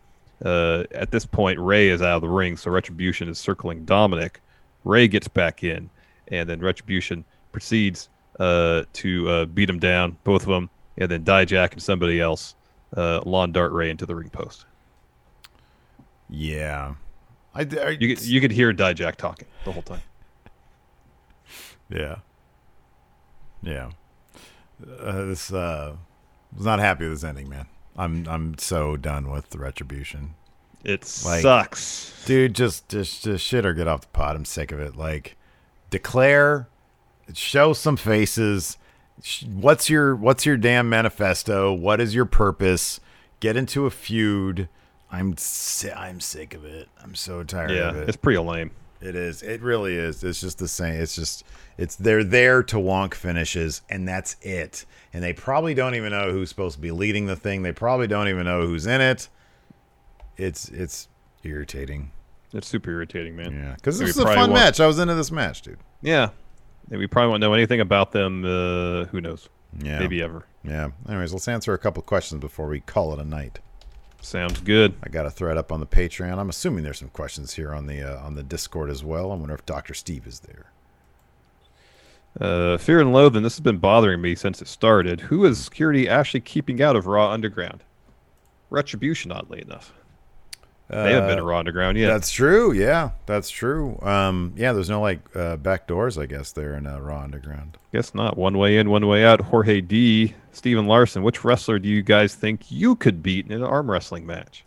Uh, 0.44 0.84
at 0.92 1.10
this 1.10 1.26
point, 1.26 1.58
Rey 1.58 1.88
is 1.88 2.02
out 2.02 2.16
of 2.16 2.22
the 2.22 2.28
ring, 2.28 2.56
so 2.56 2.70
Retribution 2.70 3.28
is 3.28 3.38
circling 3.38 3.84
Dominic. 3.84 4.40
Rey 4.84 5.08
gets 5.08 5.28
back 5.28 5.64
in, 5.64 5.90
and 6.28 6.48
then 6.48 6.60
Retribution 6.60 7.24
proceeds 7.50 8.08
uh, 8.38 8.84
to 8.92 9.28
uh, 9.28 9.44
beat 9.46 9.68
him 9.68 9.78
down, 9.78 10.16
both 10.24 10.42
of 10.42 10.48
them, 10.48 10.70
and 10.96 11.10
then 11.10 11.24
Dijak 11.24 11.72
and 11.72 11.82
somebody 11.82 12.20
else 12.20 12.54
uh, 12.96 13.20
lawn 13.24 13.52
dart 13.52 13.72
Rey 13.72 13.90
into 13.90 14.06
the 14.06 14.14
ring 14.14 14.30
post. 14.30 14.64
Yeah. 16.30 16.94
I, 17.54 17.60
I 17.62 17.88
You 17.98 18.14
could, 18.14 18.24
you 18.24 18.40
could 18.40 18.52
hear 18.52 18.72
Dijak 18.72 19.16
talking 19.16 19.48
the 19.64 19.72
whole 19.72 19.82
time. 19.82 20.02
Yeah. 21.90 22.16
Yeah. 23.62 23.90
Uh, 25.00 25.24
this 25.24 25.52
uh 25.52 25.96
was 26.56 26.64
not 26.66 26.78
happy 26.78 27.04
with 27.08 27.14
this 27.20 27.24
ending, 27.24 27.48
man. 27.48 27.66
I'm 27.96 28.26
I'm 28.28 28.58
so 28.58 28.96
done 28.96 29.30
with 29.30 29.50
the 29.50 29.58
retribution. 29.58 30.34
It 30.84 31.04
sucks. 31.04 32.14
Dude, 32.26 32.54
just 32.54 32.88
just 32.88 33.24
just 33.24 33.44
shit 33.44 33.66
or 33.66 33.74
get 33.74 33.88
off 33.88 34.02
the 34.02 34.06
pot. 34.08 34.36
I'm 34.36 34.44
sick 34.44 34.70
of 34.70 34.78
it. 34.80 34.96
Like 34.96 35.36
declare 35.90 36.68
show 37.34 37.72
some 37.72 37.96
faces. 37.96 38.76
What's 39.46 39.90
your 39.90 40.14
what's 40.14 40.46
your 40.46 40.56
damn 40.56 40.88
manifesto? 40.88 41.72
What 41.72 42.00
is 42.00 42.14
your 42.14 42.24
purpose? 42.24 43.00
Get 43.40 43.56
into 43.56 43.86
a 43.86 43.90
feud. 43.90 44.68
I'm 45.10 45.36
si- 45.36 45.90
I'm 45.90 46.20
sick 46.20 46.54
of 46.54 46.64
it. 46.64 46.88
I'm 47.02 47.14
so 47.14 47.42
tired 47.42 47.70
Yeah, 47.72 47.88
of 47.90 47.96
it. 47.96 48.08
it's 48.08 48.16
pretty 48.16 48.38
lame. 48.38 48.70
It 49.00 49.14
is. 49.14 49.42
It 49.42 49.62
really 49.62 49.94
is. 49.96 50.24
It's 50.24 50.40
just 50.40 50.58
the 50.58 50.68
same. 50.68 51.00
It's 51.00 51.14
just 51.14 51.44
it's 51.76 51.96
they're 51.96 52.24
there 52.24 52.62
to 52.64 52.76
wonk 52.76 53.14
finishes 53.14 53.82
and 53.88 54.08
that's 54.08 54.36
it. 54.42 54.84
And 55.12 55.22
they 55.22 55.32
probably 55.32 55.74
don't 55.74 55.94
even 55.94 56.10
know 56.10 56.32
who's 56.32 56.48
supposed 56.48 56.76
to 56.76 56.80
be 56.80 56.90
leading 56.90 57.26
the 57.26 57.36
thing. 57.36 57.62
They 57.62 57.72
probably 57.72 58.08
don't 58.08 58.28
even 58.28 58.44
know 58.44 58.66
who's 58.66 58.86
in 58.86 59.00
it. 59.00 59.28
It's 60.36 60.68
it's 60.68 61.08
irritating. 61.44 62.10
It's 62.52 62.66
super 62.66 62.90
irritating, 62.90 63.36
man. 63.36 63.52
Yeah, 63.52 63.74
because 63.74 63.98
this 63.98 64.10
is 64.10 64.18
a 64.18 64.24
fun 64.24 64.52
match. 64.52 64.80
I 64.80 64.86
was 64.86 64.98
into 64.98 65.14
this 65.14 65.30
match, 65.30 65.62
dude. 65.62 65.78
Yeah, 66.00 66.30
we 66.88 67.06
probably 67.06 67.30
won't 67.30 67.40
know 67.40 67.52
anything 67.52 67.80
about 67.80 68.12
them. 68.12 68.44
Uh, 68.44 69.04
who 69.06 69.20
knows? 69.20 69.48
Yeah, 69.82 69.98
maybe 69.98 70.22
ever. 70.22 70.46
Yeah. 70.64 70.90
Anyways, 71.08 71.32
let's 71.32 71.46
answer 71.46 71.74
a 71.74 71.78
couple 71.78 72.02
questions 72.02 72.40
before 72.40 72.68
we 72.68 72.80
call 72.80 73.12
it 73.12 73.20
a 73.20 73.24
night. 73.24 73.60
Sounds 74.20 74.60
good. 74.60 74.94
I 75.02 75.08
got 75.08 75.26
a 75.26 75.30
thread 75.30 75.56
up 75.56 75.70
on 75.70 75.80
the 75.80 75.86
Patreon. 75.86 76.38
I'm 76.38 76.48
assuming 76.48 76.84
there's 76.84 76.98
some 76.98 77.08
questions 77.08 77.54
here 77.54 77.72
on 77.72 77.86
the 77.86 78.02
uh, 78.02 78.24
on 78.24 78.34
the 78.34 78.42
Discord 78.42 78.90
as 78.90 79.04
well. 79.04 79.30
I 79.32 79.36
wonder 79.36 79.54
if 79.54 79.64
Doctor 79.64 79.94
Steve 79.94 80.26
is 80.26 80.40
there. 80.40 80.66
Uh, 82.40 82.76
Fear 82.78 83.00
and 83.00 83.12
Loathing. 83.12 83.42
This 83.42 83.54
has 83.54 83.60
been 83.60 83.78
bothering 83.78 84.20
me 84.20 84.34
since 84.34 84.60
it 84.60 84.68
started. 84.68 85.22
Who 85.22 85.44
is 85.44 85.64
security 85.64 86.08
actually 86.08 86.40
keeping 86.40 86.82
out 86.82 86.96
of 86.96 87.06
Raw 87.06 87.30
Underground? 87.30 87.82
Retribution, 88.70 89.32
oddly 89.32 89.62
enough. 89.62 89.92
They 90.90 91.12
haven't 91.12 91.28
been 91.28 91.38
Uh, 91.40 91.44
Raw 91.44 91.58
Underground 91.58 91.98
yet. 91.98 92.08
That's 92.08 92.30
true. 92.30 92.72
Yeah, 92.72 93.10
that's 93.26 93.50
true. 93.50 93.98
Um, 94.00 94.54
yeah, 94.56 94.72
there's 94.72 94.88
no 94.88 95.02
like 95.02 95.20
uh, 95.36 95.56
back 95.58 95.86
doors, 95.86 96.16
I 96.16 96.24
guess, 96.24 96.52
there 96.52 96.74
in 96.74 96.86
uh, 96.86 96.98
Raw 96.98 97.20
Underground. 97.22 97.76
Guess 97.92 98.14
not. 98.14 98.38
One 98.38 98.56
way 98.56 98.78
in, 98.78 98.88
one 98.88 99.06
way 99.06 99.24
out. 99.24 99.40
Jorge 99.42 99.82
D. 99.82 100.34
Steven 100.52 100.86
Larson. 100.86 101.22
Which 101.22 101.44
wrestler 101.44 101.78
do 101.78 101.88
you 101.88 102.00
guys 102.02 102.34
think 102.34 102.70
you 102.70 102.96
could 102.96 103.22
beat 103.22 103.46
in 103.46 103.52
an 103.52 103.62
arm 103.64 103.90
wrestling 103.90 104.24
match? 104.26 104.64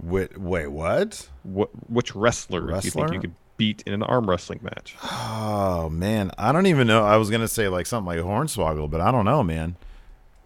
Wait, 0.00 0.38
wait, 0.38 0.68
what? 0.68 1.28
What? 1.42 1.70
Which 1.90 2.14
wrestler, 2.14 2.60
do 2.60 2.74
you 2.84 2.90
think 2.90 3.12
you 3.12 3.20
could 3.20 3.34
beat 3.56 3.82
in 3.86 3.94
an 3.94 4.02
arm 4.04 4.28
wrestling 4.28 4.60
match? 4.62 4.94
Oh 5.02 5.88
man, 5.90 6.30
I 6.38 6.52
don't 6.52 6.66
even 6.66 6.86
know. 6.86 7.04
I 7.04 7.16
was 7.16 7.30
gonna 7.30 7.48
say 7.48 7.66
like 7.68 7.86
something 7.86 8.06
like 8.06 8.18
Hornswoggle, 8.24 8.90
but 8.90 9.00
I 9.00 9.10
don't 9.10 9.24
know, 9.24 9.42
man. 9.42 9.76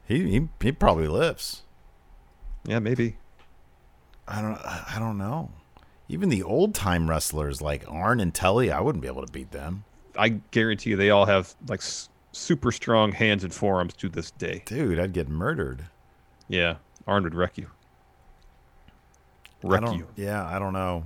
He 0.06 0.30
he 0.30 0.48
he 0.60 0.72
probably 0.72 1.06
lifts. 1.08 1.62
Yeah, 2.64 2.78
maybe. 2.78 3.16
I 4.30 4.40
don't 4.42 4.56
I 4.64 4.96
don't 4.98 5.18
know. 5.18 5.50
Even 6.08 6.28
the 6.28 6.42
old 6.42 6.74
time 6.74 7.08
wrestlers 7.08 7.60
like 7.62 7.84
Arn 7.88 8.20
and 8.20 8.34
Tully, 8.34 8.70
I 8.70 8.80
wouldn't 8.80 9.02
be 9.02 9.08
able 9.08 9.24
to 9.24 9.32
beat 9.32 9.50
them. 9.52 9.84
I 10.16 10.28
guarantee 10.50 10.90
you 10.90 10.96
they 10.96 11.10
all 11.10 11.26
have 11.26 11.54
like 11.68 11.80
s- 11.80 12.08
super 12.32 12.72
strong 12.72 13.12
hands 13.12 13.44
and 13.44 13.52
forearms 13.54 13.94
to 13.94 14.08
this 14.08 14.30
day. 14.32 14.62
Dude, 14.66 14.98
I'd 14.98 15.12
get 15.12 15.28
murdered. 15.28 15.84
Yeah, 16.48 16.76
Arn 17.06 17.22
would 17.24 17.34
wreck 17.34 17.56
you. 17.58 17.68
Wreck 19.62 19.82
you. 19.92 20.06
Yeah, 20.16 20.44
I 20.46 20.58
don't 20.58 20.72
know. 20.72 21.04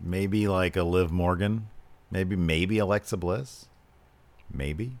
Maybe 0.00 0.48
like 0.48 0.76
a 0.76 0.82
Liv 0.82 1.10
Morgan. 1.12 1.68
Maybe 2.10 2.36
maybe 2.36 2.78
Alexa 2.78 3.16
Bliss. 3.16 3.66
Maybe. 4.52 4.98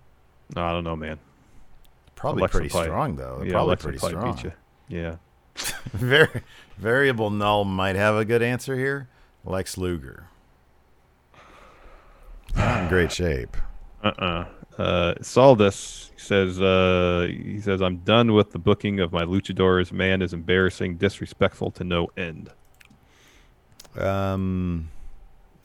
No, 0.54 0.62
I 0.64 0.72
don't 0.72 0.84
know, 0.84 0.96
man. 0.96 1.18
Probably 2.14 2.40
Alexa 2.42 2.58
pretty 2.58 2.70
probably- 2.70 2.86
strong 2.88 3.16
though. 3.16 3.42
yeah, 3.44 3.52
probably 3.52 3.66
Alexa 3.68 3.84
pretty 3.88 3.98
strong. 3.98 4.52
Yeah. 4.88 5.16
Very 5.92 6.42
variable 6.76 7.30
null 7.30 7.64
might 7.64 7.96
have 7.96 8.16
a 8.16 8.24
good 8.24 8.42
answer 8.42 8.76
here. 8.76 9.08
Lex 9.44 9.78
Luger. 9.78 10.28
Not 12.54 12.82
in 12.82 12.88
great 12.88 13.12
shape. 13.12 13.56
Uh-uh. 14.02 14.46
Uh. 14.78 15.14
He 15.18 15.22
says 16.20 16.60
uh 16.60 17.28
he 17.30 17.60
says 17.60 17.80
I'm 17.80 17.98
done 17.98 18.32
with 18.32 18.50
the 18.52 18.58
booking 18.58 19.00
of 19.00 19.12
my 19.12 19.22
luchadors. 19.22 19.92
Man 19.92 20.20
is 20.22 20.32
embarrassing, 20.32 20.96
disrespectful 20.96 21.70
to 21.72 21.84
no 21.84 22.08
end. 22.16 22.50
Um 23.98 24.90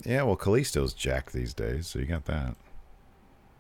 Yeah, 0.06 0.24
well 0.24 0.38
Kalisto's 0.38 0.94
jacked 0.94 1.34
these 1.34 1.54
days, 1.54 1.88
so 1.88 2.00
you 2.00 2.06
got 2.06 2.26
that. 2.26 2.56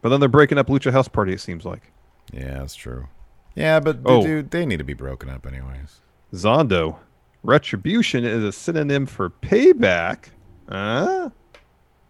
But 0.01 0.09
then 0.09 0.19
they're 0.19 0.29
breaking 0.29 0.57
up 0.57 0.67
Lucha 0.67 0.91
House 0.91 1.07
Party, 1.07 1.33
it 1.33 1.41
seems 1.41 1.65
like. 1.65 1.91
Yeah, 2.31 2.59
that's 2.59 2.75
true. 2.75 3.07
Yeah, 3.55 3.79
but 3.79 3.99
Oh. 4.05 4.21
dude, 4.23 4.51
they 4.51 4.65
need 4.65 4.77
to 4.77 4.83
be 4.85 4.93
broken 4.93 5.29
up 5.29 5.45
anyways. 5.45 5.99
Zondo. 6.33 6.97
Retribution 7.43 8.23
is 8.23 8.43
a 8.43 8.51
synonym 8.51 9.05
for 9.05 9.29
payback. 9.29 10.25
Huh? 10.69 11.31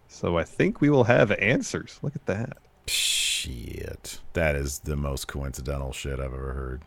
So 0.08 0.38
I 0.38 0.44
think 0.44 0.82
we 0.82 0.90
will 0.90 1.06
have 1.06 1.32
answers. 1.32 2.00
Look 2.02 2.16
at 2.16 2.26
that. 2.26 2.58
Shit. 2.88 4.20
That 4.34 4.56
is 4.56 4.80
the 4.80 4.96
most 4.96 5.28
coincidental 5.28 5.94
shit 5.94 6.20
I've 6.20 6.34
ever 6.34 6.54
heard. 6.54 6.82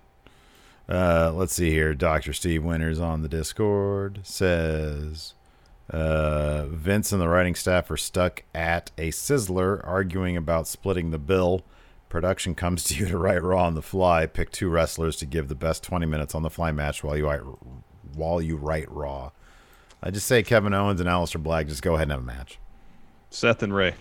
Uh, 0.89 1.33
let's 1.33 1.55
see 1.55 1.71
here. 1.71 1.95
Dr. 1.95 2.33
Steve 2.33 2.63
Winters 2.63 3.01
on 3.01 3.23
the 3.23 3.29
Discord 3.29 4.21
says 4.23 5.35
uh, 5.91 6.67
Vince 6.67 7.13
and 7.13 7.21
the 7.21 7.29
writing 7.29 7.55
staff 7.55 7.91
are 7.91 7.97
stuck 7.97 8.43
at 8.55 8.91
a 8.99 9.11
sizzler 9.11 9.81
arguing 9.85 10.37
about 10.37 10.69
splitting 10.69 11.11
the 11.11 11.19
bill. 11.19 11.65
Production 12.15 12.55
comes 12.55 12.85
to 12.85 12.95
you 12.95 13.07
to 13.09 13.19
write 13.19 13.43
Raw 13.43 13.65
on 13.67 13.75
the 13.75 13.83
fly. 13.83 14.27
Pick 14.27 14.53
two 14.53 14.69
wrestlers 14.69 15.17
to 15.17 15.27
give 15.27 15.49
the 15.49 15.57
best 15.57 15.83
20 15.83 16.07
minutes 16.07 16.33
on 16.33 16.43
the 16.43 16.49
fly 16.49 16.71
match 16.71 17.03
while 17.03 17.17
you 17.17 17.27
write, 17.27 17.41
while 18.15 18.41
you 18.41 18.55
write 18.57 18.89
Raw. 18.89 19.33
I 20.01 20.13
just 20.13 20.29
say 20.29 20.45
Kevin 20.45 20.73
Owens 20.75 21.01
and 21.01 21.09
Aleister 21.11 21.43
Black 21.43 21.67
just 21.67 21.83
go 21.83 21.95
ahead 21.97 22.05
and 22.05 22.13
have 22.13 22.21
a 22.21 22.25
match. 22.25 22.61
Seth 23.31 23.65
and 23.65 23.75
Rey. 23.75 23.95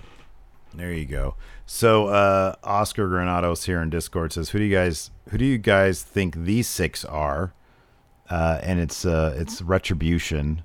There 0.76 0.94
you 0.94 1.06
go. 1.06 1.34
So 1.66 2.06
uh, 2.06 2.54
Oscar 2.64 3.08
Granados 3.08 3.66
here 3.66 3.82
in 3.82 3.90
Discord 3.90 4.32
says, 4.32 4.52
"Who 4.52 4.60
do 4.60 4.66
you 4.66 4.76
guys 4.76 5.10
who 5.30 5.40
do 5.40 5.46
you 5.46 5.58
guys 5.58 6.04
think 6.04 6.36
these 6.36 6.68
six 6.68 7.04
are?" 7.04 7.56
Uh, 8.30 8.60
and 8.62 8.80
it's 8.80 9.06
uh, 9.06 9.34
it's 9.40 9.60
Retribution. 9.64 10.62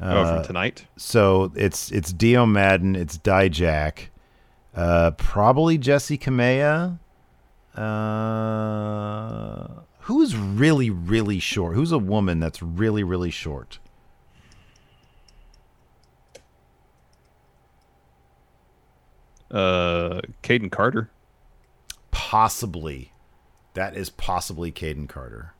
Oh, 0.00 0.24
from 0.24 0.38
Uh, 0.38 0.42
tonight? 0.42 0.86
So 0.96 1.52
it's 1.54 1.92
it's 1.92 2.14
Dio 2.14 2.46
Maddin, 2.46 2.96
it's 2.96 3.18
Dijak, 3.18 4.08
uh, 4.78 5.10
probably 5.12 5.76
Jessie 5.76 6.16
Kamea. 6.16 7.00
Uh, 7.74 9.66
who's 10.02 10.36
really 10.36 10.88
really 10.88 11.40
short? 11.40 11.74
Who's 11.74 11.90
a 11.90 11.98
woman 11.98 12.38
that's 12.38 12.62
really 12.62 13.02
really 13.02 13.30
short? 13.30 13.80
Uh, 19.50 20.20
Kayden 20.44 20.70
Carter. 20.70 21.10
Possibly, 22.12 23.12
that 23.74 23.96
is 23.96 24.10
possibly 24.10 24.70
Kayden 24.70 25.08
Carter. 25.08 25.54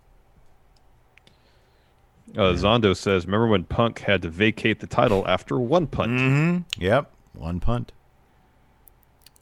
Uh, 2.37 2.53
Zondo 2.53 2.95
says, 2.97 3.27
"Remember 3.27 3.49
when 3.49 3.65
Punk 3.65 4.01
had 4.01 4.23
to 4.23 4.29
vacate 4.29 4.79
the 4.79 4.87
title 4.87 5.27
after 5.27 5.59
one 5.59 5.89
punt?" 5.89 6.13
Mm-hmm. 6.13 6.83
Yep, 6.83 7.11
one 7.33 7.59
punt. 7.59 7.93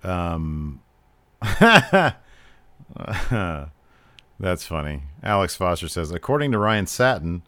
Um, 0.07 0.81
that's 4.41 4.67
funny. 4.67 5.03
Alex 5.23 5.57
Foster 5.57 5.89
says, 5.89 6.11
according 6.13 6.53
to 6.53 6.59
Ryan 6.59 6.87
Satin, 6.87 7.43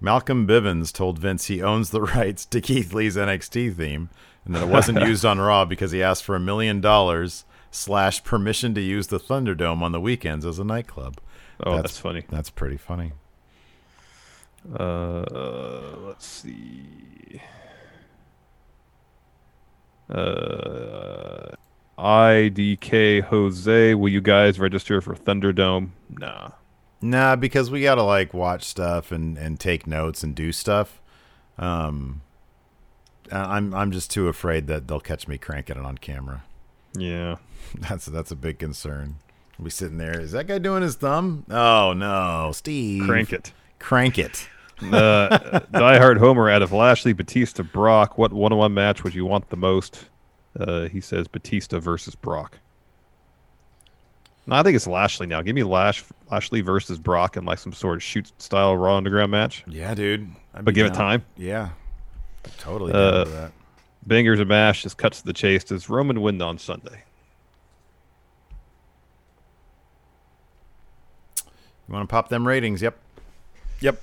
Malcolm 0.00 0.46
Bivens 0.46 0.92
told 0.92 1.18
Vince 1.18 1.46
he 1.46 1.62
owns 1.62 1.90
the 1.90 2.00
rights 2.16 2.44
to 2.46 2.60
Keith 2.60 2.92
Lee's 2.94 3.16
NXT 3.16 3.76
theme, 3.76 4.08
and 4.44 4.54
that 4.54 4.62
it 4.62 4.68
wasn't 4.68 5.00
used 5.06 5.24
on 5.24 5.38
Raw 5.38 5.64
because 5.64 5.92
he 5.92 6.02
asked 6.02 6.24
for 6.24 6.34
a 6.34 6.40
million 6.40 6.80
dollars 6.80 7.44
slash 7.70 8.24
permission 8.24 8.74
to 8.74 8.80
use 8.80 9.08
the 9.08 9.20
Thunderdome 9.20 9.82
on 9.82 9.92
the 9.92 10.00
weekends 10.00 10.46
as 10.46 10.58
a 10.58 10.64
nightclub. 10.64 11.20
Oh, 11.62 11.76
that's 11.76 11.98
funny. 11.98 12.24
That's 12.30 12.50
pretty 12.50 12.78
funny. 12.78 13.12
Uh, 14.78 15.24
let's 16.00 16.26
see. 16.26 17.40
Uh, 20.08 21.54
IDK 22.00 23.22
Jose, 23.24 23.94
will 23.94 24.08
you 24.08 24.20
guys 24.20 24.58
register 24.58 25.00
for 25.00 25.14
Thunderdome? 25.14 25.90
Nah. 26.08 26.50
Nah, 27.02 27.36
because 27.36 27.70
we 27.70 27.82
gotta 27.82 28.02
like 28.02 28.34
watch 28.34 28.64
stuff 28.64 29.10
and 29.12 29.38
and 29.38 29.58
take 29.60 29.86
notes 29.86 30.22
and 30.22 30.34
do 30.34 30.52
stuff. 30.52 31.00
Um, 31.58 32.22
I'm 33.32 33.74
I'm 33.74 33.90
just 33.92 34.10
too 34.10 34.28
afraid 34.28 34.66
that 34.66 34.88
they'll 34.88 35.00
catch 35.00 35.28
me 35.28 35.38
cranking 35.38 35.76
it 35.76 35.84
on 35.84 35.98
camera. 35.98 36.44
Yeah, 36.94 37.36
that's 37.78 38.06
that's 38.06 38.30
a 38.30 38.36
big 38.36 38.58
concern. 38.58 39.16
We'll 39.58 39.64
be 39.64 39.70
sitting 39.70 39.98
there. 39.98 40.18
Is 40.18 40.32
that 40.32 40.46
guy 40.46 40.58
doing 40.58 40.82
his 40.82 40.96
thumb? 40.96 41.44
Oh 41.50 41.92
no, 41.94 42.50
Steve, 42.54 43.04
Crank 43.06 43.32
it. 43.32 43.52
crank 43.78 44.18
it. 44.18 44.48
uh, 44.92 45.60
Die 45.72 45.98
Hard 45.98 46.16
Homer 46.18 46.48
out 46.48 46.62
of 46.62 46.72
Lashley, 46.72 47.12
Batista, 47.12 47.62
Brock. 47.62 48.16
What 48.16 48.32
one-on-one 48.32 48.72
match 48.72 49.04
would 49.04 49.14
you 49.14 49.26
want 49.26 49.50
the 49.50 49.56
most? 49.56 50.06
Uh, 50.58 50.88
he 50.88 51.00
says 51.00 51.28
Batista 51.28 51.78
versus 51.78 52.14
Brock. 52.14 52.58
No, 54.46 54.56
I 54.56 54.62
think 54.62 54.74
it's 54.74 54.86
Lashley 54.86 55.26
now. 55.26 55.42
Give 55.42 55.54
me 55.54 55.62
Lash 55.62 56.02
Lashley 56.30 56.60
versus 56.60 56.98
Brock 56.98 57.36
in 57.36 57.44
like 57.44 57.58
some 57.58 57.72
sort 57.72 57.96
of 57.96 58.02
shoot 58.02 58.32
style 58.38 58.76
Raw 58.76 58.96
Underground 58.96 59.30
match. 59.30 59.62
Yeah, 59.66 59.94
dude. 59.94 60.28
I'd 60.54 60.64
but 60.64 60.74
give 60.74 60.86
it 60.86 60.94
time. 60.94 61.24
Yeah, 61.36 61.70
totally 62.58 62.92
Uh, 62.92 63.24
that. 63.24 63.52
Bangers 64.06 64.40
and 64.40 64.48
mash 64.48 64.82
just 64.82 64.96
cuts 64.96 65.20
to 65.20 65.26
the 65.26 65.32
chase. 65.32 65.62
Does 65.62 65.88
Roman 65.88 66.20
win 66.20 66.40
on 66.42 66.58
Sunday? 66.58 67.04
You 71.86 71.94
want 71.94 72.08
to 72.08 72.12
pop 72.12 72.28
them 72.28 72.46
ratings? 72.46 72.80
Yep, 72.82 72.96
yep. 73.80 74.00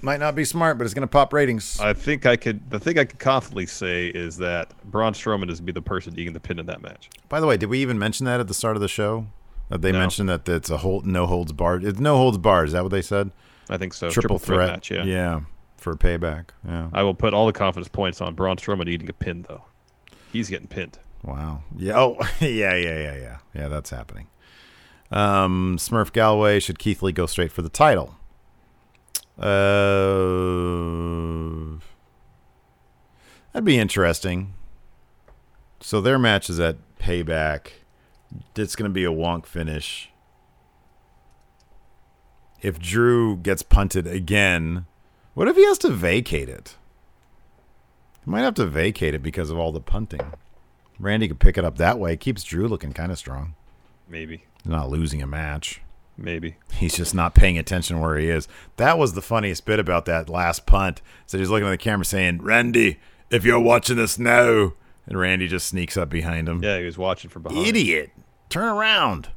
Might 0.00 0.20
not 0.20 0.34
be 0.34 0.44
smart, 0.44 0.78
but 0.78 0.84
it's 0.84 0.94
gonna 0.94 1.06
pop 1.08 1.32
ratings. 1.32 1.80
I 1.80 1.92
think 1.92 2.24
I 2.26 2.36
could. 2.36 2.70
The 2.70 2.78
thing 2.78 2.98
I 2.98 3.04
could 3.04 3.18
confidently 3.18 3.66
say 3.66 4.06
is 4.08 4.36
that 4.38 4.72
Braun 4.84 5.12
Strowman 5.12 5.50
is 5.50 5.58
going 5.58 5.58
to 5.58 5.62
be 5.64 5.72
the 5.72 5.82
person 5.82 6.18
eating 6.18 6.32
the 6.34 6.40
pin 6.40 6.58
in 6.58 6.66
that 6.66 6.80
match. 6.82 7.10
By 7.28 7.40
the 7.40 7.46
way, 7.46 7.56
did 7.56 7.68
we 7.68 7.80
even 7.80 7.98
mention 7.98 8.24
that 8.26 8.38
at 8.40 8.46
the 8.48 8.54
start 8.54 8.76
of 8.76 8.80
the 8.80 8.88
show? 8.88 9.26
That 9.70 9.82
they 9.82 9.90
No. 9.92 9.98
mentioned 9.98 10.28
that 10.28 10.48
it's 10.48 10.70
a 10.70 10.78
hold, 10.78 11.04
no 11.04 11.26
holds 11.26 11.52
barred. 11.52 11.84
It's 11.84 11.98
no 11.98 12.16
holds 12.16 12.38
barred. 12.38 12.68
Is 12.68 12.72
that 12.72 12.82
what 12.84 12.90
they 12.92 13.02
said? 13.02 13.32
I 13.68 13.76
think 13.76 13.92
so. 13.92 14.08
Triple, 14.08 14.38
Triple 14.38 14.38
threat 14.38 14.56
threat. 14.56 14.68
match, 14.70 14.90
yeah. 14.90 15.02
Yeah, 15.04 15.40
for 15.76 15.94
payback. 15.96 16.50
Yeah. 16.66 16.88
I 16.92 17.02
will 17.02 17.14
put 17.14 17.34
all 17.34 17.46
the 17.46 17.52
confidence 17.52 17.88
points 17.88 18.20
on 18.22 18.34
Braun 18.34 18.56
Strowman 18.56 18.88
eating 18.88 19.10
a 19.10 19.12
pin, 19.12 19.44
though. 19.48 19.64
He's 20.32 20.48
getting 20.48 20.68
pinned. 20.68 20.98
Wow. 21.22 21.62
Yeah. 21.76 21.98
Oh, 21.98 22.16
yeah, 22.40 22.74
yeah, 22.76 22.98
yeah, 22.98 23.16
yeah. 23.16 23.36
Yeah, 23.54 23.68
that's 23.68 23.90
happening. 23.90 24.28
Um, 25.10 25.76
Smurf 25.78 26.12
Galloway, 26.12 26.60
should 26.60 26.78
Keith 26.78 27.02
Lee 27.02 27.12
go 27.12 27.26
straight 27.26 27.50
for 27.52 27.62
the 27.62 27.68
title? 27.68 28.14
Uh, 29.38 29.44
that'd 33.52 33.64
be 33.64 33.78
interesting. 33.78 34.54
So 35.80 36.00
their 36.00 36.18
match 36.18 36.50
is 36.50 36.58
at 36.58 36.76
Payback. 36.98 37.68
It's 38.56 38.76
going 38.76 38.90
to 38.90 38.94
be 38.94 39.04
a 39.04 39.10
wonk 39.10 39.46
finish. 39.46 40.10
If 42.60 42.80
Drew 42.80 43.36
gets 43.36 43.62
punted 43.62 44.06
again, 44.06 44.86
what 45.34 45.46
if 45.46 45.54
he 45.54 45.64
has 45.66 45.78
to 45.78 45.90
vacate 45.90 46.48
it? 46.48 46.76
He 48.24 48.30
might 48.30 48.40
have 48.40 48.54
to 48.54 48.66
vacate 48.66 49.14
it 49.14 49.22
because 49.22 49.50
of 49.50 49.58
all 49.58 49.70
the 49.70 49.80
punting. 49.80 50.32
Randy 50.98 51.28
could 51.28 51.38
pick 51.38 51.56
it 51.56 51.64
up 51.64 51.78
that 51.78 52.00
way. 52.00 52.16
Keeps 52.16 52.42
Drew 52.42 52.66
looking 52.66 52.92
kind 52.92 53.12
of 53.12 53.18
strong. 53.18 53.54
Maybe. 54.08 54.44
Not 54.64 54.90
losing 54.90 55.22
a 55.22 55.26
match. 55.28 55.80
Maybe. 56.20 56.56
He's 56.72 56.96
just 56.96 57.14
not 57.14 57.34
paying 57.34 57.56
attention 57.56 58.00
where 58.00 58.18
he 58.18 58.28
is. 58.28 58.48
That 58.76 58.98
was 58.98 59.12
the 59.12 59.22
funniest 59.22 59.64
bit 59.64 59.78
about 59.78 60.04
that 60.06 60.28
last 60.28 60.66
punt. 60.66 61.00
So 61.26 61.38
he's 61.38 61.48
looking 61.48 61.68
at 61.68 61.70
the 61.70 61.78
camera 61.78 62.04
saying, 62.04 62.42
Randy, 62.42 62.98
if 63.30 63.44
you're 63.44 63.60
watching 63.60 63.96
this 63.96 64.18
now. 64.18 64.72
And 65.06 65.18
Randy 65.18 65.48
just 65.48 65.68
sneaks 65.68 65.96
up 65.96 66.10
behind 66.10 66.48
him. 66.48 66.62
Yeah, 66.62 66.78
he 66.78 66.84
was 66.84 66.98
watching 66.98 67.30
from 67.30 67.44
behind. 67.44 67.66
Idiot. 67.66 68.10
Turn 68.50 68.68
around. 68.68 69.28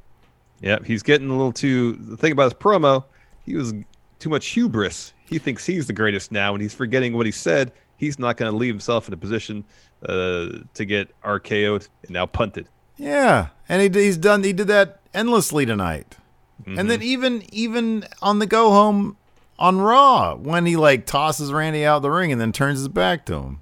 Yep, 0.61 0.85
he's 0.85 1.01
getting 1.01 1.29
a 1.29 1.33
little 1.33 1.53
too. 1.53 1.93
The 1.93 2.17
thing 2.17 2.33
about 2.33 2.43
his 2.45 2.53
promo, 2.53 3.05
he 3.45 3.55
was 3.55 3.73
too 4.19 4.29
much 4.29 4.47
hubris. 4.47 5.13
He 5.29 5.39
thinks 5.39 5.65
he's 5.65 5.87
the 5.87 5.93
greatest 5.93 6.31
now, 6.31 6.53
and 6.53 6.61
he's 6.61 6.73
forgetting 6.73 7.13
what 7.13 7.25
he 7.25 7.31
said. 7.31 7.71
He's 7.95 8.19
not 8.19 8.35
going 8.35 8.51
to 8.51 8.57
leave 8.57 8.73
himself 8.73 9.07
in 9.07 9.13
a 9.13 9.17
position 9.17 9.63
uh, 10.05 10.49
to 10.73 10.85
get 10.85 11.09
RKO'd 11.21 11.87
and 12.03 12.11
now 12.11 12.25
punted. 12.25 12.67
Yeah, 12.97 13.49
and 13.69 13.81
he, 13.81 14.01
he's 14.01 14.17
done. 14.17 14.43
He 14.43 14.53
did 14.53 14.67
that 14.67 14.99
endlessly 15.13 15.65
tonight, 15.65 16.17
and 16.65 16.89
then 16.89 17.01
even 17.01 17.43
even 17.51 18.05
on 18.21 18.39
the 18.39 18.45
go 18.45 18.69
home 18.71 19.17
on 19.59 19.79
Raw 19.79 20.35
when 20.35 20.65
he 20.65 20.75
like 20.75 21.05
tosses 21.05 21.51
Randy 21.53 21.85
out 21.85 21.97
of 21.97 22.01
the 22.01 22.11
ring 22.11 22.31
and 22.31 22.41
then 22.41 22.51
turns 22.51 22.79
his 22.79 22.87
back 22.87 23.25
to 23.27 23.35
him. 23.35 23.61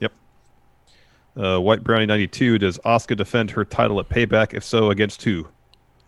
Yep. 0.00 0.12
Uh, 1.36 1.60
White 1.60 1.84
Brownie 1.84 2.06
ninety 2.06 2.26
two. 2.26 2.58
Does 2.58 2.78
Asuka 2.78 3.16
defend 3.16 3.50
her 3.52 3.64
title 3.64 4.00
at 4.00 4.08
Payback? 4.08 4.54
If 4.54 4.64
so, 4.64 4.90
against 4.90 5.22
who? 5.22 5.46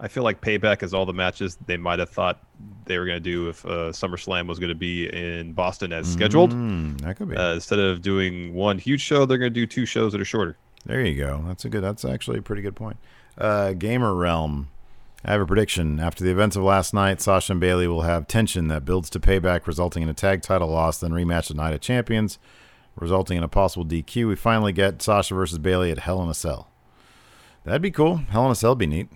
I 0.02 0.08
feel 0.08 0.22
like 0.22 0.40
Payback 0.40 0.82
is 0.82 0.94
all 0.94 1.04
the 1.04 1.12
matches 1.12 1.58
they 1.66 1.76
might 1.76 1.98
have 1.98 2.08
thought 2.08 2.42
they 2.86 2.98
were 2.98 3.04
going 3.04 3.16
to 3.16 3.20
do 3.20 3.50
if 3.50 3.66
uh, 3.66 3.92
SummerSlam 3.92 4.46
was 4.46 4.58
going 4.58 4.70
to 4.70 4.74
be 4.74 5.06
in 5.12 5.52
Boston 5.52 5.92
as 5.92 6.10
scheduled. 6.10 6.52
Mm, 6.52 7.02
that 7.02 7.18
could 7.18 7.28
be. 7.28 7.36
Uh, 7.36 7.52
instead 7.52 7.78
of 7.78 8.00
doing 8.00 8.54
one 8.54 8.78
huge 8.78 9.02
show, 9.02 9.26
they're 9.26 9.36
going 9.36 9.52
to 9.52 9.60
do 9.60 9.66
two 9.66 9.84
shows 9.84 10.12
that 10.12 10.20
are 10.20 10.24
shorter. 10.24 10.56
There 10.86 11.02
you 11.02 11.22
go. 11.22 11.44
That's 11.46 11.66
a 11.66 11.68
good. 11.68 11.82
That's 11.82 12.06
actually 12.06 12.38
a 12.38 12.42
pretty 12.42 12.62
good 12.62 12.74
point. 12.74 12.96
Uh, 13.36 13.74
Gamer 13.74 14.14
Realm. 14.14 14.68
I 15.24 15.32
have 15.32 15.40
a 15.40 15.46
prediction. 15.46 16.00
After 16.00 16.24
the 16.24 16.30
events 16.30 16.56
of 16.56 16.62
last 16.62 16.94
night, 16.94 17.20
Sasha 17.20 17.52
and 17.52 17.60
Bayley 17.60 17.86
will 17.86 18.02
have 18.02 18.26
tension 18.26 18.68
that 18.68 18.84
builds 18.86 19.10
to 19.10 19.20
payback, 19.20 19.66
resulting 19.66 20.02
in 20.02 20.08
a 20.08 20.14
tag 20.14 20.40
title 20.42 20.68
loss, 20.68 20.98
then 20.98 21.10
rematch 21.10 21.50
at 21.50 21.56
Night 21.56 21.74
of 21.74 21.80
Champions, 21.82 22.38
resulting 22.96 23.36
in 23.36 23.42
a 23.44 23.48
possible 23.48 23.84
DQ. 23.84 24.28
We 24.28 24.36
finally 24.36 24.72
get 24.72 25.02
Sasha 25.02 25.34
versus 25.34 25.58
Bayley 25.58 25.90
at 25.90 25.98
Hell 25.98 26.22
in 26.22 26.28
a 26.30 26.34
Cell. 26.34 26.68
That'd 27.64 27.82
be 27.82 27.90
cool. 27.90 28.16
Hell 28.30 28.46
in 28.46 28.52
a 28.52 28.54
Cell 28.54 28.70
would 28.70 28.78
be 28.78 28.86
neat. 28.86 29.08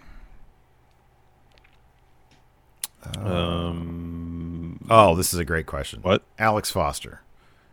Um, 3.16 4.80
Oh, 4.90 5.14
this 5.14 5.32
is 5.32 5.40
a 5.40 5.44
great 5.44 5.66
question. 5.66 6.00
What? 6.02 6.22
Alex 6.38 6.70
Foster. 6.70 7.22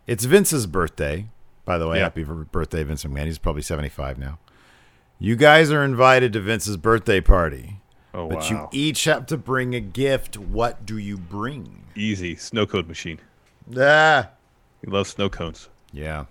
It's 0.06 0.24
Vince's 0.24 0.66
birthday. 0.66 1.26
By 1.64 1.78
the 1.78 1.86
way, 1.86 1.98
Yeah. 1.98 2.04
happy 2.04 2.24
birthday, 2.24 2.82
Vince 2.82 3.04
McMahon. 3.04 3.26
He's 3.26 3.38
probably 3.38 3.62
75 3.62 4.18
now. 4.18 4.38
You 5.18 5.36
guys 5.36 5.70
are 5.70 5.84
invited 5.84 6.32
to 6.32 6.40
Vince's 6.40 6.76
birthday 6.76 7.20
party. 7.20 7.80
Oh, 8.14 8.28
but 8.28 8.38
wow. 8.38 8.48
you 8.50 8.68
each 8.72 9.04
have 9.04 9.26
to 9.26 9.36
bring 9.36 9.74
a 9.74 9.80
gift. 9.80 10.36
What 10.36 10.84
do 10.84 10.98
you 10.98 11.16
bring? 11.16 11.84
Easy 11.94 12.36
snow 12.36 12.66
cone 12.66 12.86
machine. 12.86 13.18
Ah. 13.78 14.30
He 14.84 14.90
loves 14.90 15.10
snow 15.10 15.28
cones. 15.28 15.68
Yeah. 15.92 16.26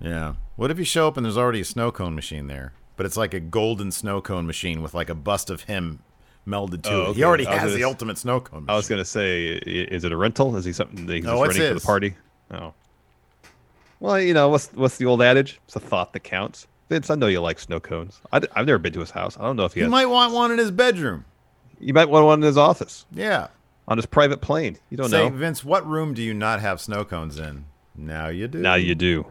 Yeah. 0.00 0.34
What 0.56 0.70
if 0.70 0.78
you 0.78 0.84
show 0.84 1.08
up 1.08 1.16
and 1.16 1.24
there's 1.24 1.38
already 1.38 1.60
a 1.60 1.64
snow 1.64 1.90
cone 1.90 2.14
machine 2.14 2.46
there? 2.46 2.72
But 2.96 3.06
it's 3.06 3.16
like 3.16 3.32
a 3.32 3.40
golden 3.40 3.90
snow 3.92 4.20
cone 4.20 4.46
machine 4.46 4.82
with 4.82 4.92
like 4.92 5.08
a 5.08 5.14
bust 5.14 5.48
of 5.48 5.62
him 5.62 6.00
melded 6.46 6.82
to 6.82 6.90
Oh, 6.90 7.10
it. 7.10 7.16
He 7.16 7.24
already 7.24 7.44
has 7.44 7.62
gonna 7.62 7.74
the 7.74 7.84
ultimate 7.84 8.18
snow 8.18 8.40
cone. 8.40 8.66
I 8.68 8.74
was 8.74 8.88
gonna 8.88 9.04
say, 9.04 9.46
is 9.46 10.04
it 10.04 10.12
a 10.12 10.16
rental? 10.16 10.56
Is 10.56 10.64
he 10.64 10.72
something 10.72 11.06
that 11.06 11.14
he's 11.14 11.24
No, 11.24 11.44
just 11.46 11.58
it's 11.58 11.68
for 11.68 11.74
the 11.74 11.80
party? 11.80 12.14
Oh. 12.50 12.74
Well, 14.00 14.20
you 14.20 14.34
know 14.34 14.48
what's 14.48 14.68
what's 14.72 14.96
the 14.96 15.06
old 15.06 15.22
adage? 15.22 15.60
It's 15.66 15.76
a 15.76 15.80
thought 15.80 16.12
that 16.12 16.20
counts. 16.20 16.66
Vince, 16.90 17.08
I 17.08 17.14
know 17.14 17.28
you 17.28 17.40
like 17.40 17.58
snow 17.58 17.80
cones. 17.80 18.20
I, 18.32 18.40
have 18.54 18.66
never 18.66 18.78
been 18.78 18.92
to 18.94 19.00
his 19.00 19.12
house. 19.12 19.38
I 19.38 19.44
don't 19.44 19.56
know 19.56 19.64
if 19.64 19.72
he 19.74 19.80
He 19.80 19.84
has. 19.84 19.90
might 19.90 20.06
want 20.06 20.34
one 20.34 20.50
in 20.50 20.58
his 20.58 20.70
bedroom. 20.72 21.24
You 21.78 21.94
might 21.94 22.10
want 22.10 22.26
one 22.26 22.40
in 22.40 22.42
his 22.46 22.58
office 22.58 23.06
Yeah. 23.12 23.46
on 23.88 23.96
his 23.96 24.06
private 24.06 24.40
plane. 24.42 24.76
You 24.90 24.96
don't 24.98 25.10
know. 25.10 25.16
Say, 25.16 25.30
know. 25.30 25.36
Vince, 25.36 25.64
what 25.64 25.86
room 25.86 26.12
do 26.14 26.20
you 26.22 26.34
not 26.34 26.60
have 26.60 26.80
snow 26.80 27.04
cones 27.04 27.38
in? 27.38 27.64
Now 27.94 28.26
you 28.28 28.48
do. 28.48 28.58
Now 28.58 28.74
you 28.74 28.94
do. 28.94 29.24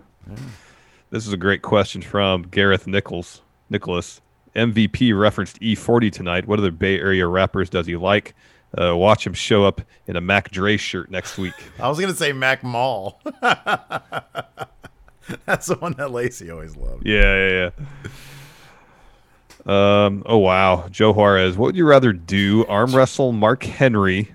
This 1.11 1.27
is 1.27 1.33
a 1.33 1.37
great 1.37 1.61
question 1.61 2.01
from 2.01 2.43
Gareth 2.43 2.87
Nichols. 2.87 3.41
Nicholas, 3.69 4.21
MVP 4.55 5.17
referenced 5.19 5.57
E-40 5.61 6.11
tonight. 6.11 6.47
What 6.47 6.59
other 6.59 6.71
Bay 6.71 6.97
Area 6.99 7.27
rappers 7.27 7.69
does 7.69 7.85
he 7.87 7.95
like? 7.97 8.35
Uh, 8.79 8.95
watch 8.95 9.25
him 9.27 9.33
show 9.33 9.65
up 9.65 9.81
in 10.07 10.15
a 10.15 10.21
Mac 10.21 10.49
Dre 10.51 10.77
shirt 10.77 11.11
next 11.11 11.37
week. 11.37 11.55
I 11.79 11.89
was 11.89 11.99
gonna 11.99 12.13
say 12.13 12.31
Mac 12.31 12.63
Mall. 12.63 13.19
That's 15.45 15.67
the 15.67 15.75
one 15.75 15.93
that 15.93 16.11
Lacey 16.11 16.49
always 16.51 16.75
loved. 16.75 17.05
Yeah, 17.05 17.47
yeah, 17.47 17.69
yeah. 19.65 20.05
Um. 20.05 20.23
Oh 20.25 20.37
wow, 20.37 20.87
Joe 20.89 21.11
Juarez. 21.13 21.57
What 21.57 21.67
would 21.67 21.75
you 21.75 21.85
rather 21.85 22.13
do? 22.13 22.65
Arm 22.67 22.95
wrestle 22.95 23.31
Mark 23.33 23.63
Henry, 23.63 24.33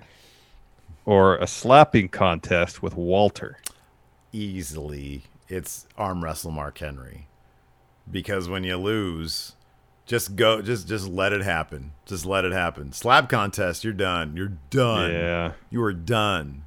or 1.05 1.37
a 1.37 1.47
slapping 1.47 2.09
contest 2.09 2.83
with 2.83 2.95
Walter? 2.95 3.57
Easily, 4.31 5.23
it's 5.49 5.87
arm 5.97 6.23
wrestle 6.23 6.51
Mark 6.51 6.77
Henry, 6.77 7.27
because 8.09 8.47
when 8.47 8.63
you 8.63 8.77
lose, 8.77 9.53
just 10.05 10.35
go, 10.35 10.61
just 10.61 10.87
just 10.87 11.07
let 11.07 11.33
it 11.33 11.41
happen. 11.41 11.91
Just 12.05 12.25
let 12.25 12.45
it 12.45 12.53
happen. 12.53 12.93
Slap 12.93 13.27
contest, 13.27 13.83
you're 13.83 13.93
done. 13.93 14.37
You're 14.37 14.53
done. 14.69 15.11
Yeah. 15.11 15.53
you 15.71 15.81
are 15.83 15.93
done. 15.93 16.65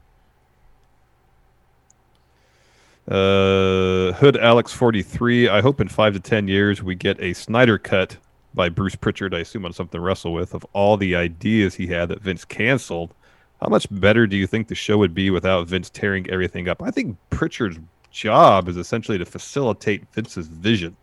Uh, 3.10 4.12
Hood 4.12 4.36
Alex 4.36 4.72
forty 4.72 5.02
three. 5.02 5.48
I 5.48 5.60
hope 5.62 5.80
in 5.80 5.88
five 5.88 6.12
to 6.12 6.20
ten 6.20 6.46
years 6.46 6.82
we 6.82 6.94
get 6.94 7.18
a 7.20 7.32
Snyder 7.32 7.78
cut 7.78 8.16
by 8.54 8.68
Bruce 8.68 8.96
Prichard. 8.96 9.34
I 9.34 9.38
assume 9.38 9.64
on 9.64 9.72
something 9.72 9.98
to 9.98 10.00
wrestle 10.00 10.32
with 10.32 10.52
of 10.54 10.64
all 10.74 10.96
the 10.98 11.14
ideas 11.16 11.74
he 11.74 11.86
had 11.86 12.10
that 12.10 12.20
Vince 12.20 12.44
canceled. 12.44 13.14
How 13.62 13.68
much 13.68 13.86
better 13.90 14.26
do 14.26 14.36
you 14.36 14.46
think 14.46 14.68
the 14.68 14.74
show 14.74 14.98
would 14.98 15.14
be 15.14 15.30
without 15.30 15.66
Vince 15.66 15.88
tearing 15.90 16.28
everything 16.30 16.68
up? 16.68 16.82
I 16.82 16.90
think 16.90 17.16
Prichard's 17.30 17.78
job 18.10 18.68
is 18.68 18.76
essentially 18.76 19.18
to 19.18 19.24
facilitate 19.24 20.04
Vince's 20.12 20.46
vision. 20.48 20.94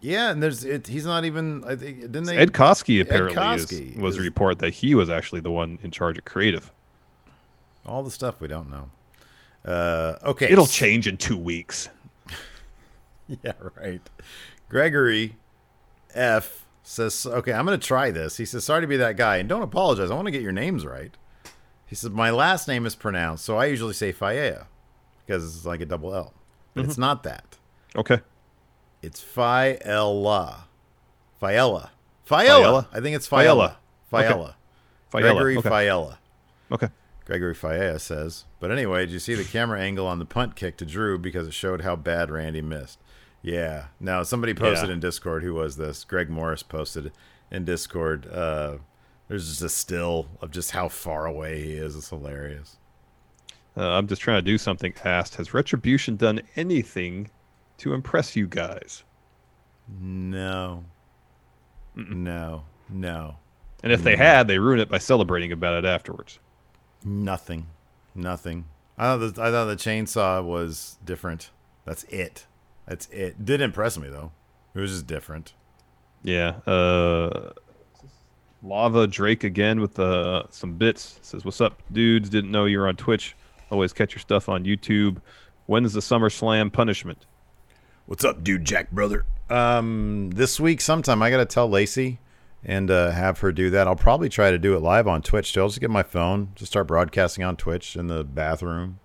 Yeah, 0.00 0.30
and 0.30 0.42
there's 0.42 0.64
it, 0.64 0.86
he's 0.86 1.04
not 1.04 1.24
even. 1.26 1.62
I 1.64 1.76
think 1.76 2.00
didn't 2.00 2.24
they? 2.24 2.36
Ed 2.38 2.52
Koskey 2.52 3.00
Ed 3.00 3.06
apparently 3.06 3.92
is- 3.92 3.96
was 3.98 4.16
a 4.16 4.20
report 4.22 4.58
that 4.60 4.72
he 4.72 4.94
was 4.94 5.10
actually 5.10 5.40
the 5.40 5.50
one 5.50 5.78
in 5.82 5.90
charge 5.90 6.16
of 6.16 6.24
creative. 6.24 6.72
all 7.84 8.02
the 8.02 8.10
stuff 8.10 8.40
we 8.40 8.48
don't 8.48 8.70
know. 8.70 8.90
Uh, 9.66 10.16
okay, 10.22 10.48
It'll 10.48 10.66
change 10.66 11.06
in 11.06 11.16
two 11.16 11.36
weeks. 11.36 11.88
Yeah, 13.42 13.54
right. 13.74 14.00
Gregory 14.68 15.34
F 16.14 16.64
says, 16.84 17.26
"Okay, 17.26 17.52
I'm 17.52 17.66
going 17.66 17.76
to 17.76 17.84
try 17.84 18.12
this." 18.12 18.36
He 18.36 18.44
says, 18.44 18.62
"Sorry 18.64 18.82
to 18.82 18.86
be 18.86 18.96
that 18.98 19.16
guy, 19.16 19.38
and 19.38 19.48
don't 19.48 19.62
apologize. 19.62 20.12
I 20.12 20.14
want 20.14 20.26
to 20.26 20.30
get 20.30 20.42
your 20.42 20.52
names 20.52 20.86
right." 20.86 21.12
He 21.86 21.96
says, 21.96 22.10
"My 22.10 22.30
last 22.30 22.68
name 22.68 22.86
is 22.86 22.94
pronounced, 22.94 23.44
so 23.44 23.56
I 23.56 23.66
usually 23.66 23.94
say 23.94 24.12
Faella 24.12 24.66
because 25.26 25.56
it's 25.56 25.66
like 25.66 25.80
a 25.80 25.86
double 25.86 26.14
L, 26.14 26.34
but 26.74 26.84
it's 26.84 26.96
not 26.98 27.24
that. 27.24 27.56
Okay. 27.96 28.20
It's 29.02 29.20
Faella, 29.20 30.58
Faella, 31.42 31.90
Faella. 32.30 32.86
I 32.92 33.00
think 33.00 33.16
it's 33.16 33.28
Faella, 33.28 33.74
Faella. 34.12 34.12
Faella, 34.12 34.30
Okay. 34.30 34.54
Faella, 35.12 35.20
Gregory 35.20 35.56
okay. 35.56 35.68
Faella." 35.68 36.18
Okay. 36.70 36.88
Gregory 37.26 37.54
Faella 37.54 38.00
says, 38.00 38.44
but 38.60 38.70
anyway, 38.70 39.00
did 39.04 39.12
you 39.12 39.18
see 39.18 39.34
the 39.34 39.44
camera 39.44 39.80
angle 39.80 40.06
on 40.06 40.18
the 40.20 40.24
punt 40.24 40.54
kick 40.56 40.76
to 40.78 40.86
Drew 40.86 41.18
because 41.18 41.46
it 41.48 41.54
showed 41.54 41.80
how 41.82 41.96
bad 41.96 42.30
Randy 42.30 42.62
missed? 42.62 43.00
Yeah. 43.42 43.86
Now, 44.00 44.22
somebody 44.22 44.54
posted 44.54 44.88
Yeah. 44.88 44.94
in 44.94 45.00
Discord, 45.00 45.42
who 45.42 45.52
was 45.54 45.76
this? 45.76 46.04
Greg 46.04 46.30
Morris 46.30 46.62
posted 46.62 47.12
in 47.50 47.64
Discord. 47.64 48.26
Uh, 48.32 48.78
there's 49.28 49.48
just 49.48 49.62
a 49.62 49.68
still 49.68 50.28
of 50.40 50.52
just 50.52 50.70
how 50.70 50.88
far 50.88 51.26
away 51.26 51.60
he 51.62 51.72
is. 51.72 51.96
It's 51.96 52.10
hilarious. 52.10 52.76
Uh, 53.76 53.90
I'm 53.90 54.06
just 54.06 54.22
trying 54.22 54.38
to 54.38 54.42
do 54.42 54.56
something. 54.56 54.94
Asked, 55.04 55.34
has 55.34 55.52
Retribution 55.52 56.16
done 56.16 56.40
anything 56.54 57.30
to 57.78 57.92
impress 57.92 58.36
you 58.36 58.46
guys? 58.46 59.02
No. 60.00 60.84
No. 61.94 62.64
No. 62.88 63.36
And 63.82 63.92
if 63.92 64.02
they 64.02 64.16
had, 64.16 64.46
they 64.48 64.58
ruined 64.58 64.80
it 64.80 64.88
by 64.88 64.98
celebrating 64.98 65.52
about 65.52 65.74
it 65.84 65.88
afterwards. 65.88 66.38
Nothing. 67.04 67.66
Nothing. 68.14 68.66
I 68.98 69.16
thought 69.16 69.34
the, 69.34 69.42
I 69.42 69.50
thought 69.50 69.66
the 69.66 69.76
chainsaw 69.76 70.42
was 70.44 70.96
different. 71.04 71.50
That's 71.84 72.04
it. 72.04 72.46
That's 72.86 73.06
it. 73.08 73.44
Did 73.44 73.60
impress 73.60 73.98
me 73.98 74.08
though. 74.08 74.32
It 74.74 74.80
was 74.80 74.92
just 74.92 75.06
different. 75.06 75.54
Yeah. 76.22 76.56
Uh, 76.66 77.52
Lava 78.62 79.06
Drake 79.06 79.44
again 79.44 79.80
with 79.80 79.98
uh, 79.98 80.44
some 80.50 80.74
bits. 80.74 81.18
Says, 81.22 81.44
"What's 81.44 81.60
up, 81.60 81.82
dudes? 81.92 82.28
Didn't 82.28 82.50
know 82.50 82.64
you 82.64 82.78
were 82.78 82.88
on 82.88 82.96
Twitch. 82.96 83.36
Always 83.70 83.92
catch 83.92 84.14
your 84.14 84.20
stuff 84.20 84.48
on 84.48 84.64
YouTube. 84.64 85.20
When's 85.66 85.92
the 85.92 86.02
Summer 86.02 86.30
Slam 86.30 86.70
punishment? 86.70 87.26
What's 88.06 88.24
up, 88.24 88.44
dude, 88.44 88.64
Jack 88.64 88.90
brother? 88.92 89.24
Um, 89.50 90.30
this 90.30 90.58
week 90.60 90.80
sometime 90.80 91.22
I 91.22 91.30
gotta 91.30 91.44
tell 91.44 91.68
Lacey 91.68 92.18
and 92.64 92.90
uh, 92.90 93.10
have 93.10 93.40
her 93.40 93.52
do 93.52 93.70
that. 93.70 93.86
I'll 93.86 93.96
probably 93.96 94.28
try 94.28 94.50
to 94.50 94.58
do 94.58 94.74
it 94.74 94.80
live 94.80 95.06
on 95.06 95.22
Twitch. 95.22 95.52
Too. 95.52 95.60
I'll 95.60 95.68
just 95.68 95.80
get 95.80 95.90
my 95.90 96.02
phone, 96.02 96.52
just 96.54 96.72
start 96.72 96.86
broadcasting 96.86 97.44
on 97.44 97.56
Twitch 97.56 97.96
in 97.96 98.06
the 98.06 98.24
bathroom, 98.24 98.98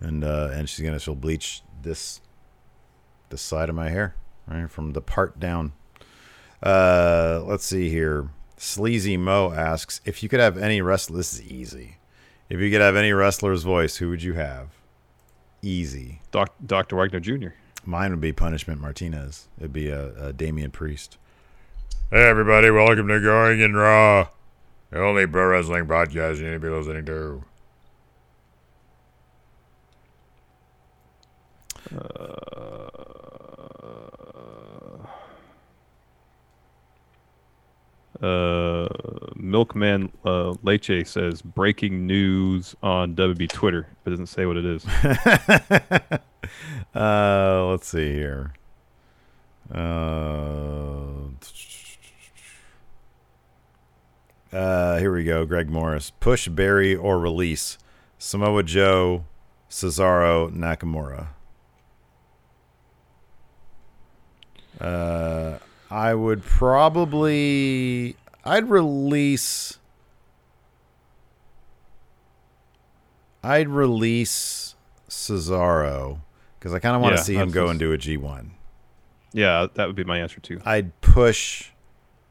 and 0.00 0.24
uh, 0.24 0.50
and 0.52 0.68
she's 0.68 0.84
gonna 0.84 0.98
she'll 0.98 1.14
bleach 1.14 1.62
this 1.82 2.20
this 3.30 3.42
side 3.42 3.68
of 3.68 3.74
my 3.74 3.88
hair 3.90 4.14
right 4.46 4.70
from 4.70 4.92
the 4.92 5.00
part 5.00 5.38
down. 5.38 5.72
Uh, 6.62 7.42
let's 7.44 7.64
see 7.64 7.88
here. 7.88 8.30
Sleazy 8.56 9.16
Mo 9.16 9.52
asks 9.52 10.02
if 10.04 10.22
you 10.22 10.28
could 10.28 10.40
have 10.40 10.58
any 10.58 10.82
wrestler. 10.82 11.16
This 11.16 11.32
is 11.32 11.42
easy. 11.42 11.96
If 12.50 12.60
you 12.60 12.70
could 12.70 12.80
have 12.80 12.96
any 12.96 13.12
wrestler's 13.12 13.62
voice, 13.62 13.96
who 13.96 14.10
would 14.10 14.22
you 14.22 14.34
have? 14.34 14.70
Easy. 15.62 16.20
Doc, 16.30 16.52
Dr. 16.64 16.96
Wagner 16.96 17.20
Jr. 17.20 17.50
Mine 17.84 18.10
would 18.10 18.20
be 18.20 18.32
Punishment 18.32 18.80
Martinez. 18.80 19.48
It'd 19.58 19.72
be 19.72 19.88
a, 19.88 20.26
a 20.28 20.32
Damian 20.32 20.70
Priest. 20.70 21.16
Hey 22.12 22.28
everybody, 22.28 22.72
welcome 22.72 23.06
to 23.06 23.20
Going 23.20 23.60
in 23.60 23.76
Raw, 23.76 24.26
the 24.90 25.00
only 25.00 25.28
pro 25.28 25.46
wrestling 25.46 25.86
podcast 25.86 26.38
you 26.38 26.46
need 26.46 26.54
to 26.54 26.58
be 26.58 26.68
listening 26.68 27.06
to. 27.06 27.44
Uh, 38.20 38.88
Milkman 39.36 40.10
uh, 40.24 40.54
Leche 40.64 41.06
says 41.06 41.42
breaking 41.42 42.08
news 42.08 42.74
on 42.82 43.14
WB 43.14 43.48
Twitter, 43.50 43.86
but 44.02 44.10
doesn't 44.10 44.26
say 44.26 44.46
what 44.46 44.56
it 44.56 44.66
is. 44.66 44.84
uh, 46.92 47.66
let's 47.66 47.86
see 47.86 48.14
here. 48.14 48.52
Uh, 49.72 50.80
uh, 54.52 54.98
here 54.98 55.12
we 55.12 55.24
go. 55.24 55.44
Greg 55.46 55.70
Morris. 55.70 56.10
Push, 56.20 56.48
bury, 56.48 56.94
or 56.96 57.18
release. 57.18 57.78
Samoa 58.18 58.62
Joe, 58.62 59.24
Cesaro, 59.70 60.50
Nakamura. 60.54 61.28
Uh, 64.80 65.58
I 65.90 66.14
would 66.14 66.42
probably. 66.42 68.16
I'd 68.44 68.68
release. 68.70 69.78
I'd 73.42 73.68
release 73.68 74.74
Cesaro 75.08 76.20
because 76.58 76.74
I 76.74 76.78
kind 76.78 76.94
of 76.94 77.00
want 77.02 77.14
to 77.14 77.20
Yeah, 77.20 77.24
see 77.24 77.34
him 77.36 77.50
go 77.50 77.62
just- 77.64 77.70
and 77.70 77.80
do 77.80 77.92
a 77.92 77.98
G1. 77.98 78.50
yeah, 79.32 79.66
that 79.74 79.86
would 79.86 79.96
be 79.96 80.04
my 80.04 80.18
answer 80.18 80.40
too. 80.40 80.60
I'd 80.64 80.98
push 81.00 81.70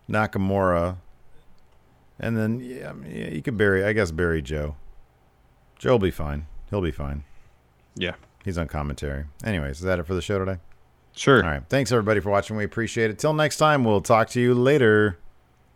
Nakamura, 0.10 0.98
and 2.20 2.38
then 2.38 2.60
yeah, 2.60 2.94
yeah, 3.08 3.30
you 3.30 3.42
could 3.42 3.58
bury. 3.58 3.84
I 3.84 3.94
guess 3.94 4.12
bury 4.12 4.42
Joe. 4.42 4.76
Joe 5.78 5.92
will 5.92 6.00
be 6.00 6.12
fine. 6.12 6.48
He'll 6.70 6.82
be 6.82 6.92
fine. 6.92 7.24
Yeah. 7.96 8.16
He's 8.44 8.58
on 8.58 8.68
commentary. 8.68 9.26
Anyways, 9.44 9.78
is 9.78 9.84
that 9.84 10.00
it 10.00 10.04
for 10.06 10.14
the 10.14 10.22
show 10.22 10.40
today? 10.40 10.60
Sure. 11.14 11.44
All 11.44 11.50
right. 11.50 11.64
Thanks 11.70 11.92
everybody 11.92 12.20
for 12.20 12.30
watching. 12.30 12.56
We 12.56 12.64
appreciate 12.64 13.10
it. 13.10 13.20
Till 13.20 13.34
next 13.34 13.58
time, 13.58 13.84
we'll 13.84 14.02
talk 14.02 14.30
to 14.30 14.42
you 14.42 14.54
later. 14.54 15.18